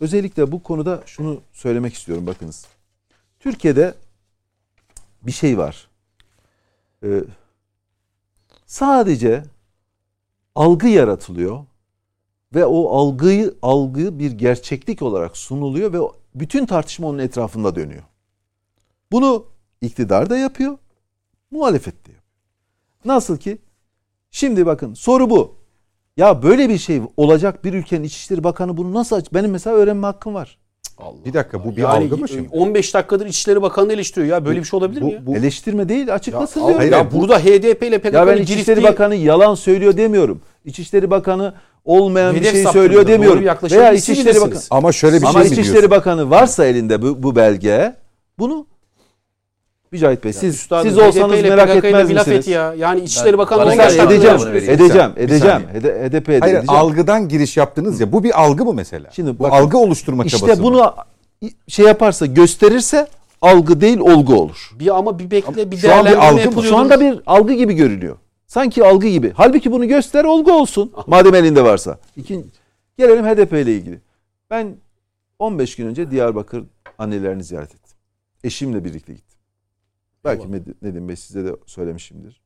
özellikle 0.00 0.52
bu 0.52 0.62
konuda 0.62 1.02
şunu 1.06 1.40
söylemek 1.52 1.94
istiyorum 1.94 2.26
bakınız. 2.26 2.66
Türkiye'de 3.40 3.94
bir 5.22 5.32
şey 5.32 5.58
var. 5.58 5.88
E, 7.04 7.24
sadece 8.66 9.44
algı 10.54 10.88
yaratılıyor 10.88 11.64
ve 12.54 12.66
o 12.66 12.90
algıyı 12.98 13.54
algı 13.62 14.18
bir 14.18 14.32
gerçeklik 14.32 15.02
olarak 15.02 15.36
sunuluyor 15.36 15.92
ve 15.92 15.98
bütün 16.34 16.66
tartışma 16.66 17.08
onun 17.08 17.18
etrafında 17.18 17.76
dönüyor. 17.76 18.02
Bunu 19.12 19.46
iktidar 19.80 20.30
da 20.30 20.36
yapıyor, 20.36 20.78
muhalefet 21.50 21.94
de 21.94 21.98
yapıyor. 21.98 22.22
Nasıl 23.04 23.36
ki 23.36 23.58
şimdi 24.30 24.66
bakın 24.66 24.94
soru 24.94 25.30
bu. 25.30 25.65
Ya 26.16 26.42
böyle 26.42 26.68
bir 26.68 26.78
şey 26.78 27.00
olacak 27.16 27.64
bir 27.64 27.72
ülkenin 27.74 28.04
İçişleri 28.04 28.44
Bakanı 28.44 28.76
bunu 28.76 28.94
nasıl 28.94 29.16
aç? 29.16 29.26
Benim 29.34 29.50
mesela 29.50 29.76
öğrenme 29.76 30.06
hakkım 30.06 30.34
var. 30.34 30.58
Allah. 30.98 31.24
Bir 31.24 31.32
dakika 31.34 31.64
bu 31.64 31.76
bir 31.76 31.82
Yani 31.82 32.04
algı 32.04 32.16
mı 32.16 32.28
şimdi? 32.28 32.48
15 32.52 32.94
dakikadır 32.94 33.26
İçişleri 33.26 33.62
Bakanı 33.62 33.92
eleştiriyor 33.92 34.30
ya. 34.36 34.44
Böyle 34.44 34.58
bir 34.60 34.64
şey 34.64 34.78
olabilir 34.78 35.02
mi 35.02 35.12
ya? 35.12 35.26
Bu, 35.26 35.36
Eleştirme 35.36 35.88
değil 35.88 36.14
açıklasın 36.14 36.60
Ya, 36.60 36.66
diyorum. 36.66 36.78
hayır, 36.80 36.92
ya 36.92 37.12
bu- 37.12 37.20
burada 37.20 37.38
HDP 37.38 37.82
ile 37.86 37.94
Ya 37.94 38.02
ben 38.04 38.10
PKK'nın 38.10 38.36
İçişleri 38.42 38.64
giriftiği 38.64 38.82
Bakanı 38.92 39.14
yalan 39.14 39.54
söylüyor 39.54 39.96
demiyorum. 39.96 40.40
İçişleri 40.64 41.10
Bakanı 41.10 41.54
olmayan 41.84 42.34
bir 42.34 42.40
Hedef 42.40 42.52
şey 42.52 42.62
saptırdı. 42.62 42.82
söylüyor 42.82 43.02
Doğru 43.02 43.12
demiyorum. 43.12 43.40
bir 43.40 43.70
Veya 43.78 43.92
İçişleri 43.92 44.40
Bakanı 44.40 44.60
ama 44.70 44.92
şöyle 44.92 45.16
bir 45.16 45.26
Ama 45.26 45.32
şey 45.32 45.42
mi 45.42 45.46
İçişleri 45.46 45.72
diyorsun? 45.72 45.90
Bakanı 45.90 46.30
varsa 46.30 46.64
elinde 46.66 47.02
bu, 47.02 47.22
bu 47.22 47.36
belge 47.36 47.94
bunu 48.38 48.66
Mücahit 49.96 50.24
Bey 50.24 50.32
siz 50.32 50.54
Üstadım, 50.54 50.88
siz 50.88 50.98
olsanız 50.98 51.36
HDP 51.36 51.48
merak 51.48 51.76
etmez 51.84 52.08
bir 52.08 52.14
laf 52.14 52.28
et 52.28 52.36
misiniz? 52.36 52.46
ya. 52.54 52.74
Yani 52.74 53.00
İçişleri 53.00 53.32
Ben- 53.32 53.38
Bakanı 53.38 53.58
bana 53.60 53.72
15 53.72 53.76
geldi, 53.78 53.98
dakika 53.98 54.14
edeceğim, 54.14 54.56
edeceğim, 54.76 55.10
edeceğim. 55.16 55.62
de 55.82 56.22
Hayır 56.40 56.42
edeceğim. 56.42 56.64
algıdan 56.68 57.28
giriş 57.28 57.56
yaptınız 57.56 58.00
ya 58.00 58.12
bu 58.12 58.24
bir 58.24 58.42
algı 58.42 58.64
mı 58.64 58.72
mesela? 58.74 59.10
Şimdi 59.12 59.38
bu 59.38 59.42
bakın, 59.42 59.56
algı 59.56 59.78
oluşturma 59.78 60.24
çabası 60.24 60.46
İşte 60.46 60.54
mı? 60.54 60.62
bunu 60.62 60.94
şey 61.68 61.86
yaparsa 61.86 62.26
gösterirse 62.26 63.06
algı 63.42 63.80
değil 63.80 63.98
olgu 63.98 64.34
olur. 64.34 64.70
Bir 64.78 64.96
ama 64.98 65.18
bir 65.18 65.30
bekle 65.30 65.70
bir 65.70 65.76
Şu 65.76 65.92
an 65.94 66.04
bir 66.04 66.10
değerlendirme 66.10 66.22
algı 66.24 66.34
mı? 66.34 66.40
yapılıyor. 66.40 66.70
Şu 66.72 66.76
anda 66.76 67.00
bir 67.00 67.20
algı 67.26 67.52
gibi 67.52 67.74
görünüyor. 67.74 68.16
Sanki 68.46 68.84
algı 68.84 69.06
gibi. 69.08 69.32
Halbuki 69.36 69.72
bunu 69.72 69.88
göster 69.88 70.24
olgu 70.24 70.52
olsun. 70.52 70.92
Madem 71.06 71.34
elinde 71.34 71.64
varsa. 71.64 71.98
İkinci, 72.16 72.48
gelelim 72.98 73.24
HDP 73.24 73.52
ile 73.52 73.74
ilgili. 73.74 74.00
Ben 74.50 74.76
15 75.38 75.76
gün 75.76 75.86
önce 75.86 76.10
Diyarbakır 76.10 76.62
annelerini 76.98 77.44
ziyaret 77.44 77.70
ettim. 77.74 77.96
Eşimle 78.44 78.84
birlikte 78.84 79.12
gittim. 79.12 79.25
Belki. 80.26 80.46
Med- 80.46 80.74
Nedim 80.82 81.08
Bey 81.08 81.16
size 81.16 81.44
de 81.44 81.56
söylemişimdir. 81.66 82.40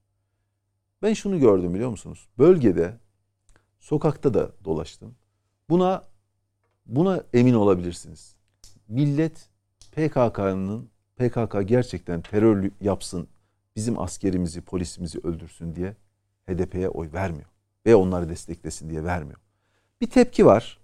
Ben 1.02 1.12
şunu 1.12 1.40
gördüm 1.40 1.74
biliyor 1.74 1.90
musunuz? 1.90 2.28
Bölgede 2.38 2.96
sokakta 3.80 4.34
da 4.34 4.52
dolaştım. 4.64 5.14
Buna 5.70 6.04
buna 6.86 7.24
emin 7.34 7.54
olabilirsiniz. 7.54 8.34
Millet 8.88 9.48
PKK'nın 9.92 10.88
PKK 11.16 11.62
gerçekten 11.68 12.20
terör 12.22 12.70
yapsın, 12.80 13.28
bizim 13.76 13.98
askerimizi, 13.98 14.60
polisimizi 14.60 15.18
öldürsün 15.18 15.74
diye 15.74 15.96
HDP'ye 16.46 16.88
oy 16.88 17.12
vermiyor. 17.12 17.48
Ve 17.86 17.94
onları 17.94 18.28
desteklesin 18.28 18.90
diye 18.90 19.04
vermiyor. 19.04 19.38
Bir 20.00 20.06
tepki 20.10 20.46
var. 20.46 20.78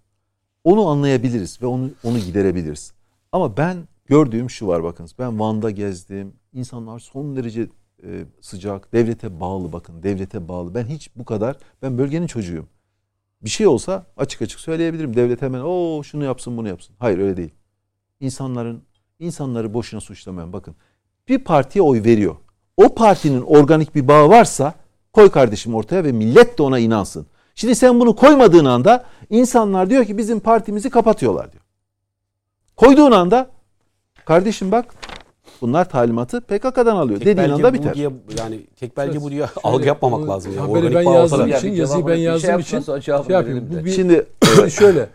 Onu 0.64 0.88
anlayabiliriz 0.88 1.62
ve 1.62 1.66
onu 1.66 1.90
onu 2.04 2.18
giderebiliriz. 2.18 2.92
Ama 3.32 3.56
ben 3.56 3.88
gördüğüm 4.06 4.50
şu 4.50 4.66
var 4.66 4.82
bakınız. 4.82 5.14
Ben 5.18 5.40
Van'da 5.40 5.70
gezdim. 5.70 6.32
İnsanlar 6.56 6.98
son 6.98 7.36
derece 7.36 7.68
e, 8.02 8.24
sıcak, 8.40 8.92
devlete 8.92 9.40
bağlı 9.40 9.72
bakın. 9.72 10.02
Devlete 10.02 10.48
bağlı. 10.48 10.74
Ben 10.74 10.84
hiç 10.86 11.16
bu 11.16 11.24
kadar 11.24 11.56
ben 11.82 11.98
bölgenin 11.98 12.26
çocuğuyum. 12.26 12.68
Bir 13.42 13.50
şey 13.50 13.66
olsa 13.66 14.06
açık 14.16 14.42
açık 14.42 14.60
söyleyebilirim. 14.60 15.16
Devlet 15.16 15.42
hemen 15.42 15.60
o 15.60 16.02
şunu 16.02 16.24
yapsın, 16.24 16.56
bunu 16.56 16.68
yapsın. 16.68 16.96
Hayır 16.98 17.18
öyle 17.18 17.36
değil. 17.36 17.54
İnsanların 18.20 18.82
insanları 19.18 19.74
boşuna 19.74 20.00
suçlamayın. 20.00 20.52
Bakın. 20.52 20.76
Bir 21.28 21.38
partiye 21.38 21.82
oy 21.82 22.04
veriyor. 22.04 22.36
O 22.76 22.94
partinin 22.94 23.42
organik 23.42 23.94
bir 23.94 24.08
bağı 24.08 24.28
varsa 24.28 24.74
koy 25.12 25.30
kardeşim 25.30 25.74
ortaya 25.74 26.04
ve 26.04 26.12
millet 26.12 26.58
de 26.58 26.62
ona 26.62 26.78
inansın. 26.78 27.26
Şimdi 27.54 27.74
sen 27.74 28.00
bunu 28.00 28.16
koymadığın 28.16 28.64
anda 28.64 29.06
insanlar 29.30 29.90
diyor 29.90 30.04
ki 30.04 30.18
bizim 30.18 30.40
partimizi 30.40 30.90
kapatıyorlar 30.90 31.52
diyor. 31.52 31.64
Koyduğun 32.76 33.12
anda 33.12 33.50
kardeşim 34.24 34.72
bak 34.72 34.94
bunlar 35.60 35.88
talimatı 35.88 36.40
PKK'dan 36.40 36.96
alıyor. 36.96 37.18
Tek 37.18 37.26
Dediğin 37.26 37.50
anda 37.50 37.74
biter. 37.74 37.94
Diye, 37.94 38.10
yani 38.38 38.66
tek 38.76 38.96
belge 38.96 39.22
bu 39.22 39.30
diye 39.30 39.46
Şöyle, 39.46 39.52
algı 39.64 39.86
yapmamak 39.86 40.20
bu 40.20 40.28
lazım. 40.28 40.52
Yani. 40.52 40.60
haberi 40.60 40.78
Organik 40.78 40.94
ben 40.94 41.02
yazdığım 41.02 41.48
için, 41.48 41.72
yazıyı 41.72 42.06
ben 42.06 42.14
şey 42.14 42.22
yazdığım 42.22 42.60
için 42.60 42.80
cevabını 42.80 43.02
şey 43.02 43.34
yapayım. 43.34 43.68
Bu 43.70 43.84
bir, 43.84 43.90
Şimdi 43.90 44.26
şöyle 44.70 45.08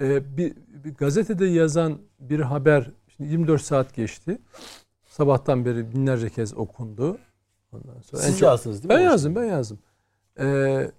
e, 0.00 0.36
bir, 0.36 0.52
bir 0.84 0.94
gazetede 0.94 1.46
yazan 1.46 1.98
bir 2.20 2.40
haber 2.40 2.90
şimdi 3.16 3.30
24 3.30 3.62
saat 3.62 3.94
geçti. 3.94 4.38
Sabahtan 5.06 5.64
beri 5.64 5.92
binlerce 5.92 6.30
kez 6.30 6.54
okundu. 6.54 7.18
Ondan 7.72 8.00
sonra 8.00 8.22
en 8.22 8.26
Siz 8.26 8.38
çok- 8.38 8.48
yazdınız 8.48 8.82
değil 8.82 8.94
mi? 8.94 8.98
Ben 8.98 9.04
yazdım, 9.04 9.36
ben 9.36 9.44
yazdım. 9.44 9.78
Ee, 10.40 10.90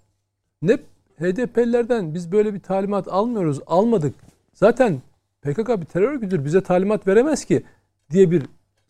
ne 0.62 0.78
HDP'lilerden 1.20 2.14
biz 2.14 2.32
böyle 2.32 2.54
bir 2.54 2.60
talimat 2.60 3.08
almıyoruz, 3.08 3.60
almadık. 3.68 4.16
Zaten 4.54 5.02
PKK 5.42 5.82
bir 5.82 5.86
terör 5.86 6.12
örgütüdür, 6.12 6.46
bize 6.46 6.62
talimat 6.62 7.08
veremez 7.08 7.46
ki 7.46 7.64
diye 8.12 8.32
bir 8.32 8.44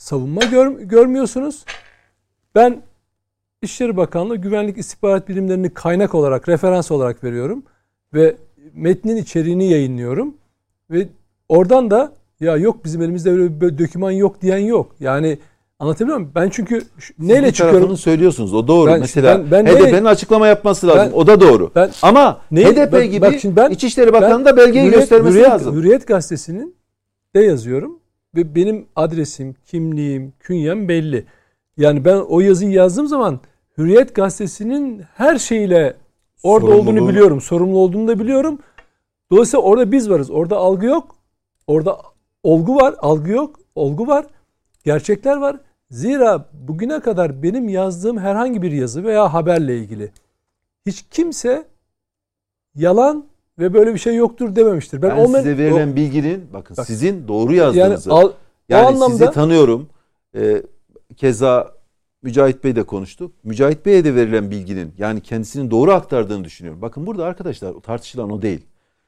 savunma 0.04 0.42
gör- 0.46 0.80
görmüyorsunuz. 0.80 1.66
Ben 2.56 2.82
İçişleri 3.62 3.98
Bakanlığı 3.98 4.36
Güvenlik 4.38 4.78
İstihbarat 4.78 5.30
Birimlerini 5.30 5.74
kaynak 5.74 6.16
olarak, 6.16 6.50
referans 6.50 6.92
olarak 6.92 7.24
veriyorum 7.24 7.64
ve 8.14 8.36
metnin 8.74 9.16
içeriğini 9.16 9.70
yayınlıyorum 9.72 10.34
ve 10.92 11.08
oradan 11.50 11.92
da 11.92 12.12
ya 12.40 12.58
yok 12.58 12.86
bizim 12.86 13.02
elimizde 13.02 13.32
böyle 13.32 13.62
bir 13.62 13.78
doküman 13.78 14.12
yok 14.12 14.42
diyen 14.42 14.58
yok. 14.58 14.96
Yani 15.00 15.38
anlatabiliyor 15.80 16.18
muyum? 16.18 16.32
Ben 16.36 16.50
çünkü 16.50 16.82
neyle 17.20 17.52
çıkıyorum? 17.52 17.98
söylüyorsunuz. 17.98 18.54
O 18.54 18.68
doğru. 18.68 18.92
Ben- 18.92 19.00
Mesela 19.00 19.38
ben- 19.40 19.52
ben 19.52 19.66
HDP'nin 19.72 19.94
neyle- 19.94 20.08
açıklama 20.10 20.48
yapması 20.48 20.88
lazım. 20.88 21.12
Ben- 21.12 21.18
o 21.18 21.28
da 21.28 21.42
doğru. 21.42 21.72
ben- 21.76 21.92
Ama 22.02 22.42
Neyi- 22.52 22.66
HDP 22.68 22.92
bak- 22.92 23.12
gibi 23.12 23.22
bak 23.22 23.36
şimdi 23.42 23.56
ben- 23.56 23.70
İçişleri 23.72 24.14
Bakanı 24.14 24.38
Ben 24.40 24.46
da 24.46 24.58
belgeyi 24.58 24.86
Hürriyet- 24.88 25.00
göstermesi 25.00 25.38
Hürriyet- 25.38 25.50
lazım. 25.50 25.76
Hürriyet 25.76 26.08
gazetesinin 26.08 26.76
de 27.36 27.40
yazıyorum 27.40 28.00
ve 28.36 28.56
benim 28.56 28.88
adresim, 28.96 29.56
kimliğim, 29.66 30.34
künyem 30.40 30.88
belli. 30.90 31.26
Yani 31.78 32.06
ben 32.06 32.18
o 32.18 32.40
yazıyı 32.40 32.72
yazdığım 32.72 33.08
zaman 33.08 33.40
Hürriyet 33.78 34.16
gazetesinin 34.16 35.02
her 35.16 35.38
şeyle 35.38 35.96
orada 36.44 36.66
Sorumluluğu- 36.66 36.82
olduğunu 36.82 37.10
biliyorum, 37.10 37.42
sorumlu 37.42 37.78
olduğunu 37.78 38.08
da 38.08 38.20
biliyorum. 38.20 38.60
Dolayısıyla 39.32 39.64
orada 39.64 39.92
biz 39.92 40.10
varız. 40.10 40.32
Orada 40.32 40.58
algı 40.58 40.86
yok. 40.86 41.16
Orada 41.68 41.98
olgu 42.44 42.76
var, 42.76 42.96
algı 43.00 43.32
yok. 43.32 43.60
Olgu 43.76 44.08
var. 44.08 44.26
Gerçekler 44.84 45.38
var. 45.38 45.60
Zira 45.90 46.50
bugüne 46.54 47.00
kadar 47.00 47.44
benim 47.44 47.70
yazdığım 47.70 48.18
herhangi 48.18 48.62
bir 48.62 48.72
yazı 48.72 49.04
veya 49.04 49.34
haberle 49.34 49.78
ilgili 49.78 50.12
hiç 50.86 51.06
kimse 51.12 51.68
yalan 52.76 53.26
ve 53.60 53.73
böyle 53.73 53.94
bir 53.94 53.99
şey 53.99 54.15
yoktur 54.15 54.56
dememiştir. 54.56 55.02
Ben, 55.02 55.10
Ben 55.10 55.15
olmayan- 55.18 55.44
size 55.44 55.57
verilen 55.57 55.95
bilginin 55.95 56.45
bakın 56.53 56.77
Bak- 56.77 56.86
sizin 56.88 57.27
doğru 57.27 57.49
o, 57.49 57.53
yani 57.53 57.77
yazdığınızı. 57.77 58.11
al, 58.14 58.31
Yani 58.69 58.86
o 58.86 58.88
anlamda 58.88 59.18
sizi 59.18 59.31
tanıyorum. 59.31 59.88
Ee, 60.36 60.64
keza 61.18 61.72
Mücahit 62.23 62.64
Bey 62.64 62.76
de 62.76 62.84
konuştu. 62.84 63.31
Mücahit 63.44 63.86
Bey'e 63.86 64.06
de 64.06 64.15
verilen 64.15 64.52
bilginin 64.52 64.94
yani 64.98 65.22
kendisinin 65.22 65.72
doğru 65.72 65.91
aktardığını 65.91 66.44
düşünüyorum. 66.44 66.81
Bakın 66.81 67.06
burada 67.07 67.26
arkadaşlar 67.26 67.73
tartışılan 67.73 68.30
o 68.30 68.41
değil. 68.41 68.61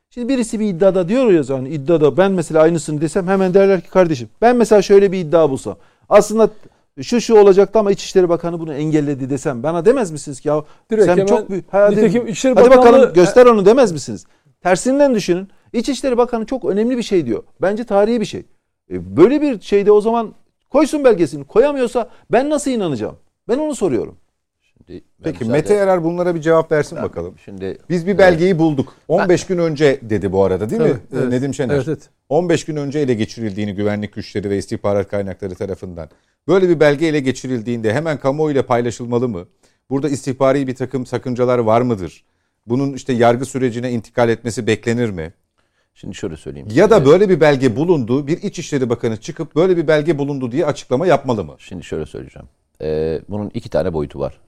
Şimdi 0.09 0.29
birisi 0.29 0.59
bir 0.59 0.65
iddiada 0.67 1.09
diyor 1.09 1.31
ya 1.31 1.43
yani 1.55 1.69
iddiada 1.69 2.17
ben 2.17 2.31
mesela 2.31 2.61
aynısını 2.61 3.01
desem 3.01 3.27
hemen 3.27 3.53
derler 3.53 3.81
ki 3.81 3.89
kardeşim 3.89 4.29
ben 4.41 4.55
mesela 4.55 4.81
şöyle 4.81 5.11
bir 5.11 5.17
iddia 5.19 5.49
bulsam. 5.49 5.75
Aslında 6.09 6.49
şu 7.01 7.21
şu 7.21 7.35
olacaktı 7.37 7.79
ama 7.79 7.91
İçişleri 7.91 8.29
Bakanı 8.29 8.59
bunu 8.59 8.73
engelledi 8.73 9.29
desem 9.29 9.63
bana 9.63 9.85
demez 9.85 10.11
misiniz 10.11 10.39
ki 10.39 10.47
ya 10.47 10.63
Direkt 10.91 11.05
sen 11.05 11.11
hemen- 11.13 11.25
çok 11.25 11.49
büyük 11.49 11.65
hadi, 11.71 11.95
nitekim 11.95 12.27
İçişleri 12.27 12.53
hadi 12.55 12.69
bakalım 12.69 12.85
Bakanlığı- 12.87 13.13
göster 13.13 13.45
onu 13.45 13.65
demez 13.65 13.91
misiniz? 13.91 14.25
Tersinden 14.61 15.15
düşünün. 15.15 15.47
İçişleri 15.73 16.17
Bakanı 16.17 16.45
çok 16.45 16.65
önemli 16.65 16.97
bir 16.97 17.03
şey 17.03 17.25
diyor. 17.25 17.43
Bence 17.61 17.83
tarihi 17.83 18.19
bir 18.21 18.25
şey. 18.25 18.43
E, 18.91 19.17
Böyle 19.17 19.41
bir 19.41 19.61
şeyde 19.61 19.91
o 19.91 20.01
zaman 20.01 20.33
koysun 20.69 21.03
belgesini. 21.03 21.43
Koyamıyorsa 21.43 22.09
ben 22.31 22.49
nasıl 22.49 22.71
inanacağım? 22.71 23.15
Ben 23.49 23.57
onu 23.57 23.75
soruyorum. 23.75 24.17
Şimdi 24.61 24.93
ben 24.93 25.23
Peki 25.23 25.43
müsaade- 25.45 25.51
Mete 25.51 25.73
Erer 25.73 26.03
bunlara 26.03 26.35
bir 26.35 26.41
cevap 26.41 26.71
versin 26.71 26.97
bakalım. 27.01 27.35
Şimdi 27.45 27.77
Biz 27.89 28.07
bir 28.07 28.17
belgeyi 28.17 28.59
bulduk. 28.59 28.93
15 29.07 29.45
gün 29.45 29.57
önce 29.57 29.99
dedi 30.01 30.31
bu 30.31 30.43
arada 30.43 30.69
değil 30.69 30.81
mi 30.81 30.87
Tabii, 31.09 31.19
evet. 31.21 31.31
Nedim 31.31 31.53
Şener? 31.53 31.75
Evet, 31.75 31.87
evet. 31.87 32.09
15 32.29 32.65
gün 32.65 32.75
önce 32.75 32.99
ele 32.99 33.13
geçirildiğini 33.13 33.75
güvenlik 33.75 34.13
güçleri 34.13 34.49
ve 34.49 34.57
istihbarat 34.57 35.07
kaynakları 35.07 35.55
tarafından. 35.55 36.09
Böyle 36.47 36.69
bir 36.69 36.79
belge 36.79 37.05
ele 37.07 37.19
geçirildiğinde 37.19 37.93
hemen 37.93 38.17
kamuoyuyla 38.19 38.65
paylaşılmalı 38.65 39.29
mı? 39.29 39.45
Burada 39.89 40.09
istihbari 40.09 40.67
bir 40.67 40.75
takım 40.75 41.05
sakıncalar 41.05 41.59
var 41.59 41.81
mıdır? 41.81 42.23
Bunun 42.67 42.93
işte 42.93 43.13
yargı 43.13 43.45
sürecine 43.45 43.91
intikal 43.91 44.29
etmesi 44.29 44.67
beklenir 44.67 45.09
mi? 45.09 45.33
şimdi 45.93 46.15
şöyle 46.15 46.37
söyleyeyim. 46.37 46.67
Ya 46.73 46.89
da 46.89 46.97
Ee, 46.97 47.05
böyle 47.05 47.29
bir 47.29 47.39
belge 47.39 47.75
bulundu, 47.75 48.27
bir 48.27 48.43
İçişleri 48.43 48.89
Bakanı 48.89 49.17
çıkıp 49.17 49.55
böyle 49.55 49.77
bir 49.77 49.87
belge 49.87 50.17
bulundu 50.17 50.51
diye 50.51 50.65
açıklama 50.65 51.07
yapmalı 51.07 51.43
mı? 51.43 51.55
Şimdi 51.59 51.83
şöyle 51.83 52.05
söyleyeceğim. 52.05 52.47
Ee, 52.81 53.21
bunun 53.29 53.51
iki 53.53 53.69
tane 53.69 53.93
boyutu 53.93 54.19
var. 54.19 54.39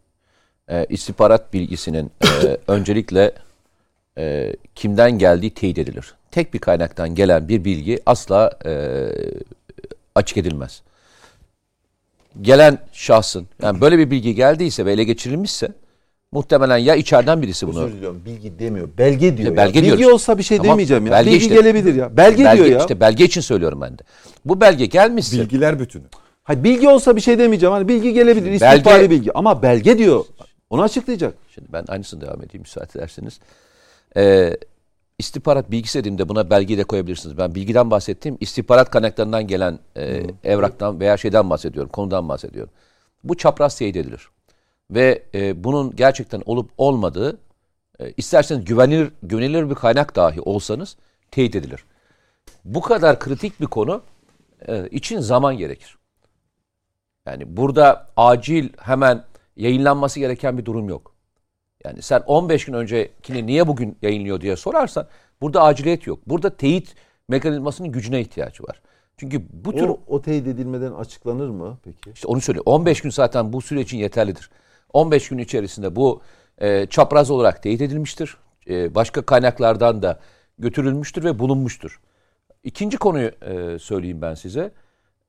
Ee, 0.70 0.86
istihbarat 0.90 1.54
bilgisinin 1.54 2.12
e, 2.22 2.58
öncelikle 2.68 3.32
e, 4.18 4.56
kimden 4.76 5.18
geldiği 5.18 5.54
teyit 5.54 5.78
edilir. 5.78 6.14
Tek 6.32 6.54
bir 6.54 6.60
kaynaktan 6.60 7.16
gelen 7.16 7.48
bir 7.48 7.66
bilgi 7.66 8.00
asla 8.06 8.52
e, 8.66 8.72
açık 10.16 10.38
edilmez. 10.38 10.82
Gelen 12.42 12.78
şahsın, 12.92 13.48
yani 13.62 13.82
böyle 13.82 13.98
bir 13.98 14.12
bilgi 14.12 14.36
geldiyse 14.36 14.86
ve 14.86 14.94
ele 14.94 15.04
geçirilmişse 15.04 15.68
muhtemelen 16.34 16.78
ya 16.78 16.96
içeriden 16.96 17.42
birisi 17.42 17.68
bunu 17.68 17.84
Özür 17.84 17.96
diliyorum 17.96 18.22
bilgi 18.26 18.60
demiyor. 18.60 18.90
Belge 18.98 19.38
diyor. 19.38 19.50
İşte 19.50 19.58
belge 19.58 19.80
ya. 19.80 19.86
Bilgi 19.86 19.98
diyoruz. 19.98 20.14
olsa 20.14 20.38
bir 20.38 20.44
şey 20.44 20.58
Tamam, 20.58 20.72
demeyeceğim 20.72 21.06
ya. 21.06 21.12
belge 21.12 21.32
bilgi 21.32 21.46
işte. 21.46 21.56
gelebilir 21.56 21.96
ya. 21.96 22.18
Belge, 22.18 22.44
belge, 22.46 22.58
diyor 22.58 22.76
ya. 22.76 22.80
işte 22.80 23.00
belge 23.00 23.26
için 23.26 23.42
söylüyorum 23.42 23.82
ben 23.82 23.98
de. 23.98 24.04
Bu 24.46 24.62
belge 24.62 24.86
gelmişse 24.86 25.40
Bilgiler 25.40 25.80
bütünü. 25.80 26.04
Hayır, 26.44 26.64
bilgi 26.64 26.90
olsa 26.90 27.16
bir 27.16 27.22
şey 27.22 27.40
demeyeceğim. 27.40 27.74
Hani 27.74 27.88
bilgi 27.88 28.14
gelebilir. 28.14 28.52
Belge- 28.52 28.76
istihbari 28.76 29.10
bilgi. 29.10 29.34
Ama 29.34 29.62
belge 29.62 29.98
diyor. 29.98 30.26
Onu 30.70 30.82
açıklayacak. 30.82 31.34
Şimdi 31.56 31.68
ben 31.74 31.86
aynısını 31.88 32.22
devam 32.22 32.44
edeyim 32.44 32.62
müsaade 32.62 33.00
ederseniz. 33.00 33.40
Ee, 34.18 34.58
istihbarat 35.20 35.72
bilgisi 35.72 36.00
dediğimde 36.00 36.30
buna 36.30 36.50
belgeyi 36.50 36.78
de 36.78 36.84
koyabilirsiniz. 36.84 37.38
Ben 37.38 37.56
bilgiden 37.56 37.92
bahsettiğim 37.92 38.38
istihbarat 38.40 38.90
kaynaklarından 38.90 39.48
gelen 39.48 39.80
e, 39.98 40.24
evraktan 40.44 41.00
veya 41.00 41.18
şeyden 41.18 41.50
bahsediyorum, 41.50 41.90
konudan 41.92 42.30
bahsediyorum. 42.30 42.74
Bu 43.24 43.38
çapraz 43.38 43.78
teyit 43.78 43.96
edilir. 43.96 44.28
Ve 44.92 45.24
e, 45.34 45.64
bunun 45.64 45.96
gerçekten 45.96 46.42
olup 46.46 46.72
olmadığı 46.78 47.38
e, 48.00 48.12
isterseniz 48.18 48.66
güvenilir, 48.66 49.12
güvenilir 49.24 49.70
bir 49.70 49.76
kaynak 49.76 50.16
dahi 50.16 50.42
olsanız 50.42 50.98
teyit 51.32 51.56
edilir. 51.56 51.86
Bu 52.66 52.82
kadar 52.82 53.20
kritik 53.20 53.62
bir 53.62 53.66
konu 53.66 54.02
e, 54.68 54.88
için 54.90 55.20
zaman 55.20 55.58
gerekir. 55.58 55.98
Yani 57.26 57.58
burada 57.58 58.08
acil 58.18 58.70
hemen 58.78 59.24
yayınlanması 59.56 60.20
gereken 60.20 60.58
bir 60.58 60.66
durum 60.66 60.90
yok. 60.90 61.14
Yani 61.84 62.02
sen 62.02 62.24
15 62.26 62.66
gün 62.66 62.74
öncekini 62.74 63.48
niye 63.48 63.68
bugün 63.68 63.98
yayınlıyor 64.02 64.42
diye 64.42 64.56
sorarsan 64.56 65.08
burada 65.42 65.64
aciliyet 65.64 66.08
yok. 66.08 66.20
Burada 66.28 66.50
teyit 66.58 66.96
mekanizmasının 67.28 67.92
gücüne 67.92 68.22
ihtiyacı 68.22 68.64
var. 68.64 68.82
Çünkü 69.18 69.42
bu 69.52 69.76
tür 69.76 69.90
O, 69.90 70.00
o 70.08 70.22
teyit 70.22 70.48
edilmeden 70.48 70.92
açıklanır 70.92 71.50
mı 71.50 71.78
peki? 71.84 72.12
işte 72.14 72.28
onu 72.28 72.42
söylüyor. 72.42 72.64
15 72.66 73.02
gün 73.02 73.10
zaten 73.10 73.54
bu 73.54 73.62
süre 73.62 73.82
için 73.82 73.98
yeterlidir. 73.98 74.50
15 74.94 75.30
gün 75.30 75.38
içerisinde 75.38 75.96
bu 75.96 76.22
e, 76.58 76.86
çapraz 76.86 77.32
olarak 77.32 77.64
teyit 77.64 77.82
edilmiştir. 77.82 78.38
E, 78.70 78.96
başka 78.96 79.22
kaynaklardan 79.22 80.02
da 80.02 80.20
götürülmüştür 80.60 81.24
ve 81.24 81.40
bulunmuştur. 81.40 82.02
İkinci 82.64 82.98
konuyu 82.98 83.32
e, 83.42 83.80
söyleyeyim 83.80 84.22
ben 84.22 84.34
size. 84.34 84.72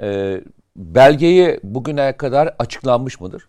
E, 0.02 0.40
belgeyi 0.76 1.60
bugüne 1.62 2.16
kadar 2.16 2.54
açıklanmış 2.58 3.20
mıdır? 3.20 3.48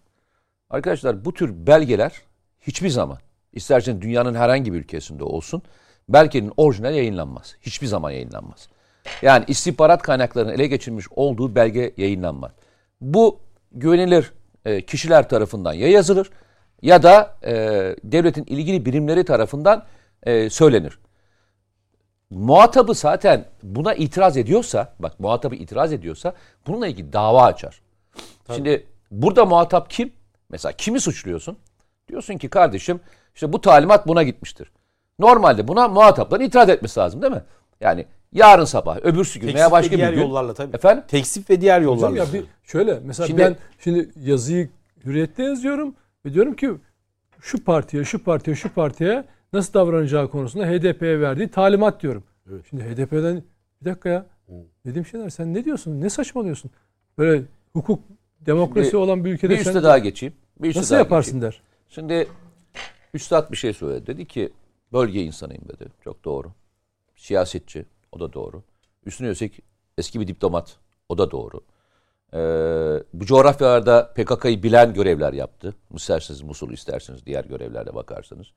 Arkadaşlar 0.69 1.25
bu 1.25 1.33
tür 1.33 1.67
belgeler 1.67 2.21
hiçbir 2.61 2.89
zaman, 2.89 3.17
istersen 3.53 4.01
dünyanın 4.01 4.35
herhangi 4.35 4.73
bir 4.73 4.77
ülkesinde 4.79 5.23
olsun, 5.23 5.61
belgenin 6.09 6.53
orijinal 6.57 6.93
yayınlanmaz. 6.93 7.55
Hiçbir 7.61 7.87
zaman 7.87 8.11
yayınlanmaz. 8.11 8.67
Yani 9.21 9.45
istihbarat 9.47 10.01
kaynaklarının 10.01 10.53
ele 10.53 10.67
geçirilmiş 10.67 11.05
olduğu 11.11 11.55
belge 11.55 11.93
yayınlanmaz. 11.97 12.51
Bu 13.01 13.39
güvenilir 13.71 14.33
e, 14.65 14.81
kişiler 14.81 15.29
tarafından 15.29 15.73
ya 15.73 15.89
yazılır 15.89 16.31
ya 16.81 17.03
da 17.03 17.37
e, 17.43 17.53
devletin 18.03 18.43
ilgili 18.43 18.85
birimleri 18.85 19.25
tarafından 19.25 19.85
e, 20.23 20.49
söylenir. 20.49 20.99
Muhatabı 22.29 22.93
zaten 22.93 23.45
buna 23.63 23.93
itiraz 23.93 24.37
ediyorsa, 24.37 24.93
bak 24.99 25.19
muhatabı 25.19 25.55
itiraz 25.55 25.93
ediyorsa 25.93 26.33
bununla 26.67 26.87
ilgili 26.87 27.13
dava 27.13 27.43
açar. 27.43 27.81
Şimdi 28.55 28.87
burada 29.11 29.45
muhatap 29.45 29.89
kim? 29.89 30.13
Mesela 30.49 30.71
kimi 30.71 30.99
suçluyorsun? 30.99 31.57
Diyorsun 32.07 32.37
ki 32.37 32.49
kardeşim 32.49 32.99
işte 33.35 33.53
bu 33.53 33.61
talimat 33.61 34.07
buna 34.07 34.23
gitmiştir. 34.23 34.71
Normalde 35.19 35.67
buna 35.67 35.87
muhatapların 35.87 36.43
itiraz 36.43 36.69
etmesi 36.69 36.99
lazım 36.99 37.21
değil 37.21 37.33
mi? 37.33 37.43
Yani 37.81 38.05
yarın 38.35 38.65
sabah, 38.65 38.97
öbürsü 39.05 39.39
gün 39.39 39.47
veya 39.47 39.55
Teksif 39.55 39.67
ve 39.67 39.71
başka 39.71 39.91
bir 39.91 39.97
diğer 39.97 40.13
gün. 40.13 40.21
yollarla 40.21 40.53
tabii. 40.53 40.75
Efendim? 40.75 41.03
Teksif 41.07 41.49
ve 41.49 41.61
diğer 41.61 41.81
yollarla. 41.81 42.17
ya 42.17 42.25
bir 42.33 42.43
şöyle 42.63 42.99
mesela 43.03 43.27
Şimdi- 43.27 43.41
ben 43.41 43.55
şimdi 43.79 44.09
yazıyı 44.23 44.69
hürriyette 45.05 45.43
yazıyorum 45.43 45.95
ve 46.25 46.33
diyorum 46.33 46.55
ki 46.55 46.71
şu 47.41 47.63
partiye, 47.63 48.03
şu 48.03 48.23
partiye, 48.23 48.55
şu 48.55 48.69
partiye 48.73 49.23
nasıl 49.53 49.73
davranacağı 49.73 50.29
konusunda 50.29 50.65
HDP'ye 50.65 51.19
verdiği 51.21 51.47
talimat 51.47 52.01
diyorum. 52.01 52.23
Şimdi 52.69 52.83
HDP'den 52.83 53.43
bir 53.81 53.85
dakika 53.85 54.09
ya. 54.09 54.25
Dediğim 54.85 55.05
şeyler 55.05 55.29
sen 55.29 55.53
ne 55.53 55.65
diyorsun? 55.65 56.01
Ne 56.01 56.09
saçmalıyorsun? 56.09 56.71
Böyle 57.17 57.41
hukuk, 57.73 57.99
demokrasi 58.41 58.89
Şimdi 58.89 58.97
olan 58.97 59.25
bir 59.25 59.31
ülkede 59.33 59.53
Bir 59.53 59.57
üste 59.57 59.73
sen 59.73 59.83
daha 59.83 59.97
geçeyim. 59.97 60.33
Bir 60.59 60.69
üste 60.69 60.79
nasıl 60.79 60.91
daha 60.91 60.99
yaparsın 60.99 61.33
geçeyim. 61.33 61.41
der. 61.41 61.61
Şimdi 61.89 62.27
Üstad 63.13 63.51
bir 63.51 63.57
şey 63.57 63.73
söyledi. 63.73 64.07
Dedi 64.07 64.25
ki 64.27 64.53
bölge 64.93 65.21
insanıyım 65.23 65.63
dedi. 65.69 65.89
Çok 66.03 66.25
doğru. 66.25 66.51
Siyasetçi. 67.15 67.85
O 68.15 68.19
da 68.19 68.33
doğru. 68.33 68.63
Üstüne 69.05 69.27
üstlük 69.27 69.53
eski 69.97 70.19
bir 70.19 70.27
diplomat. 70.27 70.77
O 71.09 71.17
da 71.17 71.31
doğru. 71.31 71.61
Ee, 72.33 73.03
bu 73.13 73.25
coğrafyalarda 73.25 74.13
PKK'yı 74.13 74.63
bilen 74.63 74.93
görevler 74.93 75.33
yaptı. 75.33 75.75
İsterseniz 75.95 76.41
Musul 76.41 76.71
isterseniz 76.71 77.25
diğer 77.25 77.45
görevlerde 77.45 77.95
bakarsanız. 77.95 78.47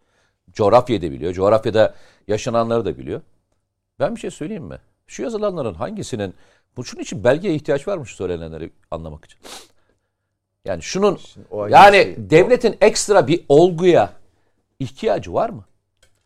Coğrafyayı 0.53 1.03
da 1.03 1.11
biliyor. 1.11 1.33
Coğrafyada 1.33 1.95
yaşananları 2.29 2.85
da 2.85 2.99
biliyor. 2.99 3.21
Ben 4.01 4.15
bir 4.15 4.21
şey 4.21 4.31
söyleyeyim 4.31 4.65
mi? 4.65 4.79
Şu 5.07 5.23
yazılanların 5.23 5.75
hangisinin 5.75 6.35
bu 6.77 6.85
şunun 6.85 7.03
için 7.03 7.25
belgeye 7.25 7.55
ihtiyaç 7.55 7.89
varmış 7.89 8.15
söylenenleri 8.15 8.71
anlamak 8.91 9.25
için. 9.25 9.39
Yani 10.65 10.83
şunun 10.83 11.19
o 11.51 11.63
ayrı 11.63 11.73
yani 11.73 12.03
şey. 12.03 12.31
devletin 12.31 12.77
ekstra 12.81 13.27
bir 13.27 13.45
olguya 13.49 14.13
ihtiyacı 14.79 15.35
var 15.35 15.51
mı? 15.51 15.65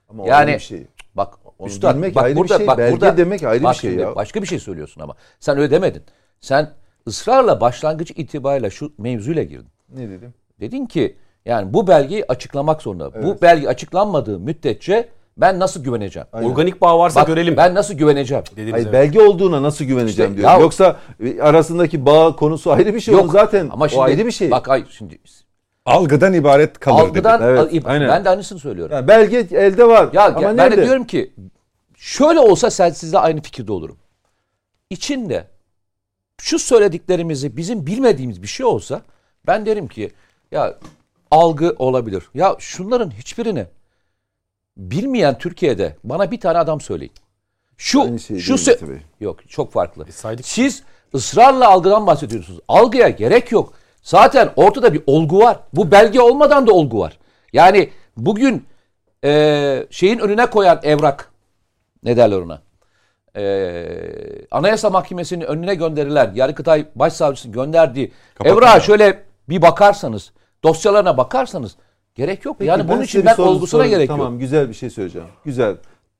Ama 0.09 0.23
o 0.23 0.27
Yani 0.27 0.61
şey. 0.61 0.87
Onu 1.63 1.71
üstad 1.71 1.95
bilmek 1.95 2.15
bak 2.15 2.25
ayrı 2.25 2.35
bir 2.35 2.41
burada 2.41 2.59
şey, 2.59 2.67
bak 2.67 2.79
belge 2.79 2.93
burada 2.93 3.17
demek 3.17 3.43
ayrı 3.43 3.61
bir 3.61 3.65
bak 3.65 3.77
şey 3.77 3.91
şimdi 3.91 4.03
ya. 4.03 4.17
Başka 4.17 4.43
bir 4.43 4.47
şey 4.47 4.59
söylüyorsun 4.59 5.01
ama 5.01 5.15
sen 5.41 5.59
öyle 5.59 5.71
demedin. 5.71 6.03
Sen 6.41 6.71
ısrarla 7.09 7.61
başlangıç 7.61 8.11
itibariyle 8.11 8.71
şu 8.71 8.93
mevzuyla 8.99 9.43
girdin. 9.43 9.69
Ne 9.95 10.11
dedim? 10.11 10.35
Dedin 10.61 10.87
ki 10.87 11.17
yani 11.45 11.75
bu 11.75 11.87
belgeyi 11.87 12.25
açıklamak 12.29 12.83
zorunda. 12.83 13.23
Bu 13.23 13.43
belge 13.43 13.69
açıklanmadığı 13.69 14.39
müddetçe 14.39 15.09
ben 15.37 15.59
nasıl 15.59 15.85
güveneceğim? 15.85 16.29
Organik 16.33 16.81
bağ 16.81 16.99
varsa 16.99 17.21
Bak, 17.21 17.27
görelim. 17.27 17.57
Ben 17.57 17.75
nasıl 17.75 17.95
güveneceğim? 17.95 18.45
dediniz, 18.57 18.73
Hayır, 18.73 18.85
evet. 18.85 18.93
belge 18.93 19.21
olduğuna 19.23 19.63
nasıl 19.63 19.85
güveneceğim 19.85 20.31
İşte, 20.31 20.43
diyorum. 20.43 20.59
ya- 20.59 20.63
Yoksa 20.63 20.97
e, 21.25 21.43
arasındaki 21.43 22.07
bağ 22.07 22.37
konusu 22.37 22.73
ayrı 22.73 22.95
bir 22.95 23.01
şey. 23.01 23.15
Yok, 23.15 23.33
zaten 23.33 23.69
ama 23.73 23.89
şimdi, 23.89 24.01
o 24.01 24.03
ayrı 24.03 24.27
bir 24.27 24.33
şey. 24.33 24.51
Bak 24.51 24.69
ay 24.69 24.85
şimdi 24.91 25.19
Algıdan 25.87 26.33
ibaret 26.35 26.79
kalır 26.79 27.01
algıdan 27.01 27.41
dedi. 27.41 27.69
Evet, 27.73 27.83
aynen. 27.87 28.09
ben 28.09 28.25
de 28.25 28.29
aynısını 28.29 28.59
söylüyorum. 28.59 28.97
Yani 28.97 29.09
belge 29.09 29.39
elde 29.57 29.89
var. 29.89 30.09
Ya 30.13 30.27
Ama 30.27 30.43
ben 30.43 30.57
nerede? 30.57 30.77
de 30.77 30.85
diyorum 30.85 31.05
ki 31.05 31.33
şöyle 32.03 32.41
olsa 32.41 32.71
sen 32.71 32.91
sizle 32.91 33.19
aynı 33.19 33.43
fikirde 33.43 33.73
olurum. 33.73 33.99
İçinde 34.91 35.49
şu 36.41 36.59
söylediklerimizi 36.59 37.57
bizim 37.57 37.87
bilmediğimiz 37.87 38.43
bir 38.43 38.47
şey 38.47 38.67
olsa 38.67 39.03
ben 39.47 39.67
derim 39.67 39.89
ki 39.89 40.11
ya 40.53 40.79
algı 41.31 41.75
olabilir. 41.79 42.25
Ya 42.35 42.57
şunların 42.59 43.11
hiçbirini 43.11 43.67
bilmeyen 44.77 45.39
Türkiye'de 45.39 45.97
bana 46.05 46.31
bir 46.31 46.41
tane 46.41 46.59
adam 46.59 46.81
söyleyin. 46.81 47.13
Şu 47.77 48.19
şey 48.19 48.39
şu 48.39 48.53
Mete 48.53 48.89
Bey. 48.89 48.99
yok 49.21 49.49
çok 49.49 49.73
farklı. 49.73 50.09
E, 50.09 50.13
saydık. 50.13 50.47
Siz 50.47 50.83
ısrarla 51.15 51.69
algıdan 51.69 52.07
bahsediyorsunuz. 52.07 52.61
Algıya 52.69 53.09
gerek 53.09 53.53
yok. 53.53 53.73
Zaten 54.03 54.53
ortada 54.57 54.95
bir 54.95 55.03
olgu 55.07 55.39
var. 55.39 55.61
Bu 55.73 55.91
belge 55.91 56.21
olmadan 56.21 56.67
da 56.67 56.73
olgu 56.73 56.99
var. 56.99 57.19
Yani 57.53 57.91
bugün 58.17 58.67
e, 59.25 59.87
şeyin 59.91 60.19
önüne 60.19 60.47
koyan 60.47 60.81
evrak 60.83 61.32
ne 62.03 62.17
derler 62.17 62.39
ona? 62.39 62.63
E, 63.37 63.87
Anayasa 64.51 64.91
Mahkemesi'nin 64.91 65.45
önüne 65.45 65.75
gönderilen 65.75 66.33
Yargıtay 66.35 66.87
Başsavcısının 66.95 67.55
gönderdiği 67.55 68.13
evrağa 68.45 68.81
şöyle 68.81 69.23
bir 69.49 69.63
bakarsanız, 69.63 70.33
dosyalarına 70.65 71.17
bakarsanız 71.17 71.77
gerek 72.15 72.45
yok. 72.45 72.57
Peki, 72.59 72.69
yani 72.69 72.89
bunun 72.89 73.03
için 73.03 73.25
ben 73.27 73.37
olgusuna 73.37 73.69
sorayım. 73.69 73.95
gerek 73.95 74.09
tamam, 74.09 74.33
yok. 74.33 74.41
güzel 74.41 74.69
bir 74.69 74.75
şey 74.75 74.91
söyleyeceğim. 74.91 75.29
Güzel. 75.45 75.77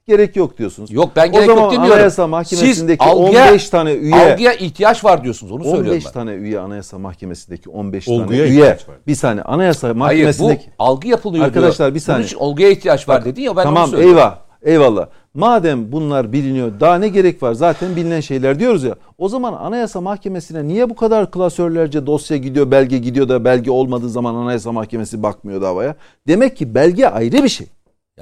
Gerek 0.07 0.37
yok 0.37 0.59
diyorsunuz. 0.59 0.91
Yok 0.91 1.11
ben 1.17 1.29
o 1.29 1.33
gerek 1.33 1.47
zaman 1.47 1.63
yok 1.63 1.73
demiyorum. 1.73 1.97
Anayasa 1.97 2.27
Mahkemesi'ndeki 2.27 3.05
Siz 3.05 3.13
algıya, 3.13 3.49
15 3.49 3.71
tane 3.71 3.93
üye 3.93 4.33
algıya 4.33 4.53
ihtiyaç 4.53 5.05
var 5.05 5.25
diyorsunuz. 5.25 5.53
Onu 5.53 5.65
söylüyorum 5.65 5.91
15 5.91 6.07
ben. 6.07 6.13
tane 6.13 6.33
üye 6.33 6.59
Anayasa 6.61 6.99
Mahkemesi'ndeki 6.99 7.71
15 7.71 8.09
Olguya 8.09 8.27
tane 8.27 8.37
üye. 8.39 8.49
ihtiyaç 8.49 8.89
var. 8.89 8.97
Bir 9.07 9.15
saniye 9.15 9.43
Anayasa 9.43 9.87
Hayır 9.89 9.95
bu 9.95 9.99
Mahkemesi'ndeki 9.99 10.71
algı 10.79 11.09
yapılıyor 11.09 11.45
Arkadaşlar, 11.45 11.87
diyor. 11.87 11.95
bir 11.95 12.01
saniye. 12.01 12.19
Bunun 12.19 12.27
için 12.27 12.37
olguya 12.37 12.69
ihtiyaç 12.71 13.09
var 13.09 13.25
dedin 13.25 13.43
ya 13.43 13.51
ben 13.57 13.61
onu 13.61 13.75
tamam 13.75 13.91
söylüyorum. 13.91 14.19
eyvah. 14.19 14.39
Eyvallah. 14.63 15.09
Madem 15.35 15.93
bunlar 15.93 16.33
biliniyor 16.33 16.81
daha 16.81 16.99
ne 16.99 17.09
gerek 17.09 17.43
var? 17.43 17.53
Zaten 17.53 17.97
bilinen 17.97 18.21
şeyler 18.21 18.59
diyoruz 18.59 18.85
ya. 18.85 18.97
O 19.19 19.29
zaman 19.29 19.53
Anayasa 19.53 20.01
Mahkemesi'ne 20.01 20.69
niye 20.69 20.91
bu 20.91 20.95
kadar 20.95 21.31
klasörlerce 21.31 22.07
dosya 22.07 22.37
gidiyor, 22.37 22.71
belge 22.71 22.99
gidiyor 22.99 23.29
da 23.29 23.45
belge 23.45 23.71
olmadığı 23.71 24.09
zaman 24.09 24.35
Anayasa 24.35 24.73
Mahkemesi 24.73 25.23
bakmıyor 25.23 25.63
davaya? 25.63 25.95
Demek 26.29 26.57
ki 26.57 26.75
belge 26.75 27.07
ayrı 27.07 27.45
bir 27.45 27.49
şey. 27.49 27.67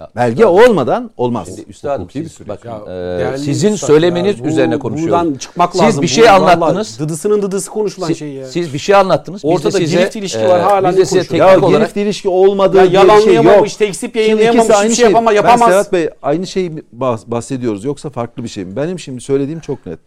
Ya, 0.00 0.10
Belge 0.16 0.46
olmadan 0.46 1.10
olmaz. 1.16 1.48
Şimdi 1.48 1.70
üstadım 1.70 2.02
Hukuki 2.02 2.20
bir 2.24 2.28
siz, 2.28 2.48
bakın, 2.48 2.70
Ya, 2.88 3.32
e, 3.34 3.38
sizin 3.38 3.72
üstad 3.72 3.86
söylemeniz 3.88 4.38
ya, 4.38 4.44
bu- 4.44 4.48
üzerine 4.48 4.78
konuşuyoruz. 4.78 5.12
Buradan 5.24 5.34
çıkmak 5.38 5.72
Siz 5.72 5.80
lazım. 5.80 6.02
bir 6.02 6.06
şey 6.08 6.24
Bu 6.24 6.28
anlattınız. 6.30 6.90
vallahi 7.00 7.08
Dıdısının 7.08 7.42
dıdısı 7.42 7.70
konuşulan 7.70 8.06
siz, 8.06 8.18
şey 8.18 8.28
ya. 8.32 8.46
siz 8.46 8.74
bir 8.74 8.78
şey 8.78 8.94
anlattınız. 8.94 9.42
Biz 9.44 9.50
de 9.50 9.54
Ortada 9.54 9.70
size, 9.70 9.96
girift 9.96 10.16
ilişki 10.16 10.48
var, 10.48 10.60
hala 10.60 10.88
Biz 10.90 10.96
de 10.96 11.04
size 11.04 11.18
konuşuyoruz? 11.18 11.38
Ya 11.40 11.46
teknik 11.54 11.64
olarak 11.68 11.80
girift 11.80 11.96
ilişki 11.96 12.28
olmadığı 12.28 12.76
ya 12.76 13.04
bir 13.04 13.22
şey 13.22 13.34
yok. 13.34 13.68
tekzip 13.78 14.00
Şimdi 14.00 14.18
yayınlayamamış, 14.18 14.64
ikisi 14.68 14.82
hiçbir 14.84 14.94
şey 14.94 15.04
yapama, 15.04 15.30
Ben 15.30 15.36
yapamaz. 15.36 15.68
Serhat 15.70 15.92
Bey 15.92 16.08
aynı 16.22 16.46
şeyi 16.46 16.70
bahs- 16.98 17.30
bahsediyoruz 17.30 17.84
yoksa 17.84 18.10
farklı 18.10 18.44
bir 18.44 18.48
şey 18.48 18.64
mi? 18.64 18.76
Benim 18.76 18.98
şimdi 18.98 19.20
söylediğim 19.20 19.60
çok 19.60 19.86
net. 19.86 19.98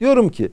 Diyorum 0.00 0.28
ki 0.28 0.52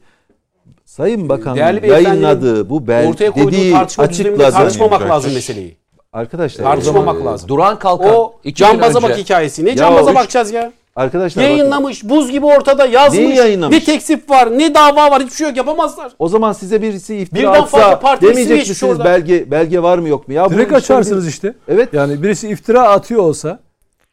Sayın 0.85 1.30
Bakan 1.30 1.55
yayınladığı 1.55 2.69
bu 2.69 2.88
bel 2.88 3.07
Ortaya 3.09 3.31
koyduğu 3.31 3.47
dediği 3.47 3.77
açıkladığı 3.77 4.51
tartışmamak 4.51 5.01
lazım 5.09 5.34
meseleyi. 5.34 5.77
Arkadaşlar 6.14 6.64
Tartışmamak 6.64 7.15
o 7.15 7.18
zaman- 7.18 7.34
lazım. 7.34 7.49
Duran 7.49 7.80
Kalkan 7.80 8.15
O 8.15 8.34
iki 8.44 8.64
gün 8.64 8.68
cambaza 8.69 8.99
önce- 8.99 9.10
bak 9.10 9.18
hikayesi. 9.18 9.65
Ne 9.65 9.76
cambaza 9.76 10.15
bakacağız 10.15 10.52
ya? 10.52 10.72
Arkadaşlar 10.95 11.44
bakın, 11.44 11.56
Yayınlamış, 11.56 12.03
buz 12.03 12.31
gibi 12.31 12.45
ortada 12.45 12.86
yazmış. 12.86 13.38
Yayınlamış? 13.38 13.77
Ne 13.77 13.84
teksip 13.84 14.30
var, 14.30 14.57
ne 14.60 14.73
dava 14.76 15.11
var, 15.11 15.22
hiçbir 15.23 15.36
şey 15.36 15.48
yok 15.48 15.57
yapamazlar. 15.57 16.11
o 16.19 16.27
zaman 16.30 16.53
size 16.53 16.81
birisi 16.81 17.15
iftira 17.15 17.40
Birden 17.52 17.61
atsa 17.61 18.02
demeyecek 18.22 18.57
misiniz 18.69 18.84
orada. 18.84 19.06
belge 19.06 19.52
belge 19.52 19.84
var 19.84 19.98
mı 19.98 20.10
yok 20.10 20.27
mu? 20.27 20.34
Ya 20.34 20.49
Direkt 20.49 20.73
açarsınız 20.73 21.27
işte. 21.27 21.53
Evet. 21.68 21.90
Yani 21.94 22.23
birisi 22.23 22.49
iftira 22.49 22.81
atıyor 22.81 23.22
olsa 23.22 23.60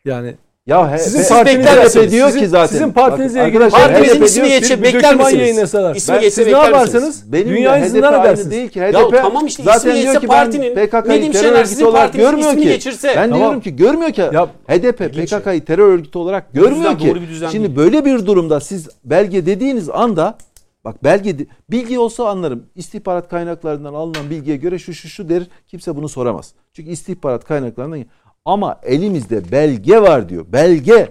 yani 0.05 0.35
Ya 0.67 0.93
he, 0.93 0.99
Sizin 0.99 1.35
partinize 1.35 1.71
HDP 1.71 1.85
misiniz? 1.85 2.13
diyor 2.13 2.27
Sizin- 2.29 2.41
ki 2.41 2.49
zaten. 2.49 2.67
sizin 2.67 2.93
partinizle 2.93 3.41
Bakın 3.41 3.51
ilgili 3.51 3.69
Partinizin 3.71 4.15
HDP 4.15 4.25
ismi 4.25 4.49
geçe 4.49 4.83
bekler 4.83 5.17
misiniz? 5.17 5.73
İsmi 5.97 6.21
geçse 6.21 6.31
siz 6.45 6.47
ne 6.53 6.59
yaparsınız? 6.59 7.33
Benim 7.33 7.49
Dünyayı 7.49 7.91
zindan 7.91 8.21
edersiniz. 8.21 8.51
değil 8.51 8.69
ki. 8.69 8.79
Ya 8.79 8.89
HDP 8.93 9.17
tamam 9.23 9.47
işte 9.47 9.63
zaten 9.63 9.91
ismi 9.91 10.03
geçse 10.03 10.21
ki 10.21 10.27
partinin, 10.27 10.75
PKK'yı 10.75 11.33
terör 11.33 11.53
örgütü 11.61 11.85
olarak 11.85 12.13
görmüyor 12.13 12.53
ki. 12.53 12.63
geçirse. 12.63 13.09
Ben 13.17 13.31
Tamam. 13.31 13.39
diyorum 13.39 13.61
ki 13.61 13.77
görmüyor 13.77 14.11
ki. 14.13 14.21
Ya- 14.21 14.49
HDP 14.67 15.09
PKK'yı 15.09 15.65
terör 15.65 15.89
örgütü 15.93 16.19
olarak 16.19 16.53
görmüyor 16.55 16.99
ki. 16.99 17.15
Şimdi 17.53 17.77
böyle 17.77 18.05
bir 18.05 18.27
durumda 18.27 18.61
siz 18.61 18.89
belge 19.05 19.47
dediğiniz 19.47 19.91
anda 19.91 20.39
bak 20.85 21.05
belge 21.05 21.37
bilgi 21.71 21.99
olsa 21.99 22.29
anlarım. 22.29 22.63
İstihbarat 22.75 23.29
kaynaklarından 23.29 23.95
alınan 23.95 24.31
bilgiye 24.31 24.57
göre 24.57 24.79
şu 24.79 24.95
şu 24.95 25.09
şu 25.09 25.29
der. 25.29 25.43
Kimse 25.69 25.97
bunu 25.97 26.09
soramaz. 26.09 26.53
Çünkü 26.73 26.91
istihbarat 26.91 27.45
kaynaklarından 27.45 28.05
ama 28.47 28.81
elimizde 28.83 29.53
belge 29.53 30.01
var 30.03 30.29
diyor. 30.29 30.47
Belge. 30.53 31.09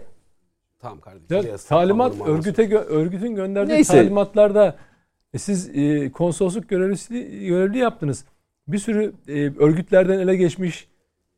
Tamam 0.79 0.99
kardeşim. 0.99 1.51
Ya, 1.51 1.57
talimat 1.57 2.13
örgüte 2.27 2.63
gö- 2.63 2.85
örgütün 2.85 3.35
gönderdiği 3.35 3.73
Neyse. 3.73 3.93
talimatlarda 3.93 4.75
e, 5.33 5.37
siz 5.37 5.69
e, 5.73 6.11
konsolosluk 6.11 6.69
görevlisi 6.69 7.45
görevli 7.47 7.77
yaptınız. 7.77 8.25
Bir 8.67 8.77
sürü 8.77 9.13
e, 9.27 9.33
örgütlerden 9.59 10.19
ele 10.19 10.35
geçmiş 10.35 10.87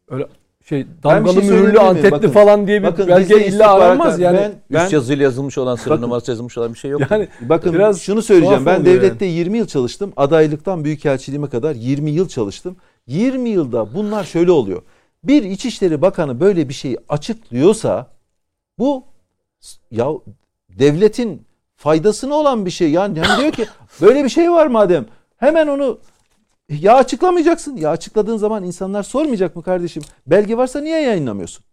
öyle 0.09 0.27
şey 0.65 0.85
dalgalı 1.03 1.41
şey 1.41 1.49
mühürlü? 1.51 1.79
Antepli 1.79 2.11
Bakın- 2.11 2.29
falan 2.29 2.67
diye 2.67 2.81
bir 2.81 2.87
bakın 2.87 3.07
belge 3.07 3.45
illa 3.47 3.73
aranmaz 3.73 4.19
yani. 4.19 4.37
Ben, 4.37 4.53
ben 4.71 4.83
Üst 4.83 4.93
yazıyla 4.93 5.23
yazılmış 5.23 5.57
olan, 5.57 5.75
sıra 5.75 5.93
Bakın- 5.93 6.03
numarası 6.03 6.31
yazılmış 6.31 6.57
olan 6.57 6.73
bir 6.73 6.79
şey 6.79 6.91
yok. 6.91 7.01
yani 7.11 7.27
Bakın 7.41 7.73
Biraz 7.73 8.01
şunu 8.01 8.21
söyleyeceğim. 8.21 8.65
Ben 8.65 8.85
devlette 8.85 9.25
20 9.25 9.57
yıl 9.57 9.67
çalıştım. 9.67 10.13
Adaylıktan 10.17 10.83
büyükelçiliğime 10.83 11.49
kadar 11.49 11.75
20 11.75 12.11
yıl 12.11 12.27
çalıştım. 12.27 12.75
20 13.07 13.49
yılda 13.49 13.93
bunlar 13.93 14.23
şöyle 14.23 14.51
oluyor. 14.51 14.81
Bir 15.27 15.43
İçişleri 15.43 16.01
Bakanı 16.01 16.39
böyle 16.39 16.69
bir 16.69 16.73
şeyi 16.73 16.97
açıklıyorsa 17.09 18.07
bu 18.79 19.03
ya 19.91 20.11
devletin 20.69 21.45
faydasına 21.75 22.35
olan 22.35 22.65
bir 22.65 22.71
şey. 22.71 22.91
Yani 22.91 23.21
hem 23.21 23.39
diyor 23.39 23.51
ki 23.51 23.67
böyle 24.01 24.23
bir 24.23 24.29
şey 24.29 24.51
var 24.51 24.67
madem 24.67 25.05
hemen 25.37 25.67
onu 25.67 25.99
ya 26.69 26.95
açıklamayacaksın. 26.95 27.77
Ya 27.77 27.89
açıkladığın 27.89 28.37
zaman 28.37 28.63
insanlar 28.63 29.03
sormayacak 29.03 29.55
mı 29.55 29.63
kardeşim? 29.63 30.03
Belge 30.27 30.57
varsa 30.57 30.81
niye 30.81 31.01
yayınlamıyorsun? 31.01 31.63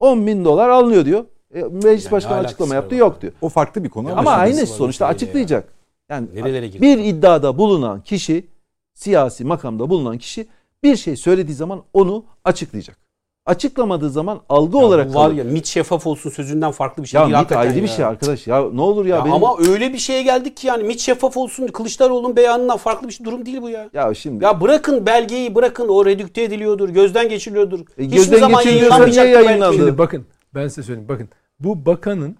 10 0.00 0.26
bin 0.26 0.44
dolar 0.44 0.68
alınıyor 0.68 1.04
diyor. 1.04 1.24
E, 1.54 1.62
meclis 1.62 2.04
Yani 2.04 2.12
başkanı 2.12 2.38
açıklama 2.38 2.74
yaptı 2.74 2.94
var 2.94 3.00
yok 3.00 3.22
diyor. 3.22 3.32
O 3.40 3.48
farklı 3.48 3.84
bir 3.84 3.88
konu 3.88 4.08
Ya 4.08 4.16
ama, 4.16 4.30
aynı 4.30 4.66
sonuçta 4.66 5.06
açıklayacak. 5.06 5.72
Yani 6.08 6.28
Nerelere 6.34 6.66
gidiyor? 6.66 6.82
bir 6.82 7.04
iddiada 7.04 7.58
bulunan 7.58 8.00
kişi 8.00 8.46
siyasi 8.94 9.44
makamda 9.44 9.90
bulunan 9.90 10.18
kişi 10.18 10.46
bir 10.82 10.96
şey 10.96 11.16
söylediği 11.16 11.56
zaman 11.56 11.82
onu 11.92 12.24
açıklayacak. 12.44 13.01
Açıklamadığı 13.46 14.10
zaman 14.10 14.40
algı 14.48 14.76
Ya 14.78 14.84
olarak 14.84 15.14
var 15.14 15.30
ya 15.30 15.44
MİT 15.44 15.66
şeffaf 15.66 16.06
olsun 16.06 16.30
sözünden 16.30 16.70
farklı 16.70 17.02
bir 17.02 17.08
şey 17.08 17.20
ya 17.20 17.26
değil. 17.26 17.38
MİT 17.38 17.52
ayrı 17.52 17.74
bir 17.76 17.80
ya. 17.80 17.86
şey 17.88 18.04
arkadaş. 18.04 18.46
Ya 18.46 18.70
ne 18.72 18.80
olur 18.80 19.06
ya, 19.06 19.16
Ya 19.16 19.24
benim 19.24 19.34
Ama 19.34 19.56
öyle 19.68 19.92
bir 19.92 19.98
şeye 19.98 20.22
geldik 20.22 20.56
ki 20.56 20.66
yani 20.66 20.82
MİT 20.82 21.00
şeffaf 21.00 21.36
olsun 21.36 21.66
Kılıçdaroğlu'nun 21.66 22.36
beyanından 22.36 22.76
farklı 22.76 23.08
bir 23.08 23.12
şey- 23.12 23.26
durum 23.26 23.46
değil 23.46 23.62
bu 23.62 23.68
ya. 23.70 23.90
ya 23.92 24.14
şimdi 24.14 24.44
Ya 24.44 24.60
bırakın 24.60 25.06
belgeyi 25.06 25.54
bırakın 25.54 25.88
o 25.88 26.06
redükte 26.06 26.42
ediliyordur, 26.42 26.88
gözden 26.88 27.28
geçiriliyordur. 27.28 27.80
E, 27.80 27.82
Hiçbir 28.04 28.16
gözden 28.16 28.38
zaman 28.38 28.62
geçiriliyorsa 28.64 28.98
yayınlanmayacak 28.98 29.24
niye 29.24 29.36
belki. 29.36 29.46
yayınlandı? 29.48 29.76
Şimdi 29.76 29.98
bakın 29.98 30.26
ben 30.54 30.68
size 30.68 30.82
söyleyeyim 30.82 31.08
bakın 31.08 31.28
bu 31.60 31.86
bakanın 31.86 32.36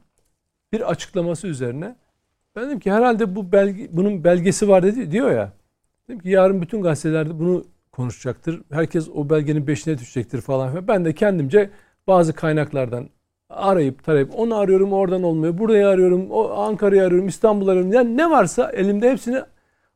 bir 0.72 0.90
açıklaması 0.90 1.46
üzerine 1.46 1.96
ben 2.56 2.66
dedim 2.66 2.80
ki 2.80 2.92
herhalde 2.92 3.36
bu 3.36 3.52
belge 3.52 3.88
bunun 3.92 4.24
belgesi 4.24 4.68
var 4.68 4.82
dedi 4.82 5.10
diyor 5.12 5.30
ya. 5.32 5.52
Dedim 6.08 6.20
ki 6.20 6.28
yarın 6.28 6.62
bütün 6.62 6.82
gazetelerde 6.82 7.38
bunu 7.38 7.64
konuşacaktır. 7.92 8.62
Herkes 8.72 9.08
o 9.14 9.30
belgenin 9.30 9.64
peşine 9.66 9.98
düşecektir 9.98 10.40
falan 10.40 10.70
filan. 10.70 10.88
Ben 10.88 11.04
de 11.04 11.12
kendimce 11.14 11.70
bazı 12.06 12.32
kaynaklardan 12.32 13.08
arayıp 13.50 14.04
tarayıp 14.04 14.38
onu 14.38 14.56
arıyorum 14.56 14.92
oradan 14.92 15.22
olmuyor. 15.22 15.58
Burayı 15.58 15.88
arıyorum, 15.88 16.30
o 16.30 16.50
Ankara'yı 16.50 17.02
arıyorum, 17.02 17.28
İstanbul'u 17.28 17.70
arıyorum. 17.70 17.92
Yani 17.92 18.16
ne 18.16 18.30
varsa 18.30 18.70
elimde 18.72 19.10
hepsini 19.10 19.42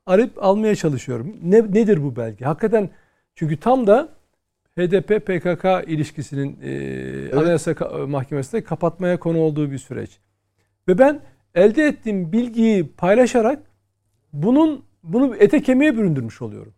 arayıp 0.06 0.44
almaya 0.44 0.74
çalışıyorum. 0.76 1.36
Ne, 1.42 1.58
nedir 1.58 2.02
bu 2.02 2.16
belge? 2.16 2.44
Hakikaten 2.44 2.90
çünkü 3.34 3.56
tam 3.60 3.86
da 3.86 4.08
HDP 4.78 5.26
PKK 5.26 5.90
ilişkisinin 5.90 6.58
e, 6.62 7.36
Anayasa 7.36 7.70
Ka- 7.72 8.06
Mahkemesi'nde 8.06 8.64
kapatmaya 8.64 9.18
konu 9.18 9.38
olduğu 9.38 9.70
bir 9.70 9.78
süreç. 9.78 10.18
Ve 10.88 10.98
ben 10.98 11.20
elde 11.54 11.84
ettiğim 11.84 12.32
bilgiyi 12.32 12.88
paylaşarak 12.88 13.58
bunun 14.32 14.84
bunu 15.02 15.36
ete 15.36 15.62
kemiğe 15.62 15.96
büründürmüş 15.96 16.42
oluyorum. 16.42 16.72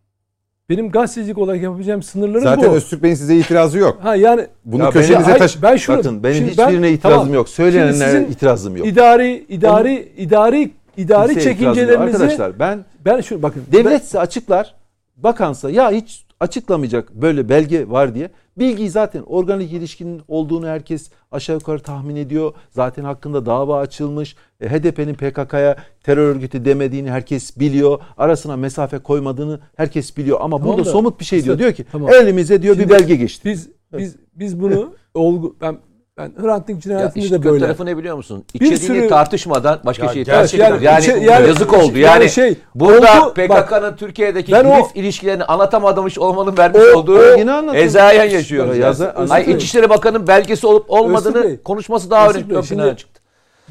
Benim 0.69 0.91
gazetecilik 0.91 1.37
olarak 1.37 1.61
yapabileceğim 1.61 2.03
sınırlarım 2.03 2.43
zaten 2.43 2.71
bu. 2.71 2.75
Öztürk 2.75 3.03
Bey'in 3.03 3.15
size 3.15 3.35
itirazı 3.35 3.77
yok. 3.77 3.99
Ha 4.01 4.15
yani 4.15 4.47
Bunu 4.65 4.83
Ya 4.83 4.89
köşenize 4.89 5.37
taş... 5.37 5.61
ben 5.61 5.75
şunu, 5.75 5.97
bakın 5.97 6.23
benim 6.23 6.47
hiçbirine 6.47 6.87
ben- 6.87 6.93
itirazım 6.93 7.19
tamam. 7.19 7.33
yok. 7.33 7.49
Söylenenlere 7.49 8.27
itirazım 8.31 8.77
yok. 8.77 8.87
İdari 8.87 9.45
idari 9.49 10.11
idari 10.17 10.71
idari 10.97 11.33
yok. 11.33 11.41
çekincelerinizi 11.41 12.17
Arkadaşlar 12.17 12.59
ben 12.59 12.85
ben 13.05 13.21
şu 13.21 13.41
bakın 13.41 13.63
devletse 13.71 14.19
açıklar. 14.19 14.75
Bakansa 15.17 15.69
ya 15.69 15.91
hiç 15.91 16.25
açıklamayacak 16.39 17.15
böyle 17.15 17.49
belge 17.49 17.89
var 17.89 18.15
diye. 18.15 18.29
Bilgiyi 18.59 18.89
zaten 18.89 19.21
organik 19.25 19.73
ilişkinin 19.73 20.21
olduğunu 20.27 20.67
herkes 20.67 21.09
aşağı 21.31 21.55
yukarı 21.55 21.79
tahmin 21.79 22.15
ediyor. 22.15 22.53
Zaten 22.69 23.03
hakkında 23.03 23.45
dava 23.45 23.79
açılmış. 23.79 24.35
E, 24.61 24.69
HDP'nin 24.69 25.13
PKK'ya 25.13 25.75
terör 26.03 26.27
örgütü 26.35 26.65
demediğini 26.65 27.11
herkes 27.11 27.59
biliyor. 27.59 27.99
Arasına 28.17 28.55
mesafe 28.57 28.99
koymadığını 28.99 29.59
herkes 29.75 30.17
biliyor. 30.17 30.37
Ama 30.41 30.57
Tamam 30.57 30.71
burada 30.73 30.85
da- 30.85 30.91
somut 30.91 31.19
bir 31.19 31.25
şey 31.25 31.43
diyor. 31.43 31.59
Diyor 31.59 31.73
ki 31.73 31.85
tamam. 31.91 32.09
elimize 32.13 32.61
diyor 32.61 32.75
bir 32.75 32.81
Şimdi 32.81 32.93
belge 32.93 33.15
geçti. 33.15 33.49
biz 33.49 33.69
biz 33.97 34.15
biz 34.35 34.61
bunu 34.61 34.93
olgu 35.13 35.55
ben 35.61 35.77
ben 36.19 36.31
Hrant 36.43 36.67
Dink 36.67 36.81
cinayetinde 36.83 37.23
işte 37.25 37.43
de 37.43 37.43
böyle. 37.43 37.65
tarafı 37.65 37.85
ne 37.85 37.97
biliyor 37.97 38.17
musun? 38.17 38.43
Bir 38.53 38.59
İçeriğini 38.59 38.79
sürü- 38.79 39.07
tartışmadan 39.09 39.79
başka 39.85 40.05
Ya 40.05 40.13
şeyi 40.13 40.25
gerçekten- 40.25 40.39
tartışıyorlar. 40.69 40.81
Yani, 40.81 41.03
şey- 41.03 41.23
yani- 41.23 41.47
yazık 41.47 41.73
oldu. 41.73 41.97
yani 41.97 41.99
Yani, 41.99 42.29
şey, 42.29 42.55
burada 42.75 43.25
oldu- 43.25 43.33
PKK'nın 43.33 43.95
Türkiye'deki 43.95 44.51
Ben 44.51 44.65
o- 44.65 44.87
ilişkilerini 44.95 45.43
anlatamamış 45.43 46.17
olmanın 46.19 46.57
vermiş 46.57 46.81
O- 46.95 46.97
olduğu 46.97 47.19
o 47.19 47.73
ezayen 47.75 48.29
yaşıyoruz. 48.29 48.77
Ya, 48.77 48.85
yani. 48.85 49.09
Özür 49.15 49.33
Ay. 49.33 49.51
İçişleri 49.51 49.89
Bakanı'nın 49.89 50.27
belgesi 50.27 50.67
olup 50.67 50.89
olmadığını 50.91 51.43
dilerim. 51.43 51.61
konuşması 51.65 52.09
daha 52.11 52.29
önemli. 52.29 52.55
ön 52.83 52.95
çıktı. 52.95 53.21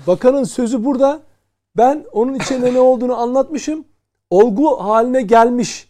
Bakanın 0.07 0.45
sözü 0.45 0.85
burada. 0.85 1.21
Ben 1.77 2.05
onun 2.13 2.35
içinde 2.35 2.75
ne 2.75 2.81
olduğunu 2.81 3.17
anlatmışım. 3.17 3.85
Olgu 4.31 4.77
haline 4.85 5.23
gelmiş. 5.23 5.88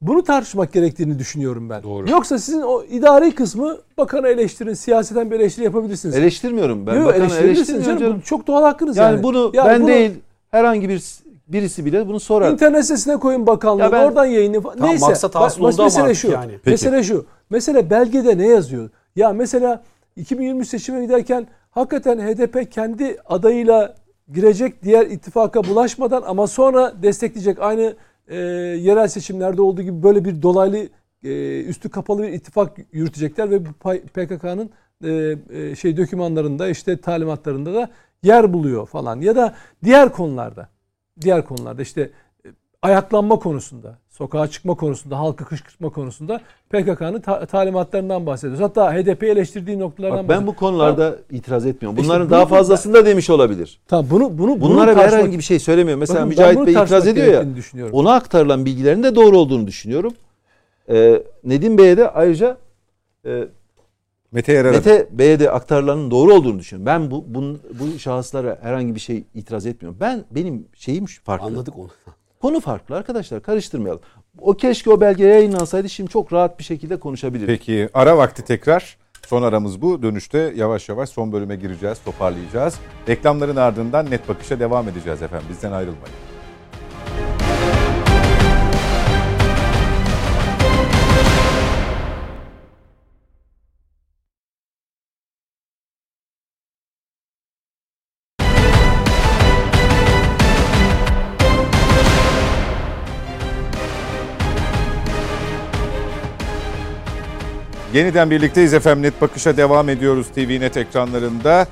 Bunu 0.00 0.22
tartışmak 0.24 0.72
gerektiğini 0.72 1.18
düşünüyorum 1.18 1.70
ben. 1.70 1.82
Doğru. 1.82 2.10
Yoksa 2.10 2.38
sizin 2.38 2.62
o 2.62 2.82
idari 2.82 3.34
kısmı 3.34 3.78
bakanı 3.98 4.28
eleştirin, 4.28 4.74
siyaseten 4.74 5.30
bir 5.30 5.40
eleştiri 5.40 5.64
yapabilirsiniz. 5.64 6.16
Eleştirmiyorum 6.16 6.86
ben. 6.86 6.94
Yok, 6.94 7.06
bakanı 7.06 7.34
eleştirmiyorum 7.34 7.84
canım. 7.84 7.98
canım. 8.00 8.20
Çok 8.20 8.46
doğal 8.46 8.62
hakkınız 8.62 8.96
Yani, 8.96 9.12
yani. 9.14 9.22
bunu 9.22 9.50
Ya 9.54 9.64
ben 9.66 9.80
bunu 9.80 9.88
değil 9.88 10.12
herhangi 10.50 10.88
bir 10.88 11.02
birisi 11.48 11.84
bile 11.84 12.08
bunu 12.08 12.20
sorar. 12.20 12.52
İnternet 12.52 12.82
sitesine 12.84 13.16
koyun 13.16 13.46
bakanlığı, 13.46 13.82
Ya 13.82 13.92
ben- 13.92 14.04
oradan 14.04 14.24
yayını 14.24 14.60
falan. 14.60 14.76
Tamam, 14.76 14.90
Neyse. 14.90 15.06
maksat 15.06 15.34
hasıl 15.34 15.60
Bak- 15.62 15.72
oldu 15.72 15.82
ama 15.82 15.84
mesele 15.84 16.14
şu. 16.14 16.30
yani. 16.30 16.52
Peki. 16.52 16.70
Mesele 16.70 17.02
şu. 17.02 17.26
Mesele 17.50 17.90
belgede 17.90 18.38
ne 18.38 18.46
yazıyor? 18.46 18.90
Ya 19.16 19.32
mesela 19.32 19.82
2023 20.16 20.68
seçime 20.68 21.02
giderken 21.04 21.46
hakikaten 21.70 22.18
HDP 22.18 22.70
kendi 22.70 23.18
adayıyla 23.28 23.94
girecek 24.32 24.82
diğer 24.82 25.06
ittifaka 25.06 25.64
bulaşmadan 25.64 26.22
ama 26.26 26.46
sonra 26.46 26.92
destekleyecek 27.02 27.58
aynı 27.60 27.94
e, 28.28 28.36
yerel 28.36 29.08
seçimlerde 29.08 29.62
olduğu 29.62 29.82
gibi 29.82 30.02
böyle 30.02 30.24
bir 30.24 30.42
dolaylı 30.42 30.88
e, 31.24 31.62
üstü 31.64 31.88
kapalı 31.88 32.22
bir 32.22 32.28
ittifak 32.28 32.76
yürütecekler 32.92 33.50
ve 33.50 33.66
bu 33.66 33.72
PKK'nın 34.14 34.70
e, 35.04 35.36
e, 35.50 35.76
şey 35.76 35.96
dokümanlarında 35.96 36.68
işte 36.68 37.00
talimatlarında 37.00 37.74
da 37.74 37.90
yer 38.22 38.52
buluyor 38.52 38.86
falan. 38.86 39.20
Ya 39.20 39.36
da 39.36 39.54
diğer 39.84 40.12
konularda 40.12 40.68
diğer 41.20 41.44
konularda 41.44 41.82
işte 41.82 42.10
ayaklanma 42.86 43.38
konusunda, 43.38 43.98
sokağa 44.10 44.48
çıkma 44.48 44.74
konusunda, 44.74 45.18
halkı 45.18 45.44
kışkırtma 45.44 45.90
konusunda 45.90 46.40
PKK'nın 46.70 47.20
ta- 47.20 47.46
talimatlarından 47.46 48.26
bahsediyoruz. 48.26 48.60
Hatta 48.64 48.94
HDP 48.94 49.22
eleştirdiği 49.22 49.78
noktalardan 49.78 50.18
Bak 50.18 50.28
ben 50.28 50.46
bu 50.46 50.56
konularda 50.56 51.10
Tamam. 51.10 51.18
itiraz 51.30 51.66
etmiyorum. 51.66 51.96
İşte 51.98 52.08
Bunların 52.08 52.26
bunu- 52.26 52.30
daha 52.36 52.46
fazlasını 52.46 52.94
da 52.94 53.06
demiş 53.06 53.30
olabilir. 53.30 53.80
Tamam 53.88 54.06
bunu 54.10 54.38
bunu 54.38 54.60
Bunlara 54.60 54.94
bunu 54.94 55.02
herhangi 55.02 55.38
bir 55.38 55.42
şey 55.42 55.58
söylemiyor. 55.58 55.98
Mesela 55.98 56.18
Bakın 56.18 56.28
Mücahit 56.28 56.56
Bey 56.56 56.62
itiraz 56.64 56.88
tartışmak 56.90 57.16
ediyor 57.18 57.44
ya. 57.84 57.88
Ona 57.92 58.14
aktarılan 58.14 58.64
bilgilerin 58.64 59.02
de 59.02 59.14
doğru 59.14 59.38
olduğunu 59.38 59.66
düşünüyorum. 59.66 60.12
Ee, 60.88 61.22
Nedim 61.44 61.78
Bey'e 61.78 61.96
de 61.96 62.10
ayrıca 62.10 62.56
e, 63.26 63.48
Mete 64.32 64.52
Yarar'a 64.52 64.72
Mete 64.72 65.08
Bey'e 65.12 65.40
de 65.40 65.50
aktarılanın 65.50 66.10
doğru 66.10 66.34
olduğunu 66.34 66.58
düşünüyorum. 66.58 66.86
Ben 66.86 67.10
bu 67.10 67.24
bu, 67.28 67.40
bu 67.80 67.98
şahıslara 67.98 68.58
herhangi 68.62 68.94
bir 68.94 69.00
şey 69.00 69.24
itiraz 69.34 69.66
etmiyorum. 69.66 69.98
Ben 70.00 70.24
benim 70.30 70.66
şeyim 70.74 71.04
farklı. 71.24 71.46
Anladık 71.46 71.78
onu. 71.78 71.88
Konu 72.46 72.60
farklı 72.60 72.96
arkadaşlar 72.96 73.42
karıştırmayalım. 73.42 74.00
O 74.38 74.54
keşke 74.54 74.90
o 74.90 75.00
belge 75.00 75.24
yayınlansaydı 75.24 75.88
şimdi 75.88 76.10
çok 76.10 76.32
rahat 76.32 76.58
bir 76.58 76.64
şekilde 76.64 77.00
konuşabilirdik. 77.00 77.58
Peki 77.58 77.88
ara 77.94 78.16
vakti 78.16 78.44
tekrar. 78.44 78.96
Son 79.26 79.42
aramız 79.42 79.82
bu. 79.82 80.02
Dönüşte 80.02 80.52
yavaş 80.56 80.88
yavaş 80.88 81.08
son 81.08 81.32
bölüme 81.32 81.56
gireceğiz, 81.56 81.98
toparlayacağız. 82.04 82.74
Reklamların 83.08 83.56
ardından 83.56 84.10
net 84.10 84.28
bakışa 84.28 84.60
devam 84.60 84.88
edeceğiz 84.88 85.22
efendim. 85.22 85.46
Bizden 85.50 85.72
ayrılmayın. 85.72 86.25
Yeniden 107.96 108.30
birlikteyiz 108.30 108.74
efendim. 108.74 109.02
Net 109.02 109.20
Bakış'a 109.20 109.56
devam 109.56 109.88
ediyoruz 109.88 110.26
TV 110.28 110.60
Net 110.60 110.76
ekranlarında. 110.76 111.66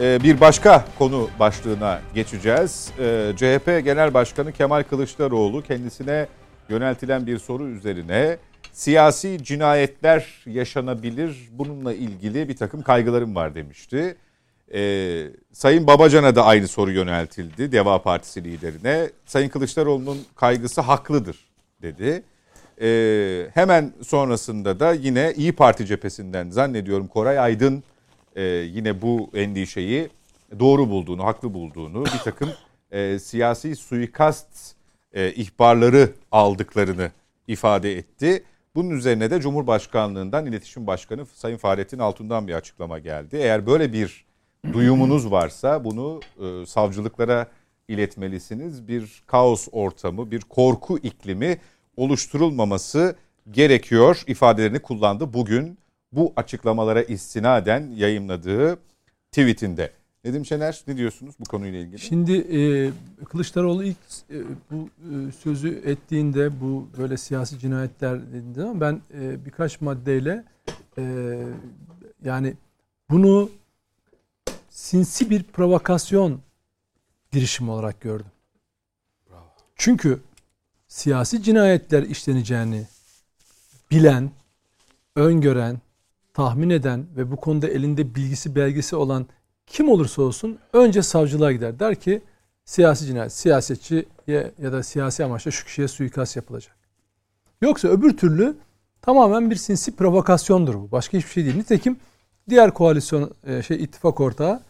Ee, 0.00 0.18
bir 0.22 0.40
başka 0.40 0.84
konu 0.98 1.28
başlığına 1.40 2.00
geçeceğiz. 2.14 2.90
Ee, 2.98 3.32
CHP 3.36 3.66
Genel 3.84 4.14
Başkanı 4.14 4.52
Kemal 4.52 4.82
Kılıçdaroğlu 4.82 5.62
kendisine 5.62 6.26
yöneltilen 6.68 7.26
bir 7.26 7.38
soru 7.38 7.68
üzerine 7.68 8.36
siyasi 8.72 9.44
cinayetler 9.44 10.44
yaşanabilir. 10.46 11.48
Bununla 11.52 11.94
ilgili 11.94 12.48
bir 12.48 12.56
takım 12.56 12.82
kaygılarım 12.82 13.34
var 13.34 13.54
demişti. 13.54 14.16
Ee, 14.74 15.26
Sayın 15.52 15.86
Babacan'a 15.86 16.36
da 16.36 16.44
aynı 16.44 16.68
soru 16.68 16.90
yöneltildi 16.90 17.72
Deva 17.72 18.02
Partisi 18.02 18.44
liderine. 18.44 19.10
Sayın 19.26 19.48
Kılıçdaroğlu'nun 19.48 20.18
kaygısı 20.36 20.80
haklıdır 20.80 21.36
dedi. 21.82 22.22
Ee, 22.80 23.48
hemen 23.54 23.92
sonrasında 24.02 24.80
da 24.80 24.92
yine 24.92 25.32
İyi 25.36 25.52
Parti 25.52 25.86
cephesinden 25.86 26.50
zannediyorum 26.50 27.06
Koray 27.06 27.38
Aydın 27.38 27.82
e, 28.36 28.42
yine 28.44 29.02
bu 29.02 29.30
endişeyi 29.34 30.08
doğru 30.58 30.90
bulduğunu, 30.90 31.24
haklı 31.24 31.54
bulduğunu, 31.54 32.04
bir 32.04 32.18
takım 32.24 32.50
e, 32.90 33.18
siyasi 33.18 33.76
suikast 33.76 34.74
e, 35.12 35.32
ihbarları 35.32 36.12
aldıklarını 36.32 37.10
ifade 37.46 37.96
etti. 37.96 38.44
Bunun 38.74 38.90
üzerine 38.90 39.30
de 39.30 39.40
Cumhurbaşkanlığından 39.40 40.46
İletişim 40.46 40.86
Başkanı 40.86 41.26
Sayın 41.26 41.56
Fahrettin 41.56 41.98
Altun'dan 41.98 42.48
bir 42.48 42.54
açıklama 42.54 42.98
geldi. 42.98 43.36
Eğer 43.36 43.66
böyle 43.66 43.92
bir 43.92 44.24
duyumunuz 44.72 45.30
varsa 45.30 45.84
bunu 45.84 46.20
e, 46.40 46.66
savcılıklara 46.66 47.46
iletmelisiniz. 47.88 48.88
Bir 48.88 49.22
kaos 49.26 49.68
ortamı, 49.72 50.30
bir 50.30 50.40
korku 50.40 50.98
iklimi 50.98 51.58
oluşturulmaması 51.96 53.16
gerekiyor 53.50 54.22
ifadelerini 54.26 54.78
kullandı 54.78 55.32
bugün 55.32 55.78
bu 56.12 56.32
açıklamalara 56.36 57.02
istinaden 57.02 57.90
yayımladığı 57.90 58.78
tweetinde. 59.30 59.92
Nedim 60.24 60.46
Şener 60.46 60.82
ne 60.86 60.96
diyorsunuz 60.96 61.34
bu 61.40 61.44
konuyla 61.44 61.78
ilgili? 61.78 61.98
Şimdi 61.98 62.32
e, 62.32 62.90
Kılıçdaroğlu 63.24 63.84
ilk 63.84 63.96
e, 64.30 64.36
bu 64.70 64.88
e, 64.98 65.32
sözü 65.32 65.82
ettiğinde 65.84 66.60
bu 66.60 66.88
böyle 66.98 67.16
siyasi 67.16 67.58
cinayetler 67.58 68.26
dediğinde 68.28 68.62
ama 68.62 68.80
ben 68.80 69.00
e, 69.14 69.44
birkaç 69.44 69.80
maddeyle 69.80 70.44
e, 70.98 71.36
yani 72.24 72.54
bunu 73.10 73.50
sinsi 74.70 75.30
bir 75.30 75.42
provokasyon 75.42 76.40
girişimi 77.32 77.70
olarak 77.70 78.00
gördüm. 78.00 78.26
Çünkü 79.76 80.20
siyasi 80.96 81.42
cinayetler 81.42 82.02
işleneceğini 82.02 82.86
bilen, 83.90 84.30
öngören, 85.16 85.80
tahmin 86.34 86.70
eden 86.70 87.06
ve 87.16 87.30
bu 87.30 87.36
konuda 87.36 87.68
elinde 87.68 88.14
bilgisi 88.14 88.54
belgesi 88.54 88.96
olan 88.96 89.26
kim 89.66 89.88
olursa 89.88 90.22
olsun 90.22 90.58
önce 90.72 91.02
savcılığa 91.02 91.52
gider. 91.52 91.78
Der 91.78 91.94
ki 91.94 92.22
siyasi 92.64 93.06
cinayet, 93.06 93.32
siyasetçiye 93.32 94.04
ya 94.62 94.72
da 94.72 94.82
siyasi 94.82 95.24
amaçla 95.24 95.50
şu 95.50 95.64
kişiye 95.64 95.88
suikast 95.88 96.36
yapılacak. 96.36 96.76
Yoksa 97.60 97.88
öbür 97.88 98.16
türlü 98.16 98.56
tamamen 99.02 99.50
bir 99.50 99.56
sinsi 99.56 99.96
provokasyondur 99.96 100.74
bu. 100.74 100.90
Başka 100.92 101.18
hiçbir 101.18 101.30
şey 101.30 101.44
değil. 101.44 101.56
Nitekim 101.56 101.96
diğer 102.48 102.74
koalisyon 102.74 103.30
e, 103.46 103.62
şey 103.62 103.84
ittifak 103.84 104.20
ortağı 104.20 104.60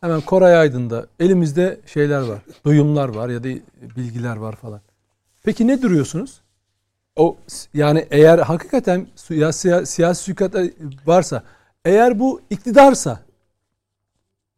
hemen 0.00 0.20
Koray 0.20 0.56
Aydın'da 0.56 1.06
elimizde 1.20 1.80
şeyler 1.86 2.20
var. 2.20 2.42
Duyumlar 2.64 3.08
var 3.08 3.28
ya 3.28 3.44
da 3.44 3.48
bilgiler 3.96 4.36
var 4.36 4.56
falan. 4.56 4.80
Peki 5.46 5.66
ne 5.66 5.82
duruyorsunuz? 5.82 6.40
O 7.16 7.36
yani 7.74 8.06
eğer 8.10 8.38
hakikaten 8.38 9.06
siyasi, 9.14 9.86
siyasi 9.86 10.22
suikastlar 10.24 10.70
varsa, 11.06 11.42
eğer 11.84 12.18
bu 12.18 12.40
iktidarsa, 12.50 13.20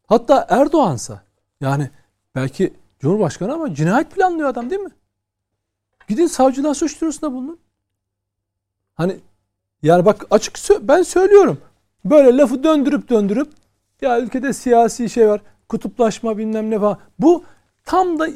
hatta 0.07 0.47
Erdoğan'sa, 0.49 1.23
yani 1.61 1.89
belki 2.35 2.73
Cumhurbaşkanı 2.99 3.53
ama 3.53 3.73
cinayet 3.73 4.11
planlıyor 4.11 4.49
adam 4.49 4.69
değil 4.69 4.81
mi? 4.81 4.91
Gidin 6.07 6.27
savcılığa 6.27 6.73
suç 6.73 7.01
duyurusunda 7.01 7.33
bulunun. 7.33 7.59
Hani 8.95 9.19
yani 9.83 10.05
bak 10.05 10.25
açık 10.31 10.57
ben 10.81 11.03
söylüyorum. 11.03 11.61
Böyle 12.05 12.37
lafı 12.37 12.63
döndürüp 12.63 13.09
döndürüp 13.09 13.51
ya 14.01 14.19
ülkede 14.19 14.53
siyasi 14.53 15.09
şey 15.09 15.27
var, 15.27 15.41
kutuplaşma 15.67 16.37
bilmem 16.37 16.69
ne 16.69 16.79
falan. 16.79 16.97
Bu 17.19 17.43
tam 17.85 18.19
da 18.19 18.27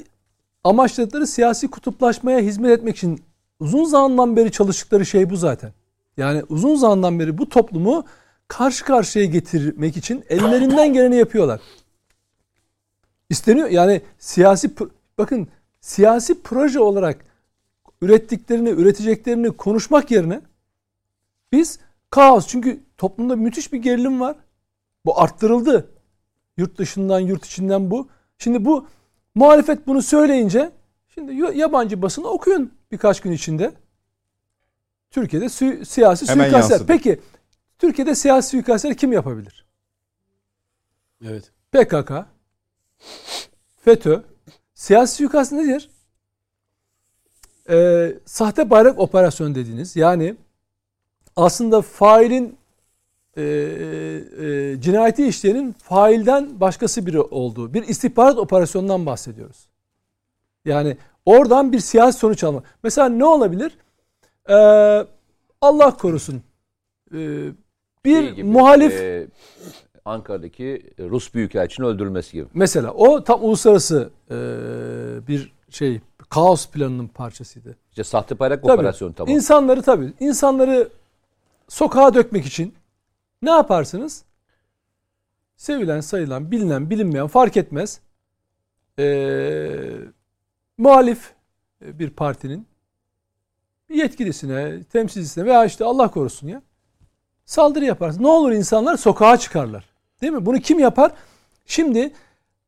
amaçladıkları 0.63 1.27
siyasi 1.27 1.67
kutuplaşmaya 1.67 2.39
hizmet 2.39 2.71
etmek 2.71 2.97
için 2.97 3.23
uzun 3.59 3.85
zamandan 3.85 4.35
beri 4.35 4.51
çalıştıkları 4.51 5.05
şey 5.05 5.29
bu 5.29 5.35
zaten. 5.35 5.73
Yani 6.17 6.43
uzun 6.49 6.75
zamandan 6.75 7.19
beri 7.19 7.37
bu 7.37 7.49
toplumu 7.49 8.05
karşı 8.47 8.85
karşıya 8.85 9.25
getirmek 9.25 9.97
için 9.97 10.23
ellerinden 10.29 10.93
geleni 10.93 11.15
yapıyorlar. 11.15 11.61
İsteniyor 13.29 13.69
yani 13.69 14.01
siyasi 14.19 14.71
bakın 15.17 15.47
siyasi 15.81 16.41
proje 16.41 16.79
olarak 16.79 17.25
ürettiklerini, 18.01 18.69
üreteceklerini 18.69 19.51
konuşmak 19.51 20.11
yerine 20.11 20.41
biz 21.51 21.79
kaos 22.09 22.47
çünkü 22.47 22.79
toplumda 22.97 23.35
müthiş 23.35 23.73
bir 23.73 23.77
gerilim 23.77 24.19
var. 24.19 24.35
Bu 25.05 25.21
arttırıldı. 25.21 25.89
Yurt 26.57 26.77
dışından, 26.77 27.19
yurt 27.19 27.45
içinden 27.45 27.91
bu. 27.91 28.07
Şimdi 28.37 28.65
bu 28.65 28.87
muhalefet 29.35 29.87
bunu 29.87 30.01
söyleyince 30.01 30.71
şimdi 31.13 31.57
yabancı 31.59 32.01
basını 32.01 32.27
okuyun 32.27 32.73
birkaç 32.91 33.21
gün 33.21 33.31
içinde. 33.31 33.73
Türkiye'de 35.11 35.49
si- 35.49 35.85
siyasi 35.85 36.27
Hemen 36.27 36.43
suikastler. 36.43 36.69
yansıdı. 36.71 36.87
Peki 36.87 37.21
Türkiye'de 37.79 38.15
siyasi 38.15 38.49
suikastleri 38.49 38.95
kim 38.95 39.11
yapabilir? 39.13 39.65
Evet. 41.25 41.51
PKK, 41.71 42.11
FETÖ. 43.85 44.21
Siyasi 44.73 45.15
suikast 45.15 45.51
nedir? 45.51 45.89
Ee, 47.69 48.13
sahte 48.25 48.69
bayrak 48.69 48.99
operasyonu 48.99 49.55
dediğiniz 49.55 49.95
yani 49.95 50.35
aslında 51.35 51.81
failin 51.81 52.57
e, 53.37 53.43
e, 53.43 54.81
cinayeti 54.81 55.27
işleyenin 55.27 55.71
failden 55.71 56.61
başkası 56.61 57.05
biri 57.05 57.21
olduğu 57.21 57.73
bir 57.73 57.83
istihbarat 57.83 58.37
operasyonundan 58.37 59.05
bahsediyoruz. 59.05 59.67
Yani 60.65 60.97
oradan 61.25 61.71
bir 61.71 61.79
siyasi 61.79 62.19
sonuç 62.19 62.43
alma. 62.43 62.63
Mesela 62.83 63.09
ne 63.09 63.25
olabilir? 63.25 63.77
Ee, 64.49 65.07
Allah 65.61 65.97
korusun. 65.97 66.41
Ee, 67.13 67.17
bir 68.05 68.21
Şey 68.21 68.31
gibi, 68.33 68.43
muhalif 68.43 68.93
e, 68.93 69.27
Ankara'daki 70.05 70.93
Rus 70.99 71.33
Büyükelçinin 71.33 71.87
öldürülmesi 71.87 72.31
gibi. 72.31 72.47
Mesela 72.53 72.91
o 72.91 73.23
tam 73.23 73.43
uluslararası 73.43 74.09
e, 74.31 74.37
bir 75.27 75.53
şey 75.69 76.01
kaos 76.29 76.67
planının 76.67 77.07
parçasıydı. 77.07 77.77
İşte 77.89 78.03
sahte 78.03 78.39
bayrak 78.39 78.63
Tabii. 78.63 78.73
operasyonu 78.73 79.13
tamam. 79.13 79.35
İnsanları 79.35 79.81
tabii 79.81 80.13
insanları 80.19 80.89
sokağa 81.69 82.13
dökmek 82.13 82.45
için 82.45 82.73
ne 83.43 83.51
yaparsınız? 83.51 84.23
Sevilen, 85.55 86.01
sayılan, 86.01 86.51
bilinen, 86.51 86.89
bilinmeyen 86.89 87.27
fark 87.27 87.57
etmez. 87.57 87.99
Ee, 88.99 89.91
muhalif 90.77 91.33
bir 91.81 92.09
partinin 92.09 92.67
yetkilisine, 93.89 94.83
temsilcisine 94.83 95.45
veya 95.45 95.65
işte 95.65 95.85
Allah 95.85 96.11
korusun 96.11 96.47
ya 96.47 96.61
saldırı 97.45 97.85
yaparsın. 97.85 98.23
Ne 98.23 98.27
olur 98.27 98.51
insanlar 98.51 98.97
sokağa 98.97 99.37
çıkarlar. 99.37 99.85
Değil 100.21 100.33
mi? 100.33 100.45
Bunu 100.45 100.59
kim 100.59 100.79
yapar? 100.79 101.11
Şimdi 101.65 102.13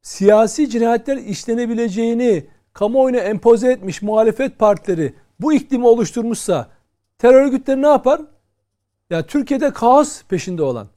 siyasi 0.01 0.69
cinayetler 0.69 1.17
işlenebileceğini 1.17 2.47
kamuoyuna 2.73 3.17
empoze 3.17 3.71
etmiş 3.71 4.01
muhalefet 4.01 4.59
partileri 4.59 5.13
bu 5.39 5.53
iklimi 5.53 5.87
oluşturmuşsa 5.87 6.69
terör 7.17 7.43
örgütleri 7.43 7.81
ne 7.81 7.87
yapar? 7.87 8.21
Ya 9.09 9.25
Türkiye'de 9.25 9.73
kaos 9.73 10.23
peşinde 10.23 10.63
olan 10.63 10.87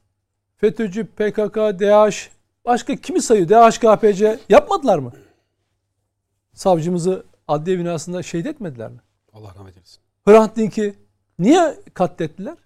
FETÖ'cü, 0.56 1.06
PKK, 1.06 1.56
DH 1.56 2.28
başka 2.64 2.96
kimi 2.96 3.22
sayıyor? 3.22 3.48
DHKPC 3.48 4.38
yapmadılar 4.48 4.98
mı? 4.98 5.12
Savcımızı 6.52 7.24
adliye 7.48 7.78
binasında 7.78 8.22
şehit 8.22 8.46
etmediler 8.46 8.90
mi? 8.90 9.00
Allah 9.32 9.54
rahmet 9.54 9.76
eylesin. 9.76 10.00
Hrant 10.24 10.56
Dink'i 10.56 10.94
niye 11.38 11.76
katlettiler? 11.94 12.56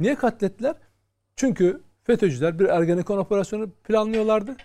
Niye 0.00 0.14
katlettiler? 0.14 0.74
Çünkü 1.36 1.80
FETÖ'cüler 2.04 2.58
bir 2.58 2.64
Ergenekon 2.64 3.18
operasyonu 3.18 3.70
planlıyorlardı. 3.70 4.56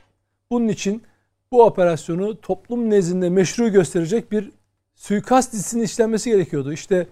Bunun 0.52 0.68
için 0.68 1.03
bu 1.52 1.64
operasyonu 1.64 2.41
toplum 2.41 2.89
nezdinde 2.89 3.30
meşru 3.30 3.69
gösterecek 3.69 4.31
bir 4.31 4.52
suikast 4.95 5.53
dizisinin 5.53 5.84
işlenmesi 5.84 6.30
gerekiyordu. 6.30 6.73
İşte 6.73 7.07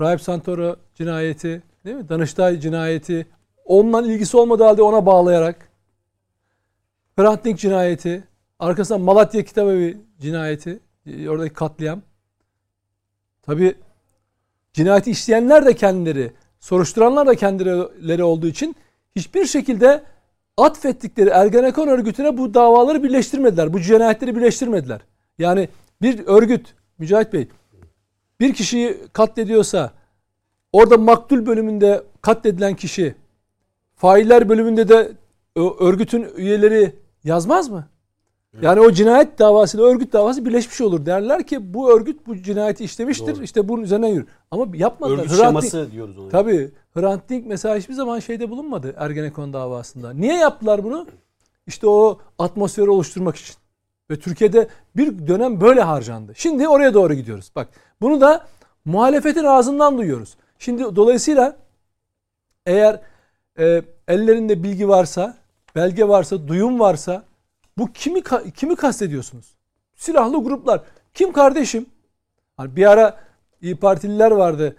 Rahip 0.00 0.20
Santoro 0.20 0.76
cinayeti, 0.94 1.62
değil 1.84 1.96
mi? 1.96 2.08
Danıştay 2.08 2.60
cinayeti, 2.60 3.26
onunla 3.64 4.02
ilgisi 4.02 4.36
olmadığı 4.36 4.64
halde 4.64 4.82
ona 4.82 5.06
bağlayarak 5.06 5.68
Hrant 7.16 7.44
Dink 7.44 7.58
cinayeti, 7.58 8.24
arkasından 8.58 9.00
Malatya 9.00 9.44
Kitabevi 9.44 9.98
cinayeti, 10.20 10.80
e, 11.06 11.28
oradaki 11.28 11.54
katliam. 11.54 12.02
Tabi 13.42 13.74
cinayeti 14.72 15.10
işleyenler 15.10 15.66
de 15.66 15.74
kendileri, 15.74 16.32
soruşturanlar 16.60 17.26
da 17.26 17.34
kendileri 17.34 18.24
olduğu 18.24 18.46
için 18.46 18.76
hiçbir 19.16 19.46
şekilde 19.46 20.04
atfettikleri 20.56 21.30
Ergenekon 21.30 21.88
örgütüne 21.88 22.38
bu 22.38 22.54
davaları 22.54 23.02
birleştirmediler. 23.02 23.72
Bu 23.72 23.80
cinayetleri 23.80 24.36
birleştirmediler. 24.36 25.00
Yani 25.38 25.68
bir 26.02 26.26
örgüt, 26.26 26.74
Mücahit 26.98 27.32
Bey, 27.32 27.48
bir 28.40 28.54
kişiyi 28.54 28.98
katlediyorsa 29.12 29.92
orada 30.74 30.96
maktul 30.98 31.46
bölümünde 31.46 32.02
katledilen 32.22 32.74
kişi 32.74 33.14
failler 33.96 34.48
bölümünde 34.48 34.88
de 34.88 35.12
örgütün 35.80 36.26
üyeleri 36.36 36.94
yazmaz 37.24 37.68
mı? 37.68 37.88
Yani 38.62 38.80
o 38.80 38.90
cinayet 38.90 39.38
davasıyla 39.38 39.86
örgüt 39.86 40.12
davası 40.12 40.44
birleşmiş 40.44 40.80
olur. 40.80 41.06
Derler 41.06 41.46
ki 41.46 41.74
bu 41.74 41.90
örgüt 41.90 42.26
bu 42.26 42.36
cinayeti 42.36 42.84
işlemiştir. 42.84 43.34
Doğru. 43.36 43.42
İşte 43.42 43.68
bunun 43.68 43.82
üzerinden 43.82 44.08
yürür. 44.08 44.26
Ama 44.50 44.66
yapmadılar. 44.74 45.18
Örgüt 45.18 45.30
Hrant 45.30 45.40
şeması 45.40 45.76
Dink- 45.76 45.92
diyoruz 45.92 46.18
ona. 46.18 46.28
Tabii 46.28 46.70
Hrant 46.94 47.28
Dink 47.28 47.46
mesela 47.46 47.76
hiçbir 47.76 47.94
zaman 47.94 48.18
şeyde 48.18 48.50
bulunmadı 48.50 48.94
Ergenekon 48.96 49.52
davasında. 49.52 50.12
Niye 50.12 50.34
yaptılar 50.34 50.84
bunu? 50.84 51.06
İşte 51.66 51.86
o 51.86 52.18
atmosferi 52.38 52.90
oluşturmak 52.90 53.36
için. 53.36 53.54
Ve 54.10 54.18
Türkiye'de 54.18 54.68
bir 54.96 55.26
dönem 55.26 55.60
böyle 55.60 55.80
harcandı. 55.80 56.32
Şimdi 56.36 56.68
oraya 56.68 56.94
doğru 56.94 57.14
gidiyoruz. 57.14 57.50
Bak 57.56 57.68
bunu 58.00 58.20
da 58.20 58.46
muhalefetin 58.84 59.44
ağzından 59.44 59.98
duyuyoruz. 59.98 60.36
Şimdi 60.64 60.96
dolayısıyla 60.96 61.56
eğer 62.66 63.00
e, 63.58 63.82
ellerinde 64.08 64.62
bilgi 64.62 64.88
varsa, 64.88 65.36
belge 65.74 66.08
varsa, 66.08 66.48
duyum 66.48 66.80
varsa 66.80 67.24
bu 67.78 67.92
kimi 67.92 68.22
kimi 68.56 68.76
kastediyorsunuz? 68.76 69.54
Silahlı 69.94 70.44
gruplar. 70.44 70.82
Kim 71.14 71.32
kardeşim? 71.32 71.86
Hani 72.56 72.76
bir 72.76 72.90
ara 72.90 73.20
İyi 73.60 73.76
Partililer 73.76 74.30
vardı. 74.30 74.76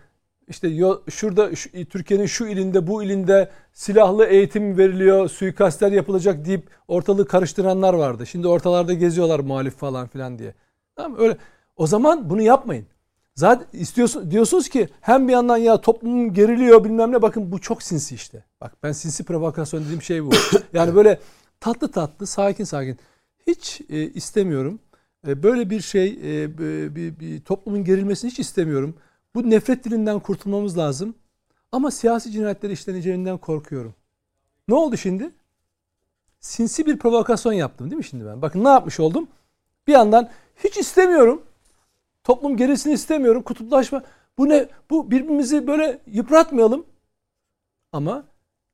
İşte 0.47 0.67
yo- 0.67 1.01
şurada 1.09 1.55
şu- 1.55 1.85
Türkiye'nin 1.85 2.25
şu 2.25 2.45
ilinde 2.47 2.87
bu 2.87 3.03
ilinde 3.03 3.49
silahlı 3.73 4.25
eğitim 4.25 4.77
veriliyor, 4.77 5.29
suikastler 5.29 5.91
yapılacak 5.91 6.45
deyip 6.45 6.69
ortalığı 6.87 7.27
karıştıranlar 7.27 7.93
vardı. 7.93 8.25
Şimdi 8.25 8.47
ortalarda 8.47 8.93
geziyorlar 8.93 9.39
muhalif 9.39 9.75
falan 9.75 10.07
filan 10.07 10.39
diye. 10.39 10.53
Tamam? 10.95 11.19
Öyle. 11.19 11.37
O 11.75 11.87
zaman 11.87 12.29
bunu 12.29 12.41
yapmayın. 12.41 12.87
Zaten 13.35 13.67
istiyorsun 13.73 14.31
diyorsunuz 14.31 14.69
ki 14.69 14.89
hem 15.01 15.27
bir 15.27 15.33
yandan 15.33 15.57
ya 15.57 15.81
toplum 15.81 16.33
geriliyor 16.33 16.83
bilmem 16.83 17.11
ne 17.11 17.21
bakın 17.21 17.51
bu 17.51 17.61
çok 17.61 17.83
sinsi 17.83 18.15
işte. 18.15 18.43
Bak 18.61 18.73
ben 18.83 18.91
sinsi 18.91 19.23
provokasyon 19.23 19.83
dediğim 19.83 20.01
şey 20.01 20.25
bu. 20.25 20.29
Yani 20.73 20.95
böyle 20.95 21.19
tatlı 21.59 21.91
tatlı 21.91 22.27
sakin 22.27 22.63
sakin. 22.63 22.97
Hiç 23.47 23.81
e, 23.89 24.09
istemiyorum. 24.09 24.79
E, 25.27 25.43
böyle 25.43 25.69
bir 25.69 25.81
şey 25.81 26.07
e, 26.07 26.57
bir, 26.57 26.95
bir, 26.95 27.19
bir 27.19 27.41
toplumun 27.41 27.83
gerilmesini 27.83 28.31
hiç 28.31 28.39
istemiyorum. 28.39 28.95
Bu 29.35 29.49
nefret 29.49 29.83
dilinden 29.83 30.19
kurtulmamız 30.19 30.77
lazım. 30.77 31.15
Ama 31.71 31.91
siyasi 31.91 32.31
cinayetler 32.31 32.69
işleneceğinden 32.69 33.37
korkuyorum. 33.37 33.95
Ne 34.67 34.75
oldu 34.75 34.97
şimdi? 34.97 35.29
Sinsi 36.39 36.85
bir 36.85 36.99
provokasyon 36.99 37.53
yaptım 37.53 37.91
değil 37.91 37.97
mi 37.97 38.03
şimdi 38.03 38.25
ben? 38.25 38.41
Bakın 38.41 38.63
ne 38.63 38.69
yapmış 38.69 38.99
oldum? 38.99 39.27
Bir 39.87 39.93
yandan 39.93 40.29
hiç 40.63 40.77
istemiyorum. 40.77 41.41
Toplum 42.25 42.57
gerisini 42.57 42.93
istemiyorum. 42.93 43.43
Kutuplaşma. 43.43 44.03
Bu 44.37 44.49
ne? 44.49 44.67
Bu 44.89 45.11
birbirimizi 45.11 45.67
böyle 45.67 45.99
yıpratmayalım. 46.07 46.85
Ama 47.91 48.23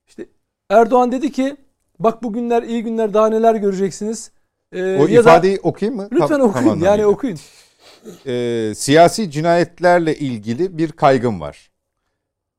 işte 0.07 0.25
Erdoğan 0.69 1.11
dedi 1.11 1.31
ki 1.31 1.55
bak 1.99 2.23
bu 2.23 2.33
günler 2.33 2.63
iyi 2.63 2.83
günler 2.83 3.13
daha 3.13 3.29
neler 3.29 3.55
göreceksiniz. 3.55 4.31
Ee, 4.71 4.81
O 4.83 5.07
ya 5.07 5.07
da- 5.25 5.29
ifadeyi 5.31 5.59
okuyayım 5.63 6.01
mı? 6.01 6.07
lütfen 6.11 6.27
Tam- 6.27 6.41
okuyun. 6.41 6.67
tam 6.69 6.83
yani 6.83 7.05
okuyun. 7.05 7.37
Ee, 8.25 8.73
siyasi 8.75 9.31
cinayetlerle 9.31 10.15
ilgili 10.15 10.77
bir 10.77 10.91
kaygım 10.91 11.41
var. 11.41 11.71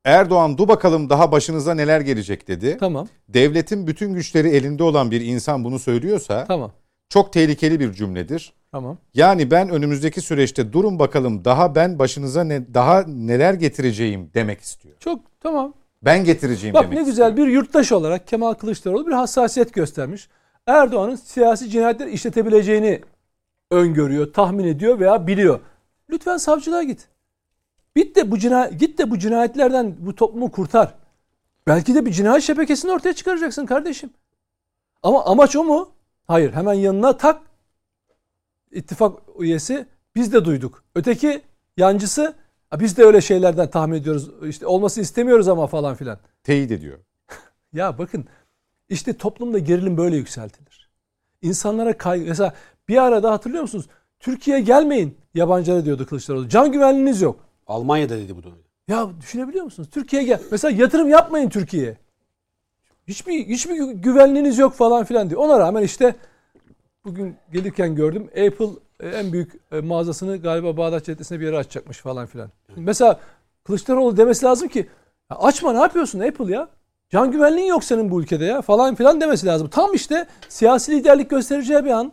Erdoğan 0.05 0.59
du 0.59 0.69
bakalım 0.69 1.11
daha 1.11 1.33
başınıza 1.33 1.75
neler 1.75 2.01
gelecek 2.01 2.49
dedi. 2.49 2.77
Tamam. 2.81 3.09
Devletin 3.29 3.87
bütün 3.87 4.15
güçleri 4.15 4.49
elinde 4.49 4.83
olan 4.83 5.11
bir 5.11 5.21
insan 5.21 5.65
bunu 5.65 5.79
söylüyorsa 5.79 6.45
Tamam. 6.45 6.73
çok 7.09 7.33
tehlikeli 7.33 7.81
bir 7.81 7.93
cümledir. 7.93 8.53
Tamam. 8.73 8.99
Yani 9.15 9.51
ben 9.51 9.69
önümüzdeki 9.69 10.21
süreçte 10.21 10.73
durun 10.73 10.99
bakalım 10.99 11.45
daha 11.45 11.75
ben 11.75 11.99
başınıza 11.99 12.45
ne 12.45 12.75
daha 12.75 13.03
neler 13.03 13.55
getireceğim 13.55 14.31
demek 14.35 14.61
istiyor. 14.61 14.97
Çok 15.01 15.21
tamam. 15.41 15.75
Ben 16.03 16.25
getireceğim 16.25 16.75
Bak 16.75 16.83
demek 16.83 16.99
ne 16.99 17.05
güzel 17.05 17.29
istiyor. 17.31 17.49
bir 17.49 17.53
yurttaş 17.53 17.93
olarak 17.93 18.27
Kemal 18.27 18.55
Kılıçdaroğlu 18.55 19.07
bir 19.07 19.13
hassasiyet 19.13 19.75
göstermiş. 19.75 20.29
Erdoğan'ın 20.67 21.15
siyasi 21.15 21.71
cinayetler 21.71 22.07
işletebileceğini 22.07 23.01
öngörüyor, 23.71 24.33
tahmin 24.33 24.65
ediyor 24.65 25.01
veya 25.01 25.27
biliyor. 25.27 25.61
Lütfen 26.11 26.37
savcılığa 26.37 26.83
git. 26.83 27.09
Git 27.97 28.17
de 28.17 28.31
bu 28.31 28.39
cinayet 28.39 28.81
git 28.81 28.99
de 28.99 29.11
bu 29.11 29.19
cinayetlerden 29.19 29.95
bu 29.99 30.15
toplumu 30.15 30.51
kurtar. 30.51 30.95
Belki 31.67 31.95
de 31.95 32.07
bir 32.07 32.11
cinayet 32.13 32.43
şebekesini 32.43 32.91
ortaya 32.93 33.13
çıkaracaksın 33.13 33.67
kardeşim. 33.67 34.11
Ama 35.03 35.25
amaç 35.25 35.57
o 35.57 35.65
mu? 35.65 35.89
Hayır. 36.27 36.53
Hemen 36.53 36.75
yanına 36.75 37.17
tak. 37.17 37.41
İttifak 38.73 39.19
üyesi 39.39 39.87
biz 40.15 40.33
de 40.33 40.45
duyduk. 40.45 40.85
Öteki 40.95 41.43
yancısı 41.77 42.35
"Ha, 42.71 42.81
biz 42.81 42.97
de 42.97 43.05
öyle 43.05 43.21
şeylerden 43.21 43.71
tahmin 43.71 43.97
ediyoruz. 43.97 44.31
İşte 44.49 44.67
olması 44.67 45.01
istemiyoruz 45.01 45.49
ama 45.49 45.67
falan 45.67 45.95
filan. 45.95 46.19
Teyit 46.45 46.71
ediyor. 46.71 46.99
Ya 47.73 47.99
bakın 47.99 48.25
işte 48.89 49.13
toplumda 49.17 49.59
gerilim 49.59 49.97
böyle 49.97 50.17
yükseltilir. 50.17 50.91
İnsanlara 51.43 51.97
kaygı. 51.99 52.25
Mesela 52.29 52.53
bir 52.89 52.97
arada 53.03 53.33
hatırlıyor 53.33 53.63
musunuz? 53.63 53.87
Türkiye'ye 54.21 54.63
gelmeyin 54.63 55.17
yabancılara 55.35 55.85
diyordu 55.85 56.07
Kılıçdaroğlu. 56.07 56.49
Can 56.49 56.73
güvenliğiniz 56.73 57.23
yok. 57.23 57.41
Almanya'da 57.67 58.17
dedi 58.19 58.37
bu 58.37 58.39
öyle. 58.39 58.57
Ya 58.89 59.09
düşünebiliyor 59.21 59.65
musunuz? 59.65 59.89
Türkiye'ye 59.93 60.29
gel. 60.29 60.41
Mesela 60.51 60.83
yatırım 60.83 61.09
yapmayın 61.09 61.49
Türkiye'ye. 61.49 61.97
Hiçbir, 63.09 63.47
hiçbir 63.47 63.75
gü- 63.75 64.01
güvenliğiniz 64.01 64.59
yok 64.59 64.75
falan 64.75 65.05
filan 65.05 65.31
diyor. 65.31 65.41
Ona 65.41 65.59
rağmen 65.59 65.83
işte 65.83 66.15
bugün 67.05 67.37
gelirken 67.53 67.95
gördüm. 67.95 68.23
Apple 68.27 68.69
e, 69.01 69.09
en 69.09 69.33
büyük 69.33 69.53
e, 69.73 69.81
mağazasını 69.81 70.37
galiba 70.37 70.77
Bağdat 70.77 71.05
Caddesi'nde 71.05 71.41
bir 71.41 71.45
yere 71.45 71.57
açacakmış 71.57 71.99
falan 71.99 72.27
filan. 72.27 72.51
Mesela 72.77 73.21
Kılıçdaroğlu 73.65 74.17
demesi 74.17 74.45
lazım 74.45 74.69
ki 74.69 74.89
"Ya 75.31 75.37
açma 75.39 75.73
ne 75.73 75.79
yapıyorsun 75.79 76.21
Apple 76.21 76.53
ya? 76.53 76.69
Can 77.11 77.31
güvenliğin 77.33 77.69
yok 77.69 77.85
senin 77.85 78.11
bu 78.11 78.21
ülkede 78.23 78.45
ya 78.45 78.63
falan 78.63 78.95
filan 78.95 79.21
demesi 79.21 79.47
lazım. 79.47 79.69
Tam 79.69 79.95
işte 79.95 80.27
siyasi 80.49 80.93
liderlik 80.93 81.31
göstereceği 81.31 81.85
bir 81.85 81.91
an. 81.91 82.13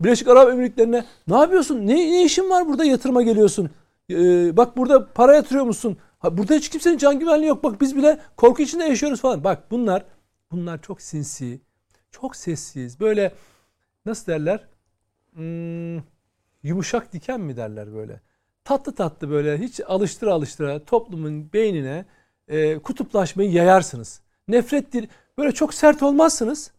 Birleşik 0.00 0.28
Arap 0.28 0.48
Emirlikleri'ne 0.50 1.04
ne 1.28 1.36
yapıyorsun? 1.36 1.86
Ne, 1.86 1.94
ne 1.94 2.24
işin 2.24 2.50
var 2.50 2.68
burada 2.68 2.84
yatırıma 2.84 3.22
geliyorsun? 3.22 3.70
Ee, 4.10 4.56
bak 4.56 4.76
burada 4.76 5.12
para 5.12 5.34
yatırıyor 5.34 5.64
musun? 5.64 5.96
Ha, 6.18 6.38
burada 6.38 6.54
hiç 6.54 6.68
kimsenin 6.68 6.98
can 6.98 7.18
güvenliği 7.18 7.48
yok. 7.48 7.64
Bak 7.64 7.80
biz 7.80 7.96
bile 7.96 8.18
korku 8.36 8.62
içinde 8.62 8.84
yaşıyoruz 8.84 9.20
falan. 9.20 9.44
Bak 9.44 9.70
bunlar 9.70 10.04
bunlar 10.52 10.82
çok 10.82 11.02
sinsi, 11.02 11.60
çok 12.10 12.36
sessiz. 12.36 13.00
Böyle 13.00 13.32
nasıl 14.06 14.26
derler? 14.32 14.60
Hmm, 15.32 15.96
yumuşak 16.62 17.12
diken 17.12 17.40
mi 17.40 17.56
derler 17.56 17.94
böyle? 17.94 18.20
Tatlı 18.64 18.94
tatlı 18.94 19.30
böyle 19.30 19.58
hiç 19.58 19.80
alıştıra 19.86 20.32
alıştıra 20.32 20.84
toplumun 20.84 21.52
beynine 21.52 22.04
e, 22.48 22.78
kutuplaşmayı 22.78 23.50
yayarsınız. 23.52 24.20
Nefret 24.48 24.92
dil 24.92 25.06
böyle 25.38 25.52
çok 25.52 25.74
sert 25.74 26.02
olmazsınız. 26.02 26.70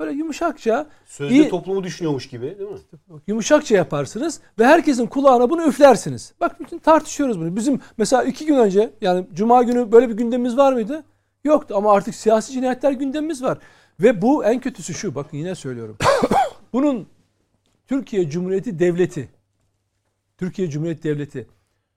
Böyle 0.00 0.12
yumuşakça 0.12 0.86
Sözde 1.06 1.34
İyi. 1.34 1.48
toplumu 1.48 1.84
düşünüyormuş 1.84 2.28
gibi 2.28 2.58
değil 2.58 2.70
mi? 2.70 2.78
yumuşakça 3.26 3.76
yaparsınız 3.76 4.40
ve 4.58 4.66
herkesin 4.66 5.06
kulağına 5.06 5.50
bunu 5.50 5.66
üflersiniz. 5.66 6.34
Bak 6.40 6.60
bütün 6.60 6.78
tartışıyoruz 6.78 7.40
bunu. 7.40 7.56
Bizim 7.56 7.80
mesela 7.96 8.22
iki 8.22 8.46
gün 8.46 8.54
önce 8.54 8.90
yani 9.00 9.26
cuma 9.34 9.62
günü 9.62 9.92
böyle 9.92 10.08
bir 10.08 10.14
gündemimiz 10.14 10.56
var 10.56 10.72
mıydı? 10.72 11.04
Yoktu 11.44 11.74
ama 11.76 11.92
artık 11.92 12.14
siyasi 12.14 12.52
cinayetler 12.52 12.92
gündemimiz 12.92 13.42
var. 13.42 13.58
Ve 14.00 14.22
bu 14.22 14.44
en 14.44 14.60
kötüsü 14.60 14.94
şu 14.94 15.14
bakın 15.14 15.38
yine 15.38 15.54
söylüyorum. 15.54 15.96
Bunun 16.72 17.08
Türkiye 17.86 18.30
Cumhuriyeti 18.30 18.78
Devleti 18.78 19.28
Türkiye 20.38 20.70
Cumhuriyeti 20.70 21.02
Devleti 21.02 21.46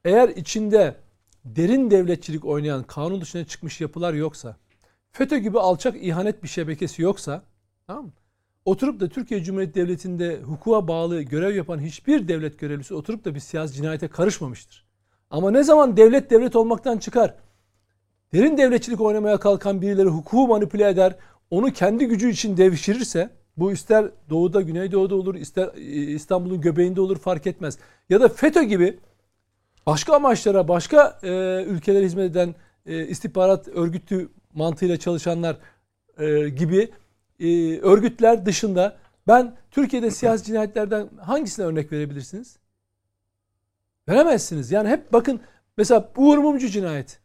eğer 0.05 0.29
içinde 0.29 0.95
derin 1.45 1.91
devletçilik 1.91 2.45
oynayan 2.45 2.83
kanun 2.83 3.21
dışına 3.21 3.45
çıkmış 3.45 3.81
yapılar 3.81 4.13
yoksa 4.13 4.57
FETÖ 5.11 5.37
gibi 5.37 5.59
alçak 5.59 6.03
ihanet 6.03 6.43
bir 6.43 6.47
şebekesi 6.47 7.01
yoksa 7.01 7.43
tamam 7.87 8.05
mı? 8.05 8.11
Oturup 8.65 8.99
da 8.99 9.09
Türkiye 9.09 9.43
Cumhuriyeti 9.43 9.75
Devleti'nde 9.75 10.41
hukuka 10.41 10.87
bağlı 10.87 11.21
görev 11.21 11.55
yapan 11.55 11.79
hiçbir 11.79 12.27
devlet 12.27 12.59
görevlisi 12.59 12.93
oturup 12.93 13.25
da 13.25 13.35
bir 13.35 13.39
siyasi 13.39 13.73
cinayete 13.73 14.07
karışmamıştır. 14.07 14.85
Ama 15.29 15.51
ne 15.51 15.63
zaman 15.63 15.97
devlet 15.97 16.29
devlet 16.29 16.55
olmaktan 16.55 16.97
çıkar, 16.97 17.35
derin 18.33 18.57
devletçilik 18.57 19.01
oynamaya 19.01 19.39
kalkan 19.39 19.81
birileri 19.81 20.07
hukuku 20.07 20.47
manipüle 20.47 20.89
eder, 20.89 21.15
onu 21.51 21.73
kendi 21.73 22.05
gücü 22.05 22.29
için 22.29 22.57
devşirirse, 22.57 23.29
bu 23.57 23.71
ister 23.71 24.05
doğuda, 24.29 24.61
güneydoğuda 24.61 25.15
olur, 25.15 25.35
ister 25.35 25.69
e, 25.75 25.81
İstanbul'un 25.91 26.61
göbeğinde 26.61 27.01
olur 27.01 27.17
fark 27.17 27.47
etmez. 27.47 27.77
Ya 28.09 28.21
da 28.21 28.29
FETÖ 28.29 28.63
gibi 28.63 28.99
başka 29.85 30.15
amaçlara, 30.15 30.67
başka 30.67 31.19
e, 31.23 31.29
ülkelere 31.63 32.05
hizmet 32.05 32.31
eden 32.31 32.55
e, 32.85 33.07
istihbarat 33.07 33.67
örgütü 33.67 34.29
mantığıyla 34.53 34.97
çalışanlar 34.97 35.57
e, 36.17 36.49
gibi 36.49 36.91
e, 37.39 37.79
örgütler 37.79 38.45
dışında 38.45 38.97
ben 39.27 39.55
Türkiye'de 39.71 40.11
siyasi 40.11 40.45
cinayetlerden 40.45 41.09
hangisine 41.21 41.65
örnek 41.65 41.91
verebilirsiniz? 41.91 42.57
Veremezsiniz. 44.09 44.71
Yani 44.71 44.89
hep 44.89 45.13
bakın 45.13 45.39
mesela 45.77 46.11
Uğur 46.17 46.37
Mumcu 46.37 46.69
cinayet. 46.69 47.20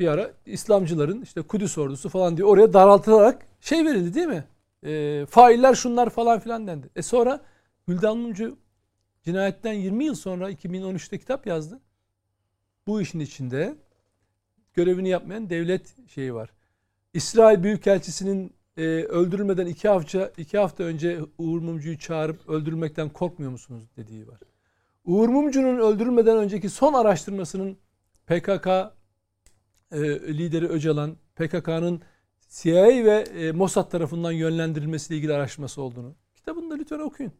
Bir 0.00 0.08
ara 0.08 0.32
İslamcıların 0.46 1.22
işte 1.22 1.42
Kudüs 1.42 1.78
ordusu 1.78 2.08
falan 2.08 2.36
diye 2.36 2.44
oraya 2.44 2.72
daraltılarak 2.72 3.46
şey 3.60 3.84
verildi 3.84 4.14
değil 4.14 4.26
mi? 4.26 4.44
E, 4.86 5.26
failler 5.26 5.74
şunlar 5.74 6.10
falan 6.10 6.40
filan 6.40 6.66
dendi. 6.66 6.90
E 6.96 7.02
sonra 7.02 7.40
Güldan 7.86 8.18
Mumcu 8.18 8.58
cinayetten 9.24 9.72
20 9.72 10.04
yıl 10.04 10.14
sonra 10.14 10.50
2013'te 10.50 11.18
kitap 11.18 11.46
yazdı. 11.46 11.80
Bu 12.86 13.00
işin 13.00 13.20
içinde 13.20 13.76
görevini 14.74 15.08
yapmayan 15.08 15.50
devlet 15.50 15.96
şeyi 16.08 16.34
var. 16.34 16.50
İsrail 17.14 17.62
Büyükelçisi'nin 17.62 18.52
e, 18.76 18.82
öldürülmeden 18.86 19.66
iki 19.66 19.88
hafta 19.88 20.32
iki 20.36 20.58
hafta 20.58 20.84
önce 20.84 21.20
Uğur 21.38 21.60
Mumcu'yu 21.60 21.98
çağırıp 21.98 22.48
öldürülmekten 22.48 23.08
korkmuyor 23.08 23.52
musunuz 23.52 23.84
dediği 23.96 24.28
var. 24.28 24.40
Uğur 25.04 25.28
Mumcu'nun 25.28 25.78
öldürülmeden 25.78 26.36
önceki 26.36 26.68
son 26.68 26.92
araştırmasının 26.92 27.76
PKK 28.26 28.68
e, 29.92 29.98
lideri 30.10 30.68
Öcalan, 30.68 31.16
PKK'nın 31.36 32.02
CIA 32.48 32.86
ve 32.86 33.24
e, 33.36 33.52
Mossad 33.52 33.90
tarafından 33.90 34.32
yönlendirilmesiyle 34.32 35.18
ilgili 35.18 35.32
araştırması 35.32 35.82
olduğunu. 35.82 36.14
Kitabını 36.34 36.70
da 36.70 36.74
lütfen 36.74 36.98
okuyun. 36.98 37.32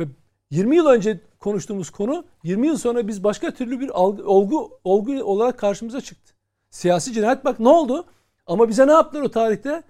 Ve 0.00 0.04
20 0.50 0.76
yıl 0.76 0.86
önce 0.86 1.20
konuştuğumuz 1.38 1.90
konu 1.90 2.24
20 2.44 2.66
yıl 2.66 2.76
sonra 2.76 3.08
biz 3.08 3.24
başka 3.24 3.54
türlü 3.54 3.80
bir 3.80 3.90
algı, 4.00 4.24
olgu, 4.24 4.80
olgu 4.84 5.22
olarak 5.22 5.58
karşımıza 5.58 6.00
çıktı. 6.00 6.34
Siyasi 6.70 7.12
cinayet 7.12 7.44
bak 7.44 7.60
ne 7.60 7.68
oldu? 7.68 8.06
Ama 8.46 8.68
bize 8.68 8.86
ne 8.86 8.92
yaptılar 8.92 9.22
o 9.22 9.30
tarihte? 9.30 9.82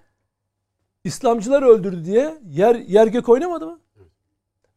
İslamcılar 1.03 1.63
öldürdü 1.63 2.05
diye 2.05 2.37
yer 2.49 2.75
yer 2.75 3.07
gök 3.07 3.29
oynamadı 3.29 3.65
mı? 3.65 3.79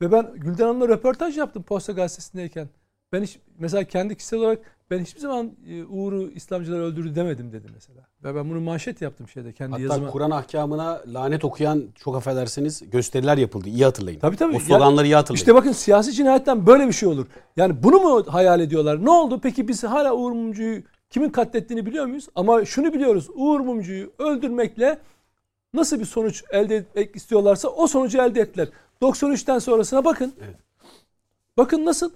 Ve 0.00 0.12
ben 0.12 0.32
Gülden 0.34 0.64
Hanım'la 0.64 0.88
röportaj 0.88 1.38
yaptım 1.38 1.62
Posta 1.62 1.92
Gazetesi'ndeyken. 1.92 2.68
Ben 3.12 3.22
hiç 3.22 3.38
mesela 3.58 3.84
kendi 3.84 4.16
kişisel 4.16 4.38
olarak 4.38 4.58
ben 4.92 5.02
hiçbir 5.02 5.20
zaman 5.20 5.52
e, 5.68 5.84
Uğur'u 5.84 6.30
İslamcılar 6.34 6.80
öldürdü 6.80 7.14
demedim 7.14 7.52
dedi 7.52 7.66
mesela. 7.74 8.00
Ve 8.24 8.34
ben 8.34 8.50
bunu 8.50 8.60
manşet 8.60 9.02
yaptım 9.02 9.28
şeyde 9.28 9.52
kendi 9.52 9.72
Hatta 9.72 9.82
yazıma. 9.82 10.10
Kur'an 10.10 10.30
ahkamına 10.30 11.02
lanet 11.06 11.44
okuyan 11.44 11.84
çok 11.94 12.16
affedersiniz 12.16 12.90
gösteriler 12.90 13.36
yapıldı. 13.36 13.68
İyi 13.68 13.84
hatırlayın. 13.84 14.20
Tabii 14.20 14.36
tabii. 14.36 14.56
O 14.56 14.60
sloganları 14.60 15.06
iyi 15.06 15.14
hatırlayın. 15.14 15.40
İşte 15.40 15.54
bakın 15.54 15.72
siyasi 15.72 16.12
cinayetten 16.12 16.66
böyle 16.66 16.86
bir 16.86 16.92
şey 16.92 17.08
olur. 17.08 17.26
Yani 17.56 17.82
bunu 17.82 18.00
mu 18.00 18.24
hayal 18.26 18.60
ediyorlar? 18.60 19.04
Ne 19.04 19.10
oldu? 19.10 19.40
Peki 19.42 19.68
biz 19.68 19.84
hala 19.84 20.14
Uğur 20.14 20.32
Mumcu'yu 20.32 20.82
kimin 21.10 21.30
katlettiğini 21.30 21.86
biliyor 21.86 22.06
muyuz? 22.06 22.28
Ama 22.34 22.64
şunu 22.64 22.92
biliyoruz. 22.92 23.28
Uğur 23.34 23.60
Mumcu'yu 23.60 24.12
öldürmekle 24.18 24.98
nasıl 25.74 26.00
bir 26.00 26.04
sonuç 26.04 26.44
elde 26.50 26.76
etmek 26.76 27.16
istiyorlarsa 27.16 27.68
o 27.68 27.86
sonucu 27.86 28.18
elde 28.18 28.40
ettiler. 28.40 28.68
93'ten 29.02 29.58
sonrasına 29.58 30.04
bakın. 30.04 30.32
Evet. 30.44 30.56
Bakın 31.56 31.84
nasıl 31.84 32.10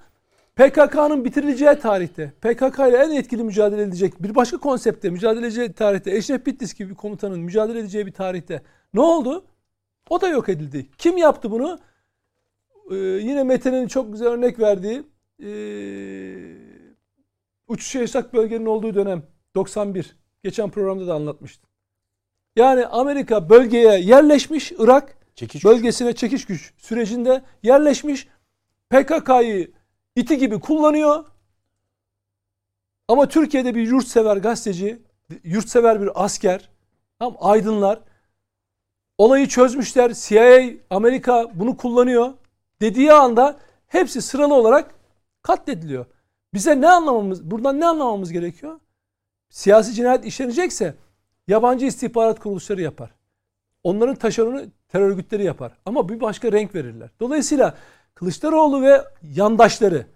PKK'nın 0.56 1.24
bitirileceği 1.24 1.78
tarihte, 1.78 2.32
PKK 2.40 2.78
ile 2.78 2.96
en 2.96 3.10
etkili 3.10 3.44
mücadele 3.44 3.82
edecek 3.82 4.22
bir 4.22 4.34
başka 4.34 4.56
konsepte 4.56 5.10
mücadele 5.10 5.46
edeceği 5.46 5.72
tarihte, 5.72 6.16
Eşref 6.16 6.46
Bitlis 6.46 6.74
gibi 6.74 6.90
bir 6.90 6.94
komutanın 6.94 7.40
mücadele 7.40 7.78
edeceği 7.78 8.06
bir 8.06 8.12
tarihte 8.12 8.62
ne 8.94 9.00
oldu? 9.00 9.44
O 10.08 10.20
da 10.20 10.28
yok 10.28 10.48
edildi. 10.48 10.86
Kim 10.98 11.16
yaptı 11.16 11.50
bunu? 11.50 11.78
Ee, 12.90 12.94
yine 12.96 13.44
Mete'nin 13.44 13.88
çok 13.88 14.12
güzel 14.12 14.28
örnek 14.28 14.58
verdiği 14.60 15.02
ee, 15.42 16.56
uçuş 17.68 17.94
yasak 17.94 18.34
bölgenin 18.34 18.66
olduğu 18.66 18.94
dönem 18.94 19.22
91. 19.54 20.16
Geçen 20.44 20.70
programda 20.70 21.06
da 21.06 21.14
anlatmıştım. 21.14 21.70
Yani 22.56 22.86
Amerika 22.86 23.50
bölgeye 23.50 23.98
yerleşmiş 24.00 24.72
Irak 24.78 25.16
Çekiç 25.34 25.64
bölgesine 25.64 26.12
çekiş 26.12 26.44
güç 26.46 26.74
sürecinde 26.76 27.42
yerleşmiş 27.62 28.28
PKK'yı 28.90 29.75
iti 30.16 30.38
gibi 30.38 30.60
kullanıyor. 30.60 31.24
Ama 33.08 33.28
Türkiye'de 33.28 33.74
bir 33.74 33.86
yurtsever 33.86 34.36
gazeteci, 34.36 35.02
yurtsever 35.44 36.02
bir 36.02 36.24
asker, 36.24 36.70
tam 37.18 37.36
aydınlar 37.40 38.00
olayı 39.18 39.48
çözmüşler. 39.48 40.12
CIA, 40.14 40.70
Amerika 40.90 41.50
bunu 41.54 41.76
kullanıyor 41.76 42.34
dediği 42.80 43.12
anda 43.12 43.58
hepsi 43.86 44.22
sıralı 44.22 44.54
olarak 44.54 44.94
katlediliyor. 45.42 46.06
Bize 46.54 46.80
ne 46.80 46.88
anlamamız, 46.88 47.50
buradan 47.50 47.80
ne 47.80 47.86
anlamamız 47.86 48.32
gerekiyor? 48.32 48.80
Siyasi 49.50 49.94
cinayet 49.94 50.24
işlenecekse 50.24 50.94
yabancı 51.48 51.86
istihbarat 51.86 52.40
kuruluşları 52.40 52.82
yapar. 52.82 53.10
Onların 53.84 54.14
taşeronu 54.14 54.62
terör 54.88 55.10
örgütleri 55.10 55.44
yapar. 55.44 55.72
Ama 55.84 56.08
bir 56.08 56.20
başka 56.20 56.52
renk 56.52 56.74
verirler. 56.74 57.10
Dolayısıyla 57.20 57.74
Kılıçdaroğlu 58.16 58.82
ve 58.82 59.04
yandaşları, 59.22 60.06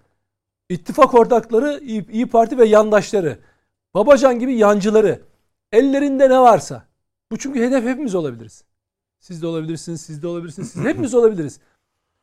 ittifak 0.68 1.14
ortakları, 1.14 1.80
İyi, 1.82 2.10
İyi 2.10 2.26
Parti 2.26 2.58
ve 2.58 2.64
yandaşları, 2.64 3.38
Babacan 3.94 4.38
gibi 4.38 4.54
yancıları, 4.54 5.22
ellerinde 5.72 6.30
ne 6.30 6.40
varsa, 6.40 6.84
bu 7.32 7.38
çünkü 7.38 7.60
hedef 7.60 7.84
hepimiz 7.84 8.14
olabiliriz. 8.14 8.64
Siz 9.18 9.42
de 9.42 9.46
olabilirsiniz, 9.46 10.00
siz 10.00 10.22
de 10.22 10.26
olabilirsiniz, 10.26 10.70
siz 10.72 10.84
hepimiz 10.84 11.14
olabiliriz. 11.14 11.60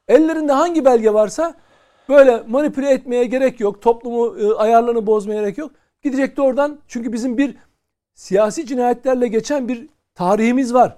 Ellerinde 0.08 0.52
hangi 0.52 0.86
belge 0.86 1.14
varsa 1.14 1.56
böyle 2.10 2.44
manipüle 2.48 2.90
etmeye 2.90 3.26
gerek 3.26 3.60
yok. 3.60 3.82
Toplumu 3.82 4.40
e, 4.40 4.54
ayarlarını 4.54 5.08
bozmaya 5.08 5.42
gerek 5.42 5.58
yok. 5.58 5.72
Gidecek 6.02 6.38
de 6.38 6.42
oradan 6.42 6.80
çünkü 6.88 7.14
bizim 7.14 7.38
bir 7.38 7.58
siyasi 8.14 8.66
cinayetlerle 8.66 9.28
geçen 9.28 9.68
bir 9.68 9.90
tarihimiz 10.16 10.74
var. 10.74 10.98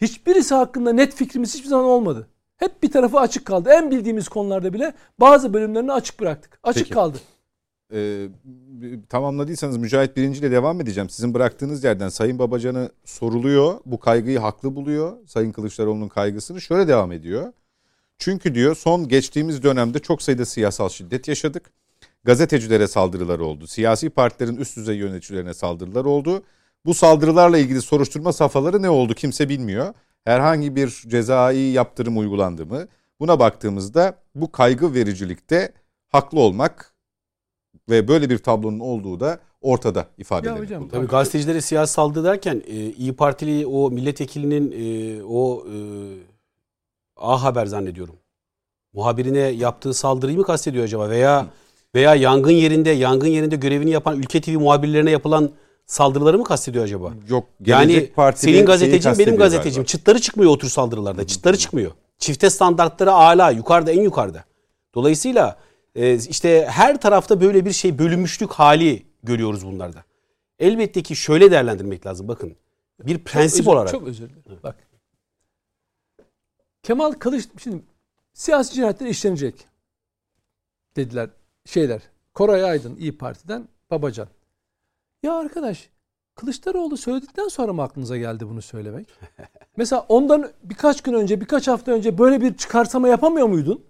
Hiçbirisi 0.00 0.54
hakkında 0.54 0.92
net 0.92 1.14
fikrimiz 1.14 1.54
hiçbir 1.54 1.68
zaman 1.68 1.84
olmadı. 1.84 2.28
Hep 2.56 2.82
bir 2.82 2.90
tarafı 2.90 3.20
açık 3.20 3.44
kaldı. 3.44 3.70
En 3.70 3.90
bildiğimiz 3.90 4.28
konularda 4.28 4.72
bile 4.72 4.94
bazı 5.20 5.54
bölümlerini 5.54 5.92
açık 5.92 6.20
bıraktık. 6.20 6.58
Açık 6.62 6.82
Peki. 6.82 6.94
kaldı. 6.94 7.18
Ee, 7.92 8.28
tamamladıysanız 9.08 9.76
Mücahit 9.76 10.16
Birinci 10.16 10.40
ile 10.40 10.50
devam 10.50 10.80
edeceğim. 10.80 11.10
Sizin 11.10 11.34
bıraktığınız 11.34 11.84
yerden 11.84 12.08
Sayın 12.08 12.38
Babacan'ı 12.38 12.90
soruluyor. 13.04 13.80
Bu 13.86 14.00
kaygıyı 14.00 14.38
haklı 14.38 14.76
buluyor. 14.76 15.16
Sayın 15.26 15.52
Kılıçdaroğlu'nun 15.52 16.08
kaygısını. 16.08 16.60
Şöyle 16.60 16.88
devam 16.88 17.12
ediyor. 17.12 17.52
Çünkü 18.18 18.54
diyor 18.54 18.76
son 18.76 19.08
geçtiğimiz 19.08 19.62
dönemde 19.62 19.98
çok 19.98 20.22
sayıda 20.22 20.44
siyasal 20.44 20.88
şiddet 20.88 21.28
yaşadık. 21.28 21.70
Gazetecilere 22.24 22.86
saldırılar 22.86 23.38
oldu. 23.38 23.66
Siyasi 23.66 24.10
partilerin 24.10 24.56
üst 24.56 24.76
düzey 24.76 24.96
yöneticilerine 24.96 25.54
saldırılar 25.54 26.04
oldu. 26.04 26.42
Bu 26.86 26.94
saldırılarla 26.94 27.58
ilgili 27.58 27.82
soruşturma 27.82 28.32
safhaları 28.32 28.82
ne 28.82 28.90
oldu 28.90 29.14
kimse 29.14 29.48
bilmiyor. 29.48 29.94
Herhangi 30.30 30.76
bir 30.76 30.88
cezai 31.06 31.58
yaptırım 31.58 32.18
uygulandı 32.18 32.66
mı? 32.66 32.86
Buna 33.20 33.38
baktığımızda 33.38 34.14
bu 34.34 34.52
kaygı 34.52 34.94
vericilikte 34.94 35.72
haklı 36.08 36.40
olmak 36.40 36.94
ve 37.90 38.08
böyle 38.08 38.30
bir 38.30 38.38
tablonun 38.38 38.80
olduğu 38.80 39.20
da 39.20 39.40
ortada 39.60 40.06
ifade 40.18 40.46
Ya 40.46 40.52
edelim. 40.52 40.64
hocam 40.64 40.88
Tabii 40.88 41.06
gazetecilere 41.06 41.60
siyasi 41.60 41.92
saldırı 41.92 42.24
derken 42.24 42.62
e, 42.66 42.74
İyi 42.76 43.12
Partili 43.12 43.66
o 43.66 43.90
milletvekilinin 43.90 44.72
e, 44.72 45.22
o 45.22 45.66
e, 45.66 45.76
A 47.16 47.42
Haber 47.42 47.66
zannediyorum. 47.66 48.16
Muhabirine 48.92 49.38
yaptığı 49.38 49.94
saldırıyı 49.94 50.38
mı 50.38 50.44
kastediyor 50.44 50.84
acaba 50.84 51.10
veya 51.10 51.46
veya 51.94 52.14
yangın 52.14 52.50
yerinde 52.50 52.90
yangın 52.90 53.26
yerinde 53.26 53.56
görevini 53.56 53.90
yapan 53.90 54.18
Ülke 54.18 54.40
TV 54.40 54.50
muhabirlerine 54.50 55.10
yapılan 55.10 55.50
saldırıları 55.86 56.38
mı 56.38 56.44
kastediyor 56.44 56.84
acaba? 56.84 57.12
Yok 57.28 57.48
Yani 57.66 58.10
senin 58.34 58.66
gazetecin 58.66 59.18
benim 59.18 59.36
gazetecim. 59.36 59.72
galiba. 59.82 59.86
Çıtları 59.86 60.20
çıkmıyor 60.20 60.50
o 60.50 60.58
tür 60.58 60.68
saldırılarda. 60.68 61.26
Çıtları 61.26 61.58
çıkmıyor. 61.58 61.92
Çifte 62.18 62.50
standartları 62.50 63.12
âlâ 63.12 63.50
yukarıda 63.50 63.92
en 63.92 64.02
yukarıda. 64.02 64.44
Dolayısıyla 64.94 65.58
e, 65.94 66.14
işte 66.14 66.66
her 66.70 67.00
tarafta 67.00 67.40
böyle 67.40 67.64
bir 67.64 67.72
şey 67.72 67.98
bölünmüşlük 67.98 68.50
hali 68.52 69.06
görüyoruz 69.22 69.66
bunlarda. 69.66 70.04
Elbette 70.58 71.02
ki 71.02 71.16
şöyle 71.16 71.50
değerlendirmek 71.50 72.06
lazım 72.06 72.28
bakın. 72.28 72.56
Bir 73.06 73.18
prensip 73.18 73.60
özür- 73.60 73.70
olarak. 73.70 73.90
Çok 73.90 74.08
özür 74.08 74.28
dilerim. 74.30 74.62
Bak. 74.62 74.76
Kemal 76.82 77.12
Kılıç 77.12 77.48
şimdi 77.62 77.82
siyasi 78.32 78.74
cinayetler 78.74 79.06
işlenecek 79.06 79.66
dediler 80.96 81.30
şeyler. 81.66 82.02
Koray 82.34 82.64
Aydın 82.64 82.96
İyi 82.96 83.18
Parti'den 83.18 83.68
Babacan. 83.90 84.28
Ya 85.26 85.34
arkadaş 85.34 85.90
Kılıçdaroğlu 86.34 86.96
söyledikten 86.96 87.48
sonra 87.48 87.72
mı 87.72 87.82
aklınıza 87.82 88.16
geldi 88.16 88.48
bunu 88.48 88.62
söylemek? 88.62 89.08
Mesela 89.76 90.06
ondan 90.08 90.50
birkaç 90.62 91.00
gün 91.00 91.12
önce, 91.12 91.40
birkaç 91.40 91.68
hafta 91.68 91.92
önce 91.92 92.18
böyle 92.18 92.40
bir 92.40 92.56
çıkarsama 92.56 93.08
yapamıyor 93.08 93.46
muydun? 93.46 93.84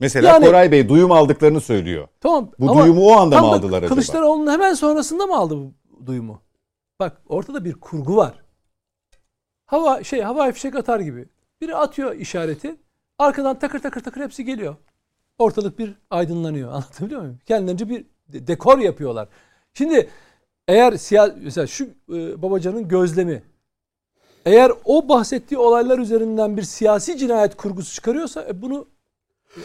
Mesela 0.00 0.28
Yani- 0.28 0.46
Koray 0.46 0.72
Bey 0.72 0.88
duyum 0.88 1.12
aldıklarını 1.12 1.60
söylüyor. 1.60 2.08
Tamam. 2.20 2.50
Bu 2.58 2.78
duyumu 2.78 3.06
o 3.06 3.12
anda 3.12 3.40
mı 3.40 3.46
aldılar 3.46 3.78
acaba? 3.78 3.94
Kılıçdaroğlu'nun 3.94 4.50
hemen 4.52 4.74
sonrasında 4.74 5.26
mı 5.26 5.36
aldı 5.36 5.56
bu 5.56 5.72
duyumu? 6.06 6.42
Bak 7.00 7.22
ortada 7.28 7.64
bir 7.64 7.72
kurgu 7.72 8.16
var. 8.16 8.42
Hava 9.66 10.04
şey 10.04 10.20
hava 10.20 10.52
fişek 10.52 10.74
atar 10.74 11.00
gibi. 11.00 11.28
Biri 11.60 11.76
atıyor 11.76 12.14
işareti. 12.14 12.76
Arkadan 13.18 13.58
takır 13.58 13.78
takır 13.78 14.00
takır 14.00 14.20
hepsi 14.20 14.44
geliyor. 14.44 14.76
Ortalık 15.38 15.78
bir 15.78 15.94
aydınlanıyor. 16.10 16.68
Anlatabiliyor 16.72 17.20
muyum? 17.20 17.38
Kendilerince 17.46 17.88
bir 17.88 18.04
de- 18.28 18.46
dekor 18.46 18.78
yapıyorlar. 18.78 19.28
Şimdi 19.74 20.10
eğer 20.68 20.96
siyah 20.96 21.30
mesela 21.36 21.66
şu 21.66 21.84
e, 21.84 22.42
babacanın 22.42 22.88
gözlemi 22.88 23.42
eğer 24.44 24.72
o 24.84 25.08
bahsettiği 25.08 25.58
olaylar 25.58 25.98
üzerinden 25.98 26.56
bir 26.56 26.62
siyasi 26.62 27.18
cinayet 27.18 27.56
kurgusu 27.56 27.94
çıkarıyorsa 27.94 28.46
e, 28.48 28.62
bunu 28.62 28.86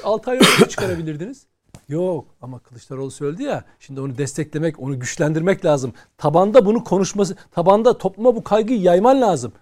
6 0.04 0.32
ay 0.32 0.38
önce 0.38 0.70
çıkarabilirdiniz. 0.70 1.48
Yok 1.90 2.28
ama 2.42 2.60
Kılıçdaroğlu 2.60 3.12
söyledi 3.12 3.44
ya 3.44 3.64
şimdi 3.80 4.02
onu 4.02 4.18
desteklemek, 4.18 4.80
onu 4.80 5.00
güçlendirmek 5.00 5.66
lazım. 5.66 5.94
Tabanda 6.18 6.66
bunu 6.66 6.84
konuşması, 6.84 7.36
tabanda 7.52 7.98
topluma 7.98 8.36
bu 8.36 8.44
kaygıyı 8.44 8.82
yayman 8.82 9.22
lazım. 9.22 9.54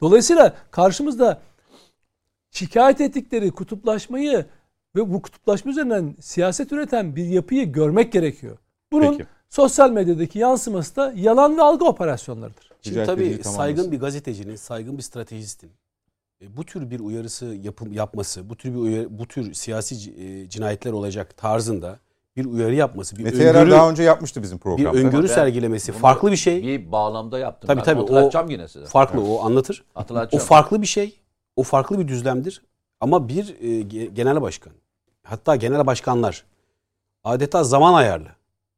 Dolayısıyla 0.00 0.54
karşımızda 0.70 1.40
şikayet 2.50 3.00
ettikleri 3.00 3.50
kutuplaşmayı 3.50 4.46
ve 4.96 5.12
bu 5.12 5.22
kutuplaşma 5.22 5.70
üzerinden 5.70 6.16
siyaset 6.20 6.72
üreten 6.72 7.16
bir 7.16 7.24
yapıyı 7.24 7.72
görmek 7.72 8.12
gerekiyor. 8.12 8.58
Bunun 8.92 9.18
Peki. 9.18 9.26
Sosyal 9.48 9.90
medyadaki 9.90 10.38
yansıması 10.38 10.96
da 10.96 11.12
yalan 11.16 11.56
ve 11.56 11.62
algı 11.62 11.84
operasyonlarıdır. 11.84 12.70
Şimdi 12.82 13.04
tabii 13.04 13.44
saygın 13.44 13.92
bir 13.92 14.00
gazetecinin, 14.00 14.56
saygın 14.56 14.98
bir 14.98 15.02
stratejistin 15.02 15.70
e, 16.42 16.56
bu 16.56 16.64
tür 16.64 16.90
bir 16.90 17.00
uyarısı 17.00 17.46
yapım, 17.46 17.92
yapması, 17.92 18.50
bu 18.50 18.56
tür 18.56 18.70
bir 18.70 18.78
uyarı, 18.78 19.18
bu 19.18 19.26
tür 19.26 19.54
siyasi 19.54 19.94
e, 20.10 20.48
cinayetler 20.48 20.92
olacak 20.92 21.36
tarzında 21.36 21.98
bir 22.36 22.44
uyarı 22.44 22.74
yapması, 22.74 23.16
bir 23.16 23.24
Mete 23.24 23.48
öngörü, 23.48 23.70
daha 23.70 23.90
önce 23.90 24.02
yapmıştı 24.02 24.42
bizim 24.42 24.58
bir 24.58 24.62
programda. 24.62 24.98
öngörü 24.98 25.28
Ben 25.28 25.34
sergilemesi 25.34 25.92
bunu 25.92 26.00
farklı 26.00 26.32
bir 26.32 26.36
şey. 26.36 26.62
Bir 26.62 26.92
bağlamda 26.92 27.38
yaptım. 27.38 27.66
Tabii, 27.68 27.78
ben 27.78 27.84
tabii, 27.84 28.00
o 28.00 28.02
hatırlatacağım 28.02 28.50
yine 28.50 28.68
size. 28.68 28.86
Farklı 28.86 29.20
o 29.20 29.44
anlatır. 29.44 29.84
O 29.94 30.00
Hatırlatacağım. 30.00 30.44
farklı 30.44 30.82
bir 30.82 30.86
şey. 30.86 31.20
O 31.56 31.62
farklı 31.62 31.98
bir 31.98 32.08
düzlemdir. 32.08 32.62
Ama 33.00 33.28
bir 33.28 33.56
e, 33.60 33.66
ge- 33.66 34.14
genel 34.14 34.42
başkan, 34.42 34.72
hatta 35.22 35.56
genel 35.56 35.86
başkanlar 35.86 36.44
adeta 37.24 37.64
zaman 37.64 37.94
ayarlı. 37.94 38.28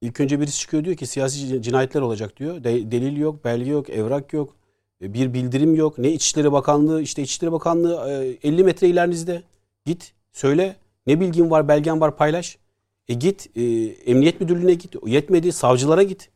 İlk 0.01 0.21
önce 0.21 0.41
birisi 0.41 0.59
çıkıyor 0.59 0.85
diyor 0.85 0.97
ki 0.97 1.07
siyasi 1.07 1.39
cin- 1.39 1.63
cinayetler 1.63 2.01
olacak 2.01 2.37
diyor. 2.37 2.65
De- 2.65 2.91
delil 2.91 3.17
yok, 3.17 3.45
belge 3.45 3.71
yok, 3.71 3.91
evrak 3.91 4.33
yok. 4.33 4.57
e, 5.03 5.13
Bir 5.15 5.35
bildirim 5.35 5.75
yok. 5.75 5.99
Ne 5.99 6.13
İçişleri 6.13 6.53
Bakanlığı, 6.53 7.03
işte 7.03 7.23
İçişleri 7.23 7.53
Bakanlığı 7.53 8.11
e, 8.43 8.49
50 8.49 8.65
metre 8.65 8.89
ilerinizde. 8.89 9.43
Git, 9.87 10.13
söyle. 10.33 10.77
Ne 11.07 11.21
bilgin 11.21 11.51
var, 11.51 11.69
belgen 11.69 12.01
var 12.01 12.17
paylaş. 12.17 12.59
E 13.09 13.15
git 13.15 13.57
e, 13.57 13.63
Emniyet 14.11 14.41
Müdürlüğü'ne 14.41 14.75
git. 14.75 14.95
Yetmedi, 15.07 15.53
savcılara 15.53 16.03
git. 16.03 16.29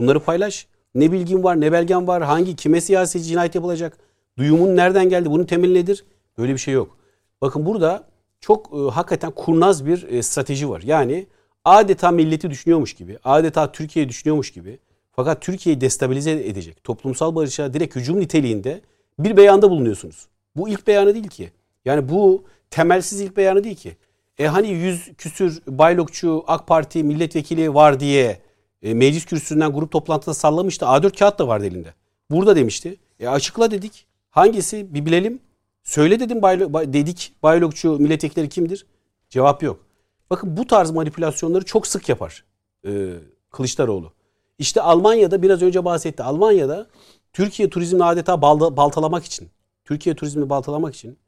Bunları 0.00 0.20
paylaş. 0.20 0.66
Ne 0.94 1.12
bilgin 1.12 1.42
var, 1.42 1.60
ne 1.60 1.72
belgen 1.72 2.06
var, 2.06 2.22
hangi, 2.22 2.56
kime 2.56 2.80
siyasi 2.80 3.22
cinayet 3.22 3.54
yapılacak, 3.54 3.98
duyumun 4.38 4.76
nereden 4.76 5.08
geldi, 5.08 5.30
bunun 5.30 5.44
temeli 5.44 5.74
nedir? 5.74 6.04
Böyle 6.38 6.52
bir 6.52 6.58
şey 6.58 6.74
yok. 6.74 6.96
Bakın 7.40 7.66
burada 7.66 8.08
çok 8.40 8.70
e, 8.72 8.90
hakikaten 8.90 9.30
kurnaz 9.30 9.86
bir 9.86 10.02
e, 10.08 10.22
strateji 10.22 10.68
var. 10.68 10.82
Yani 10.82 11.26
adeta 11.66 12.10
milleti 12.10 12.50
düşünüyormuş 12.50 12.94
gibi, 12.94 13.18
adeta 13.24 13.72
Türkiye'yi 13.72 14.08
düşünüyormuş 14.08 14.50
gibi 14.50 14.78
fakat 15.12 15.42
Türkiye'yi 15.42 15.80
destabilize 15.80 16.30
edecek, 16.30 16.84
toplumsal 16.84 17.34
barışa 17.34 17.74
direkt 17.74 17.96
hücum 17.96 18.20
niteliğinde 18.20 18.80
bir 19.18 19.36
beyanda 19.36 19.70
bulunuyorsunuz. 19.70 20.26
Bu 20.56 20.68
ilk 20.68 20.86
beyanı 20.86 21.14
değil 21.14 21.28
ki. 21.28 21.50
Yani 21.84 22.08
bu 22.08 22.44
temelsiz 22.70 23.20
ilk 23.20 23.36
beyanı 23.36 23.64
değil 23.64 23.76
ki. 23.76 23.96
E 24.38 24.46
hani 24.46 24.68
yüz 24.68 25.12
küsür 25.18 25.62
baylokçu 25.66 26.44
AK 26.46 26.66
Parti 26.66 27.04
milletvekili 27.04 27.74
var 27.74 28.00
diye 28.00 28.38
e, 28.82 28.94
meclis 28.94 29.26
kürsüsünden 29.26 29.72
grup 29.72 29.92
toplantısında 29.92 30.34
sallamıştı. 30.34 30.84
A4 30.84 31.18
kağıt 31.18 31.38
da 31.38 31.48
vardı 31.48 31.66
elinde. 31.66 31.94
Burada 32.30 32.56
demişti. 32.56 32.96
E 33.20 33.28
açıkla 33.28 33.70
dedik. 33.70 34.06
Hangisi 34.30 34.94
bir 34.94 35.06
bilelim. 35.06 35.40
Söyle 35.82 36.20
dedim 36.20 36.38
baylo- 36.38 36.72
bay- 36.72 36.92
dedik. 36.92 37.34
Baylokçu 37.42 37.98
milletvekilleri 37.98 38.48
kimdir? 38.48 38.86
Cevap 39.30 39.62
yok. 39.62 39.85
Bakın 40.30 40.56
bu 40.56 40.66
tarz 40.66 40.90
manipülasyonları 40.90 41.64
çok 41.64 41.86
sık 41.86 42.08
yapar 42.08 42.44
e, 42.86 43.12
Kılıçdaroğlu. 43.50 44.12
İşte 44.58 44.80
Almanya'da 44.80 45.42
biraz 45.42 45.62
önce 45.62 45.84
bahsetti. 45.84 46.22
Almanya'da 46.22 46.86
Türkiye 47.32 47.70
turizmini 47.70 48.04
adeta 48.04 48.42
baltalamak 48.42 49.24
için, 49.24 49.48
Türkiye 49.84 50.14
turizmini 50.16 50.50
baltalamak 50.50 50.94
için 50.94 51.18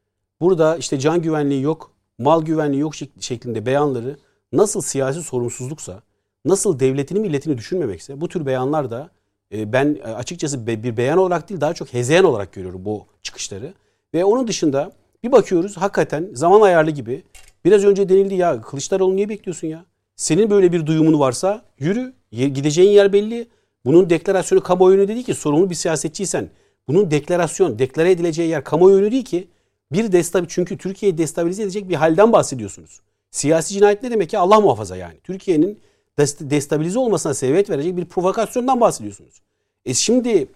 burada 0.40 0.76
işte 0.76 0.98
can 0.98 1.22
güvenliği 1.22 1.62
yok, 1.62 1.90
mal 2.18 2.42
güvenliği 2.42 2.80
yok 2.80 2.94
şek- 2.94 3.22
şeklinde 3.22 3.66
beyanları 3.66 4.16
nasıl 4.52 4.80
siyasi 4.80 5.22
sorumsuzluksa, 5.22 6.02
nasıl 6.44 6.78
devletini 6.80 7.20
milletini 7.20 7.58
düşünmemekse 7.58 8.20
bu 8.20 8.28
tür 8.28 8.46
beyanlar 8.46 8.90
da 8.90 9.10
e, 9.52 9.72
ben 9.72 9.94
açıkçası 9.94 10.66
be- 10.66 10.82
bir 10.82 10.96
beyan 10.96 11.18
olarak 11.18 11.48
değil 11.48 11.60
daha 11.60 11.74
çok 11.74 11.92
hezeyan 11.94 12.24
olarak 12.24 12.52
görüyorum 12.52 12.84
bu 12.84 13.06
çıkışları. 13.22 13.74
Ve 14.14 14.24
onun 14.24 14.48
dışında 14.48 14.92
bir 15.22 15.32
bakıyoruz 15.32 15.76
hakikaten 15.76 16.28
zaman 16.34 16.60
ayarlı 16.60 16.90
gibi 16.90 17.22
biraz 17.64 17.84
önce 17.84 18.08
denildi 18.08 18.34
ya 18.34 18.60
Kılıçdaroğlu 18.60 19.16
niye 19.16 19.28
bekliyorsun 19.28 19.68
ya? 19.68 19.84
Senin 20.16 20.50
böyle 20.50 20.72
bir 20.72 20.86
duyumun 20.86 21.20
varsa 21.20 21.62
yürü. 21.78 22.12
Gideceğin 22.30 22.90
yer 22.90 23.12
belli. 23.12 23.48
Bunun 23.84 24.10
deklarasyonu 24.10 24.62
kamuoyunu 24.62 25.08
dedi 25.08 25.24
ki 25.24 25.34
sorumlu 25.34 25.70
bir 25.70 25.74
siyasetçiysen 25.74 26.50
bunun 26.88 27.10
deklarasyon, 27.10 27.78
deklare 27.78 28.10
edileceği 28.10 28.48
yer 28.48 28.64
kamuoyunu 28.64 29.10
değil 29.10 29.24
ki 29.24 29.48
bir 29.92 30.12
destabil 30.12 30.46
çünkü 30.48 30.78
Türkiye'yi 30.78 31.18
destabilize 31.18 31.62
edecek 31.62 31.88
bir 31.88 31.94
halden 31.94 32.32
bahsediyorsunuz. 32.32 33.00
Siyasi 33.30 33.74
cinayet 33.74 34.02
ne 34.02 34.10
demek 34.10 34.30
ki? 34.30 34.38
Allah 34.38 34.60
muhafaza 34.60 34.96
yani. 34.96 35.20
Türkiye'nin 35.24 35.78
dest- 36.18 36.50
destabilize 36.50 36.98
olmasına 36.98 37.34
sebebiyet 37.34 37.70
verecek 37.70 37.96
bir 37.96 38.04
provokasyondan 38.04 38.80
bahsediyorsunuz. 38.80 39.40
E 39.84 39.94
şimdi 39.94 40.48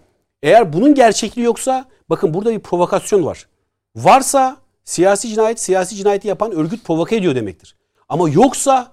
eğer 0.43 0.73
bunun 0.73 0.93
gerçekliği 0.95 1.45
yoksa 1.45 1.85
bakın 2.09 2.33
burada 2.33 2.51
bir 2.51 2.59
provokasyon 2.59 3.25
var. 3.25 3.47
Varsa 3.95 4.57
siyasi 4.83 5.27
cinayet 5.27 5.59
siyasi 5.59 5.95
cinayeti 5.95 6.27
yapan 6.27 6.51
örgüt 6.51 6.83
provoke 6.83 7.15
ediyor 7.15 7.35
demektir. 7.35 7.75
Ama 8.09 8.29
yoksa 8.29 8.91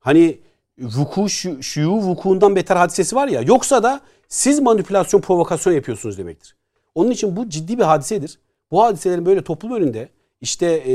hani 0.00 0.38
vuku 0.78 1.28
şu, 1.28 1.62
şuyu 1.62 1.90
vukuundan 1.90 2.56
beter 2.56 2.76
hadisesi 2.76 3.16
var 3.16 3.28
ya 3.28 3.40
yoksa 3.40 3.82
da 3.82 4.00
siz 4.28 4.60
manipülasyon 4.60 5.20
provokasyon 5.20 5.72
yapıyorsunuz 5.72 6.18
demektir. 6.18 6.56
Onun 6.94 7.10
için 7.10 7.36
bu 7.36 7.48
ciddi 7.48 7.78
bir 7.78 7.82
hadisedir. 7.82 8.38
Bu 8.70 8.82
hadiselerin 8.82 9.26
böyle 9.26 9.44
toplum 9.44 9.72
önünde 9.72 10.08
işte 10.40 10.66
e, 10.66 10.94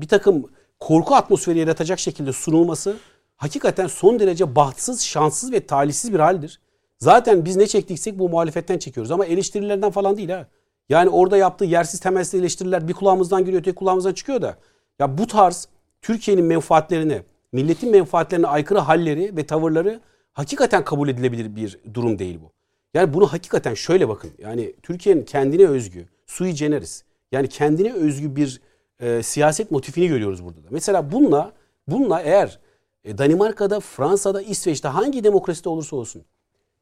bir 0.00 0.08
takım 0.08 0.50
korku 0.80 1.14
atmosferi 1.14 1.58
yaratacak 1.58 1.98
şekilde 1.98 2.32
sunulması 2.32 2.96
hakikaten 3.36 3.86
son 3.86 4.18
derece 4.18 4.56
bahtsız, 4.56 5.02
şanssız 5.02 5.52
ve 5.52 5.66
talihsiz 5.66 6.12
bir 6.12 6.18
haldir. 6.18 6.60
Zaten 6.98 7.44
biz 7.44 7.56
ne 7.56 7.66
çektiksek 7.66 8.18
bu 8.18 8.28
muhalefetten 8.28 8.78
çekiyoruz 8.78 9.10
ama 9.10 9.26
eleştirilerden 9.26 9.90
falan 9.90 10.16
değil 10.16 10.30
ha. 10.30 10.46
Yani 10.88 11.10
orada 11.10 11.36
yaptığı 11.36 11.64
yersiz 11.64 12.00
temelsiz 12.00 12.40
eleştiriler 12.40 12.88
bir 12.88 12.92
kulağımızdan 12.92 13.44
giriyor 13.44 13.60
öteki 13.60 13.74
kulağımızdan 13.74 14.12
çıkıyor 14.12 14.42
da 14.42 14.56
ya 14.98 15.18
bu 15.18 15.26
tarz 15.26 15.68
Türkiye'nin 16.02 16.44
menfaatlerine, 16.44 17.22
milletin 17.52 17.90
menfaatlerine 17.90 18.46
aykırı 18.46 18.78
halleri 18.78 19.36
ve 19.36 19.46
tavırları 19.46 20.00
hakikaten 20.32 20.84
kabul 20.84 21.08
edilebilir 21.08 21.56
bir 21.56 21.78
durum 21.94 22.18
değil 22.18 22.38
bu. 22.42 22.52
Yani 22.94 23.14
bunu 23.14 23.26
hakikaten 23.26 23.74
şöyle 23.74 24.08
bakın. 24.08 24.30
Yani 24.38 24.74
Türkiye'nin 24.82 25.24
kendine 25.24 25.66
özgü, 25.66 26.06
sui 26.26 26.54
generis 26.54 27.04
yani 27.32 27.48
kendine 27.48 27.92
özgü 27.92 28.36
bir 28.36 28.60
e, 29.00 29.22
siyaset 29.22 29.70
motifini 29.70 30.08
görüyoruz 30.08 30.44
burada 30.44 30.64
da. 30.64 30.68
Mesela 30.70 31.12
bununla 31.12 31.52
bununla 31.88 32.20
eğer 32.20 32.58
e, 33.04 33.18
Danimarka'da, 33.18 33.80
Fransa'da, 33.80 34.42
İsveç'te 34.42 34.88
hangi 34.88 35.24
demokraside 35.24 35.68
olursa 35.68 35.96
olsun 35.96 36.22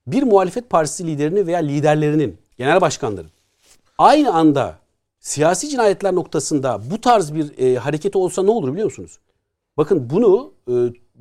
bir 0.06 0.22
muhalefet 0.22 0.70
partisi 0.70 1.06
liderini 1.06 1.46
veya 1.46 1.58
liderlerinin, 1.58 2.38
genel 2.56 2.80
başkanların 2.80 3.30
aynı 4.02 4.34
anda 4.34 4.78
siyasi 5.20 5.68
cinayetler 5.68 6.14
noktasında 6.14 6.80
bu 6.90 7.00
tarz 7.00 7.34
bir 7.34 7.58
e, 7.58 7.76
hareket 7.76 8.16
olsa 8.16 8.42
ne 8.42 8.50
olur 8.50 8.72
biliyor 8.72 8.84
musunuz? 8.84 9.18
Bakın 9.76 10.10
bunu 10.10 10.52
e, 10.68 10.72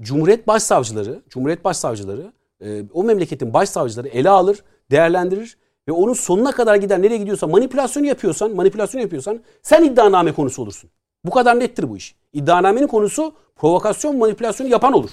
Cumhuriyet 0.02 0.48
Başsavcıları, 0.48 1.22
Cumhuriyet 1.30 1.64
Başsavcıları, 1.64 2.34
e, 2.62 2.84
o 2.94 3.04
memleketin 3.04 3.54
başsavcıları 3.54 4.08
ele 4.08 4.30
alır, 4.30 4.64
değerlendirir 4.92 5.58
ve 5.88 5.92
onun 5.92 6.14
sonuna 6.14 6.52
kadar 6.52 6.76
gider. 6.76 7.02
Nereye 7.02 7.18
gidiyorsan 7.18 7.50
manipülasyon 7.50 8.04
yapıyorsan, 8.04 8.56
manipülasyon 8.56 9.02
yapıyorsan 9.02 9.40
sen 9.64 9.84
iddianame 9.84 10.32
konusu 10.32 10.62
olursun. 10.62 10.90
Bu 11.26 11.32
kadar 11.32 11.60
nettir 11.60 11.90
bu 11.90 11.98
iş. 11.98 12.16
İddianamenin 12.34 12.88
konusu 12.88 13.34
provokasyon, 13.56 14.18
manipülasyon 14.18 14.68
yapan 14.68 14.94
olur. 14.94 15.10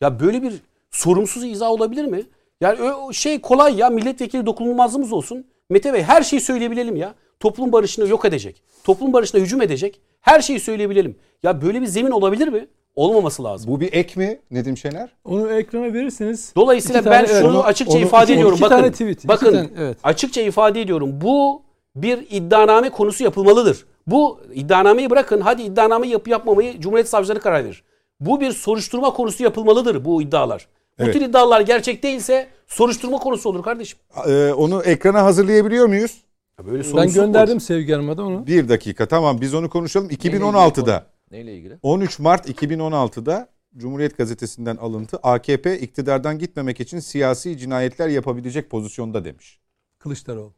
Ya 0.00 0.20
böyle 0.20 0.42
bir 0.42 0.54
sorumsuz 0.90 1.44
izah 1.44 1.70
olabilir 1.70 2.04
mi? 2.04 2.22
Yani 2.60 2.78
şey 3.14 3.40
kolay 3.40 3.76
ya 3.76 3.90
milletvekili 3.90 4.46
dokunulmazlığımız 4.46 5.12
olsun. 5.12 5.46
Mete 5.70 5.92
Bey 5.92 6.02
her 6.02 6.22
şeyi 6.22 6.40
söyleyebilelim 6.40 6.96
ya. 6.96 7.14
Toplum 7.40 7.72
barışını 7.72 8.08
yok 8.08 8.24
edecek. 8.24 8.62
Toplum 8.84 9.12
barışına 9.12 9.40
hücum 9.40 9.62
edecek. 9.62 10.00
Her 10.20 10.40
şeyi 10.40 10.60
söyleyebilelim. 10.60 11.16
Ya 11.42 11.62
böyle 11.62 11.80
bir 11.80 11.86
zemin 11.86 12.10
olabilir 12.10 12.48
mi? 12.48 12.66
Olmaması 12.94 13.44
lazım. 13.44 13.70
Bu 13.70 13.80
bir 13.80 13.92
ek 13.92 14.12
mi 14.20 14.40
Nedim 14.50 14.76
Şener? 14.76 15.08
Onu 15.24 15.50
ekrana 15.52 15.92
verirseniz. 15.92 16.52
Dolayısıyla 16.56 17.00
İki 17.00 17.10
ben 17.10 17.26
tane- 17.26 17.40
şunu 17.40 17.54
evet, 17.56 17.64
açıkça 17.66 17.96
onu- 17.98 18.04
ifade 18.04 18.24
iki- 18.24 18.32
ediyorum. 18.32 18.54
iki 18.54 18.62
bakın, 18.62 18.76
tane 18.76 18.92
tweet, 18.92 19.28
bakın 19.28 19.52
tane- 19.52 19.68
evet. 19.78 19.98
açıkça 20.02 20.40
ifade 20.40 20.80
ediyorum. 20.80 21.10
Bu 21.20 21.62
bir 21.96 22.26
iddianame 22.30 22.90
konusu 22.90 23.24
yapılmalıdır. 23.24 23.84
Bu 24.06 24.40
iddianameyi 24.54 25.10
bırakın. 25.10 25.40
Hadi 25.40 25.62
iddianame 25.62 26.08
yapı 26.08 26.30
yapmamayı 26.30 26.80
Cumhuriyet 26.80 27.08
Savcıları 27.08 27.40
karar 27.40 27.64
verir. 27.64 27.84
Bu 28.20 28.40
bir 28.40 28.52
soruşturma 28.52 29.12
konusu 29.12 29.42
yapılmalıdır 29.42 30.04
bu 30.04 30.22
iddialar. 30.22 30.68
Bu 30.98 31.02
Evet. 31.04 31.14
tür 31.14 31.20
iddialar 31.20 31.60
gerçek 31.60 32.02
değilse 32.02 32.48
soruşturma 32.66 33.18
konusu 33.18 33.48
olur 33.48 33.62
kardeşim. 33.62 33.98
Ee, 34.28 34.52
onu 34.52 34.82
ekrana 34.82 35.22
hazırlayabiliyor 35.24 35.86
muyuz? 35.86 36.24
Ya 36.58 36.66
böyle 36.66 36.96
Ben 36.96 37.12
gönderdim 37.12 37.54
olur. 37.54 37.60
Sevgi 37.60 37.92
Hanım'a 37.92 38.16
da 38.16 38.24
onu. 38.24 38.46
Bir 38.46 38.68
dakika 38.68 39.06
tamam 39.08 39.40
biz 39.40 39.54
onu 39.54 39.70
konuşalım. 39.70 40.08
Neyle 40.08 40.22
ilgili 40.24 40.36
2016'da 40.42 40.98
konu? 40.98 41.08
Neyle 41.30 41.56
ilgili? 41.56 41.78
13 41.82 42.18
Mart 42.18 42.48
2016'da 42.48 43.48
Cumhuriyet 43.76 44.16
Gazetesi'nden 44.18 44.76
alıntı 44.76 45.16
AKP 45.22 45.78
iktidardan 45.78 46.38
gitmemek 46.38 46.80
için 46.80 46.98
siyasi 46.98 47.58
cinayetler 47.58 48.08
yapabilecek 48.08 48.70
pozisyonda 48.70 49.24
demiş. 49.24 49.60
Kılıçdaroğlu. 49.98 50.54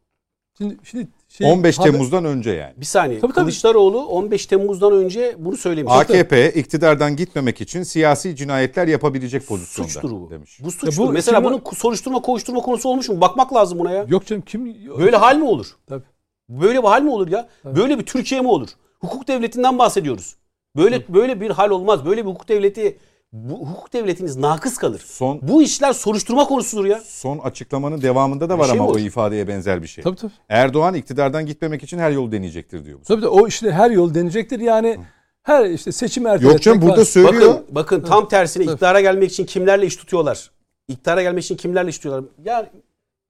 Şimdi, 0.57 0.77
şimdi 0.83 1.07
şey, 1.29 1.51
15 1.51 1.79
haber- 1.79 1.91
Temmuz'dan 1.91 2.25
önce 2.25 2.51
yani. 2.51 2.73
Bir 2.77 2.85
saniye. 2.85 3.19
Tabii, 3.19 3.33
tabii. 3.33 3.43
Kılıçdaroğlu 3.43 4.05
15 4.05 4.45
Temmuz'dan 4.45 4.93
önce 4.93 5.35
bunu 5.39 5.57
söylemiş. 5.57 5.93
AKP 5.93 6.51
iktidardan 6.51 7.15
gitmemek 7.15 7.61
için 7.61 7.83
siyasi 7.83 8.35
cinayetler 8.35 8.87
yapabilecek 8.87 9.47
pozisyonda 9.47 9.89
Suçtur 9.91 10.11
bu. 10.11 10.29
demiş. 10.29 10.59
Bu 10.63 10.71
suçtur. 10.71 11.01
Ya 11.03 11.07
bu- 11.07 11.11
Mesela 11.11 11.37
şimdi- 11.37 11.49
bunun 11.49 11.61
soruşturma 11.75 12.21
koğuşturma 12.21 12.59
konusu 12.61 12.89
olmuş 12.89 13.09
mu? 13.09 13.21
Bakmak 13.21 13.53
lazım 13.53 13.79
buna 13.79 13.91
ya. 13.91 14.05
Yok 14.09 14.25
canım 14.25 14.43
kim? 14.45 14.75
Böyle 14.99 15.15
hal 15.17 15.35
mi 15.37 15.43
olur? 15.45 15.67
Tabii. 15.87 16.03
Böyle 16.49 16.83
bir 16.83 16.87
hal 16.87 17.01
mi 17.01 17.09
olur 17.11 17.27
ya? 17.27 17.47
Böyle 17.65 17.99
bir 17.99 18.05
Türkiye 18.05 18.41
mi 18.41 18.47
olur? 18.47 18.69
Hukuk 18.99 19.27
devletinden 19.27 19.79
bahsediyoruz. 19.79 20.35
Böyle 20.77 21.03
böyle 21.13 21.41
bir 21.41 21.49
hal 21.49 21.69
olmaz. 21.69 22.05
Böyle 22.05 22.25
bir 22.25 22.29
hukuk 22.31 22.49
devleti 22.49 22.97
bu 23.33 23.69
hukuk 23.69 23.93
devletiniz 23.93 24.35
nakıs 24.37 24.77
kalır. 24.77 25.01
Son 25.05 25.39
Bu 25.41 25.63
işler 25.63 25.93
soruşturma 25.93 26.45
konusudur 26.47 26.85
ya. 26.85 27.01
son 27.05 27.39
açıklamanın 27.39 28.01
devamında 28.01 28.49
da 28.49 28.59
var 28.59 28.65
şey 28.65 28.79
ama 28.79 28.87
o 28.87 28.97
ifadeye 28.99 29.47
benzer 29.47 29.81
bir 29.81 29.87
şey. 29.87 30.03
Tabii 30.03 30.15
tabii. 30.15 30.31
Erdoğan 30.49 30.93
iktidardan 30.93 31.45
gitmemek 31.45 31.83
için 31.83 31.99
her 31.99 32.11
yolu 32.11 32.31
deneyecektir 32.31 32.85
diyor. 32.85 32.99
bu. 32.99 33.03
Tabii 33.03 33.21
de 33.21 33.27
o 33.27 33.47
işte 33.47 33.71
her 33.71 33.91
yol 33.91 34.13
deneyecektir. 34.13 34.59
Yani 34.59 34.97
her 35.43 35.65
işte 35.69 35.91
seçim 35.91 36.27
erteletmek 36.27 36.53
Yok 36.53 36.61
canım 36.61 36.81
burada 36.81 37.01
var. 37.01 37.05
söylüyor. 37.05 37.53
Bakın 37.53 37.65
bakın 37.75 38.01
tam 38.01 38.27
tersine 38.27 38.63
iktidara 38.63 39.01
gelmek 39.01 39.31
için 39.31 39.45
kimlerle 39.45 39.85
iş 39.85 39.95
tutuyorlar? 39.95 40.51
İktidara 40.87 41.21
gelmek 41.21 41.43
için 41.43 41.55
kimlerle 41.57 41.89
iş 41.89 41.97
tutuyorlar? 41.97 42.29
Ya 42.45 42.69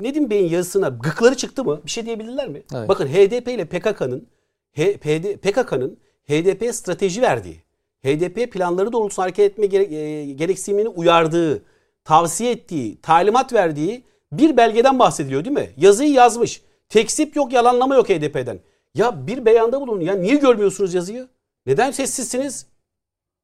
Nedim 0.01 0.29
Bey'in 0.29 0.49
yazısına 0.49 0.87
gıkları 0.89 1.35
çıktı 1.37 1.63
mı? 1.63 1.81
Bir 1.85 1.91
şey 1.91 2.05
diyebilirler 2.05 2.47
mi? 2.47 2.63
Hayır. 2.71 2.87
Bakın 2.87 3.07
HDP 3.07 3.47
ile 3.47 3.65
PKK'nın 3.65 4.27
PKK'nın 5.41 5.97
HDP'ye 6.27 6.73
strateji 6.73 7.21
verdiği, 7.21 7.63
HDP 8.07 8.51
planları 8.51 8.91
doğrultusunda 8.91 9.23
hareket 9.23 9.51
etme 9.51 9.65
gere- 9.65 9.95
e, 9.95 10.31
gereksinimini 10.33 10.89
uyardığı, 10.89 11.63
tavsiye 12.03 12.51
ettiği, 12.51 13.01
talimat 13.01 13.53
verdiği 13.53 14.03
bir 14.31 14.57
belgeden 14.57 14.99
bahsediliyor 14.99 15.45
değil 15.45 15.55
mi? 15.55 15.69
Yazıyı 15.77 16.11
yazmış. 16.11 16.61
Tekzip 16.89 17.35
yok, 17.35 17.53
yalanlama 17.53 17.95
yok 17.95 18.09
HDP'den. 18.09 18.59
Ya 18.95 19.27
bir 19.27 19.45
beyanda 19.45 19.81
bulunun 19.81 20.01
ya. 20.01 20.15
Niye 20.15 20.35
görmüyorsunuz 20.35 20.93
yazıyı? 20.93 21.27
Neden 21.65 21.91
sessizsiniz? 21.91 22.65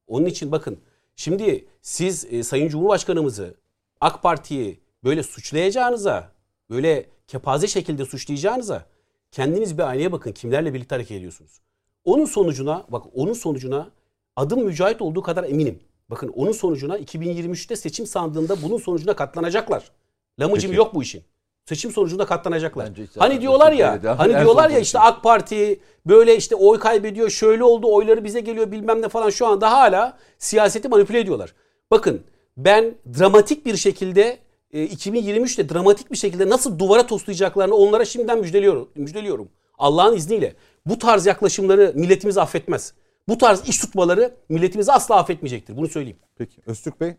Onun 0.08 0.26
için 0.26 0.52
bakın 0.52 0.78
şimdi 1.16 1.66
siz 1.82 2.26
e, 2.34 2.44
Sayın 2.44 2.68
Cumhurbaşkanımızı 2.68 3.56
AK 4.02 4.24
Parti'yi 4.24 4.80
böyle 5.04 5.24
suçlayacağınıza, 5.24 6.32
böyle 6.70 7.06
kepaze 7.28 7.68
şekilde 7.68 8.06
suçlayacağınıza 8.06 8.86
kendiniz 9.32 9.78
bir 9.78 9.84
aynaya 9.90 10.12
bakın 10.12 10.32
kimlerle 10.32 10.74
birlikte 10.74 10.96
hareket 10.96 11.18
ediyorsunuz. 11.18 11.62
Onun 12.06 12.26
sonucuna 12.26 12.86
bak 12.90 13.06
onun 13.16 13.34
sonucuna 13.34 13.92
adım 14.36 14.64
mücahit 14.64 15.02
olduğu 15.02 15.22
kadar 15.22 15.44
eminim. 15.44 15.80
Bakın 16.10 16.28
onun 16.28 16.52
sonucuna 16.52 17.00
2023'te 17.00 17.76
seçim 17.76 18.08
sandığında 18.08 18.62
bunun 18.62 18.78
sonucuna 18.78 19.16
katlanacaklar. 19.16 19.92
Lamıcım 20.40 20.72
Peki. 20.72 20.78
yok 20.78 20.96
bu 20.96 21.04
işin. 21.04 21.24
Seçim 21.66 21.92
sonucunda 21.92 22.26
katlanacaklar. 22.26 22.90
Hiç 22.90 23.10
Hani 23.18 23.42
diyorlar 23.42 23.72
ya, 23.72 24.20
hani 24.20 24.40
diyorlar 24.40 24.70
ya 24.70 24.80
işte. 24.80 25.00
AK 25.00 25.24
Parti 25.24 25.80
böyle 26.06 26.38
işte 26.38 26.56
oy 26.56 26.80
kaybediyor, 26.80 27.30
şöyle 27.30 27.64
oldu, 27.64 27.94
oyları 27.94 28.24
bize 28.24 28.40
geliyor 28.40 28.72
bilmem 28.72 29.02
ne 29.02 29.10
falan 29.10 29.30
şu 29.30 29.48
anda 29.48 29.72
hala 29.72 30.18
siyaseti 30.38 30.90
manipüle 30.90 31.20
ediyorlar. 31.20 31.54
Bakın 31.92 32.22
ben 32.58 32.96
dramatik 33.20 33.66
bir 33.66 33.78
şekilde 33.78 34.38
e, 34.72 34.86
2023'te 34.86 35.70
dramatik 35.70 36.12
bir 36.12 36.18
şekilde 36.18 36.50
nasıl 36.50 36.80
duvara 36.80 37.08
toslayacaklarını 37.08 37.76
onlara 37.76 38.06
şimdiden 38.06 38.40
müjdeliyorum. 38.40 38.90
müjdeliyorum. 38.96 39.50
Allah'ın 39.78 40.16
izniyle 40.16 40.56
bu 40.86 41.00
tarz 41.00 41.26
yaklaşımları 41.26 41.92
milletimiz 41.96 42.38
affetmez. 42.38 42.94
Bu 43.28 43.38
tarz 43.38 43.70
iş 43.70 43.78
tutmaları 43.78 44.36
milletimizi 44.50 44.92
asla 44.92 45.16
affetmeyecektir. 45.16 45.78
Bunu 45.78 45.88
söyleyeyim. 45.88 46.20
Peki 46.38 46.62
Öztürk 46.66 47.02
Bey 47.02 47.16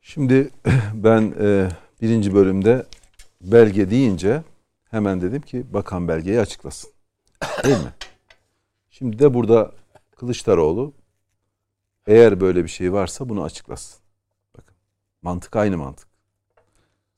Şimdi 0.00 0.50
ben 0.94 1.34
e, 1.40 1.68
birinci 2.00 2.34
bölümde 2.34 2.86
belge 3.40 3.90
deyince 3.90 4.42
hemen 4.90 5.20
dedim 5.20 5.42
ki 5.42 5.72
bakan 5.72 6.08
belgeyi 6.08 6.40
açıklasın. 6.40 6.90
Değil 7.64 7.76
mi? 7.76 7.92
Şimdi 8.90 9.18
de 9.18 9.34
burada 9.34 9.72
Kılıçdaroğlu 10.16 10.92
eğer 12.06 12.40
böyle 12.40 12.64
bir 12.64 12.68
şey 12.68 12.92
varsa 12.92 13.28
bunu 13.28 13.42
açıklasın. 13.42 14.00
Bakın 14.56 14.76
mantık 15.22 15.56
aynı 15.56 15.78
mantık. 15.78 16.07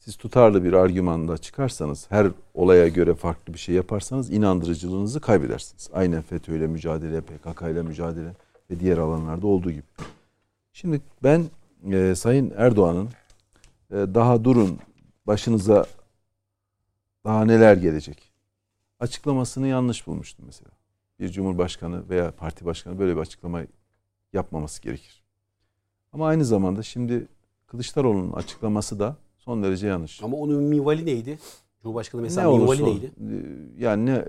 Siz 0.00 0.16
tutarlı 0.16 0.64
bir 0.64 0.72
argümanla 0.72 1.38
çıkarsanız 1.38 2.10
her 2.10 2.26
olaya 2.54 2.88
göre 2.88 3.14
farklı 3.14 3.54
bir 3.54 3.58
şey 3.58 3.74
yaparsanız 3.74 4.30
inandırıcılığınızı 4.30 5.20
kaybedersiniz. 5.20 5.90
Aynen 5.92 6.22
FETÖ'yle 6.22 6.66
mücadele, 6.66 7.20
PKK 7.20 7.62
ile 7.62 7.82
mücadele 7.82 8.34
ve 8.70 8.80
diğer 8.80 8.98
alanlarda 8.98 9.46
olduğu 9.46 9.70
gibi. 9.70 9.82
Şimdi 10.72 11.00
ben 11.22 11.44
e, 11.92 12.14
Sayın 12.14 12.52
Erdoğan'ın 12.56 13.08
e, 13.90 13.94
daha 13.94 14.44
durun 14.44 14.78
başınıza 15.26 15.86
daha 17.24 17.44
neler 17.44 17.76
gelecek 17.76 18.30
açıklamasını 19.00 19.66
yanlış 19.66 20.06
bulmuştum 20.06 20.44
mesela. 20.46 20.70
Bir 21.18 21.28
cumhurbaşkanı 21.28 22.08
veya 22.08 22.30
parti 22.30 22.64
başkanı 22.64 22.98
böyle 22.98 23.16
bir 23.16 23.20
açıklama 23.20 23.62
yapmaması 24.32 24.82
gerekir. 24.82 25.22
Ama 26.12 26.26
aynı 26.26 26.44
zamanda 26.44 26.82
şimdi 26.82 27.26
Kılıçdaroğlu'nun 27.66 28.32
açıklaması 28.32 28.98
da 28.98 29.16
son 29.44 29.62
derece 29.62 29.86
yanlış. 29.86 30.22
Ama 30.22 30.36
onun 30.36 30.62
minvali 30.62 31.06
neydi? 31.06 31.38
Cumhurbaşkanı 31.82 32.20
ne 32.20 32.22
mesela 32.22 32.48
olursa 32.50 32.74
minvali 32.84 32.94
neydi? 32.94 33.06
E, 33.20 33.84
Yani 33.84 34.06
ne 34.06 34.24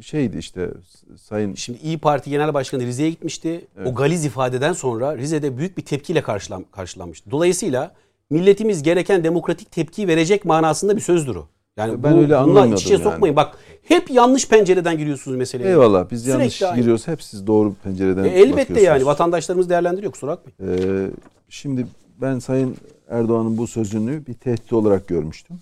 şeydi 0.00 0.38
işte 0.38 0.70
Sayın 1.16 1.54
Şimdi 1.54 1.78
İyi 1.82 1.98
Parti 1.98 2.30
Genel 2.30 2.54
Başkanı 2.54 2.82
Rize'ye 2.82 3.10
gitmişti. 3.10 3.66
Evet. 3.78 3.86
O 3.88 3.94
galiz 3.94 4.24
ifadeden 4.24 4.72
sonra 4.72 5.16
Rize'de 5.16 5.58
büyük 5.58 5.76
bir 5.78 5.82
tepkiyle 5.82 6.22
karşılan, 6.22 6.64
karşılanmıştı. 6.72 7.30
Dolayısıyla 7.30 7.94
milletimiz 8.30 8.82
gereken 8.82 9.24
demokratik 9.24 9.70
tepki 9.72 10.08
verecek 10.08 10.44
manasında 10.44 10.96
bir 10.96 11.00
sözdür 11.00 11.36
o. 11.36 11.48
Yani 11.76 12.02
Ben 12.02 12.14
bu, 12.16 12.18
öyle 12.18 12.36
anlamıyordum 12.36 12.74
iç 12.74 12.82
içe 12.82 12.94
yani. 12.94 13.02
sokmayın. 13.02 13.36
Bak 13.36 13.56
hep 13.82 14.10
yanlış 14.10 14.48
pencereden 14.48 14.98
giriyorsunuz 14.98 15.36
meseleye. 15.36 15.70
Eyvallah 15.70 16.10
biz 16.10 16.20
Sürekli 16.22 16.38
yanlış 16.40 16.62
aynı. 16.62 16.76
giriyoruz. 16.80 17.08
Hep 17.08 17.22
siz 17.22 17.46
doğru 17.46 17.74
pencereden 17.84 18.24
E, 18.24 18.28
elbette 18.28 18.80
yani 18.80 19.06
vatandaşlarımız 19.06 19.70
değerlendiriyor 19.70 20.12
kusura 20.12 20.30
bakmayın. 20.30 20.78
Ee, 20.82 21.10
şimdi 21.48 21.86
ben 22.20 22.38
Sayın 22.38 22.76
Erdoğan'ın 23.10 23.58
bu 23.58 23.66
sözünü 23.66 24.26
bir 24.26 24.34
tehdit 24.34 24.72
olarak 24.72 25.08
görmüştüm. 25.08 25.58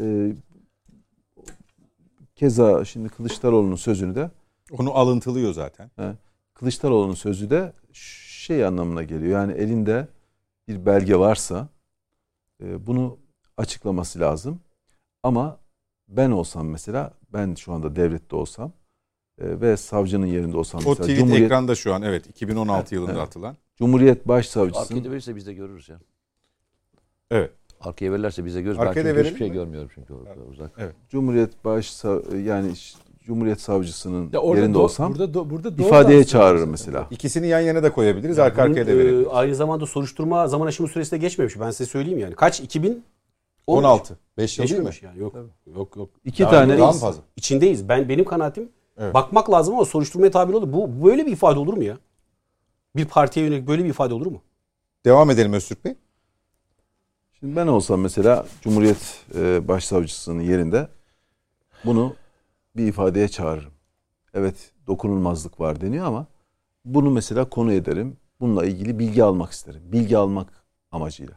Ee, 0.00 0.32
keza 2.34 2.84
şimdi 2.84 3.08
Kılıçdaroğlu'nun 3.08 3.76
sözünü 3.76 4.14
de 4.14 4.30
onu 4.78 4.94
alıntılıyor 4.94 5.52
zaten. 5.52 5.90
Kılıçdaroğlu'nun 6.54 7.14
sözü 7.14 7.50
de 7.50 7.72
şey 7.92 8.64
anlamına 8.64 9.02
geliyor. 9.02 9.32
Yani 9.32 9.52
elinde 9.52 10.08
bir 10.68 10.86
belge 10.86 11.16
varsa 11.16 11.68
e, 12.62 12.86
bunu 12.86 13.18
açıklaması 13.56 14.20
lazım. 14.20 14.60
Ama 15.22 15.58
ben 16.08 16.30
olsam 16.30 16.68
mesela 16.68 17.12
ben 17.32 17.54
şu 17.54 17.72
anda 17.72 17.96
devlette 17.96 18.36
olsam 18.36 18.72
e, 19.40 19.60
ve 19.60 19.76
savcının 19.76 20.26
yerinde 20.26 20.56
olsam 20.56 20.78
O 20.78 20.88
mesela 20.88 21.02
tweet 21.02 21.18
Cumhuriyet 21.18 21.44
ekranda 21.44 21.74
şu 21.74 21.94
an 21.94 22.02
evet 22.02 22.26
2016 22.26 22.80
Evet, 22.80 22.92
yılında 22.92 23.12
evet. 23.12 23.22
atılan. 23.22 23.56
Cumhuriyet 23.76 24.28
Başsavcısının 24.28 24.98
Arkaya 24.98 25.10
verirse 25.12 25.36
biz 25.36 25.46
de 25.46 25.54
görürüz 25.54 25.88
ya. 25.88 26.00
Evet. 27.30 27.50
Arkaya 27.80 28.12
verirlerse 28.12 28.44
biz 28.44 28.54
de 28.54 28.62
görürüz. 28.62 28.80
Arkaya 28.80 29.16
ben 29.16 29.24
hiçbir 29.24 29.38
şey 29.38 29.48
mi? 29.48 29.52
görmüyorum 29.54 29.90
çünkü 29.94 30.14
orada 30.14 30.34
uzak. 30.50 30.70
Cumhuriyet 31.08 31.64
Baş 31.64 32.04
yani 32.44 32.72
Cumhuriyet 33.26 33.60
Savcısının 33.60 34.30
Ya 34.32 34.40
orada 34.40 34.60
yerinde 34.60 34.78
do- 34.78 34.80
olsam 34.80 35.14
burada 35.14 35.38
do- 35.38 35.50
burada 35.50 35.78
doğru 35.78 35.86
ifadeye 35.86 36.24
çağırırım 36.24 36.70
mesela. 36.70 37.06
İkisini 37.10 37.46
yan 37.46 37.60
yana 37.60 37.82
da 37.82 37.92
koyabiliriz. 37.92 38.38
arka 38.38 38.64
Bunun, 38.64 38.76
arkaya 38.76 38.86
da 38.86 38.92
e, 38.92 39.26
aynı 39.28 39.54
zamanda 39.54 39.86
soruşturma 39.86 40.48
zaman 40.48 40.66
aşımı 40.66 40.88
süresi 40.88 41.10
de 41.12 41.18
geçmemiş. 41.18 41.60
Ben 41.60 41.70
size 41.70 41.86
söyleyeyim 41.90 42.18
yani. 42.18 42.34
Kaç? 42.34 42.60
2000? 42.60 43.04
16. 43.66 44.18
5 44.38 44.58
yıl 44.58 44.68
değil 44.68 44.80
mi? 44.82 44.90
Yani. 45.02 45.18
Yok. 45.20 45.34
Yok 45.76 45.96
yok. 45.96 46.10
İki 46.24 46.42
Daha- 46.42 46.50
tane 46.50 46.78
daha 46.78 46.92
fazla? 46.92 47.22
İçindeyiz. 47.36 47.88
Ben 47.88 48.08
benim 48.08 48.24
kanaatim 48.24 48.68
Evet. 48.98 49.14
bakmak 49.14 49.50
lazım 49.50 49.74
ama 49.74 49.84
soruşturmaya 49.84 50.30
tabi 50.30 50.56
olur. 50.56 50.72
Bu 50.72 51.06
böyle 51.06 51.26
bir 51.26 51.32
ifade 51.32 51.58
olur 51.58 51.74
mu 51.74 51.84
ya? 51.84 51.98
Bir 52.96 53.04
partiye 53.04 53.46
yönelik 53.46 53.68
böyle 53.68 53.84
bir 53.84 53.88
ifade 53.88 54.14
olur 54.14 54.26
mu? 54.26 54.42
Devam 55.04 55.30
edelim 55.30 55.52
Öztürk 55.52 55.84
Bey. 55.84 55.94
Şimdi 57.40 57.56
ben 57.56 57.66
olsam 57.66 58.00
mesela 58.00 58.46
Cumhuriyet 58.60 59.24
e, 59.34 59.68
Başsavcısının 59.68 60.40
yerinde 60.40 60.88
bunu 61.84 62.14
bir 62.76 62.86
ifadeye 62.86 63.28
çağırırım. 63.28 63.72
Evet 64.34 64.72
dokunulmazlık 64.86 65.60
var 65.60 65.80
deniyor 65.80 66.06
ama 66.06 66.26
bunu 66.84 67.10
mesela 67.10 67.48
konu 67.48 67.72
ederim. 67.72 68.16
Bununla 68.40 68.64
ilgili 68.64 68.98
bilgi 68.98 69.24
almak 69.24 69.52
isterim. 69.52 69.82
Bilgi 69.84 70.18
almak 70.18 70.64
amacıyla. 70.90 71.34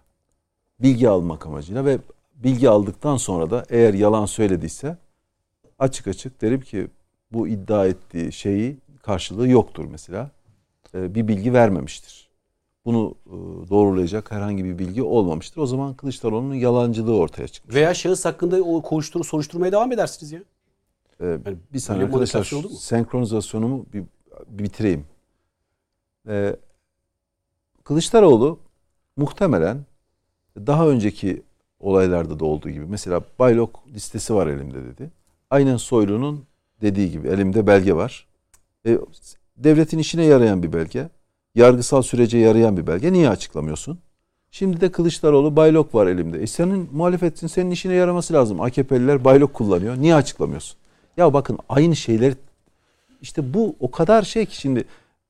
Bilgi 0.80 1.10
almak 1.10 1.46
amacıyla 1.46 1.86
ve 1.86 1.98
bilgi 2.36 2.70
aldıktan 2.70 3.18
sonra 3.18 3.52
da 3.52 3.66
eğer 3.70 3.94
yalan 3.94 4.26
söylediyse 4.26 4.98
açık 5.80 6.08
açık 6.08 6.42
derim 6.42 6.62
ki 6.62 6.88
bu 7.32 7.48
iddia 7.48 7.88
ettiği 7.88 8.32
şeyi 8.32 8.78
karşılığı 9.02 9.48
yoktur 9.48 9.86
mesela. 9.86 10.32
E, 10.94 11.16
bir 11.16 11.28
bilgi 11.28 11.54
vermemiştir 11.54 12.23
bunu 12.86 13.16
e, 13.26 13.32
doğrulayacak 13.70 14.32
herhangi 14.32 14.66
bir 14.66 14.80
bilgi 14.80 15.04
olmamıştır. 15.04 15.62
O 15.62 15.66
zaman 15.66 15.94
Kılıçdaroğlu'nun 15.94 16.54
yalancılığı 16.54 17.16
ortaya 17.16 17.48
çıkmış. 17.48 17.76
Veya 17.76 17.94
şahıs 17.94 18.26
hakkında 18.26 18.62
o 18.64 18.82
koştur, 18.82 19.26
soruşturmaya 19.26 19.72
devam 19.72 19.92
edersiniz 19.92 20.32
ya. 20.32 20.40
Ee, 21.22 21.26
Yani 21.26 21.58
bir 21.74 21.80
saniye 21.80 22.06
arkadaşlar 22.06 22.44
senkronizasyonumu 22.80 23.86
bir, 23.94 24.04
bir 24.48 24.64
bitireyim. 24.64 25.06
Ee, 26.28 26.56
Kılıçdaroğlu 27.84 28.60
muhtemelen 29.18 29.86
daha 30.58 30.88
önceki 30.88 31.44
olaylarda 31.80 32.40
da 32.40 32.46
olduğu 32.46 32.70
gibi 32.70 32.86
mesela 32.86 33.22
Baylok 33.40 33.84
listesi 33.94 34.36
var 34.36 34.48
elimde 34.48 34.86
dedi. 34.86 35.12
Aynen 35.50 35.78
Soylu'nun 35.78 36.46
dediği 36.82 37.12
gibi 37.12 37.28
elimde 37.28 37.68
belge 37.68 37.96
var. 37.96 38.28
E, 38.86 38.98
devletin 39.58 39.98
işine 39.98 40.26
yarayan 40.26 40.64
bir 40.64 40.74
belge. 40.74 41.10
Yargısal 41.56 42.02
sürece 42.02 42.38
yarayan 42.38 42.78
bir 42.78 42.88
belge. 42.88 43.14
Niye 43.14 43.30
açıklamıyorsun? 43.30 44.00
Şimdi 44.52 44.82
de 44.82 44.92
Kılıçdaroğlu 44.92 45.56
Baylok 45.56 45.96
var 45.96 46.08
elimde. 46.08 46.42
E 46.42 46.48
senin 46.48 46.90
muhalefetin 46.92 47.48
senin 47.48 47.72
işine 47.72 47.94
yaraması 47.94 48.34
lazım. 48.34 48.62
AKP'liler 48.62 49.24
Baylok 49.26 49.54
kullanıyor. 49.54 49.98
Niye 49.98 50.16
açıklamıyorsun? 50.16 50.78
Ya 51.18 51.34
bakın 51.34 51.60
aynı 51.70 51.96
şeyler 51.96 52.34
işte 53.22 53.54
bu 53.54 53.76
o 53.80 53.92
kadar 53.92 54.24
şey 54.24 54.46
ki 54.46 54.56
şimdi 54.56 54.86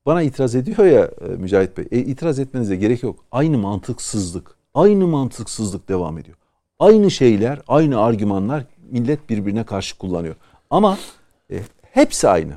bana 0.05 0.21
itiraz 0.21 0.55
ediyor 0.55 0.85
ya 0.85 1.11
e, 1.21 1.27
Mücahit 1.27 1.77
Bey. 1.77 1.85
E, 1.91 1.97
itiraz 1.99 2.39
etmenize 2.39 2.75
gerek 2.75 3.03
yok. 3.03 3.25
Aynı 3.31 3.57
mantıksızlık. 3.57 4.55
Aynı 4.73 5.07
mantıksızlık 5.07 5.89
devam 5.89 6.17
ediyor. 6.17 6.37
Aynı 6.79 7.11
şeyler, 7.11 7.61
aynı 7.67 8.01
argümanlar 8.01 8.65
millet 8.91 9.29
birbirine 9.29 9.63
karşı 9.63 9.97
kullanıyor. 9.97 10.35
Ama 10.69 10.97
e, 11.51 11.59
hepsi 11.81 12.27
aynı. 12.27 12.53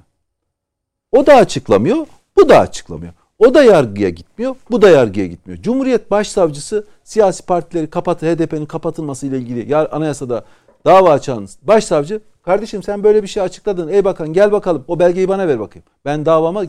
O 1.12 1.26
da 1.26 1.34
açıklamıyor, 1.34 2.06
bu 2.36 2.48
da 2.48 2.59
açıklamıyor. 2.59 3.12
O 3.38 3.54
da 3.54 3.64
yargıya 3.64 4.08
gitmiyor, 4.08 4.56
bu 4.70 4.82
da 4.82 4.88
yargıya 4.88 5.26
gitmiyor. 5.26 5.62
Cumhuriyet 5.62 6.10
Başsavcısı 6.10 6.86
siyasi 7.04 7.46
partileri 7.46 7.90
kapatı, 7.90 8.26
HDP'nin 8.26 8.66
kapatılması 8.66 9.26
ile 9.26 9.38
ilgili 9.38 9.72
ya 9.72 9.88
anayasada 9.90 10.44
dava 10.84 11.10
açan 11.10 11.48
başsavcı 11.62 12.20
kardeşim 12.42 12.82
sen 12.82 13.02
böyle 13.02 13.22
bir 13.22 13.28
şey 13.28 13.42
açıkladın. 13.42 13.88
Ey 13.88 14.04
bakan 14.04 14.32
gel 14.32 14.52
bakalım 14.52 14.84
o 14.88 14.98
belgeyi 14.98 15.28
bana 15.28 15.48
ver 15.48 15.60
bakayım. 15.60 15.84
Ben 16.04 16.26
davama 16.26 16.64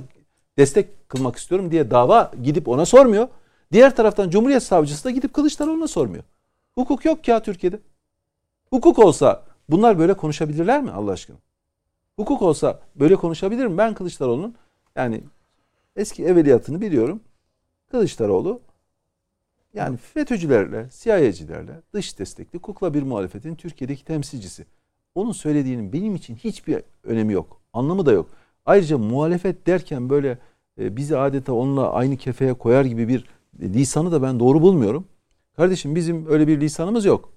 destek 0.58 1.10
kılmak 1.10 1.36
istiyorum 1.36 1.72
diye 1.72 1.92
dava 1.92 2.32
gidip 2.44 2.68
ona 2.68 2.86
sormuyor. 2.86 3.28
Diğer 3.72 3.96
taraftan 3.96 4.30
Cumhuriyet 4.30 4.64
Savcısı 4.64 5.04
da 5.04 5.12
gidip 5.12 5.34
Kılıçdaroğlu'na 5.34 5.88
sormuyor. 5.88 6.24
Hukuk 6.76 7.06
yok 7.06 7.28
ya 7.28 7.40
Türkiye'de. 7.40 7.80
Hukuk 8.70 9.00
olsa 9.00 9.44
bunlar 9.70 10.00
böyle 10.00 10.14
konuşabilirler 10.14 10.82
mi 10.82 10.92
Allah 10.92 11.12
aşkına? 11.12 11.38
Hukuk 12.16 12.42
olsa 12.42 12.80
böyle 12.96 13.16
konuşabilir 13.16 13.66
mi? 13.66 13.78
Ben 13.78 13.94
Kılıçdaroğlu'nun 13.94 14.56
yani 14.96 15.24
eski 15.98 16.26
evveliyatını 16.26 16.82
biliyorum. 16.82 17.20
Kılıçdaroğlu 17.92 18.62
yani 19.74 19.98
FETÖ'cülerle, 19.98 20.90
CIA'cilerle 20.92 21.82
dış 21.94 22.20
destekli 22.20 22.60
kukla 22.60 22.94
bir 22.94 23.04
muhalefetin 23.04 23.56
Türkiye'deki 23.56 24.06
temsilcisi. 24.06 24.66
Onun 25.16 25.32
söylediğinin 25.32 25.94
benim 25.94 26.16
için 26.16 26.36
hiçbir 26.36 26.82
önemi 27.04 27.34
yok. 27.34 27.62
Anlamı 27.74 28.06
da 28.06 28.12
yok. 28.12 28.30
Ayrıca 28.66 28.98
muhalefet 28.98 29.68
derken 29.68 30.10
böyle 30.10 30.38
e, 30.80 30.96
bizi 30.96 31.18
adeta 31.18 31.54
onunla 31.54 31.92
aynı 31.92 32.18
kefeye 32.18 32.54
koyar 32.54 32.86
gibi 32.86 33.08
bir 33.08 33.26
lisanı 33.60 34.12
da 34.12 34.22
ben 34.22 34.40
doğru 34.40 34.62
bulmuyorum. 34.62 35.06
Kardeşim 35.56 35.96
bizim 35.96 36.30
öyle 36.30 36.48
bir 36.48 36.62
lisanımız 36.62 37.06
yok. 37.06 37.34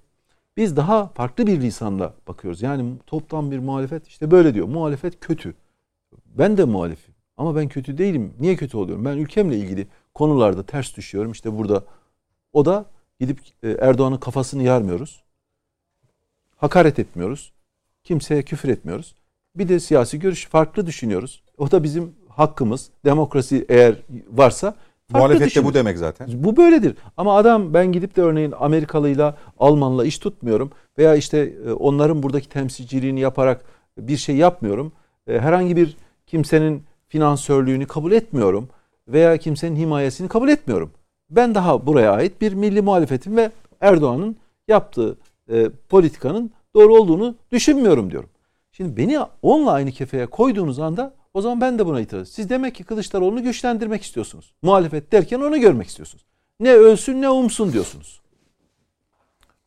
Biz 0.57 0.77
daha 0.77 1.07
farklı 1.07 1.47
bir 1.47 1.61
lisanla 1.61 2.13
bakıyoruz. 2.27 2.61
Yani 2.61 2.93
toptan 3.07 3.51
bir 3.51 3.59
muhalefet 3.59 4.07
işte 4.07 4.31
böyle 4.31 4.53
diyor. 4.53 4.67
Muhalefet 4.67 5.19
kötü. 5.19 5.53
Ben 6.25 6.57
de 6.57 6.63
muhalifim. 6.63 7.10
Ama 7.41 7.55
ben 7.55 7.67
kötü 7.67 7.97
değilim. 7.97 8.33
Niye 8.39 8.55
kötü 8.55 8.77
oluyorum? 8.77 9.05
Ben 9.05 9.17
ülkemle 9.17 9.57
ilgili 9.57 9.87
konularda 10.13 10.65
ters 10.65 10.97
düşüyorum. 10.97 11.31
İşte 11.31 11.57
burada 11.57 11.83
o 12.53 12.65
da 12.65 12.85
gidip 13.19 13.39
e, 13.63 13.69
Erdoğan'ın 13.71 14.17
kafasını 14.17 14.63
yarmıyoruz. 14.63 15.23
Hakaret 16.57 16.99
etmiyoruz. 16.99 17.53
Kimseye 18.03 18.43
küfür 18.43 18.69
etmiyoruz. 18.69 19.15
Bir 19.55 19.69
de 19.69 19.79
siyasi 19.79 20.19
görüş 20.19 20.47
farklı 20.47 20.85
düşünüyoruz. 20.85 21.43
O 21.57 21.71
da 21.71 21.83
bizim 21.83 22.15
hakkımız. 22.29 22.89
Demokrasi 23.05 23.65
eğer 23.69 23.95
varsa 24.27 24.75
Muhalefet 25.09 25.55
de 25.55 25.63
bu 25.63 25.73
demek 25.73 25.97
zaten. 25.97 26.27
Bu 26.33 26.57
böyledir. 26.57 26.95
Ama 27.17 27.37
adam 27.37 27.73
ben 27.73 27.91
gidip 27.91 28.15
de 28.15 28.21
örneğin 28.21 28.53
Amerikalıyla 28.59 29.37
Almanla 29.59 30.05
iş 30.05 30.19
tutmuyorum 30.19 30.71
veya 30.97 31.15
işte 31.15 31.53
e, 31.67 31.71
onların 31.71 32.23
buradaki 32.23 32.49
temsilciliğini 32.49 33.19
yaparak 33.19 33.65
bir 33.97 34.17
şey 34.17 34.35
yapmıyorum. 34.35 34.91
E, 35.27 35.39
Herhangi 35.39 35.75
bir 35.75 35.97
kimsenin 36.27 36.83
finansörlüğünü 37.11 37.85
kabul 37.85 38.11
etmiyorum 38.11 38.69
veya 39.07 39.37
kimsenin 39.37 39.75
himayesini 39.75 40.27
kabul 40.27 40.49
etmiyorum. 40.49 40.91
Ben 41.29 41.55
daha 41.55 41.85
buraya 41.85 42.11
ait 42.11 42.41
bir 42.41 42.53
milli 42.53 42.81
muhalefetim 42.81 43.37
ve 43.37 43.51
Erdoğan'ın 43.81 44.35
yaptığı 44.67 45.17
e, 45.49 45.69
politikanın 45.89 46.51
doğru 46.75 46.95
olduğunu 46.95 47.35
düşünmüyorum 47.51 48.11
diyorum. 48.11 48.29
Şimdi 48.71 48.97
beni 48.97 49.19
onunla 49.41 49.71
aynı 49.71 49.91
kefeye 49.91 50.25
koyduğunuz 50.25 50.79
anda 50.79 51.13
o 51.33 51.41
zaman 51.41 51.61
ben 51.61 51.79
de 51.79 51.85
buna 51.85 52.01
itiraz. 52.01 52.29
Siz 52.29 52.49
demek 52.49 52.75
ki 52.75 52.83
Kılıçdaroğlu'nu 52.83 53.43
güçlendirmek 53.43 54.03
istiyorsunuz. 54.03 54.53
Muhalefet 54.61 55.11
derken 55.11 55.39
onu 55.39 55.59
görmek 55.59 55.87
istiyorsunuz. 55.87 56.25
Ne 56.59 56.73
ölsün 56.73 57.21
ne 57.21 57.29
umsun 57.29 57.73
diyorsunuz. 57.73 58.21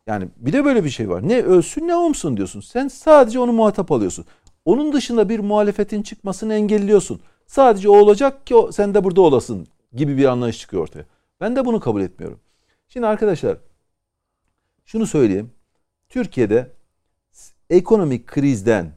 Yani 0.07 0.27
bir 0.37 0.53
de 0.53 0.65
böyle 0.65 0.83
bir 0.83 0.89
şey 0.89 1.09
var. 1.09 1.27
Ne 1.27 1.41
ölsün 1.41 1.87
ne 1.87 1.95
umsun 1.95 2.37
diyorsun. 2.37 2.61
Sen 2.61 2.87
sadece 2.87 3.39
onu 3.39 3.53
muhatap 3.53 3.91
alıyorsun. 3.91 4.25
Onun 4.65 4.93
dışında 4.93 5.29
bir 5.29 5.39
muhalefetin 5.39 6.01
çıkmasını 6.01 6.53
engelliyorsun. 6.53 7.19
Sadece 7.47 7.89
o 7.89 7.97
olacak 7.97 8.47
ki 8.47 8.55
o, 8.55 8.71
sen 8.71 8.93
de 8.93 9.03
burada 9.03 9.21
olasın 9.21 9.67
gibi 9.93 10.17
bir 10.17 10.25
anlayış 10.25 10.59
çıkıyor 10.59 10.83
ortaya. 10.83 11.05
Ben 11.41 11.55
de 11.55 11.65
bunu 11.65 11.79
kabul 11.79 12.01
etmiyorum. 12.01 12.39
Şimdi 12.89 13.07
arkadaşlar 13.07 13.57
şunu 14.85 15.07
söyleyeyim. 15.07 15.51
Türkiye'de 16.09 16.71
ekonomik 17.69 18.27
krizden 18.27 18.91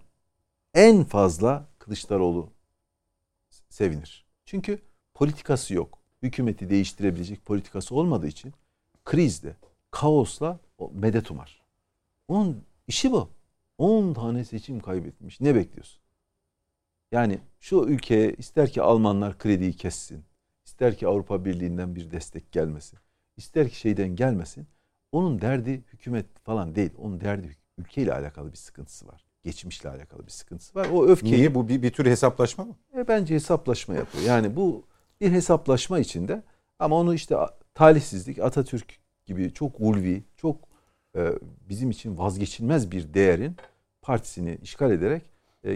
en 0.75 1.05
fazla 1.05 1.69
Kılıçdaroğlu 1.79 2.51
sevinir. 3.69 4.27
Çünkü 4.45 4.79
politikası 5.15 5.75
yok. 5.75 5.99
Hükümeti 6.23 6.71
değiştirebilecek 6.71 7.47
politikası 7.47 7.95
olmadığı 7.95 8.27
için 8.27 8.55
krizde, 9.05 9.57
kaosla 9.91 10.59
medet 10.93 11.31
umar. 11.31 11.63
Onun 12.29 12.65
işi 12.87 13.13
bu. 13.13 13.31
10 13.79 14.15
tane 14.15 14.45
seçim 14.45 14.81
kaybetmiş. 14.81 15.41
Ne 15.41 15.55
bekliyorsun? 15.55 16.01
Yani 17.13 17.39
şu 17.61 17.85
ülkeye 17.89 18.33
ister 18.33 18.71
ki 18.71 18.83
Almanlar 18.83 19.39
krediyi 19.39 19.73
kessin, 19.73 20.25
ister 20.65 20.97
ki 20.97 21.07
Avrupa 21.07 21.45
Birliği'nden 21.45 21.95
bir 21.95 22.11
destek 22.11 22.53
gelmesin, 22.53 22.99
ister 23.37 23.69
ki 23.69 23.77
şeyden 23.77 24.17
gelmesin. 24.17 24.67
Onun 25.13 25.41
derdi 25.41 25.83
hükümet 25.93 26.27
falan 26.45 26.75
değil. 26.75 26.91
Onun 26.99 27.21
derdi 27.21 27.57
ülkeyle 27.79 28.15
alakalı 28.15 28.53
bir 28.53 28.57
sıkıntısı 28.57 29.09
var. 29.09 29.25
Geçmişle 29.43 29.89
alakalı 29.89 30.27
bir 30.27 30.31
sıkıntısı 30.31 30.75
var. 30.79 30.89
O 30.93 31.07
öfkeyi 31.07 31.35
Niye? 31.35 31.55
Bu 31.55 31.69
bir, 31.69 31.83
bir 31.83 31.91
tür 31.91 32.07
hesaplaşma 32.07 32.65
mı? 32.65 32.77
e, 32.97 33.09
bence 33.09 33.35
hesaplaşma 33.35 33.95
yapıyor. 33.95 34.25
Yani 34.25 34.57
bu 34.57 34.85
bir 35.21 35.33
hesaplaşma 35.33 35.99
içinde 35.99 36.43
ama 36.79 36.97
onu 36.97 37.15
işte 37.15 37.37
talihsizlik 37.75 38.39
Atatürk 38.39 38.99
gibi 39.27 39.53
çok 39.53 39.81
ulvi, 39.81 40.25
çok 40.37 40.57
e, 41.17 41.33
bizim 41.69 41.91
için 41.91 42.19
vazgeçilmez 42.19 42.91
bir 42.91 43.15
değerin 43.15 43.57
partisini 44.03 44.59
işgal 44.63 44.91
ederek 44.91 45.23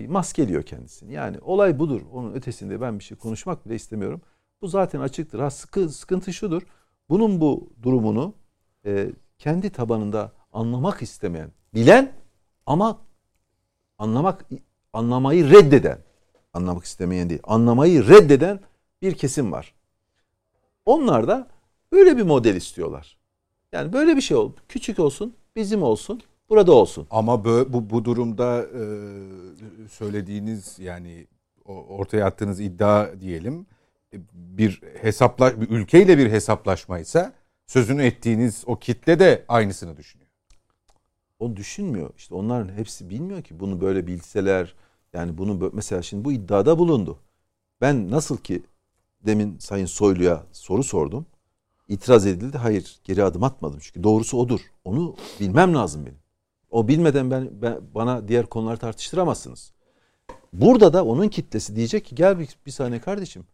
maskeliyor 0.08 0.62
kendisini. 0.62 1.12
Yani 1.12 1.38
olay 1.40 1.78
budur. 1.78 2.00
Onun 2.12 2.32
ötesinde 2.34 2.80
ben 2.80 2.98
bir 2.98 3.04
şey 3.04 3.18
konuşmak 3.18 3.66
bile 3.66 3.74
istemiyorum. 3.74 4.20
Bu 4.62 4.68
zaten 4.68 5.00
açıktır. 5.00 5.38
Ha 5.38 5.50
sıkı, 5.50 5.88
sıkıntı 5.88 6.32
şudur. 6.32 6.62
Bunun 7.08 7.40
bu 7.40 7.72
durumunu 7.82 8.34
e, 8.86 9.10
kendi 9.38 9.70
tabanında 9.70 10.32
anlamak 10.52 11.02
istemeyen, 11.02 11.50
bilen 11.74 12.12
ama 12.66 13.00
anlamak 13.98 14.46
anlamayı 14.92 15.50
reddeden, 15.50 15.98
anlamak 16.52 16.84
istemeyen 16.84 17.30
değil, 17.30 17.40
anlamayı 17.44 18.08
reddeden 18.08 18.60
bir 19.02 19.14
kesim 19.14 19.52
var. 19.52 19.74
Onlar 20.86 21.28
da 21.28 21.48
böyle 21.92 22.16
bir 22.16 22.22
model 22.22 22.54
istiyorlar. 22.54 23.18
Yani 23.72 23.92
böyle 23.92 24.16
bir 24.16 24.20
şey 24.20 24.36
ol, 24.36 24.52
küçük 24.68 24.98
olsun, 24.98 25.34
bizim 25.56 25.82
olsun, 25.82 26.22
burada 26.48 26.72
olsun. 26.72 27.06
Ama 27.10 27.34
bö- 27.34 27.72
bu 27.72 27.90
bu 27.90 28.04
durumda 28.04 28.62
e, 28.62 28.82
söylediğiniz 29.88 30.78
yani 30.78 31.26
ortaya 31.64 32.26
attığınız 32.26 32.60
iddia 32.60 33.20
diyelim 33.20 33.66
e, 34.14 34.16
bir 34.32 34.82
hesapla 35.02 35.60
bir 35.60 35.70
ülkeyle 35.70 36.18
bir 36.18 36.30
hesaplaşmaysa 36.30 37.32
sözünü 37.66 38.02
ettiğiniz 38.02 38.64
o 38.66 38.76
kitle 38.78 39.18
de 39.18 39.44
aynısını 39.48 39.96
düşünüyor. 39.96 40.30
O 41.38 41.56
düşünmüyor. 41.56 42.10
İşte 42.16 42.34
onların 42.34 42.72
hepsi 42.72 43.10
bilmiyor 43.10 43.42
ki 43.42 43.60
bunu 43.60 43.80
böyle 43.80 44.06
bilseler 44.06 44.74
yani 45.12 45.38
bunu 45.38 45.70
mesela 45.72 46.02
şimdi 46.02 46.24
bu 46.24 46.32
iddiada 46.32 46.78
bulundu. 46.78 47.18
Ben 47.80 48.10
nasıl 48.10 48.36
ki 48.36 48.62
demin 49.26 49.58
Sayın 49.58 49.86
Soylu'ya 49.86 50.42
soru 50.52 50.84
sordum. 50.84 51.26
İtiraz 51.88 52.26
edildi. 52.26 52.58
Hayır 52.58 53.00
geri 53.04 53.24
adım 53.24 53.42
atmadım. 53.42 53.78
Çünkü 53.82 54.02
doğrusu 54.02 54.38
odur. 54.38 54.60
Onu 54.84 55.16
bilmem 55.40 55.74
lazım 55.74 56.06
benim. 56.06 56.21
O 56.72 56.88
bilmeden 56.88 57.30
ben, 57.30 57.50
ben 57.62 57.80
bana 57.94 58.28
diğer 58.28 58.46
konuları 58.46 58.76
tartıştıramazsınız. 58.76 59.72
Burada 60.52 60.92
da 60.92 61.04
onun 61.04 61.28
kitlesi 61.28 61.76
diyecek 61.76 62.04
ki 62.04 62.14
gel 62.14 62.38
bir, 62.38 62.48
bir 62.66 62.70
saniye 62.70 63.00
kardeşim. 63.00 63.44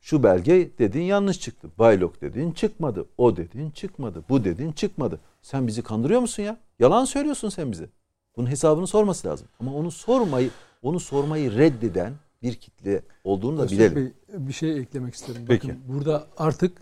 Şu 0.00 0.22
belge 0.22 0.70
dedin 0.78 1.02
yanlış 1.02 1.40
çıktı. 1.40 1.70
Baylok 1.78 2.20
dedin 2.20 2.52
çıkmadı. 2.52 3.06
O 3.18 3.36
dedin 3.36 3.70
çıkmadı. 3.70 4.24
Bu 4.28 4.44
dedin 4.44 4.72
çıkmadı. 4.72 5.20
Sen 5.42 5.66
bizi 5.66 5.82
kandırıyor 5.82 6.20
musun 6.20 6.42
ya? 6.42 6.56
Yalan 6.78 7.04
söylüyorsun 7.04 7.48
sen 7.48 7.72
bize. 7.72 7.88
Bunun 8.36 8.50
hesabını 8.50 8.86
sorması 8.86 9.28
lazım. 9.28 9.48
Ama 9.60 9.74
onu 9.74 9.90
sormayı 9.90 10.50
onu 10.82 11.00
sormayı 11.00 11.54
reddeden 11.54 12.12
bir 12.42 12.54
kitle 12.54 13.02
olduğunu 13.24 13.58
da 13.58 13.62
Öztürk 13.62 13.80
bilelim. 13.80 13.96
Bey, 13.96 14.12
bir 14.48 14.52
şey 14.52 14.78
eklemek 14.78 15.14
isterim. 15.14 15.44
Peki. 15.48 15.68
Bakın 15.68 15.82
burada 15.88 16.26
artık 16.36 16.78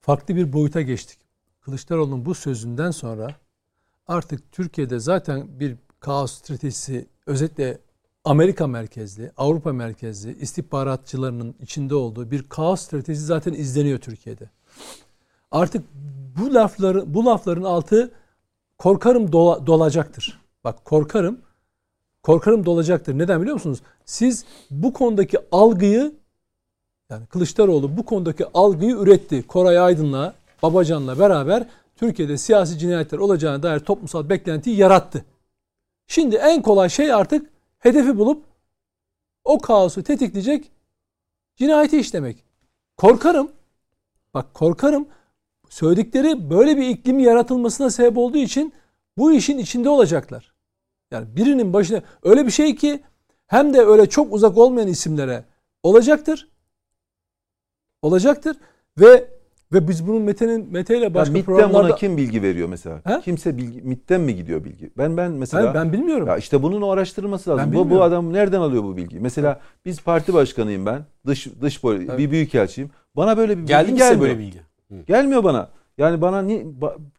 farklı 0.00 0.36
bir 0.36 0.52
boyuta 0.52 0.82
geçtik. 0.82 1.18
Kılıçdaroğlu'nun 1.60 2.26
bu 2.26 2.34
sözünden 2.34 2.90
sonra 2.90 3.36
artık 4.06 4.52
Türkiye'de 4.52 4.98
zaten 4.98 5.60
bir 5.60 5.76
kaos 6.00 6.32
stratejisi 6.32 7.06
özetle 7.26 7.78
Amerika 8.24 8.66
merkezli, 8.66 9.30
Avrupa 9.36 9.72
merkezli 9.72 10.38
istihbaratçılarının 10.38 11.54
içinde 11.60 11.94
olduğu 11.94 12.30
bir 12.30 12.42
kaos 12.42 12.80
stratejisi 12.80 13.24
zaten 13.24 13.52
izleniyor 13.52 13.98
Türkiye'de. 13.98 14.50
Artık 15.50 15.84
bu 16.38 16.54
lafların 16.54 17.14
bu 17.14 17.24
lafların 17.24 17.62
altı 17.62 18.10
korkarım 18.78 19.26
dola- 19.26 19.66
dolacaktır. 19.66 20.40
Bak 20.64 20.84
korkarım 20.84 21.40
korkarım 22.22 22.66
dolacaktır. 22.66 23.18
Neden 23.18 23.40
biliyor 23.40 23.54
musunuz? 23.54 23.82
Siz 24.04 24.44
bu 24.70 24.92
konudaki 24.92 25.38
algıyı 25.52 26.12
yani 27.10 27.26
Kılıçdaroğlu 27.26 27.96
bu 27.96 28.04
konudaki 28.04 28.46
algıyı 28.54 28.96
üretti. 28.96 29.46
Koray 29.46 29.78
Aydın'la, 29.78 30.34
Babacan'la 30.62 31.18
beraber 31.18 31.66
Türkiye'de 32.02 32.38
siyasi 32.38 32.78
cinayetler 32.78 33.18
olacağına 33.18 33.62
dair 33.62 33.80
toplumsal 33.80 34.28
beklentiyi 34.28 34.76
yarattı. 34.76 35.24
Şimdi 36.06 36.36
en 36.36 36.62
kolay 36.62 36.88
şey 36.88 37.12
artık 37.12 37.50
hedefi 37.78 38.18
bulup 38.18 38.44
o 39.44 39.58
kaosu 39.58 40.02
tetikleyecek 40.02 40.70
cinayeti 41.56 41.98
işlemek. 41.98 42.44
Korkarım, 42.96 43.52
bak 44.34 44.54
korkarım 44.54 45.08
söyledikleri 45.68 46.50
böyle 46.50 46.76
bir 46.76 46.88
iklim 46.88 47.18
yaratılmasına 47.18 47.90
sebep 47.90 48.18
olduğu 48.18 48.38
için 48.38 48.72
bu 49.16 49.32
işin 49.32 49.58
içinde 49.58 49.88
olacaklar. 49.88 50.54
Yani 51.10 51.36
birinin 51.36 51.72
başına 51.72 52.02
öyle 52.22 52.46
bir 52.46 52.52
şey 52.52 52.76
ki 52.76 53.02
hem 53.46 53.74
de 53.74 53.80
öyle 53.80 54.08
çok 54.08 54.32
uzak 54.32 54.58
olmayan 54.58 54.88
isimlere 54.88 55.44
olacaktır. 55.82 56.48
Olacaktır 58.02 58.56
ve 58.98 59.41
ve 59.72 59.88
biz 59.88 60.06
bunun 60.06 60.22
Mete'nin 60.22 60.72
Mete 60.72 60.96
ile 60.98 61.04
Ya 61.04 61.14
başka 61.14 61.32
MIT'ten 61.32 61.44
programlarda 61.44 61.88
buna 61.88 61.96
kim 61.96 62.16
bilgi 62.16 62.42
veriyor 62.42 62.68
mesela? 62.68 63.00
He? 63.04 63.20
Kimse 63.20 63.56
bilgi 63.56 63.82
MIT'ten 63.82 64.20
mi 64.20 64.36
gidiyor 64.36 64.64
bilgi? 64.64 64.90
Ben 64.98 65.16
ben 65.16 65.30
mesela 65.32 65.64
ben, 65.66 65.74
ben 65.74 65.92
bilmiyorum. 65.92 66.28
Ya 66.28 66.36
işte 66.36 66.62
bunun 66.62 66.92
araştırılması 66.92 67.50
lazım. 67.50 67.72
Bu, 67.72 67.90
bu 67.90 68.02
adam 68.02 68.32
nereden 68.32 68.60
alıyor 68.60 68.82
bu 68.82 68.96
bilgiyi? 68.96 69.20
Mesela 69.20 69.60
biz 69.84 70.00
parti 70.00 70.34
başkanıyım 70.34 70.86
ben. 70.86 71.04
Dış 71.26 71.48
dış 71.60 71.76
poli- 71.76 72.18
bir 72.18 72.30
büyükelçiyim. 72.30 72.90
Bana 73.16 73.36
böyle 73.36 73.58
bir 73.58 73.66
Geldi 73.66 73.88
bilgi 73.88 73.98
gelmiyor. 73.98 74.20
böyle 74.20 74.38
bilgi? 74.38 74.58
Gelmiyor 75.06 75.44
bana. 75.44 75.68
Yani 75.98 76.20
bana 76.20 76.42
ni, 76.42 76.66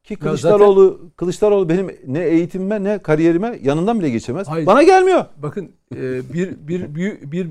ki 0.03 0.15
Kılıçdaroğlu 0.15 1.11
Kılıçdaroğlu 1.17 1.69
benim 1.69 1.97
ne 2.07 2.23
eğitimime 2.23 2.83
ne 2.83 2.99
kariyerime 2.99 3.59
yanından 3.63 3.99
bile 3.99 4.09
geçemez. 4.09 4.47
Hayır. 4.47 4.65
Bana 4.65 4.83
gelmiyor. 4.83 5.25
Bakın 5.37 5.71
e, 5.95 6.33
bir 6.33 6.67
bir 6.67 6.95
bir, 6.95 7.31
bir 7.31 7.49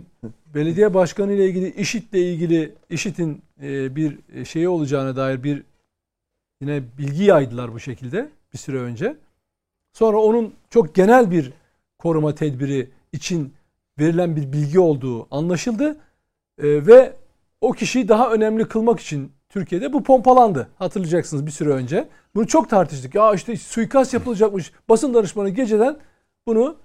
belediye 0.55 0.95
başkanı 0.95 1.33
ile 1.33 1.47
ilgili 1.47 1.71
IŞİD'le 1.71 2.15
ilgili 2.15 2.75
IŞİD'in 2.91 3.43
e, 3.63 3.97
bir 3.97 4.19
şeyi 4.45 4.69
olacağına 4.69 5.17
dair 5.17 5.43
bir 5.43 5.63
yine 6.61 6.83
bilgi 6.99 7.25
yaydılar 7.25 7.73
bu 7.73 7.81
şekilde 7.81 8.29
bir 8.53 8.59
süre 8.59 8.79
önce. 8.79 9.17
Sonra 9.93 10.17
onun 10.17 10.55
çok 10.71 10.95
genel 10.95 11.31
bir 11.31 11.53
koruma 11.99 12.35
tedbiri 12.35 12.91
için 13.13 13.53
verilen 13.99 14.37
bir 14.37 14.53
bilgi 14.53 14.81
olduğu 14.81 15.37
anlaşıldı. 15.37 15.97
E, 16.59 16.87
ve 16.87 17.13
o 17.61 17.73
kişiyi 17.73 18.09
daha 18.09 18.33
önemli 18.33 18.65
kılmak 18.65 19.01
için 19.01 19.33
Türkiye'de 19.53 19.93
bu 19.93 20.03
pompalandı. 20.03 20.69
Hatırlayacaksınız 20.79 21.47
bir 21.47 21.51
süre 21.51 21.71
önce. 21.71 22.09
Bunu 22.35 22.47
çok 22.47 22.71
tartıştık. 22.71 23.15
Ya 23.15 23.35
işte 23.35 23.57
suikast 23.57 24.15
yapılacakmış. 24.15 24.73
Basın 24.89 25.15
danışmanı 25.15 25.51
geceden 25.51 25.97
bunu 26.47 26.77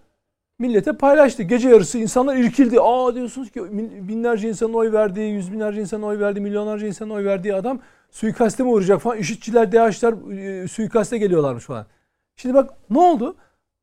millete 0.60 0.94
paylaştı. 0.94 1.44
Gece 1.44 1.70
yarısı 1.70 1.98
insanlar 1.98 2.36
irkildi. 2.36 2.80
Aa 2.82 3.16
diyorsunuz 3.16 3.52
ki 3.52 3.64
bin- 3.78 4.08
binlerce 4.08 4.50
insanın 4.50 4.74
oy 4.74 4.92
verdiği, 4.92 5.34
yüz 5.34 5.52
binlerce 5.52 5.82
insanın 5.82 6.04
oy 6.04 6.20
verdiği, 6.20 6.42
milyonlarca 6.42 6.88
insanın 6.88 7.10
oy 7.10 7.26
verdiği 7.26 7.54
adam 7.56 7.80
suikaste 8.12 8.64
mi 8.64 8.70
uğrayacak 8.70 9.02
falan. 9.02 9.18
IŞİD'çiler, 9.18 9.72
DAEŞ'ler 9.72 10.38
e, 10.38 10.68
suikaste 10.68 11.18
geliyorlarmış 11.18 11.64
falan. 11.66 11.86
Şimdi 12.36 12.56
bak 12.56 12.74
ne 12.90 13.00
oldu? 13.00 13.36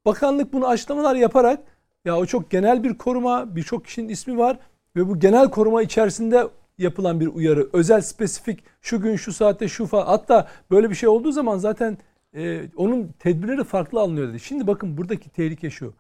Bakanlık 0.07 0.53
bunu 0.53 0.67
açıklamalar 0.67 1.15
yaparak 1.15 1.61
ya 2.05 2.19
o 2.19 2.27
çok 2.27 2.51
genel 2.51 2.85
bir 2.85 2.99
koruma, 2.99 3.57
birçok 3.57 3.85
kişinin 3.85 4.09
ismi 4.09 4.39
var 4.39 4.59
ve 4.97 5.09
bu 5.09 5.19
genel 5.19 5.51
koruma 5.51 5.83
içerisinde 5.83 6.47
yapılan 6.79 7.21
bir 7.21 7.27
uyarı. 7.27 7.69
Özel, 7.73 8.01
spesifik 8.01 8.65
şu 8.81 9.01
gün, 9.01 9.17
şu 9.17 9.33
saatte, 9.33 9.69
şu 9.69 9.87
falan. 9.87 10.07
Hatta 10.07 10.49
böyle 10.71 10.91
bir 10.91 10.95
şey 10.95 11.09
olduğu 11.09 11.33
zaman 11.33 11.59
zaten 11.59 11.99
e, 12.35 12.69
onun 12.77 13.15
tedbirleri 13.19 13.65
farklı 13.65 14.01
alınıyor 14.01 14.29
dedi. 14.29 14.41
Şimdi 14.41 14.67
bakın 14.67 14.97
buradaki 14.97 15.31
tehlike 15.31 15.71
şu. 15.71 15.95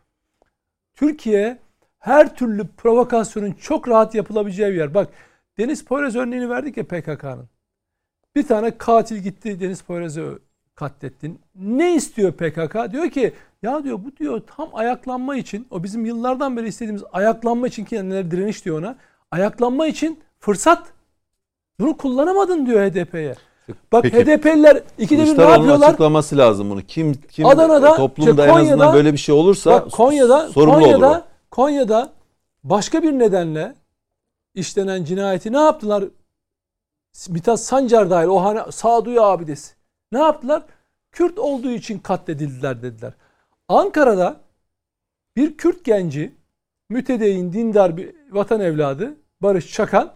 Türkiye 0.94 1.58
her 1.98 2.36
türlü 2.36 2.66
provokasyonun 2.76 3.52
çok 3.52 3.88
rahat 3.88 4.14
yapılabileceği 4.14 4.72
bir 4.72 4.76
yer. 4.76 4.94
Bak 4.94 5.08
Deniz 5.58 5.84
Poyraz 5.84 6.16
örneğini 6.16 6.50
verdik 6.50 6.76
ya 6.76 6.84
PKK'nın. 6.84 7.48
Bir 8.36 8.46
tane 8.46 8.78
katil 8.78 9.16
gitti 9.16 9.60
Deniz 9.60 9.82
Poyraz'ı 9.82 10.38
katlettin. 10.74 11.40
Ne 11.54 11.94
istiyor 11.94 12.32
PKK? 12.32 12.92
Diyor 12.92 13.10
ki 13.10 13.32
ya 13.62 13.84
diyor 13.84 14.04
bu 14.04 14.16
diyor 14.16 14.42
tam 14.56 14.68
ayaklanma 14.72 15.36
için 15.36 15.66
o 15.70 15.82
bizim 15.82 16.06
yıllardan 16.06 16.56
beri 16.56 16.68
istediğimiz 16.68 17.02
ayaklanma 17.12 17.66
için 17.66 17.84
ki 17.84 17.96
neler 17.96 18.30
direniş 18.30 18.64
diyor 18.64 18.78
ona. 18.78 18.96
Ayaklanma 19.30 19.86
için 19.86 20.20
fırsat. 20.44 20.86
Bunu 21.80 21.96
kullanamadın 21.96 22.66
diyor 22.66 22.90
HDP'ye. 22.90 23.34
Bak 23.92 24.02
Peki. 24.02 24.16
HDP'liler 24.16 24.82
ikide 24.98 25.22
bir 25.22 25.38
ne 25.38 25.42
yapıyorlar? 25.42 25.88
açıklaması 25.88 26.38
lazım 26.38 26.70
bunu. 26.70 26.82
Kim 26.82 27.14
kim 27.14 27.46
Adana'da, 27.46 27.96
toplumda 27.96 28.30
işte 28.30 28.42
en 28.42 28.48
azından 28.48 28.78
Konya'da- 28.78 28.94
böyle 28.94 29.12
bir 29.12 29.18
şey 29.18 29.34
olursa 29.34 29.70
Bak 29.70 29.92
Konya'da 29.92 30.48
sorumlu 30.48 30.76
olur. 30.76 30.82
Konya'da 30.82 31.18
o. 31.18 31.24
Konya'da 31.50 32.12
başka 32.64 33.02
bir 33.02 33.12
nedenle 33.12 33.74
işlenen 34.54 35.04
cinayeti 35.04 35.52
ne 35.52 35.58
yaptılar? 35.58 36.04
Mithat 37.28 37.60
Sancar 37.60 38.10
dahil 38.10 38.28
o 38.28 38.44
hani 38.44 38.72
sağduyu 38.72 39.22
abidesi. 39.22 39.74
Ne 40.12 40.18
yaptılar? 40.18 40.62
Kürt 41.12 41.38
olduğu 41.38 41.70
için 41.70 41.98
katledildiler 41.98 42.82
dediler. 42.82 43.12
Ankara'da 43.68 44.36
bir 45.36 45.56
Kürt 45.56 45.84
genci 45.84 46.34
mütedeyin 46.90 47.52
dindar 47.52 47.96
bir 47.96 48.14
vatan 48.30 48.60
evladı 48.60 49.14
Barış 49.42 49.72
Çakan 49.72 50.12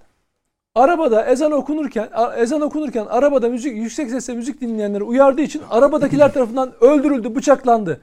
arabada 0.78 1.26
ezan 1.26 1.52
okunurken 1.52 2.10
ezan 2.36 2.60
okunurken 2.60 3.06
arabada 3.06 3.48
müzik 3.48 3.76
yüksek 3.76 4.10
sesle 4.10 4.34
müzik 4.34 4.60
dinleyenleri 4.60 5.04
uyardığı 5.04 5.42
için 5.42 5.62
arabadakiler 5.70 6.32
tarafından 6.32 6.72
öldürüldü, 6.80 7.34
bıçaklandı. 7.34 8.00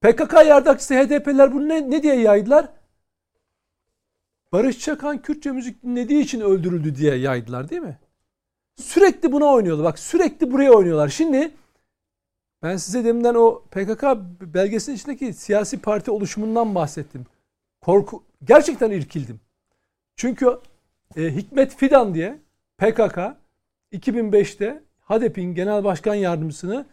PKK 0.00 0.32
yardakçısı 0.32 0.94
HDP'liler 0.94 1.52
bunu 1.52 1.68
ne, 1.68 1.90
ne 1.90 2.02
diye 2.02 2.20
yaydılar? 2.20 2.68
Barış 4.52 4.78
Çakan 4.78 5.22
Kürtçe 5.22 5.52
müzik 5.52 5.82
dinlediği 5.82 6.22
için 6.22 6.40
öldürüldü 6.40 6.96
diye 6.96 7.16
yaydılar 7.16 7.68
değil 7.70 7.82
mi? 7.82 7.98
Sürekli 8.76 9.32
buna 9.32 9.46
oynuyorlar. 9.46 9.84
Bak 9.84 9.98
sürekli 9.98 10.52
buraya 10.52 10.72
oynuyorlar. 10.72 11.08
Şimdi 11.08 11.50
ben 12.62 12.76
size 12.76 13.04
deminden 13.04 13.34
o 13.34 13.62
PKK 13.70 14.04
belgesinin 14.40 14.96
içindeki 14.96 15.32
siyasi 15.32 15.80
parti 15.80 16.10
oluşumundan 16.10 16.74
bahsettim. 16.74 17.26
Korku 17.80 18.22
gerçekten 18.44 18.90
irkildim. 18.90 19.40
Çünkü 20.16 20.58
e, 21.16 21.36
Hikmet 21.36 21.76
Fidan 21.76 22.14
diye 22.14 22.38
PKK 22.78 23.18
2005'te 23.92 24.82
HADEP'in 25.00 25.54
genel 25.54 25.84
başkan 25.84 26.14
yardımcısını 26.14 26.86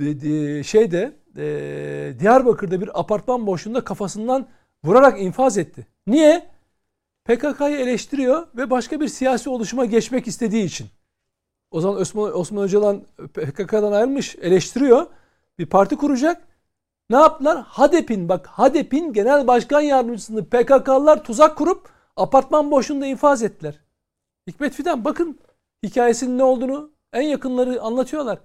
e, 0.00 0.62
şeyde 0.62 1.12
e, 1.36 2.14
Diyarbakır'da 2.18 2.80
bir 2.80 3.00
apartman 3.00 3.46
boşluğunda 3.46 3.84
kafasından 3.84 4.48
vurarak 4.84 5.20
infaz 5.20 5.58
etti. 5.58 5.86
Niye? 6.06 6.46
PKK'yı 7.24 7.76
eleştiriyor 7.76 8.46
ve 8.56 8.70
başka 8.70 9.00
bir 9.00 9.08
siyasi 9.08 9.50
oluşuma 9.50 9.84
geçmek 9.84 10.26
istediği 10.26 10.64
için. 10.64 10.86
O 11.70 11.80
zaman 11.80 12.00
Osman, 12.00 12.38
Osman 12.38 12.64
Öcalan 12.64 13.04
PKK'dan 13.34 13.92
ayrılmış 13.92 14.36
eleştiriyor. 14.36 15.06
Bir 15.58 15.66
parti 15.66 15.96
kuracak. 15.96 16.42
Ne 17.10 17.16
yaptılar? 17.16 17.62
HADEP'in 17.62 18.28
bak 18.28 18.46
HADEP'in 18.46 19.12
genel 19.12 19.46
başkan 19.46 19.80
yardımcısını 19.80 20.44
PKK'lılar 20.44 21.24
tuzak 21.24 21.58
kurup 21.58 21.88
apartman 22.20 22.70
boşluğunda 22.70 23.06
infaz 23.06 23.42
ettiler. 23.42 23.74
Hikmet 24.46 24.72
Fidan 24.72 25.04
bakın 25.04 25.38
hikayesinin 25.82 26.38
ne 26.38 26.44
olduğunu 26.44 26.90
en 27.12 27.22
yakınları 27.22 27.82
anlatıyorlar. 27.82 28.38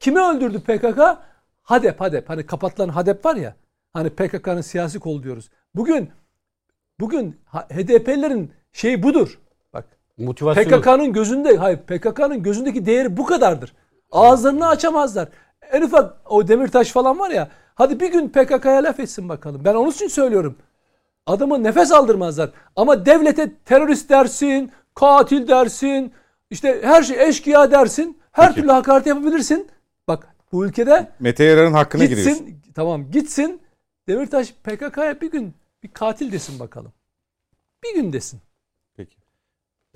Kimi 0.00 0.20
öldürdü 0.20 0.60
PKK? 0.60 1.00
HADEP, 1.62 2.00
HADEP. 2.00 2.28
Hani 2.28 2.46
kapatılan 2.46 2.88
HADEP 2.88 3.24
var 3.24 3.36
ya. 3.36 3.56
Hani 3.92 4.10
PKK'nın 4.10 4.60
siyasi 4.60 5.00
kolu 5.00 5.22
diyoruz. 5.22 5.50
Bugün 5.74 6.10
bugün 7.00 7.40
HDP'lerin 7.52 8.52
şey 8.72 9.02
budur. 9.02 9.38
Bak 9.72 9.84
Motivasyonu. 10.18 10.80
PKK'nın 10.80 11.12
gözünde 11.12 11.56
hayır 11.56 11.78
PKK'nın 11.78 12.42
gözündeki 12.42 12.86
değeri 12.86 13.16
bu 13.16 13.26
kadardır. 13.26 13.74
Ağızlarını 14.10 14.68
açamazlar. 14.68 15.28
En 15.72 15.82
ufak 15.82 16.32
o 16.32 16.48
Demirtaş 16.48 16.90
falan 16.90 17.18
var 17.18 17.30
ya. 17.30 17.48
Hadi 17.74 18.00
bir 18.00 18.12
gün 18.12 18.28
PKK'ya 18.28 18.82
laf 18.82 19.00
etsin 19.00 19.28
bakalım. 19.28 19.64
Ben 19.64 19.74
onun 19.74 19.90
için 19.90 20.08
söylüyorum. 20.08 20.56
Adamı 21.26 21.62
nefes 21.62 21.92
aldırmazlar. 21.92 22.50
Ama 22.76 23.06
devlete 23.06 23.56
terörist 23.64 24.10
dersin, 24.10 24.72
katil 24.94 25.48
dersin, 25.48 26.12
işte 26.50 26.80
her 26.82 27.02
şey 27.02 27.28
eşkıya 27.28 27.70
dersin. 27.70 28.18
Her 28.32 28.48
Peki. 28.48 28.60
türlü 28.60 28.72
hakaret 28.72 29.06
yapabilirsin. 29.06 29.68
Bak 30.08 30.36
bu 30.52 30.66
ülkede 30.66 31.10
Mete 31.20 31.44
Yarar'ın 31.44 31.72
hakkına 31.72 32.04
gitsin 32.04 32.32
giriyorsun. 32.34 32.72
tamam 32.74 33.10
gitsin 33.10 33.60
Demirtaş 34.08 34.52
PKK'ya 34.52 35.20
bir 35.20 35.30
gün 35.30 35.54
bir 35.82 35.88
katil 35.88 36.32
desin 36.32 36.58
bakalım. 36.60 36.92
Bir 37.84 37.94
gün 37.94 38.12
desin. 38.12 38.40
Peki. 38.96 39.16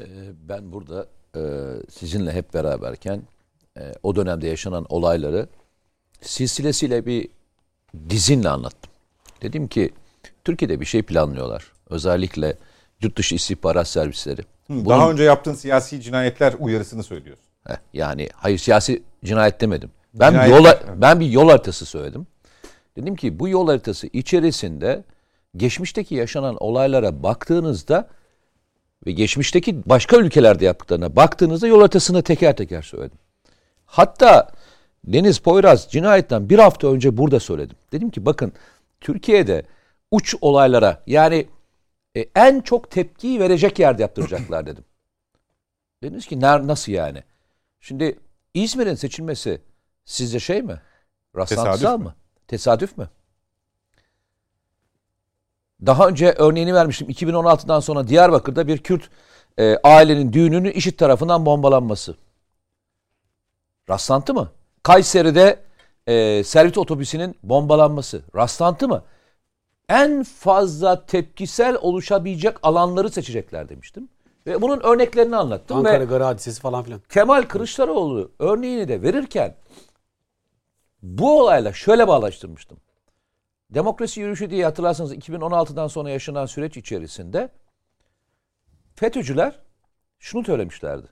Ee, 0.00 0.04
ben 0.48 0.72
burada 0.72 1.08
e, 1.36 1.40
sizinle 1.90 2.32
hep 2.32 2.54
beraberken 2.54 3.22
e, 3.78 3.92
o 4.02 4.16
dönemde 4.16 4.46
yaşanan 4.46 4.86
olayları 4.88 5.48
silsilesiyle 6.20 7.06
bir 7.06 7.28
dizinle 8.08 8.48
anlattım. 8.48 8.92
Dedim 9.42 9.68
ki 9.68 9.90
Türkiye'de 10.46 10.80
bir 10.80 10.86
şey 10.86 11.02
planlıyorlar. 11.02 11.64
Özellikle 11.90 12.56
yurt 13.00 13.16
dışı 13.18 13.34
istihbarat 13.34 13.88
servisleri. 13.88 14.40
Hı, 14.40 14.46
Bunun- 14.68 14.86
Daha 14.86 15.10
önce 15.10 15.22
yaptığın 15.22 15.54
siyasi 15.54 16.00
cinayetler 16.00 16.54
uyarısını 16.58 17.02
söylüyorsun. 17.02 17.44
Heh, 17.66 17.76
yani 17.92 18.28
hayır 18.34 18.58
siyasi 18.58 19.02
cinayet 19.24 19.60
demedim. 19.60 19.90
Ben 20.14 20.34
bir 20.34 20.50
yol 20.50 20.64
ben 20.96 21.20
bir 21.20 21.26
yol 21.26 21.48
haritası 21.48 21.86
söyledim. 21.86 22.26
Dedim 22.96 23.16
ki 23.16 23.38
bu 23.38 23.48
yol 23.48 23.66
haritası 23.68 24.06
içerisinde 24.12 25.04
geçmişteki 25.56 26.14
yaşanan 26.14 26.56
olaylara 26.60 27.22
baktığınızda 27.22 28.08
ve 29.06 29.12
geçmişteki 29.12 29.88
başka 29.88 30.16
ülkelerde 30.16 30.64
yaptıklarına 30.64 31.16
baktığınızda 31.16 31.66
yol 31.66 31.78
haritasını 31.80 32.22
teker 32.22 32.56
teker 32.56 32.82
söyledim. 32.82 33.18
Hatta 33.86 34.48
Deniz 35.04 35.38
Poyraz 35.38 35.88
cinayetten 35.90 36.48
bir 36.50 36.58
hafta 36.58 36.88
önce 36.88 37.16
burada 37.16 37.40
söyledim. 37.40 37.76
Dedim 37.92 38.10
ki 38.10 38.26
bakın 38.26 38.52
Türkiye'de 39.00 39.62
uç 40.10 40.34
olaylara 40.40 41.02
yani 41.06 41.48
e, 42.16 42.20
en 42.34 42.60
çok 42.60 42.90
tepkiyi 42.90 43.40
verecek 43.40 43.78
yerde 43.78 44.02
yaptıracaklar 44.02 44.66
dedim. 44.66 44.84
Dediniz 46.02 46.26
ki 46.26 46.36
"Ner- 46.36 46.66
nasıl 46.66 46.92
yani? 46.92 47.22
Şimdi 47.80 48.18
İzmir'in 48.54 48.94
seçilmesi 48.94 49.60
sizce 50.04 50.40
şey 50.40 50.62
mi? 50.62 50.80
Rastlantısal 51.36 51.78
Tesadüf 51.78 51.98
mü? 51.98 52.04
mı? 52.04 52.14
Tesadüf 52.48 52.98
mü? 52.98 53.08
Daha 55.86 56.08
önce 56.08 56.32
örneğini 56.38 56.74
vermiştim. 56.74 57.08
2016'dan 57.10 57.80
sonra 57.80 58.08
Diyarbakır'da 58.08 58.66
bir 58.66 58.78
Kürt 58.78 59.10
e, 59.58 59.76
ailenin 59.76 60.32
düğününün 60.32 60.70
IŞİD 60.70 60.98
tarafından 60.98 61.46
bombalanması. 61.46 62.16
Rastlantı 63.90 64.34
mı? 64.34 64.50
Kayseri'de 64.82 65.64
e, 66.06 66.44
Servit 66.44 66.78
otobüsünün 66.78 67.36
bombalanması. 67.42 68.22
Rastlantı 68.36 68.88
mı? 68.88 69.04
En 69.88 70.22
fazla 70.22 71.06
tepkisel 71.06 71.76
oluşabilecek 71.80 72.56
alanları 72.62 73.10
seçecekler 73.10 73.68
demiştim. 73.68 74.08
Ve 74.46 74.62
bunun 74.62 74.80
örneklerini 74.80 75.36
anlattım. 75.36 75.76
Ankara 75.76 76.00
ve 76.00 76.04
Garı 76.04 76.24
hadisesi 76.24 76.60
falan 76.60 76.84
filan. 76.84 77.00
Kemal 77.08 77.42
Kılıçdaroğlu 77.42 78.32
örneğini 78.38 78.88
de 78.88 79.02
verirken 79.02 79.56
bu 81.02 81.40
olayla 81.40 81.72
şöyle 81.72 82.08
bağlaştırmıştım. 82.08 82.78
Demokrasi 83.70 84.20
yürüyüşü 84.20 84.50
diye 84.50 84.64
hatırlarsanız 84.64 85.12
2016'dan 85.14 85.86
sonra 85.88 86.10
yaşanan 86.10 86.46
süreç 86.46 86.76
içerisinde 86.76 87.50
FETÖ'cüler 88.94 89.60
şunu 90.18 90.44
söylemişlerdi. 90.44 91.06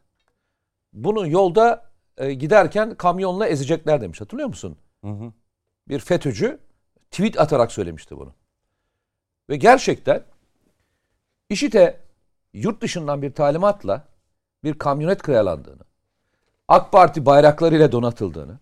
Bunu 0.93 1.29
yolda 1.29 1.91
e, 2.17 2.35
giderken 2.35 2.95
kamyonla 2.95 3.47
ezecekler 3.47 4.01
demiş. 4.01 4.21
Hatırlıyor 4.21 4.49
musun? 4.49 4.77
Bir 5.89 5.99
FETÖ'cü 5.99 6.59
tweet 7.11 7.41
atarak 7.41 7.73
söylemişti 7.73 8.17
bunu. 8.17 8.35
Ve 9.51 9.57
gerçekten 9.57 10.23
IŞİD'e 11.51 12.01
yurt 12.53 12.83
dışından 12.83 13.23
bir 13.23 13.33
talimatla 13.33 14.05
bir 14.65 14.75
kamyonet 14.75 15.23
kiralandığını, 15.23 15.83
AK 16.69 16.93
Parti 16.93 17.27
bayraklarıyla 17.27 17.93
donatıldığını 17.93 18.59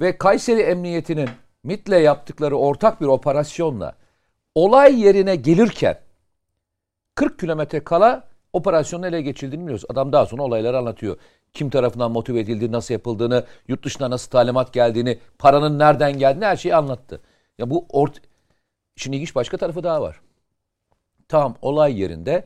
ve 0.00 0.18
Kayseri 0.18 0.60
Emniyeti'nin 0.60 1.28
MIT'le 1.62 2.02
yaptıkları 2.02 2.56
ortak 2.56 3.00
bir 3.00 3.06
operasyonla 3.06 3.94
olay 4.54 5.00
yerine 5.00 5.36
gelirken 5.36 5.98
40 7.14 7.38
kilometre 7.38 7.84
kala 7.84 8.28
operasyonun 8.52 9.02
ele 9.02 9.22
geçildiğini 9.22 9.62
biliyoruz. 9.62 9.84
Adam 9.88 10.12
daha 10.12 10.26
sonra 10.26 10.42
olayları 10.42 10.78
anlatıyor. 10.78 11.16
Kim 11.52 11.70
tarafından 11.70 12.10
motive 12.10 12.40
edildiğini, 12.40 12.72
nasıl 12.72 12.94
yapıldığını, 12.94 13.44
yurt 13.68 13.84
dışına 13.84 14.10
nasıl 14.10 14.30
talimat 14.30 14.72
geldiğini, 14.72 15.18
paranın 15.38 15.78
nereden 15.78 16.18
geldiğini 16.18 16.44
her 16.44 16.56
şeyi 16.56 16.74
anlattı. 16.76 17.20
Ya 17.58 17.70
bu 17.70 17.86
ort 17.88 18.22
Şimdi 19.00 19.16
ilginç 19.16 19.34
başka 19.34 19.56
tarafı 19.56 19.82
daha 19.82 20.02
var. 20.02 20.20
Tam 21.28 21.56
olay 21.62 22.00
yerinde 22.00 22.44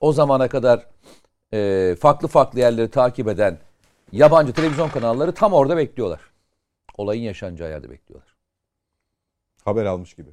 o 0.00 0.12
zamana 0.12 0.48
kadar 0.48 0.86
e, 1.52 1.94
farklı 2.00 2.28
farklı 2.28 2.58
yerleri 2.58 2.90
takip 2.90 3.28
eden 3.28 3.58
yabancı 4.12 4.52
televizyon 4.52 4.88
kanalları 4.88 5.32
tam 5.32 5.52
orada 5.52 5.76
bekliyorlar. 5.76 6.20
Olayın 6.96 7.22
yaşanacağı 7.22 7.70
yerde 7.70 7.90
bekliyorlar. 7.90 8.36
Haber 9.64 9.84
almış 9.84 10.14
gibi. 10.14 10.30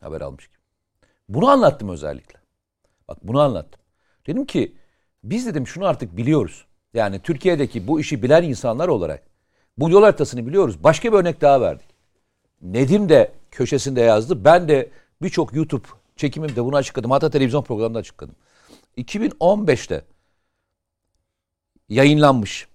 Haber 0.00 0.20
almış 0.20 0.46
gibi. 0.46 0.58
Bunu 1.28 1.48
anlattım 1.48 1.88
özellikle. 1.88 2.38
Bak 3.08 3.18
bunu 3.22 3.40
anlattım. 3.40 3.80
Dedim 4.26 4.46
ki 4.46 4.76
biz 5.24 5.46
dedim 5.46 5.66
şunu 5.66 5.86
artık 5.86 6.16
biliyoruz. 6.16 6.66
Yani 6.94 7.20
Türkiye'deki 7.20 7.86
bu 7.86 8.00
işi 8.00 8.22
bilen 8.22 8.42
insanlar 8.42 8.88
olarak 8.88 9.22
bu 9.78 9.90
yol 9.90 10.02
haritasını 10.02 10.46
biliyoruz. 10.46 10.84
Başka 10.84 11.12
bir 11.12 11.18
örnek 11.18 11.40
daha 11.40 11.60
verdik. 11.60 11.88
Nedim 12.62 13.08
de 13.08 13.32
köşesinde 13.56 14.00
yazdı. 14.00 14.44
Ben 14.44 14.68
de 14.68 14.90
birçok 15.22 15.54
YouTube 15.54 15.88
çekimimde 16.16 16.64
bunu 16.64 16.76
açıkladım. 16.76 17.10
Hatta 17.10 17.30
televizyon 17.30 17.62
programında 17.62 17.98
açıkladım. 17.98 18.34
2015'te 18.98 20.04
yayınlanmış. 21.88 22.68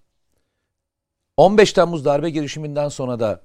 15 1.37 1.73
Temmuz 1.73 2.05
darbe 2.05 2.29
girişiminden 2.29 2.89
sonra 2.89 3.19
da 3.19 3.41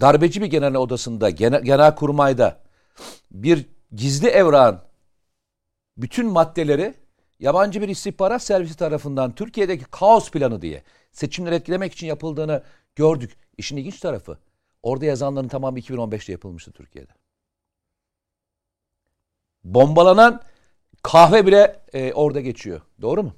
darbeci 0.00 0.42
bir 0.42 0.46
genel 0.46 0.74
odasında, 0.74 1.30
genel, 1.30 1.94
kurmayda 1.94 2.60
bir 3.30 3.66
gizli 3.94 4.28
evrağın 4.28 4.80
bütün 5.96 6.26
maddeleri 6.26 6.94
yabancı 7.40 7.82
bir 7.82 7.88
istihbarat 7.88 8.42
servisi 8.42 8.76
tarafından 8.76 9.34
Türkiye'deki 9.34 9.84
kaos 9.84 10.30
planı 10.30 10.62
diye 10.62 10.82
seçimleri 11.12 11.54
etkilemek 11.54 11.92
için 11.92 12.06
yapıldığını 12.06 12.62
gördük. 12.96 13.36
İşin 13.58 13.76
ilginç 13.76 14.00
tarafı 14.00 14.38
orada 14.84 15.04
yazanların 15.04 15.48
tamamı 15.48 15.78
2015'te 15.78 16.32
yapılmıştı 16.32 16.72
Türkiye'de. 16.72 17.12
Bombalanan 19.64 20.42
kahve 21.02 21.46
bile 21.46 21.82
e, 21.92 22.12
orada 22.12 22.40
geçiyor. 22.40 22.80
Doğru 23.00 23.22
mu? 23.22 23.34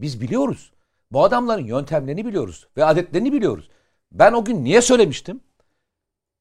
Biz 0.00 0.20
biliyoruz. 0.20 0.72
Bu 1.10 1.24
adamların 1.24 1.64
yöntemlerini 1.64 2.26
biliyoruz 2.26 2.68
ve 2.76 2.84
adetlerini 2.84 3.32
biliyoruz. 3.32 3.70
Ben 4.12 4.32
o 4.32 4.44
gün 4.44 4.64
niye 4.64 4.82
söylemiştim? 4.82 5.40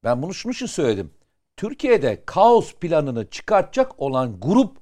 Ben 0.03 0.21
bunu 0.21 0.33
şunun 0.33 0.53
için 0.53 0.65
söyledim. 0.65 1.13
Türkiye'de 1.57 2.23
kaos 2.25 2.73
planını 2.73 3.29
çıkartacak 3.29 3.99
olan 3.99 4.39
grup 4.39 4.77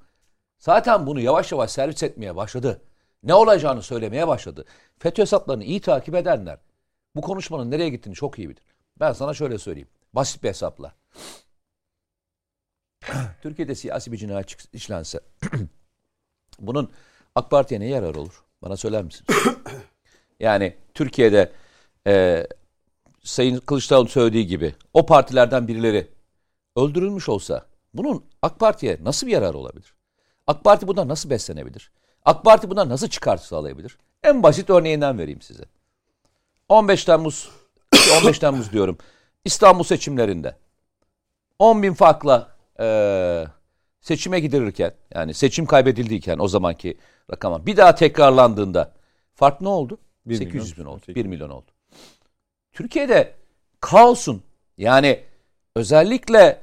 zaten 0.59 1.07
bunu 1.07 1.19
yavaş 1.19 1.51
yavaş 1.51 1.71
servis 1.71 2.03
etmeye 2.03 2.35
başladı. 2.35 2.81
Ne 3.23 3.33
olacağını 3.33 3.81
söylemeye 3.81 4.27
başladı. 4.27 4.65
FETÖ 4.99 5.21
hesaplarını 5.21 5.63
iyi 5.63 5.81
takip 5.81 6.15
edenler 6.15 6.59
bu 7.15 7.21
konuşmanın 7.21 7.71
nereye 7.71 7.89
gittiğini 7.89 8.15
çok 8.15 8.39
iyi 8.39 8.49
bilir. 8.49 8.70
Ben 9.01 9.13
sana 9.13 9.33
şöyle 9.33 9.57
söyleyeyim. 9.57 9.87
Basit 10.13 10.43
bir 10.43 10.49
hesapla. 10.49 10.93
Türkiye'de 13.41 13.75
siyasi 13.75 14.11
bir 14.11 14.17
cinayet 14.17 14.73
işlense 14.73 15.19
Bunun 16.59 16.91
AK 17.35 17.51
Parti'ye 17.51 17.79
ne 17.79 17.87
yarar 17.87 18.15
olur? 18.15 18.43
Bana 18.61 18.77
söyler 18.77 19.03
misiniz? 19.03 19.45
yani 20.39 20.77
Türkiye'de 20.93 21.51
e, 22.07 22.47
Sayın 23.23 23.59
Kılıçdaroğlu 23.59 24.07
söylediği 24.07 24.47
gibi 24.47 24.75
o 24.93 25.05
partilerden 25.05 25.67
birileri 25.67 26.07
öldürülmüş 26.75 27.29
olsa 27.29 27.65
bunun 27.93 28.25
AK 28.41 28.59
Parti'ye 28.59 28.97
nasıl 29.01 29.27
bir 29.27 29.31
yarar 29.31 29.53
olabilir? 29.53 29.93
AK 30.47 30.63
Parti 30.63 30.87
bundan 30.87 31.07
nasıl 31.07 31.29
beslenebilir? 31.29 31.91
AK 32.25 32.43
Parti 32.43 32.69
bundan 32.69 32.89
nasıl 32.89 33.07
çıkartı 33.07 33.47
sağlayabilir? 33.47 33.97
En 34.23 34.43
basit 34.43 34.69
örneğinden 34.69 35.17
vereyim 35.19 35.41
size. 35.41 35.63
15 36.69 37.05
Temmuz, 37.05 37.49
15 38.17 38.39
Temmuz 38.39 38.71
diyorum. 38.71 38.97
İstanbul 39.45 39.83
seçimlerinde 39.83 40.55
10 41.59 41.83
bin 41.83 41.93
farkla 41.93 42.55
e, 42.79 43.45
seçime 44.01 44.39
gidilirken 44.39 44.93
yani 45.15 45.33
seçim 45.33 45.65
kaybedildiyken 45.65 46.39
o 46.39 46.47
zamanki 46.47 46.97
rakama 47.31 47.65
bir 47.65 47.77
daha 47.77 47.95
tekrarlandığında 47.95 48.93
fark 49.33 49.61
ne 49.61 49.67
oldu? 49.67 49.97
Bir 50.25 50.35
800 50.35 50.77
milyon. 50.77 50.85
bin 50.85 50.95
oldu. 50.95 51.01
1 51.07 51.25
milyon 51.25 51.49
oldu. 51.49 51.71
Türkiye'de 52.71 53.33
kaosun 53.79 54.43
yani 54.77 55.23
özellikle 55.75 56.61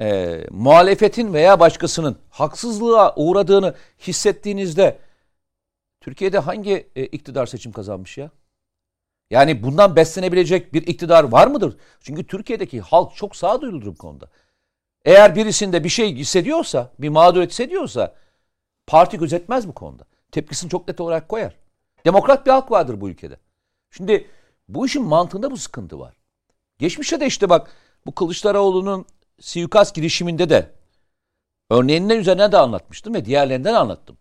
e, 0.00 0.40
muhalefetin 0.50 1.32
veya 1.32 1.60
başkasının 1.60 2.18
haksızlığa 2.30 3.14
uğradığını 3.16 3.74
hissettiğinizde 3.98 4.98
Türkiye'de 6.00 6.38
hangi 6.38 6.88
e, 6.96 7.06
iktidar 7.06 7.46
seçim 7.46 7.72
kazanmış 7.72 8.18
ya? 8.18 8.30
Yani 9.30 9.62
bundan 9.62 9.96
beslenebilecek 9.96 10.74
bir 10.74 10.86
iktidar 10.86 11.24
var 11.24 11.46
mıdır? 11.46 11.76
Çünkü 12.00 12.26
Türkiye'deki 12.26 12.80
halk 12.80 13.16
çok 13.16 13.36
sağduyuludur 13.36 13.86
bu 13.86 13.98
konuda. 13.98 14.30
Eğer 15.04 15.36
birisinde 15.36 15.84
bir 15.84 15.88
şey 15.88 16.14
hissediyorsa, 16.16 16.92
bir 16.98 17.08
mağduriyet 17.08 17.50
hissediyorsa 17.50 18.14
parti 18.86 19.18
gözetmez 19.18 19.68
bu 19.68 19.72
konuda. 19.72 20.04
Tepkisini 20.32 20.70
çok 20.70 20.88
net 20.88 21.00
olarak 21.00 21.28
koyar. 21.28 21.56
Demokrat 22.04 22.46
bir 22.46 22.50
halk 22.50 22.70
vardır 22.70 23.00
bu 23.00 23.08
ülkede. 23.08 23.36
Şimdi 23.90 24.26
bu 24.68 24.86
işin 24.86 25.02
mantığında 25.02 25.50
bu 25.50 25.56
sıkıntı 25.56 25.98
var. 25.98 26.14
Geçmişte 26.78 27.20
de 27.20 27.26
işte 27.26 27.48
bak 27.48 27.70
bu 28.06 28.14
Kılıçdaroğlu'nun 28.14 29.06
suikast 29.40 29.94
girişiminde 29.94 30.50
de 30.50 30.70
örneğinden 31.70 32.18
üzerine 32.18 32.52
de 32.52 32.58
anlatmıştım 32.58 33.14
ve 33.14 33.24
diğerlerinden 33.24 33.74
anlattım. 33.74 34.18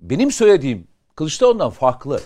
Benim 0.00 0.30
söylediğim 0.30 0.88
Kılıçdaroğlu'ndan 1.14 1.70
farklı. 1.70 2.20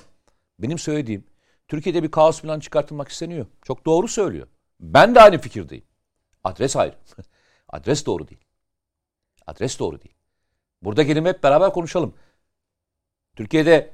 Benim 0.58 0.78
söylediğim 0.78 1.24
Türkiye'de 1.68 2.02
bir 2.02 2.10
kaos 2.10 2.42
plan 2.42 2.60
çıkartılmak 2.60 3.08
isteniyor. 3.08 3.46
Çok 3.62 3.86
doğru 3.86 4.08
söylüyor. 4.08 4.46
Ben 4.80 5.14
de 5.14 5.20
aynı 5.20 5.38
fikirdeyim. 5.38 5.84
Adres 6.44 6.76
ayrı. 6.76 6.94
Adres 7.68 8.06
doğru 8.06 8.28
değil. 8.28 8.40
Adres 9.46 9.78
doğru 9.78 10.02
değil. 10.02 10.14
Burada 10.82 11.02
gelin 11.02 11.24
hep 11.24 11.42
beraber 11.42 11.72
konuşalım. 11.72 12.14
Türkiye'de 13.36 13.90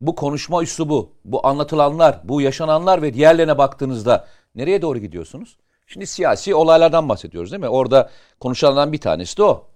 bu 0.00 0.14
konuşma 0.14 0.62
üslubu, 0.62 1.12
bu 1.24 1.46
anlatılanlar, 1.46 2.20
bu 2.24 2.40
yaşananlar 2.40 3.02
ve 3.02 3.14
diğerlerine 3.14 3.58
baktığınızda 3.58 4.28
nereye 4.54 4.82
doğru 4.82 4.98
gidiyorsunuz? 4.98 5.58
Şimdi 5.86 6.06
siyasi 6.06 6.54
olaylardan 6.54 7.08
bahsediyoruz 7.08 7.52
değil 7.52 7.60
mi? 7.60 7.68
Orada 7.68 8.10
konuşulanlardan 8.40 8.92
bir 8.92 9.00
tanesi 9.00 9.36
de 9.36 9.42
o. 9.42 9.70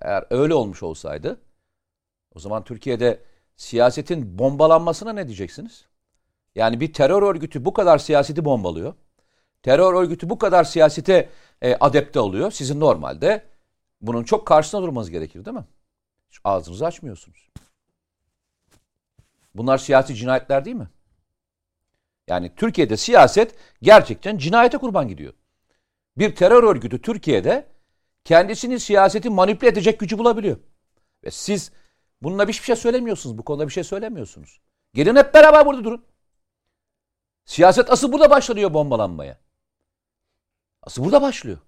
Eğer 0.00 0.24
öyle 0.30 0.54
olmuş 0.54 0.82
olsaydı 0.82 1.40
o 2.34 2.38
zaman 2.38 2.64
Türkiye'de 2.64 3.22
siyasetin 3.56 4.38
bombalanmasına 4.38 5.12
ne 5.12 5.26
diyeceksiniz? 5.26 5.86
Yani 6.54 6.80
bir 6.80 6.92
terör 6.92 7.22
örgütü 7.22 7.64
bu 7.64 7.72
kadar 7.72 7.98
siyaseti 7.98 8.44
bombalıyor. 8.44 8.94
Terör 9.62 9.94
örgütü 9.94 10.30
bu 10.30 10.38
kadar 10.38 10.64
siyasete 10.64 11.30
e, 11.62 11.74
adepte 11.74 12.20
oluyor. 12.20 12.50
Sizin 12.50 12.80
normalde 12.80 13.46
bunun 14.00 14.24
çok 14.24 14.46
karşısına 14.46 14.82
durmanız 14.82 15.10
gerekir 15.10 15.44
değil 15.44 15.56
mi? 15.56 15.64
Hiç 16.30 16.40
ağzınızı 16.44 16.86
açmıyorsunuz. 16.86 17.48
Bunlar 19.54 19.78
siyasi 19.78 20.14
cinayetler 20.14 20.64
değil 20.64 20.76
mi? 20.76 20.88
Yani 22.28 22.54
Türkiye'de 22.56 22.96
siyaset 22.96 23.54
gerçekten 23.82 24.38
cinayete 24.38 24.78
kurban 24.78 25.08
gidiyor. 25.08 25.32
Bir 26.18 26.34
terör 26.34 26.62
örgütü 26.62 27.02
Türkiye'de 27.02 27.66
kendisini 28.24 28.80
siyaseti 28.80 29.30
manipüle 29.30 29.70
edecek 29.70 30.00
gücü 30.00 30.18
bulabiliyor. 30.18 30.56
Ve 31.24 31.30
siz 31.30 31.72
bununla 32.22 32.48
hiçbir 32.48 32.64
şey 32.64 32.76
söylemiyorsunuz. 32.76 33.38
Bu 33.38 33.44
konuda 33.44 33.68
bir 33.68 33.72
şey 33.72 33.84
söylemiyorsunuz. 33.84 34.60
Gelin 34.94 35.16
hep 35.16 35.34
beraber 35.34 35.66
burada 35.66 35.84
durun. 35.84 36.04
Siyaset 37.44 37.90
asıl 37.90 38.12
burada 38.12 38.30
başlıyor 38.30 38.74
bombalanmaya. 38.74 39.38
Asıl 40.82 41.04
burada 41.04 41.22
başlıyor. 41.22 41.58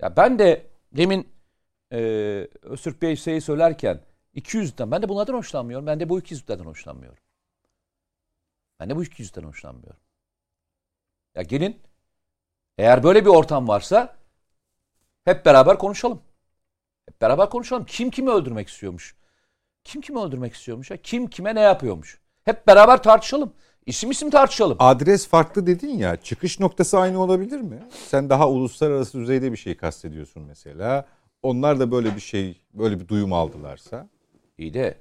Ya 0.00 0.16
ben 0.16 0.38
de 0.38 0.70
demin 0.92 1.32
e, 1.92 1.98
Öztürk 2.62 3.02
Bey 3.02 3.16
şeyi 3.16 3.40
söylerken 3.40 4.00
200'den 4.34 4.90
ben 4.90 5.02
de 5.02 5.08
bunlardan 5.08 5.34
hoşlanmıyorum. 5.34 5.86
Ben 5.86 6.00
de 6.00 6.08
bu 6.08 6.20
200'den 6.20 6.64
hoşlanmıyorum. 6.64 7.22
Ben 8.80 8.90
de 8.90 8.96
bu 8.96 9.04
200'den 9.04 9.42
hoşlanmıyorum. 9.42 10.00
Ya 11.34 11.42
gelin 11.42 11.82
eğer 12.78 13.02
böyle 13.02 13.24
bir 13.24 13.30
ortam 13.30 13.68
varsa 13.68 14.16
hep 15.24 15.46
beraber 15.46 15.78
konuşalım. 15.78 16.22
Hep 17.08 17.20
beraber 17.20 17.50
konuşalım. 17.50 17.84
Kim 17.86 18.10
kimi 18.10 18.30
öldürmek 18.30 18.68
istiyormuş? 18.68 19.16
Kim 19.84 20.00
kimi 20.00 20.20
öldürmek 20.20 20.54
istiyormuş? 20.54 20.90
Ya? 20.90 20.96
Kim 20.96 21.30
kime 21.30 21.54
ne 21.54 21.60
yapıyormuş? 21.60 22.21
Hep 22.44 22.66
beraber 22.66 23.02
tartışalım. 23.02 23.52
İsim 23.86 24.10
isim 24.10 24.30
tartışalım. 24.30 24.76
Adres 24.80 25.28
farklı 25.28 25.66
dedin 25.66 25.98
ya. 25.98 26.16
Çıkış 26.16 26.60
noktası 26.60 26.98
aynı 26.98 27.20
olabilir 27.20 27.60
mi? 27.60 27.78
Sen 28.08 28.30
daha 28.30 28.48
uluslararası 28.48 29.18
düzeyde 29.18 29.52
bir 29.52 29.56
şey 29.56 29.76
kastediyorsun 29.76 30.42
mesela. 30.42 31.06
Onlar 31.42 31.80
da 31.80 31.90
böyle 31.90 32.16
bir 32.16 32.20
şey, 32.20 32.60
böyle 32.74 33.00
bir 33.00 33.08
duyum 33.08 33.32
aldılarsa. 33.32 34.08
İyi 34.58 34.74
de 34.74 34.98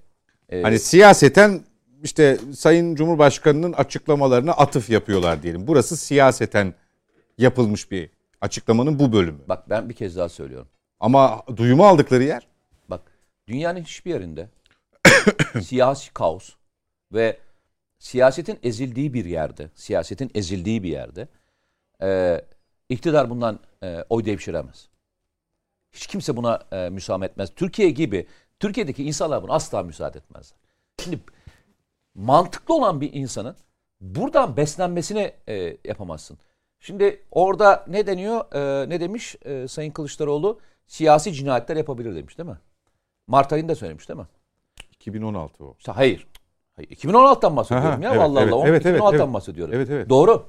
e, 0.49 0.61
Hani 0.61 0.79
siyaseten 0.79 1.61
işte 2.03 2.37
Sayın 2.55 2.95
Cumhurbaşkanı'nın 2.95 3.73
açıklamalarına 3.73 4.51
atıf 4.51 4.89
yapıyorlar 4.89 5.43
diyelim. 5.43 5.67
Burası 5.67 5.97
siyaseten 5.97 6.73
yapılmış 7.37 7.91
bir 7.91 8.09
açıklamanın 8.41 8.99
bu 8.99 9.13
bölümü. 9.13 9.39
bak 9.49 9.69
ben 9.69 9.89
bir 9.89 9.93
kez 9.93 10.17
daha 10.17 10.29
söylüyorum. 10.29 10.67
Ama 10.99 11.43
duyumu 11.57 11.85
aldıkları 11.85 12.23
yer 12.23 12.47
Bak 12.89 13.01
dünyanın 13.47 13.81
hiçbir 13.81 14.11
yerinde 14.11 14.49
siyasi 15.63 16.13
kaos 16.13 16.49
ve 17.13 17.37
siyasetin 17.99 18.59
ezildiği 18.63 19.13
bir 19.13 19.25
yerde, 19.25 19.69
siyasetin 19.75 20.31
ezildiği 20.35 20.83
bir 20.83 20.89
yerde 20.89 21.27
e, 22.01 22.41
iktidar 22.89 23.29
bundan 23.29 23.59
e, 23.83 24.05
oy 24.09 24.25
devşiremez. 24.25 24.89
Hiç 25.91 26.07
kimse 26.07 26.37
buna 26.37 26.59
e, 26.71 26.89
müsaade 26.89 27.25
etmez. 27.25 27.49
Türkiye 27.55 27.89
gibi, 27.89 28.27
Türkiye'deki 28.59 29.03
insanlar 29.03 29.43
buna 29.43 29.53
asla 29.53 29.83
müsaade 29.83 30.17
etmezler. 30.17 30.57
Şimdi 31.03 31.19
mantıklı 32.15 32.75
olan 32.75 33.01
bir 33.01 33.13
insanın 33.13 33.55
buradan 34.01 34.57
beslenmesini 34.57 35.33
e, 35.47 35.77
yapamazsın. 35.85 36.37
Şimdi 36.79 37.23
orada 37.31 37.85
ne 37.87 38.07
deniyor, 38.07 38.53
e, 38.53 38.89
ne 38.89 38.99
demiş 38.99 39.35
e, 39.45 39.67
Sayın 39.67 39.91
Kılıçdaroğlu? 39.91 40.59
Siyasi 40.87 41.33
cinayetler 41.33 41.75
yapabilir 41.75 42.15
demiş 42.15 42.37
değil 42.37 42.49
mi? 42.49 42.57
Mart 43.27 43.53
ayında 43.53 43.75
söylemiş 43.75 44.09
değil 44.09 44.19
mi? 44.19 44.27
2016 44.91 45.65
o. 45.65 45.75
İşte 45.79 45.91
hayır. 45.91 46.27
Hayır 46.75 46.89
2016'dan 46.89 47.57
bahsediyorum 47.57 47.89
Aha, 47.91 48.03
ya. 48.03 48.09
evet, 48.11 48.21
Allah 48.21 48.41
evet, 48.41 48.53
Allah. 48.53 48.67
evet, 48.67 48.85
evet, 48.85 49.01
2016'dan 49.01 49.19
evet. 49.19 49.33
bahsediyorum. 49.33 49.73
Evet, 49.73 49.89
evet. 49.89 50.09
Doğru. 50.09 50.45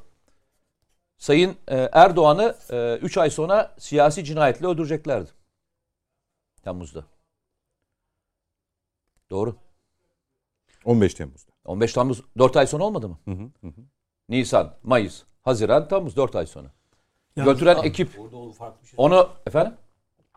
Sayın 1.18 1.57
e, 1.68 1.89
Erdoğan'ı 1.92 2.57
3 3.02 3.18
ay 3.18 3.31
sonra 3.31 3.75
siyasi 3.78 4.25
cinayetle 4.25 4.67
öldüreceklerdi. 4.67 5.31
Temmuz'da. 6.65 7.05
Doğru. 9.31 9.57
15 10.84 11.15
Temmuz'da. 11.15 11.52
15 11.65 11.92
Temmuz 11.92 12.23
4 12.39 12.57
ay 12.57 12.67
sonra 12.67 12.84
olmadı 12.84 13.09
mı? 13.09 13.18
Hı 13.25 13.31
hı, 13.31 13.67
hı. 13.67 13.73
Nisan, 14.28 14.75
Mayıs, 14.83 15.23
Haziran, 15.42 15.89
Temmuz 15.89 16.17
4 16.17 16.36
ay 16.36 16.47
sonra. 16.47 16.68
Yalnız- 17.36 17.52
Götüren 17.52 17.83
ekip 17.83 18.20
Orada 18.20 18.36
onu 18.36 18.52
farklı 18.52 18.86
şey. 18.86 18.94
onu 18.97 19.28
efendim 19.47 19.75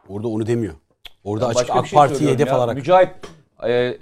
Orada 0.10 0.28
onu 0.28 0.48
demiyor. 0.48 0.76
Orada 1.24 1.50
Ben 1.50 1.54
açık 1.54 1.76
AK 1.76 1.88
şey 1.88 2.00
söylüyorum 2.00 2.28
hedef 2.28 2.48
ya. 2.48 2.56
alarak. 2.56 2.76
Mücahit 2.76 3.10
e, 3.68 3.98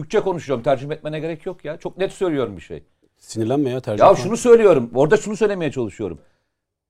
Türkçe 0.00 0.20
konuşuyorum. 0.20 0.62
Tercüme 0.62 0.94
etmene 0.94 1.20
gerek 1.20 1.46
yok 1.46 1.64
ya. 1.64 1.76
Çok 1.76 1.98
net 1.98 2.12
söylüyorum 2.12 2.56
bir 2.56 2.62
şey. 2.62 2.84
Sinirlenme 3.18 3.70
ya 3.70 3.80
tercih. 3.80 4.04
Ya 4.04 4.14
şunu 4.14 4.36
söylüyorum. 4.36 4.90
Orada 4.94 5.16
şunu 5.16 5.36
söylemeye 5.36 5.72
çalışıyorum. 5.72 6.18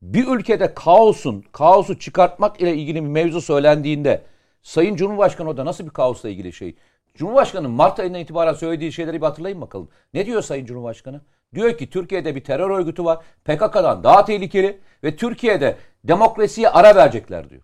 Bir 0.02 0.26
ülkede 0.28 0.74
kaosun, 0.74 1.44
kaosu 1.52 1.98
çıkartmak 1.98 2.60
ile 2.60 2.74
ilgili 2.74 3.02
bir 3.02 3.08
mevzu 3.08 3.40
söylendiğinde 3.40 4.22
Sayın 4.62 4.96
Cumhurbaşkanı 4.96 5.48
orada 5.48 5.64
nasıl 5.64 5.84
bir 5.84 5.90
kaosla 5.90 6.28
ilgili 6.28 6.52
şey? 6.52 6.76
Cumhurbaşkanı 7.14 7.68
Mart 7.68 8.00
ayından 8.00 8.20
itibaren 8.20 8.52
söylediği 8.52 8.92
şeyleri 8.92 9.20
bir 9.20 9.26
hatırlayın 9.26 9.60
bakalım. 9.60 9.88
Ne 10.14 10.26
diyor 10.26 10.42
Sayın 10.42 10.66
Cumhurbaşkanı? 10.66 11.20
Diyor 11.54 11.78
ki 11.78 11.90
Türkiye'de 11.90 12.34
bir 12.34 12.44
terör 12.44 12.70
örgütü 12.70 13.04
var. 13.04 13.24
PKK'dan 13.44 14.04
daha 14.04 14.24
tehlikeli 14.24 14.80
ve 15.04 15.16
Türkiye'de 15.16 15.76
demokrasiye 16.04 16.68
ara 16.68 16.96
verecekler 16.96 17.50
diyor. 17.50 17.62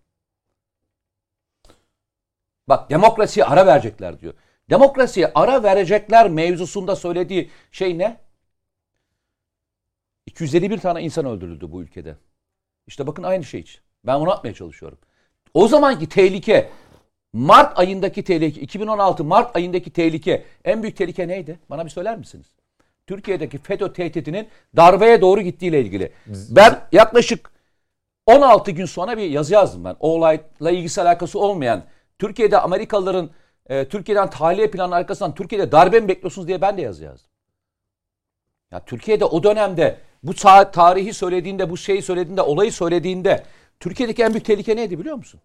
Bak 2.68 2.90
demokrasiye 2.90 3.46
ara 3.46 3.66
verecekler 3.66 4.20
diyor. 4.20 4.34
Demokrasiye 4.70 5.32
ara 5.34 5.62
verecekler 5.62 6.30
mevzusunda 6.30 6.96
söylediği 6.96 7.50
şey 7.72 7.98
ne? 7.98 8.20
251 10.26 10.78
tane 10.78 11.02
insan 11.02 11.26
öldürüldü 11.26 11.72
bu 11.72 11.82
ülkede. 11.82 12.16
İşte 12.86 13.06
bakın 13.06 13.22
aynı 13.22 13.44
şey 13.44 13.60
için. 13.60 13.80
Ben 14.06 14.14
onu 14.14 14.30
atmaya 14.30 14.54
çalışıyorum. 14.54 14.98
O 15.54 15.68
zamanki 15.68 16.08
tehlike 16.08 16.70
Mart 17.32 17.78
ayındaki 17.78 18.24
tehlike, 18.24 18.60
2016 18.60 19.24
Mart 19.24 19.56
ayındaki 19.56 19.90
tehlike, 19.90 20.44
en 20.64 20.82
büyük 20.82 20.96
tehlike 20.96 21.28
neydi? 21.28 21.58
Bana 21.70 21.84
bir 21.84 21.90
söyler 21.90 22.18
misiniz? 22.18 22.46
Türkiye'deki 23.06 23.58
FETÖ 23.58 23.92
tehditinin 23.92 24.48
darbeye 24.76 25.20
doğru 25.20 25.40
gittiğiyle 25.40 25.80
ilgili. 25.80 26.12
Ben 26.50 26.80
yaklaşık 26.92 27.50
16 28.26 28.70
gün 28.70 28.84
sonra 28.84 29.16
bir 29.16 29.30
yazı 29.30 29.54
yazdım 29.54 29.84
ben. 29.84 29.96
O 30.00 30.08
olayla 30.10 30.70
ilgisi 30.70 31.02
alakası 31.02 31.38
olmayan 31.38 31.84
Türkiye'de 32.18 32.58
Amerikalıların 32.58 33.30
e, 33.68 33.88
Türkiye'den 33.88 34.30
tahliye 34.30 34.70
planı 34.70 34.94
arkasından 34.94 35.34
Türkiye'de 35.34 35.72
darbe 35.72 36.00
mi 36.00 36.08
bekliyorsunuz 36.08 36.48
diye 36.48 36.60
ben 36.60 36.76
de 36.76 36.82
yazı 36.82 37.04
yazdım. 37.04 37.30
Ya 38.70 38.84
Türkiye'de 38.84 39.24
o 39.24 39.42
dönemde 39.42 40.00
bu 40.22 40.34
ta- 40.34 40.70
tarihi 40.70 41.14
söylediğinde, 41.14 41.70
bu 41.70 41.76
şeyi 41.76 42.02
söylediğinde, 42.02 42.42
olayı 42.42 42.72
söylediğinde 42.72 43.44
Türkiye'deki 43.80 44.22
en 44.22 44.32
büyük 44.32 44.44
tehlike 44.44 44.76
neydi 44.76 44.98
biliyor 44.98 45.16
musun? 45.16 45.40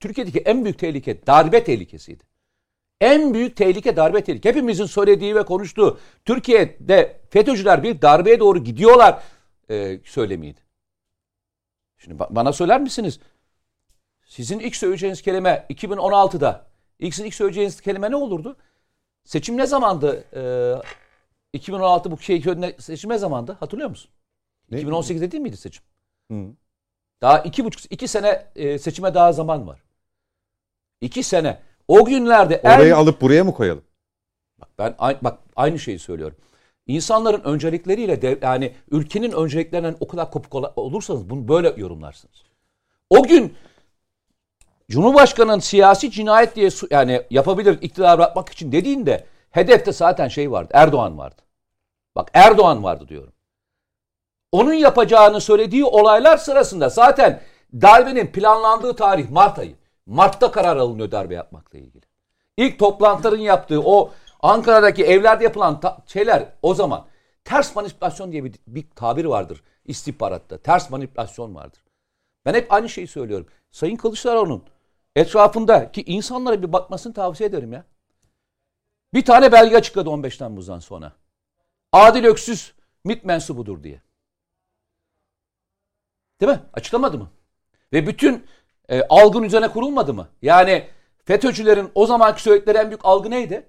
Türkiye'deki 0.00 0.38
en 0.38 0.64
büyük 0.64 0.78
tehlike 0.78 1.26
darbe 1.26 1.64
tehlikesiydi. 1.64 2.24
En 3.00 3.34
büyük 3.34 3.56
tehlike 3.56 3.96
darbe 3.96 4.24
tehlike. 4.24 4.48
Hepimizin 4.48 4.86
söylediği 4.86 5.34
ve 5.34 5.44
konuştuğu 5.44 5.98
Türkiye'de 6.24 7.20
FETÖ'cüler 7.30 7.82
bir 7.82 8.02
darbeye 8.02 8.40
doğru 8.40 8.64
gidiyorlar 8.64 9.22
e, 9.70 10.00
söylemiydi. 10.04 10.60
Şimdi 11.98 12.22
ba- 12.22 12.34
bana 12.34 12.52
söyler 12.52 12.80
misiniz? 12.80 13.20
Sizin 14.26 14.58
ilk 14.58 14.76
söyleyeceğiniz 14.76 15.22
kelime 15.22 15.66
2016'da 15.70 16.71
ilk 17.02 17.18
ilk 17.18 17.34
söyleyeceğiniz 17.34 17.80
kelime 17.80 18.10
ne 18.10 18.16
olurdu? 18.16 18.56
Seçim 19.24 19.56
ne 19.56 19.66
zamandı? 19.66 20.24
Ee, 20.36 20.74
2016 21.52 22.10
bu 22.10 22.18
şey 22.18 22.42
seçim 22.78 23.10
ne 23.10 23.18
zamandı? 23.18 23.56
Hatırlıyor 23.60 23.90
musun? 23.90 24.10
Ne? 24.70 24.80
2018'de 24.80 25.32
değil 25.32 25.42
miydi 25.42 25.56
seçim? 25.56 25.84
Hı. 26.30 26.46
Daha 27.22 27.38
iki 27.38 27.64
buçuk, 27.64 27.92
iki 27.92 28.08
sene 28.08 28.46
e, 28.56 28.78
seçime 28.78 29.14
daha 29.14 29.32
zaman 29.32 29.66
var. 29.66 29.82
İki 31.00 31.22
sene. 31.22 31.58
O 31.88 32.04
günlerde 32.04 32.54
en... 32.54 32.76
Orayı 32.76 32.96
alıp 32.96 33.20
buraya 33.20 33.44
mı 33.44 33.54
koyalım? 33.54 33.84
Bak 34.58 34.68
ben 34.78 34.94
bak 35.22 35.38
aynı 35.56 35.78
şeyi 35.78 35.98
söylüyorum. 35.98 36.36
İnsanların 36.86 37.40
öncelikleriyle 37.44 38.22
de, 38.22 38.38
yani 38.42 38.74
ülkenin 38.90 39.32
önceliklerinden 39.32 39.96
o 40.00 40.08
kadar 40.08 40.30
kopuk 40.30 40.78
olursanız 40.78 41.30
bunu 41.30 41.48
böyle 41.48 41.74
yorumlarsınız. 41.76 42.42
O 43.10 43.22
gün 43.22 43.56
Cumhurbaşkanı'nın 44.90 45.58
siyasi 45.58 46.10
cinayet 46.10 46.56
diye 46.56 46.68
yani 46.90 47.22
yapabilir 47.30 47.78
iktidar 47.82 48.18
bırakmak 48.18 48.48
için 48.48 48.72
dediğinde 48.72 49.26
hedefte 49.50 49.92
zaten 49.92 50.28
şey 50.28 50.50
vardı. 50.50 50.70
Erdoğan 50.74 51.18
vardı. 51.18 51.42
Bak 52.16 52.30
Erdoğan 52.34 52.84
vardı 52.84 53.08
diyorum. 53.08 53.32
Onun 54.52 54.72
yapacağını 54.72 55.40
söylediği 55.40 55.84
olaylar 55.84 56.36
sırasında 56.36 56.88
zaten 56.88 57.42
darbenin 57.72 58.26
planlandığı 58.26 58.96
tarih 58.96 59.30
Mart 59.30 59.58
ayı. 59.58 59.74
Mart'ta 60.06 60.50
karar 60.50 60.76
alınıyor 60.76 61.10
darbe 61.10 61.34
yapmakla 61.34 61.78
ilgili. 61.78 62.04
İlk 62.56 62.78
toplantıların 62.78 63.38
yaptığı 63.38 63.80
o 63.80 64.10
Ankara'daki 64.42 65.04
evlerde 65.04 65.44
yapılan 65.44 65.80
şeyler 66.06 66.48
o 66.62 66.74
zaman 66.74 67.06
ters 67.44 67.76
manipülasyon 67.76 68.32
diye 68.32 68.44
bir, 68.44 68.54
bir 68.66 68.90
tabir 68.96 69.24
vardır 69.24 69.62
istihbaratta. 69.84 70.58
Ters 70.58 70.90
manipülasyon 70.90 71.54
vardır. 71.54 71.81
Ben 72.44 72.54
hep 72.54 72.72
aynı 72.72 72.88
şeyi 72.88 73.06
söylüyorum. 73.06 73.46
Sayın 73.70 73.96
Kılıçdaroğlu'nun 73.96 74.64
etrafındaki 75.16 76.02
insanlara 76.02 76.62
bir 76.62 76.72
bakmasını 76.72 77.12
tavsiye 77.12 77.48
ederim 77.48 77.72
ya. 77.72 77.84
Bir 79.14 79.24
tane 79.24 79.52
belge 79.52 79.76
açıkladı 79.76 80.10
15 80.10 80.36
Temmuz'dan 80.36 80.78
sonra. 80.78 81.12
Adil 81.92 82.24
Öksüz 82.24 82.74
MİT 83.04 83.24
mensubudur 83.24 83.82
diye. 83.82 84.02
Değil 86.40 86.52
mi? 86.52 86.60
Açıklamadı 86.72 87.18
mı? 87.18 87.30
Ve 87.92 88.06
bütün 88.06 88.46
e, 88.88 89.02
algın 89.02 89.42
üzerine 89.42 89.68
kurulmadı 89.68 90.14
mı? 90.14 90.28
Yani 90.42 90.88
FETÖ'cülerin 91.24 91.90
o 91.94 92.06
zamanki 92.06 92.42
söyledikleri 92.42 92.78
en 92.78 92.88
büyük 92.88 93.04
algı 93.04 93.30
neydi? 93.30 93.66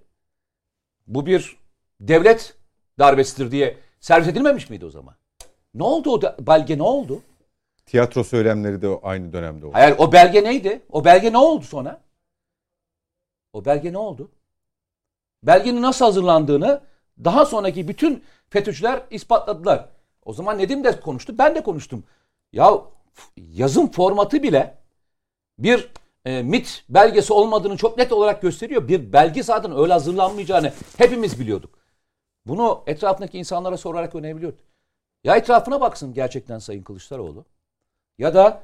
Bu 1.07 1.25
bir 1.25 1.57
devlet 1.99 2.57
darbesidir 2.99 3.51
diye 3.51 3.77
servis 3.99 4.27
edilmemiş 4.27 4.69
miydi 4.69 4.85
o 4.85 4.89
zaman? 4.89 5.15
Ne 5.73 5.83
oldu 5.83 6.11
o 6.11 6.21
da, 6.21 6.35
belge 6.39 6.77
ne 6.77 6.83
oldu? 6.83 7.21
Tiyatro 7.85 8.23
söylemleri 8.23 8.81
de 8.81 8.99
aynı 9.03 9.33
dönemde 9.33 9.65
oldu. 9.65 9.73
Hayır 9.75 9.95
o 9.97 10.11
belge 10.11 10.43
neydi? 10.43 10.81
O 10.91 11.05
belge 11.05 11.33
ne 11.33 11.37
oldu 11.37 11.65
sonra? 11.65 12.01
O 13.53 13.65
belge 13.65 13.93
ne 13.93 13.97
oldu? 13.97 14.31
Belgenin 15.43 15.81
nasıl 15.81 16.05
hazırlandığını 16.05 16.81
daha 17.23 17.45
sonraki 17.45 17.87
bütün 17.87 18.23
FETÖ'cüler 18.49 19.03
ispatladılar. 19.09 19.89
O 20.25 20.33
zaman 20.33 20.57
Nedim 20.57 20.83
de 20.83 20.99
konuştu, 20.99 21.37
ben 21.37 21.55
de 21.55 21.63
konuştum. 21.63 22.03
Ya 22.53 22.81
yazım 23.37 23.91
formatı 23.91 24.43
bile 24.43 24.77
bir 25.59 25.89
e, 26.25 26.43
MIT 26.43 26.83
belgesi 26.89 27.33
olmadığını 27.33 27.77
çok 27.77 27.97
net 27.97 28.11
olarak 28.11 28.41
gösteriyor. 28.41 28.87
Bir 28.87 29.13
belge 29.13 29.43
zaten 29.43 29.77
öyle 29.77 29.93
hazırlanmayacağını 29.93 30.73
hepimiz 30.97 31.39
biliyorduk. 31.39 31.79
Bunu 32.45 32.83
etrafındaki 32.87 33.37
insanlara 33.37 33.77
sorarak 33.77 34.15
öğrenebiliyorduk. 34.15 34.59
Ya 35.23 35.35
etrafına 35.35 35.81
baksın 35.81 36.13
gerçekten 36.13 36.59
Sayın 36.59 36.83
Kılıçdaroğlu 36.83 37.45
ya 38.17 38.33
da 38.33 38.63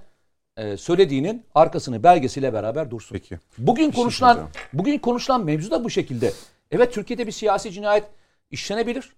e, 0.57 0.77
söylediğinin 0.77 1.45
arkasını 1.55 2.03
belgesiyle 2.03 2.53
beraber 2.53 2.91
dursun. 2.91 3.13
Peki. 3.13 3.39
Bugün 3.57 3.91
şey 3.91 4.01
konuşulan 4.01 4.33
söyleyeceğim. 4.33 4.67
bugün 4.73 4.99
konuşulan 4.99 5.45
mevzu 5.45 5.71
da 5.71 5.83
bu 5.83 5.89
şekilde. 5.89 6.33
Evet 6.71 6.93
Türkiye'de 6.93 7.27
bir 7.27 7.31
siyasi 7.31 7.71
cinayet 7.71 8.03
işlenebilir. 8.51 9.13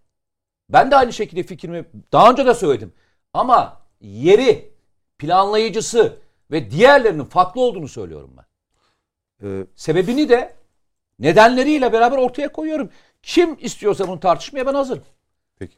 Ben 0.69 0.92
de 0.92 0.95
aynı 0.95 1.14
şekilde 1.14 1.43
fikrimi 1.43 1.85
daha 2.11 2.32
önce 2.32 2.45
de 2.45 2.53
söyledim. 2.53 2.93
Ama 3.34 3.82
yeri, 4.01 4.72
planlayıcısı 5.18 6.18
ve 6.51 6.72
diğerlerinin 6.72 7.26
farklı 7.26 7.61
olduğunu 7.61 7.88
söylüyorum 7.88 8.34
ben. 8.38 8.45
Ee, 9.48 9.66
Sebebini 9.76 10.30
de 10.30 10.53
nedenleriyle 11.19 11.93
beraber 11.93 12.18
ortaya 12.18 12.51
koyuyorum. 12.51 12.90
Kim 13.24 13.58
istiyorsa 13.61 14.08
bunu 14.08 14.19
tartışmaya 14.19 14.66
ben 14.66 14.74
hazırım. 14.74 15.03
Peki. 15.60 15.76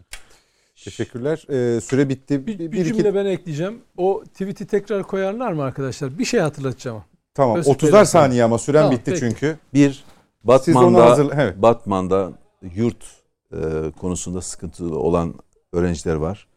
Teşekkürler. 0.84 1.46
Ee, 1.50 1.82
süre 1.82 2.10
bitti. 2.10 2.48
Bir, 2.48 2.60
Bir, 2.60 2.60
bir 2.60 2.72
bir 2.72 2.86
iki- 2.86 2.94
cümle 2.98 3.16
ben 3.16 3.26
ekleyeceğim. 3.26 3.82
O 3.98 4.24
tweet'i 4.24 4.68
tekrar 4.68 5.04
koyarlar 5.04 5.52
mı 5.52 5.64
arkadaşlar? 5.64 6.20
Bir 6.20 6.26
şey 6.26 6.40
hatırlatacağım. 6.40 7.04
Tamam. 7.34 7.58
Özür 7.58 7.72
30'ar 7.72 7.88
dilerim. 7.88 8.06
saniye 8.06 8.44
ama 8.44 8.58
süren 8.58 8.80
Tamam, 8.82 8.92
bitti 8.92 9.04
peki. 9.06 9.20
çünkü. 9.20 9.58
Bir 9.74 10.04
Batman'da 10.44 11.06
hazırla- 11.06 11.36
evet. 11.42 11.62
Batman'da 11.62 12.32
yurt 12.76 13.06
e, 13.54 13.58
konusunda 14.02 14.42
sıkıntılı 14.42 15.00
olan 15.00 15.34
öğrenciler 15.74 16.16
var. 16.16 16.48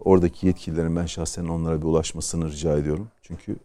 Oradaki 0.00 0.46
yetkililerin 0.46 0.96
ben 0.96 1.06
şahsen 1.06 1.44
onlara 1.44 1.78
bir 1.82 1.86
ulaşmasını 1.86 2.50
rica 2.50 2.78
ediyorum. 2.78 3.08
Çünkü 3.22 3.56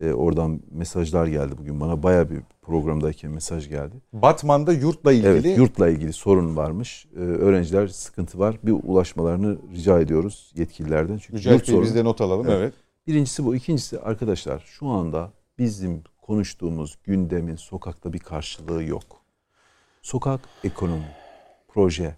e, 0.00 0.12
oradan 0.12 0.60
mesajlar 0.70 1.26
geldi 1.26 1.54
bugün 1.58 1.80
bana. 1.80 2.02
Baya 2.02 2.30
bir 2.30 2.38
programdayken 2.62 3.30
mesaj 3.30 3.68
geldi. 3.68 3.94
Batman'da 4.12 4.72
yurtla 4.72 5.12
ilgili 5.12 5.28
Evet 5.28 5.58
yurtla 5.58 5.88
ilgili 5.88 6.12
sorun 6.12 6.56
varmış. 6.56 7.06
E, 7.16 7.18
öğrenciler 7.18 7.88
sıkıntı 7.88 8.38
var. 8.38 8.56
Bir 8.62 8.72
ulaşmalarını 8.72 9.58
rica 9.72 10.00
ediyoruz 10.00 10.52
yetkililerden. 10.56 11.18
Çünkü 11.18 11.32
Mücahit 11.32 11.58
yurt 11.58 11.68
sorunu- 11.68 11.84
biz 11.84 11.94
de 11.94 12.04
not 12.04 12.20
alalım. 12.20 12.46
Evet. 12.46 12.58
Evet. 12.58 12.74
Birincisi 13.06 13.44
bu. 13.44 13.54
İkincisi 13.54 14.00
arkadaşlar 14.00 14.64
şu 14.66 14.88
anda 14.88 15.32
bizim 15.58 16.02
konuştuğumuz 16.22 16.98
gündemin 17.04 17.56
sokakta 17.56 18.12
bir 18.12 18.18
karşılığı 18.18 18.84
yok. 18.84 19.04
Sokak 20.02 20.40
ekonomi, 20.64 21.08
proje 21.68 22.16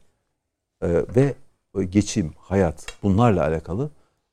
e, 0.83 0.89
ve 1.17 1.35
geçim, 1.89 2.33
hayat 2.39 2.87
bunlarla 3.03 3.43
alakalı 3.43 3.91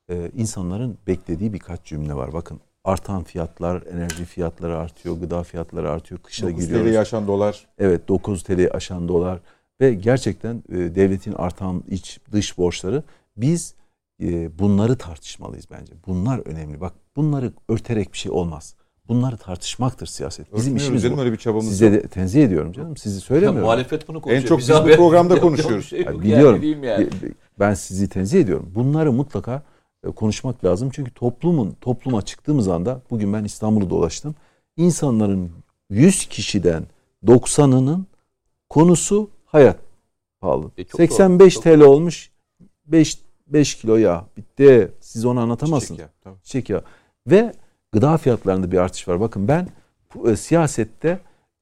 e, 0.10 0.32
insanların 0.36 0.98
beklediği 1.08 1.54
birkaç 1.54 1.84
cümle 1.86 2.14
var. 2.14 2.34
Bakın 2.34 2.60
artan 2.84 3.24
fiyatlar, 3.24 3.84
enerji 3.94 4.26
fiyatları 4.26 4.78
artıyor, 4.78 5.16
gıda 5.18 5.44
fiyatları 5.44 5.92
artıyor, 5.92 6.22
kışa 6.22 6.48
9 6.50 6.66
giriyoruz. 6.66 6.92
TL 6.92 7.00
aşan 7.02 7.28
dolar. 7.28 7.68
Evet 7.78 8.08
9 8.08 8.44
TL 8.44 8.70
aşan 8.74 9.08
dolar 9.08 9.40
ve 9.82 9.94
gerçekten 9.94 10.64
e, 10.70 10.76
devletin 10.76 11.34
artan 11.34 11.84
iç 11.90 12.20
dış 12.32 12.58
borçları 12.58 13.04
biz 13.38 13.76
e, 14.24 14.60
bunları 14.60 14.98
tartışmalıyız 14.98 15.66
bence. 15.72 15.94
Bunlar 16.08 16.40
önemli. 16.48 16.82
Bak 16.82 16.94
bunları 17.16 17.54
örterek 17.70 18.14
bir 18.14 18.18
şey 18.18 18.32
olmaz. 18.32 18.76
Bunları 19.08 19.38
tartışmaktır 19.38 20.06
siyaset. 20.08 20.46
Bizim 20.46 20.58
Örtmüyoruz 20.60 20.82
işimiz 20.84 21.04
canım, 21.04 21.18
bu. 21.18 21.22
öyle 21.22 21.32
bir 21.32 21.38
çabamız 21.38 21.68
Size 21.70 21.92
de 21.92 22.02
tenzih 22.08 22.44
ediyorum 22.44 22.72
canım. 22.72 22.98
Sizi 22.98 23.22
söylemiyorum. 23.22 23.62
muhalefet 23.62 24.08
bunu 24.08 24.22
konuşuyor. 24.22 24.44
En 24.44 24.48
çok 24.48 24.60
biz 24.60 24.70
bu 24.70 24.96
programda 24.96 25.40
konuşuyoruz. 25.42 25.86
şey 25.90 26.00
Yani 26.00 26.08
yani, 26.16 26.24
biliyorum. 26.24 26.84
yani? 26.84 27.06
Bi- 27.06 27.34
Ben 27.60 27.74
sizi 27.74 28.10
tenzih 28.10 28.40
ediyorum. 28.42 28.72
Bunları 28.76 29.12
mutlaka 29.12 29.64
konuşmak 30.16 30.66
lazım. 30.66 30.90
Çünkü 30.94 31.12
toplumun 31.12 31.76
topluma 31.82 32.22
çıktığımız 32.22 32.68
anda 32.68 33.02
bugün 33.10 33.34
ben 33.34 33.44
İstanbul'u 33.44 33.90
dolaştım. 33.90 34.36
İnsanların 34.78 35.52
100 35.90 36.26
kişiden 36.26 36.84
90'ının 37.26 38.06
konusu 38.70 39.30
hayat 39.46 39.78
pahalı. 40.40 40.72
E, 40.78 40.84
çok 40.84 41.02
85 41.02 41.56
doğru, 41.56 41.64
TL 41.64 41.82
olmuş 41.82 42.32
5 42.86 43.18
5 43.48 43.76
kilo 43.76 43.98
yağ. 43.98 44.26
Bitti. 44.38 44.92
Siz 45.00 45.26
onu 45.26 45.40
anlatamazsınız. 45.40 46.00
Çiçek 46.00 46.00
ya, 46.00 46.14
tamam. 46.24 46.40
Çiçek 46.44 46.70
yağı. 46.70 46.84
Ve 47.28 47.54
gıda 47.92 48.18
fiyatlarında 48.18 48.72
bir 48.72 48.78
artış 48.78 49.08
var. 49.08 49.20
Bakın 49.20 49.48
ben 49.48 49.68
e, 50.26 50.36
siyasette 50.36 51.20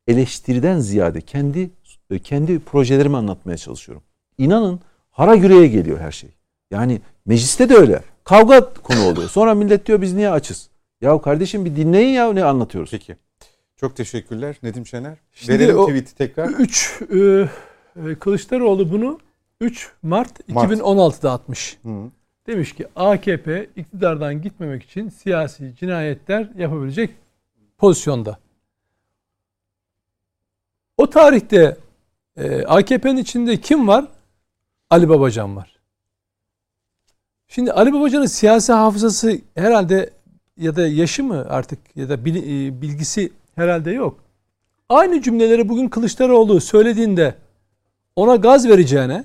eleştiriden 0.08 0.80
ziyade 0.80 1.22
kendi 1.22 1.70
e, 2.10 2.20
kendi 2.20 2.60
projelerimi 2.60 3.18
anlatmaya 3.18 3.58
çalışıyorum. 3.58 4.04
İnanın 4.38 4.80
hara 5.12 5.36
güreye 5.36 5.68
geliyor 5.68 6.00
her 6.00 6.12
şey. 6.12 6.30
Yani 6.72 7.02
mecliste 7.26 7.70
de 7.70 7.76
öyle. 7.76 8.04
Kavga 8.28 8.74
konu 8.74 9.06
oluyor. 9.06 9.30
Sonra 9.30 9.54
millet 9.54 9.86
diyor 9.86 10.02
biz 10.02 10.14
niye 10.14 10.30
açız? 10.30 10.70
Ya 11.02 11.22
kardeşim 11.22 11.66
bir 11.66 11.76
dinleyin 11.76 12.14
ya 12.14 12.34
ne 12.34 12.44
anlatıyoruz. 12.44 12.92
Peki. 12.92 13.18
Çok 13.78 13.96
teşekkürler 13.96 14.58
Nedim 14.64 14.86
Şener. 14.86 15.18
Şimdi 15.34 15.54
Verelim 15.54 15.80
o- 15.80 15.88
tweet'i 15.88 16.16
tekrar. 16.16 16.50
3 16.50 17.02
e, 17.12 17.50
e, 18.10 18.16
Kılıçdaroğlu 18.16 18.92
bunu 18.92 19.20
3 19.62 19.92
Mart, 20.02 20.50
Mart. 20.50 20.72
2016'da 20.72 21.32
atmış. 21.32 21.78
Hı. 21.84 22.12
Demiş 22.48 22.76
ki 22.76 22.88
AKP 22.96 23.70
iktidardan 23.76 24.42
gitmemek 24.42 24.84
için 24.84 25.10
siyasi 25.10 25.76
cinayetler 25.76 26.50
yapabilecek 26.58 27.10
pozisyonda. 27.78 28.38
O 30.98 31.10
tarihte 31.10 31.78
e, 32.38 32.64
AKP'nin 32.64 33.18
içinde 33.18 33.58
kim 33.58 33.88
var? 33.88 34.06
Ali 34.90 35.10
Babacan 35.10 35.56
var. 35.56 35.77
Şimdi 37.48 37.72
Ali 37.72 37.94
Babacan'ın 37.94 38.26
siyasi 38.26 38.74
hafızası 38.74 39.38
herhalde 39.56 40.10
ya 40.58 40.76
da 40.76 40.88
yaşı 40.88 41.24
mı 41.24 41.46
artık 41.50 41.80
ya 41.96 42.10
da 42.10 42.14
e, 42.14 42.82
bilgisi 42.82 43.32
herhalde 43.56 43.92
yok. 43.92 44.20
Aynı 44.90 45.22
cümleleri 45.22 45.70
bugün 45.70 45.90
Kılıçdaroğlu 45.90 46.62
söylediğinde 46.62 47.36
ona 48.16 48.36
gaz 48.36 48.68
vereceğine 48.68 49.24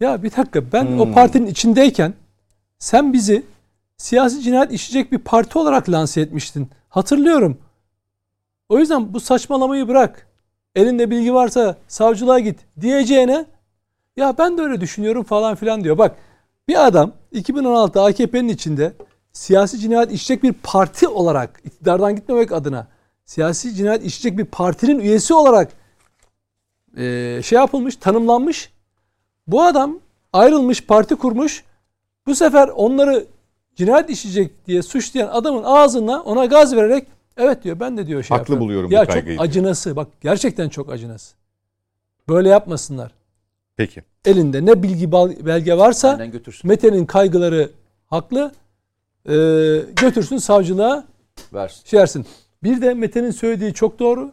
ya 0.00 0.22
bir 0.22 0.30
dakika 0.36 0.72
ben 0.72 0.84
Hmm. 0.84 1.00
o 1.00 1.12
partinin 1.12 1.46
içindeyken 1.46 2.14
sen 2.78 3.12
bizi 3.12 3.42
siyasi 3.96 4.40
cinayet 4.42 4.72
işleyecek 4.72 5.12
bir 5.12 5.18
parti 5.18 5.58
olarak 5.58 5.90
lanse 5.90 6.20
etmiştin. 6.20 6.68
Hatırlıyorum. 6.88 7.58
O 8.68 8.78
yüzden 8.78 9.14
bu 9.14 9.20
saçmalamayı 9.20 9.88
bırak. 9.88 10.26
Elinde 10.74 11.10
bilgi 11.10 11.34
varsa 11.34 11.76
savcılığa 11.88 12.38
git 12.38 12.58
diyeceğine 12.80 13.46
ya 14.16 14.38
ben 14.38 14.58
de 14.58 14.62
öyle 14.62 14.80
düşünüyorum 14.80 15.22
falan 15.22 15.54
filan 15.54 15.84
diyor. 15.84 15.98
Bak 15.98 16.16
bir 16.68 16.86
adam 16.86 17.12
2016 17.32 18.02
AKP'nin 18.02 18.48
içinde 18.48 18.92
siyasi 19.32 19.78
cinayet 19.78 20.12
işleyecek 20.12 20.42
bir 20.42 20.52
parti 20.52 21.08
olarak 21.08 21.60
iktidardan 21.64 22.16
gitmemek 22.16 22.52
adına 22.52 22.86
siyasi 23.24 23.74
cinayet 23.74 24.04
işleyecek 24.04 24.38
bir 24.38 24.44
partinin 24.44 24.98
üyesi 24.98 25.34
olarak 25.34 25.72
eee, 26.96 27.40
şey 27.44 27.58
yapılmış, 27.58 27.96
tanımlanmış. 27.96 28.72
Bu 29.46 29.62
adam 29.62 29.98
ayrılmış, 30.32 30.86
parti 30.86 31.14
kurmuş. 31.16 31.64
Bu 32.26 32.34
sefer 32.34 32.68
onları 32.68 33.26
cinayet 33.76 34.10
işleyecek 34.10 34.66
diye 34.66 34.82
suçlayan 34.82 35.28
adamın 35.28 35.62
ağzına 35.64 36.22
ona 36.22 36.46
gaz 36.46 36.76
vererek 36.76 37.06
evet 37.36 37.64
diyor 37.64 37.80
ben 37.80 37.96
de 37.96 38.06
diyor 38.06 38.22
şey 38.22 38.28
Haklı 38.36 38.42
yapıyorum. 38.42 38.64
buluyorum 38.64 38.90
bu 38.90 38.94
ya 38.94 39.06
kaygıyı 39.06 39.36
çok 39.36 39.46
acınası 39.46 39.96
bak 39.96 40.08
gerçekten 40.20 40.68
çok 40.68 40.92
acınası. 40.92 41.34
Böyle 42.28 42.48
yapmasınlar. 42.48 43.12
Peki. 43.76 44.02
Elinde 44.28 44.66
ne 44.66 44.82
bilgi 44.82 45.12
belge 45.46 45.78
varsa. 45.78 46.16
Mete'nin 46.64 47.06
kaygıları 47.06 47.70
haklı. 48.06 48.52
Ee, 49.28 49.32
götürsün 49.96 50.36
savcılığa 50.36 51.04
Versin. 51.54 51.82
şey 51.86 52.00
yersin. 52.00 52.26
Bir 52.62 52.80
de 52.82 52.94
Mete'nin 52.94 53.30
söylediği 53.30 53.74
çok 53.74 53.98
doğru. 53.98 54.32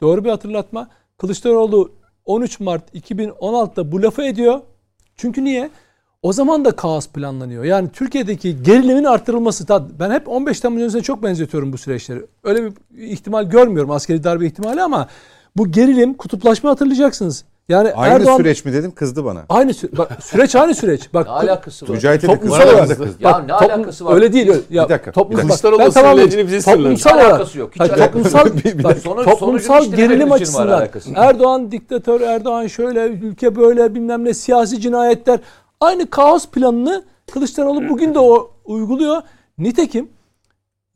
Doğru 0.00 0.24
bir 0.24 0.30
hatırlatma. 0.30 0.88
Kılıçdaroğlu 1.18 1.92
13 2.24 2.60
Mart 2.60 2.94
2016'da 2.94 3.92
bu 3.92 4.02
lafı 4.02 4.22
ediyor. 4.22 4.60
Çünkü 5.16 5.44
niye? 5.44 5.70
O 6.22 6.32
zaman 6.32 6.64
da 6.64 6.70
kaos 6.76 7.08
planlanıyor. 7.08 7.64
Yani 7.64 7.88
Türkiye'deki 7.92 8.62
gerilimin 8.62 9.04
arttırılması. 9.04 9.66
Ta- 9.66 9.86
Ben 10.00 10.10
hep 10.10 10.28
15 10.28 10.60
Temmuz 10.60 10.82
öncesine 10.82 11.02
çok 11.02 11.22
benzetiyorum 11.22 11.72
bu 11.72 11.78
süreçleri. 11.78 12.26
Öyle 12.44 12.62
bir 12.64 12.72
ihtimal 12.98 13.44
görmüyorum 13.44 13.90
askeri 13.90 14.24
darbe 14.24 14.46
ihtimali 14.46 14.82
ama 14.82 15.08
bu 15.56 15.70
gerilim, 15.72 16.14
kutuplaşma 16.14 16.70
hatırlayacaksınız. 16.70 17.44
Yani 17.68 17.92
Aynı 17.92 18.14
Erdoğan 18.14 18.36
süreç 18.36 18.64
mi 18.64 18.72
dedim 18.72 18.90
kızdı 18.94 19.24
bana. 19.24 19.44
aynı 19.48 19.70
sü- 19.70 19.98
bak, 19.98 20.18
süreç 20.22 20.56
aynı 20.56 20.74
süreç. 20.74 21.14
Bak 21.14 21.26
Ne 21.26 21.32
alakası 21.32 21.88
var? 21.88 21.94
Mücahit'e 21.94 22.28
de 22.28 22.40
kızdı. 22.40 22.54
olarak. 22.54 22.90
Ya 23.20 23.38
ne 23.38 23.46
toplum- 23.52 23.72
alakası 23.72 24.04
var? 24.04 24.14
Öyle 24.14 24.32
değil. 24.32 24.48
öyle- 24.48 24.60
Ya, 24.70 24.84
Bir 24.84 24.88
dakika, 24.88 25.12
Toplum, 25.12 25.30
bir 25.32 25.36
dakika. 25.36 25.54
bak, 25.78 25.78
ben 25.96 26.02
bize 26.46 26.60
sinirlenmiş. 26.60 27.02
Toplumsal 27.02 27.14
olarak. 27.18 27.30
alakası 27.32 27.58
yok, 27.58 27.70
hiç 27.74 27.80
Hayır, 27.80 27.92
alakası 27.92 28.12
toplumsal, 28.12 28.46
yok. 28.46 28.84
bak, 28.84 28.98
Sonuç- 28.98 29.24
toplumsal 29.24 29.84
gerilim 29.84 30.32
açısından. 30.32 30.88
Erdoğan 31.16 31.70
diktatör, 31.72 32.20
Erdoğan 32.20 32.66
şöyle, 32.66 33.06
ülke 33.06 33.56
böyle 33.56 33.94
bilmem 33.94 34.24
ne 34.24 34.34
siyasi 34.34 34.80
cinayetler. 34.80 35.40
Aynı 35.80 36.10
kaos 36.10 36.46
planını 36.46 37.04
Kılıçdaroğlu 37.32 37.88
bugün 37.88 38.14
de 38.14 38.18
o 38.18 38.50
uyguluyor. 38.64 39.22
Nitekim 39.58 40.08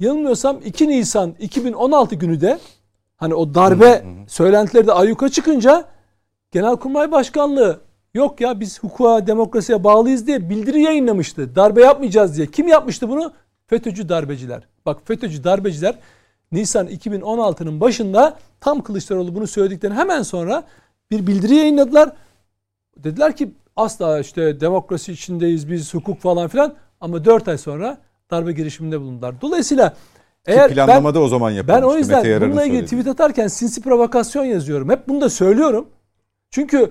yanılmıyorsam 0.00 0.56
2 0.64 0.88
Nisan 0.88 1.34
2016 1.38 2.14
günü 2.14 2.40
de 2.40 2.58
hani 3.16 3.34
o 3.34 3.54
darbe 3.54 4.04
söylentileri 4.28 4.86
de 4.86 4.92
ayyuka 4.92 5.28
çıkınca 5.28 5.84
Genelkurmay 6.52 7.12
Başkanlığı 7.12 7.80
yok 8.14 8.40
ya 8.40 8.60
biz 8.60 8.82
hukuka, 8.82 9.26
demokrasiye 9.26 9.84
bağlıyız 9.84 10.26
diye 10.26 10.50
bildiri 10.50 10.82
yayınlamıştı. 10.82 11.56
Darbe 11.56 11.82
yapmayacağız 11.82 12.36
diye. 12.36 12.46
Kim 12.46 12.68
yapmıştı 12.68 13.08
bunu? 13.08 13.32
FETÖ'cü 13.66 14.08
darbeciler. 14.08 14.62
Bak 14.86 14.98
FETÖ'cü 15.04 15.44
darbeciler 15.44 15.94
Nisan 16.52 16.86
2016'nın 16.86 17.80
başında 17.80 18.38
tam 18.60 18.80
Kılıçdaroğlu 18.82 19.34
bunu 19.34 19.46
söyledikten 19.46 19.90
hemen 19.90 20.22
sonra 20.22 20.64
bir 21.10 21.26
bildiri 21.26 21.54
yayınladılar. 21.54 22.12
Dediler 22.96 23.36
ki 23.36 23.50
asla 23.76 24.20
işte 24.20 24.60
demokrasi 24.60 25.12
içindeyiz 25.12 25.70
biz 25.70 25.94
hukuk 25.94 26.20
falan 26.20 26.48
filan 26.48 26.74
ama 27.00 27.24
4 27.24 27.48
ay 27.48 27.58
sonra 27.58 27.98
darbe 28.30 28.52
girişiminde 28.52 29.00
bulundular. 29.00 29.34
Dolayısıyla 29.40 29.90
Ki 29.90 29.96
eğer 30.46 30.68
ben 30.68 30.74
planlamada 30.74 31.20
o 31.20 31.28
zaman 31.28 31.50
yapılmıştı. 31.50 31.82
ben 31.82 31.88
o 31.88 31.98
yüzden 31.98 32.24
bununla 32.24 32.64
ilgili 32.64 32.78
söylediği. 32.78 32.84
tweet 32.84 33.06
atarken 33.06 33.48
sinsi 33.48 33.82
provokasyon 33.82 34.44
yazıyorum. 34.44 34.90
Hep 34.90 35.08
bunu 35.08 35.20
da 35.20 35.28
söylüyorum. 35.30 35.88
Çünkü 36.52 36.90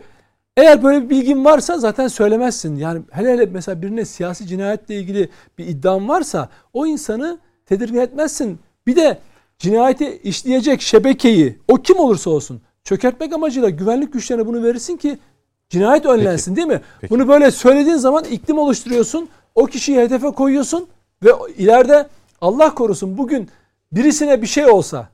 eğer 0.58 0.84
böyle 0.84 1.04
bir 1.04 1.10
bilgin 1.10 1.46
varsa 1.46 1.78
zaten 1.78 2.08
söylemezsin. 2.08 2.76
Yani 2.76 3.02
hele 3.12 3.34
hele 3.34 3.46
mesela 3.46 3.82
birine 3.82 4.06
siyasi 4.06 4.48
cinayetle 4.48 4.96
ilgili 4.96 5.30
bir 5.58 5.68
iddian 5.68 6.10
varsa 6.10 6.50
o 6.74 6.86
insanı 6.86 7.40
tedirgin 7.66 8.00
etmezsin. 8.00 8.60
Bir 8.88 8.96
de 8.96 9.20
cinayeti 9.60 10.18
işleyecek 10.24 10.82
şebekeyi 10.82 11.60
o 11.68 11.76
kim 11.76 12.00
olursa 12.00 12.30
olsun 12.30 12.62
çökertmek 12.84 13.34
amacıyla 13.34 13.70
güvenlik 13.70 14.14
güçlerine 14.14 14.48
bunu 14.48 14.64
verirsin 14.64 14.98
ki 14.98 15.20
cinayet 15.70 16.06
önlensin 16.06 16.56
değil 16.56 16.68
mi? 16.68 16.82
Peki. 17.02 17.14
Bunu 17.14 17.28
böyle 17.28 17.52
söylediğin 17.52 17.98
zaman 17.98 18.24
iklim 18.24 18.58
oluşturuyorsun. 18.58 19.30
O 19.56 19.66
kişiyi 19.66 20.00
hedefe 20.00 20.32
koyuyorsun 20.32 20.88
ve 21.24 21.30
ileride 21.58 22.08
Allah 22.42 22.76
korusun 22.76 23.18
bugün 23.18 23.50
birisine 23.92 24.42
bir 24.42 24.48
şey 24.48 24.66
olsa 24.66 25.10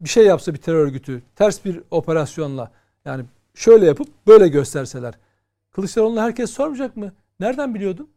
bir 0.00 0.08
şey 0.08 0.26
yapsa 0.26 0.54
bir 0.54 0.58
terör 0.58 0.78
örgütü 0.78 1.22
ters 1.36 1.64
bir 1.64 1.80
operasyonla 1.90 2.70
yani 3.04 3.24
şöyle 3.58 3.86
yapıp 3.86 4.08
böyle 4.26 4.48
gösterseler 4.48 5.14
Kılıçdaroğlu'na 5.72 6.22
herkes 6.22 6.50
sormayacak 6.50 6.96
mı? 6.96 7.12
Nereden 7.40 7.74
biliyordun? 7.74 8.08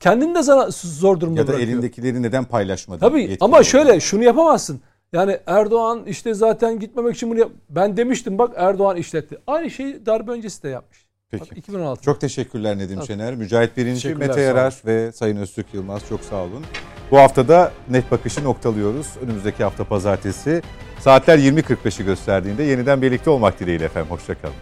Kendini 0.00 0.34
de 0.34 0.42
zor 0.72 1.20
durumda 1.20 1.40
Ya 1.40 1.46
da 1.46 1.48
bırakıyor. 1.52 1.68
elindekileri 1.70 2.22
neden 2.22 2.44
paylaşmadın? 2.44 3.00
Tabii 3.00 3.36
ama 3.40 3.52
olarak. 3.52 3.66
şöyle 3.66 4.00
şunu 4.00 4.24
yapamazsın. 4.24 4.80
Yani 5.12 5.38
Erdoğan 5.46 6.04
işte 6.06 6.34
zaten 6.34 6.78
gitmemek 6.78 7.16
için 7.16 7.30
bunu 7.30 7.38
yap- 7.38 7.50
ben 7.70 7.96
demiştim 7.96 8.38
bak 8.38 8.52
Erdoğan 8.56 8.96
işletti. 8.96 9.38
Aynı 9.46 9.70
şeyi 9.70 10.06
darbe 10.06 10.30
öncesi 10.30 10.62
de 10.62 10.68
yapmış. 10.68 11.06
Peki. 11.30 11.50
Bak 11.50 11.58
2016. 11.58 12.02
Çok 12.02 12.20
teşekkürler 12.20 12.78
Nedim 12.78 12.96
Tabii. 12.96 13.06
Şener. 13.06 13.34
Mücahit 13.34 13.76
Birinci, 13.76 14.14
Mete 14.14 14.40
Yarar 14.40 14.74
ve 14.86 15.12
Sayın 15.12 15.36
Öztürk 15.36 15.74
Yılmaz 15.74 16.02
çok 16.08 16.20
sağ 16.20 16.36
olun. 16.42 16.64
Bu 17.10 17.18
hafta 17.18 17.48
da 17.48 17.72
net 17.90 18.10
bakışı 18.10 18.44
noktalıyoruz. 18.44 19.06
Önümüzdeki 19.22 19.64
hafta 19.64 19.84
pazartesi 19.84 20.62
saatler 21.00 21.38
20.45'i 21.38 22.04
gösterdiğinde 22.04 22.62
yeniden 22.62 23.02
birlikte 23.02 23.30
olmak 23.30 23.60
dileğiyle 23.60 23.84
efendim. 23.84 24.10
Hoşçakalın. 24.10 24.54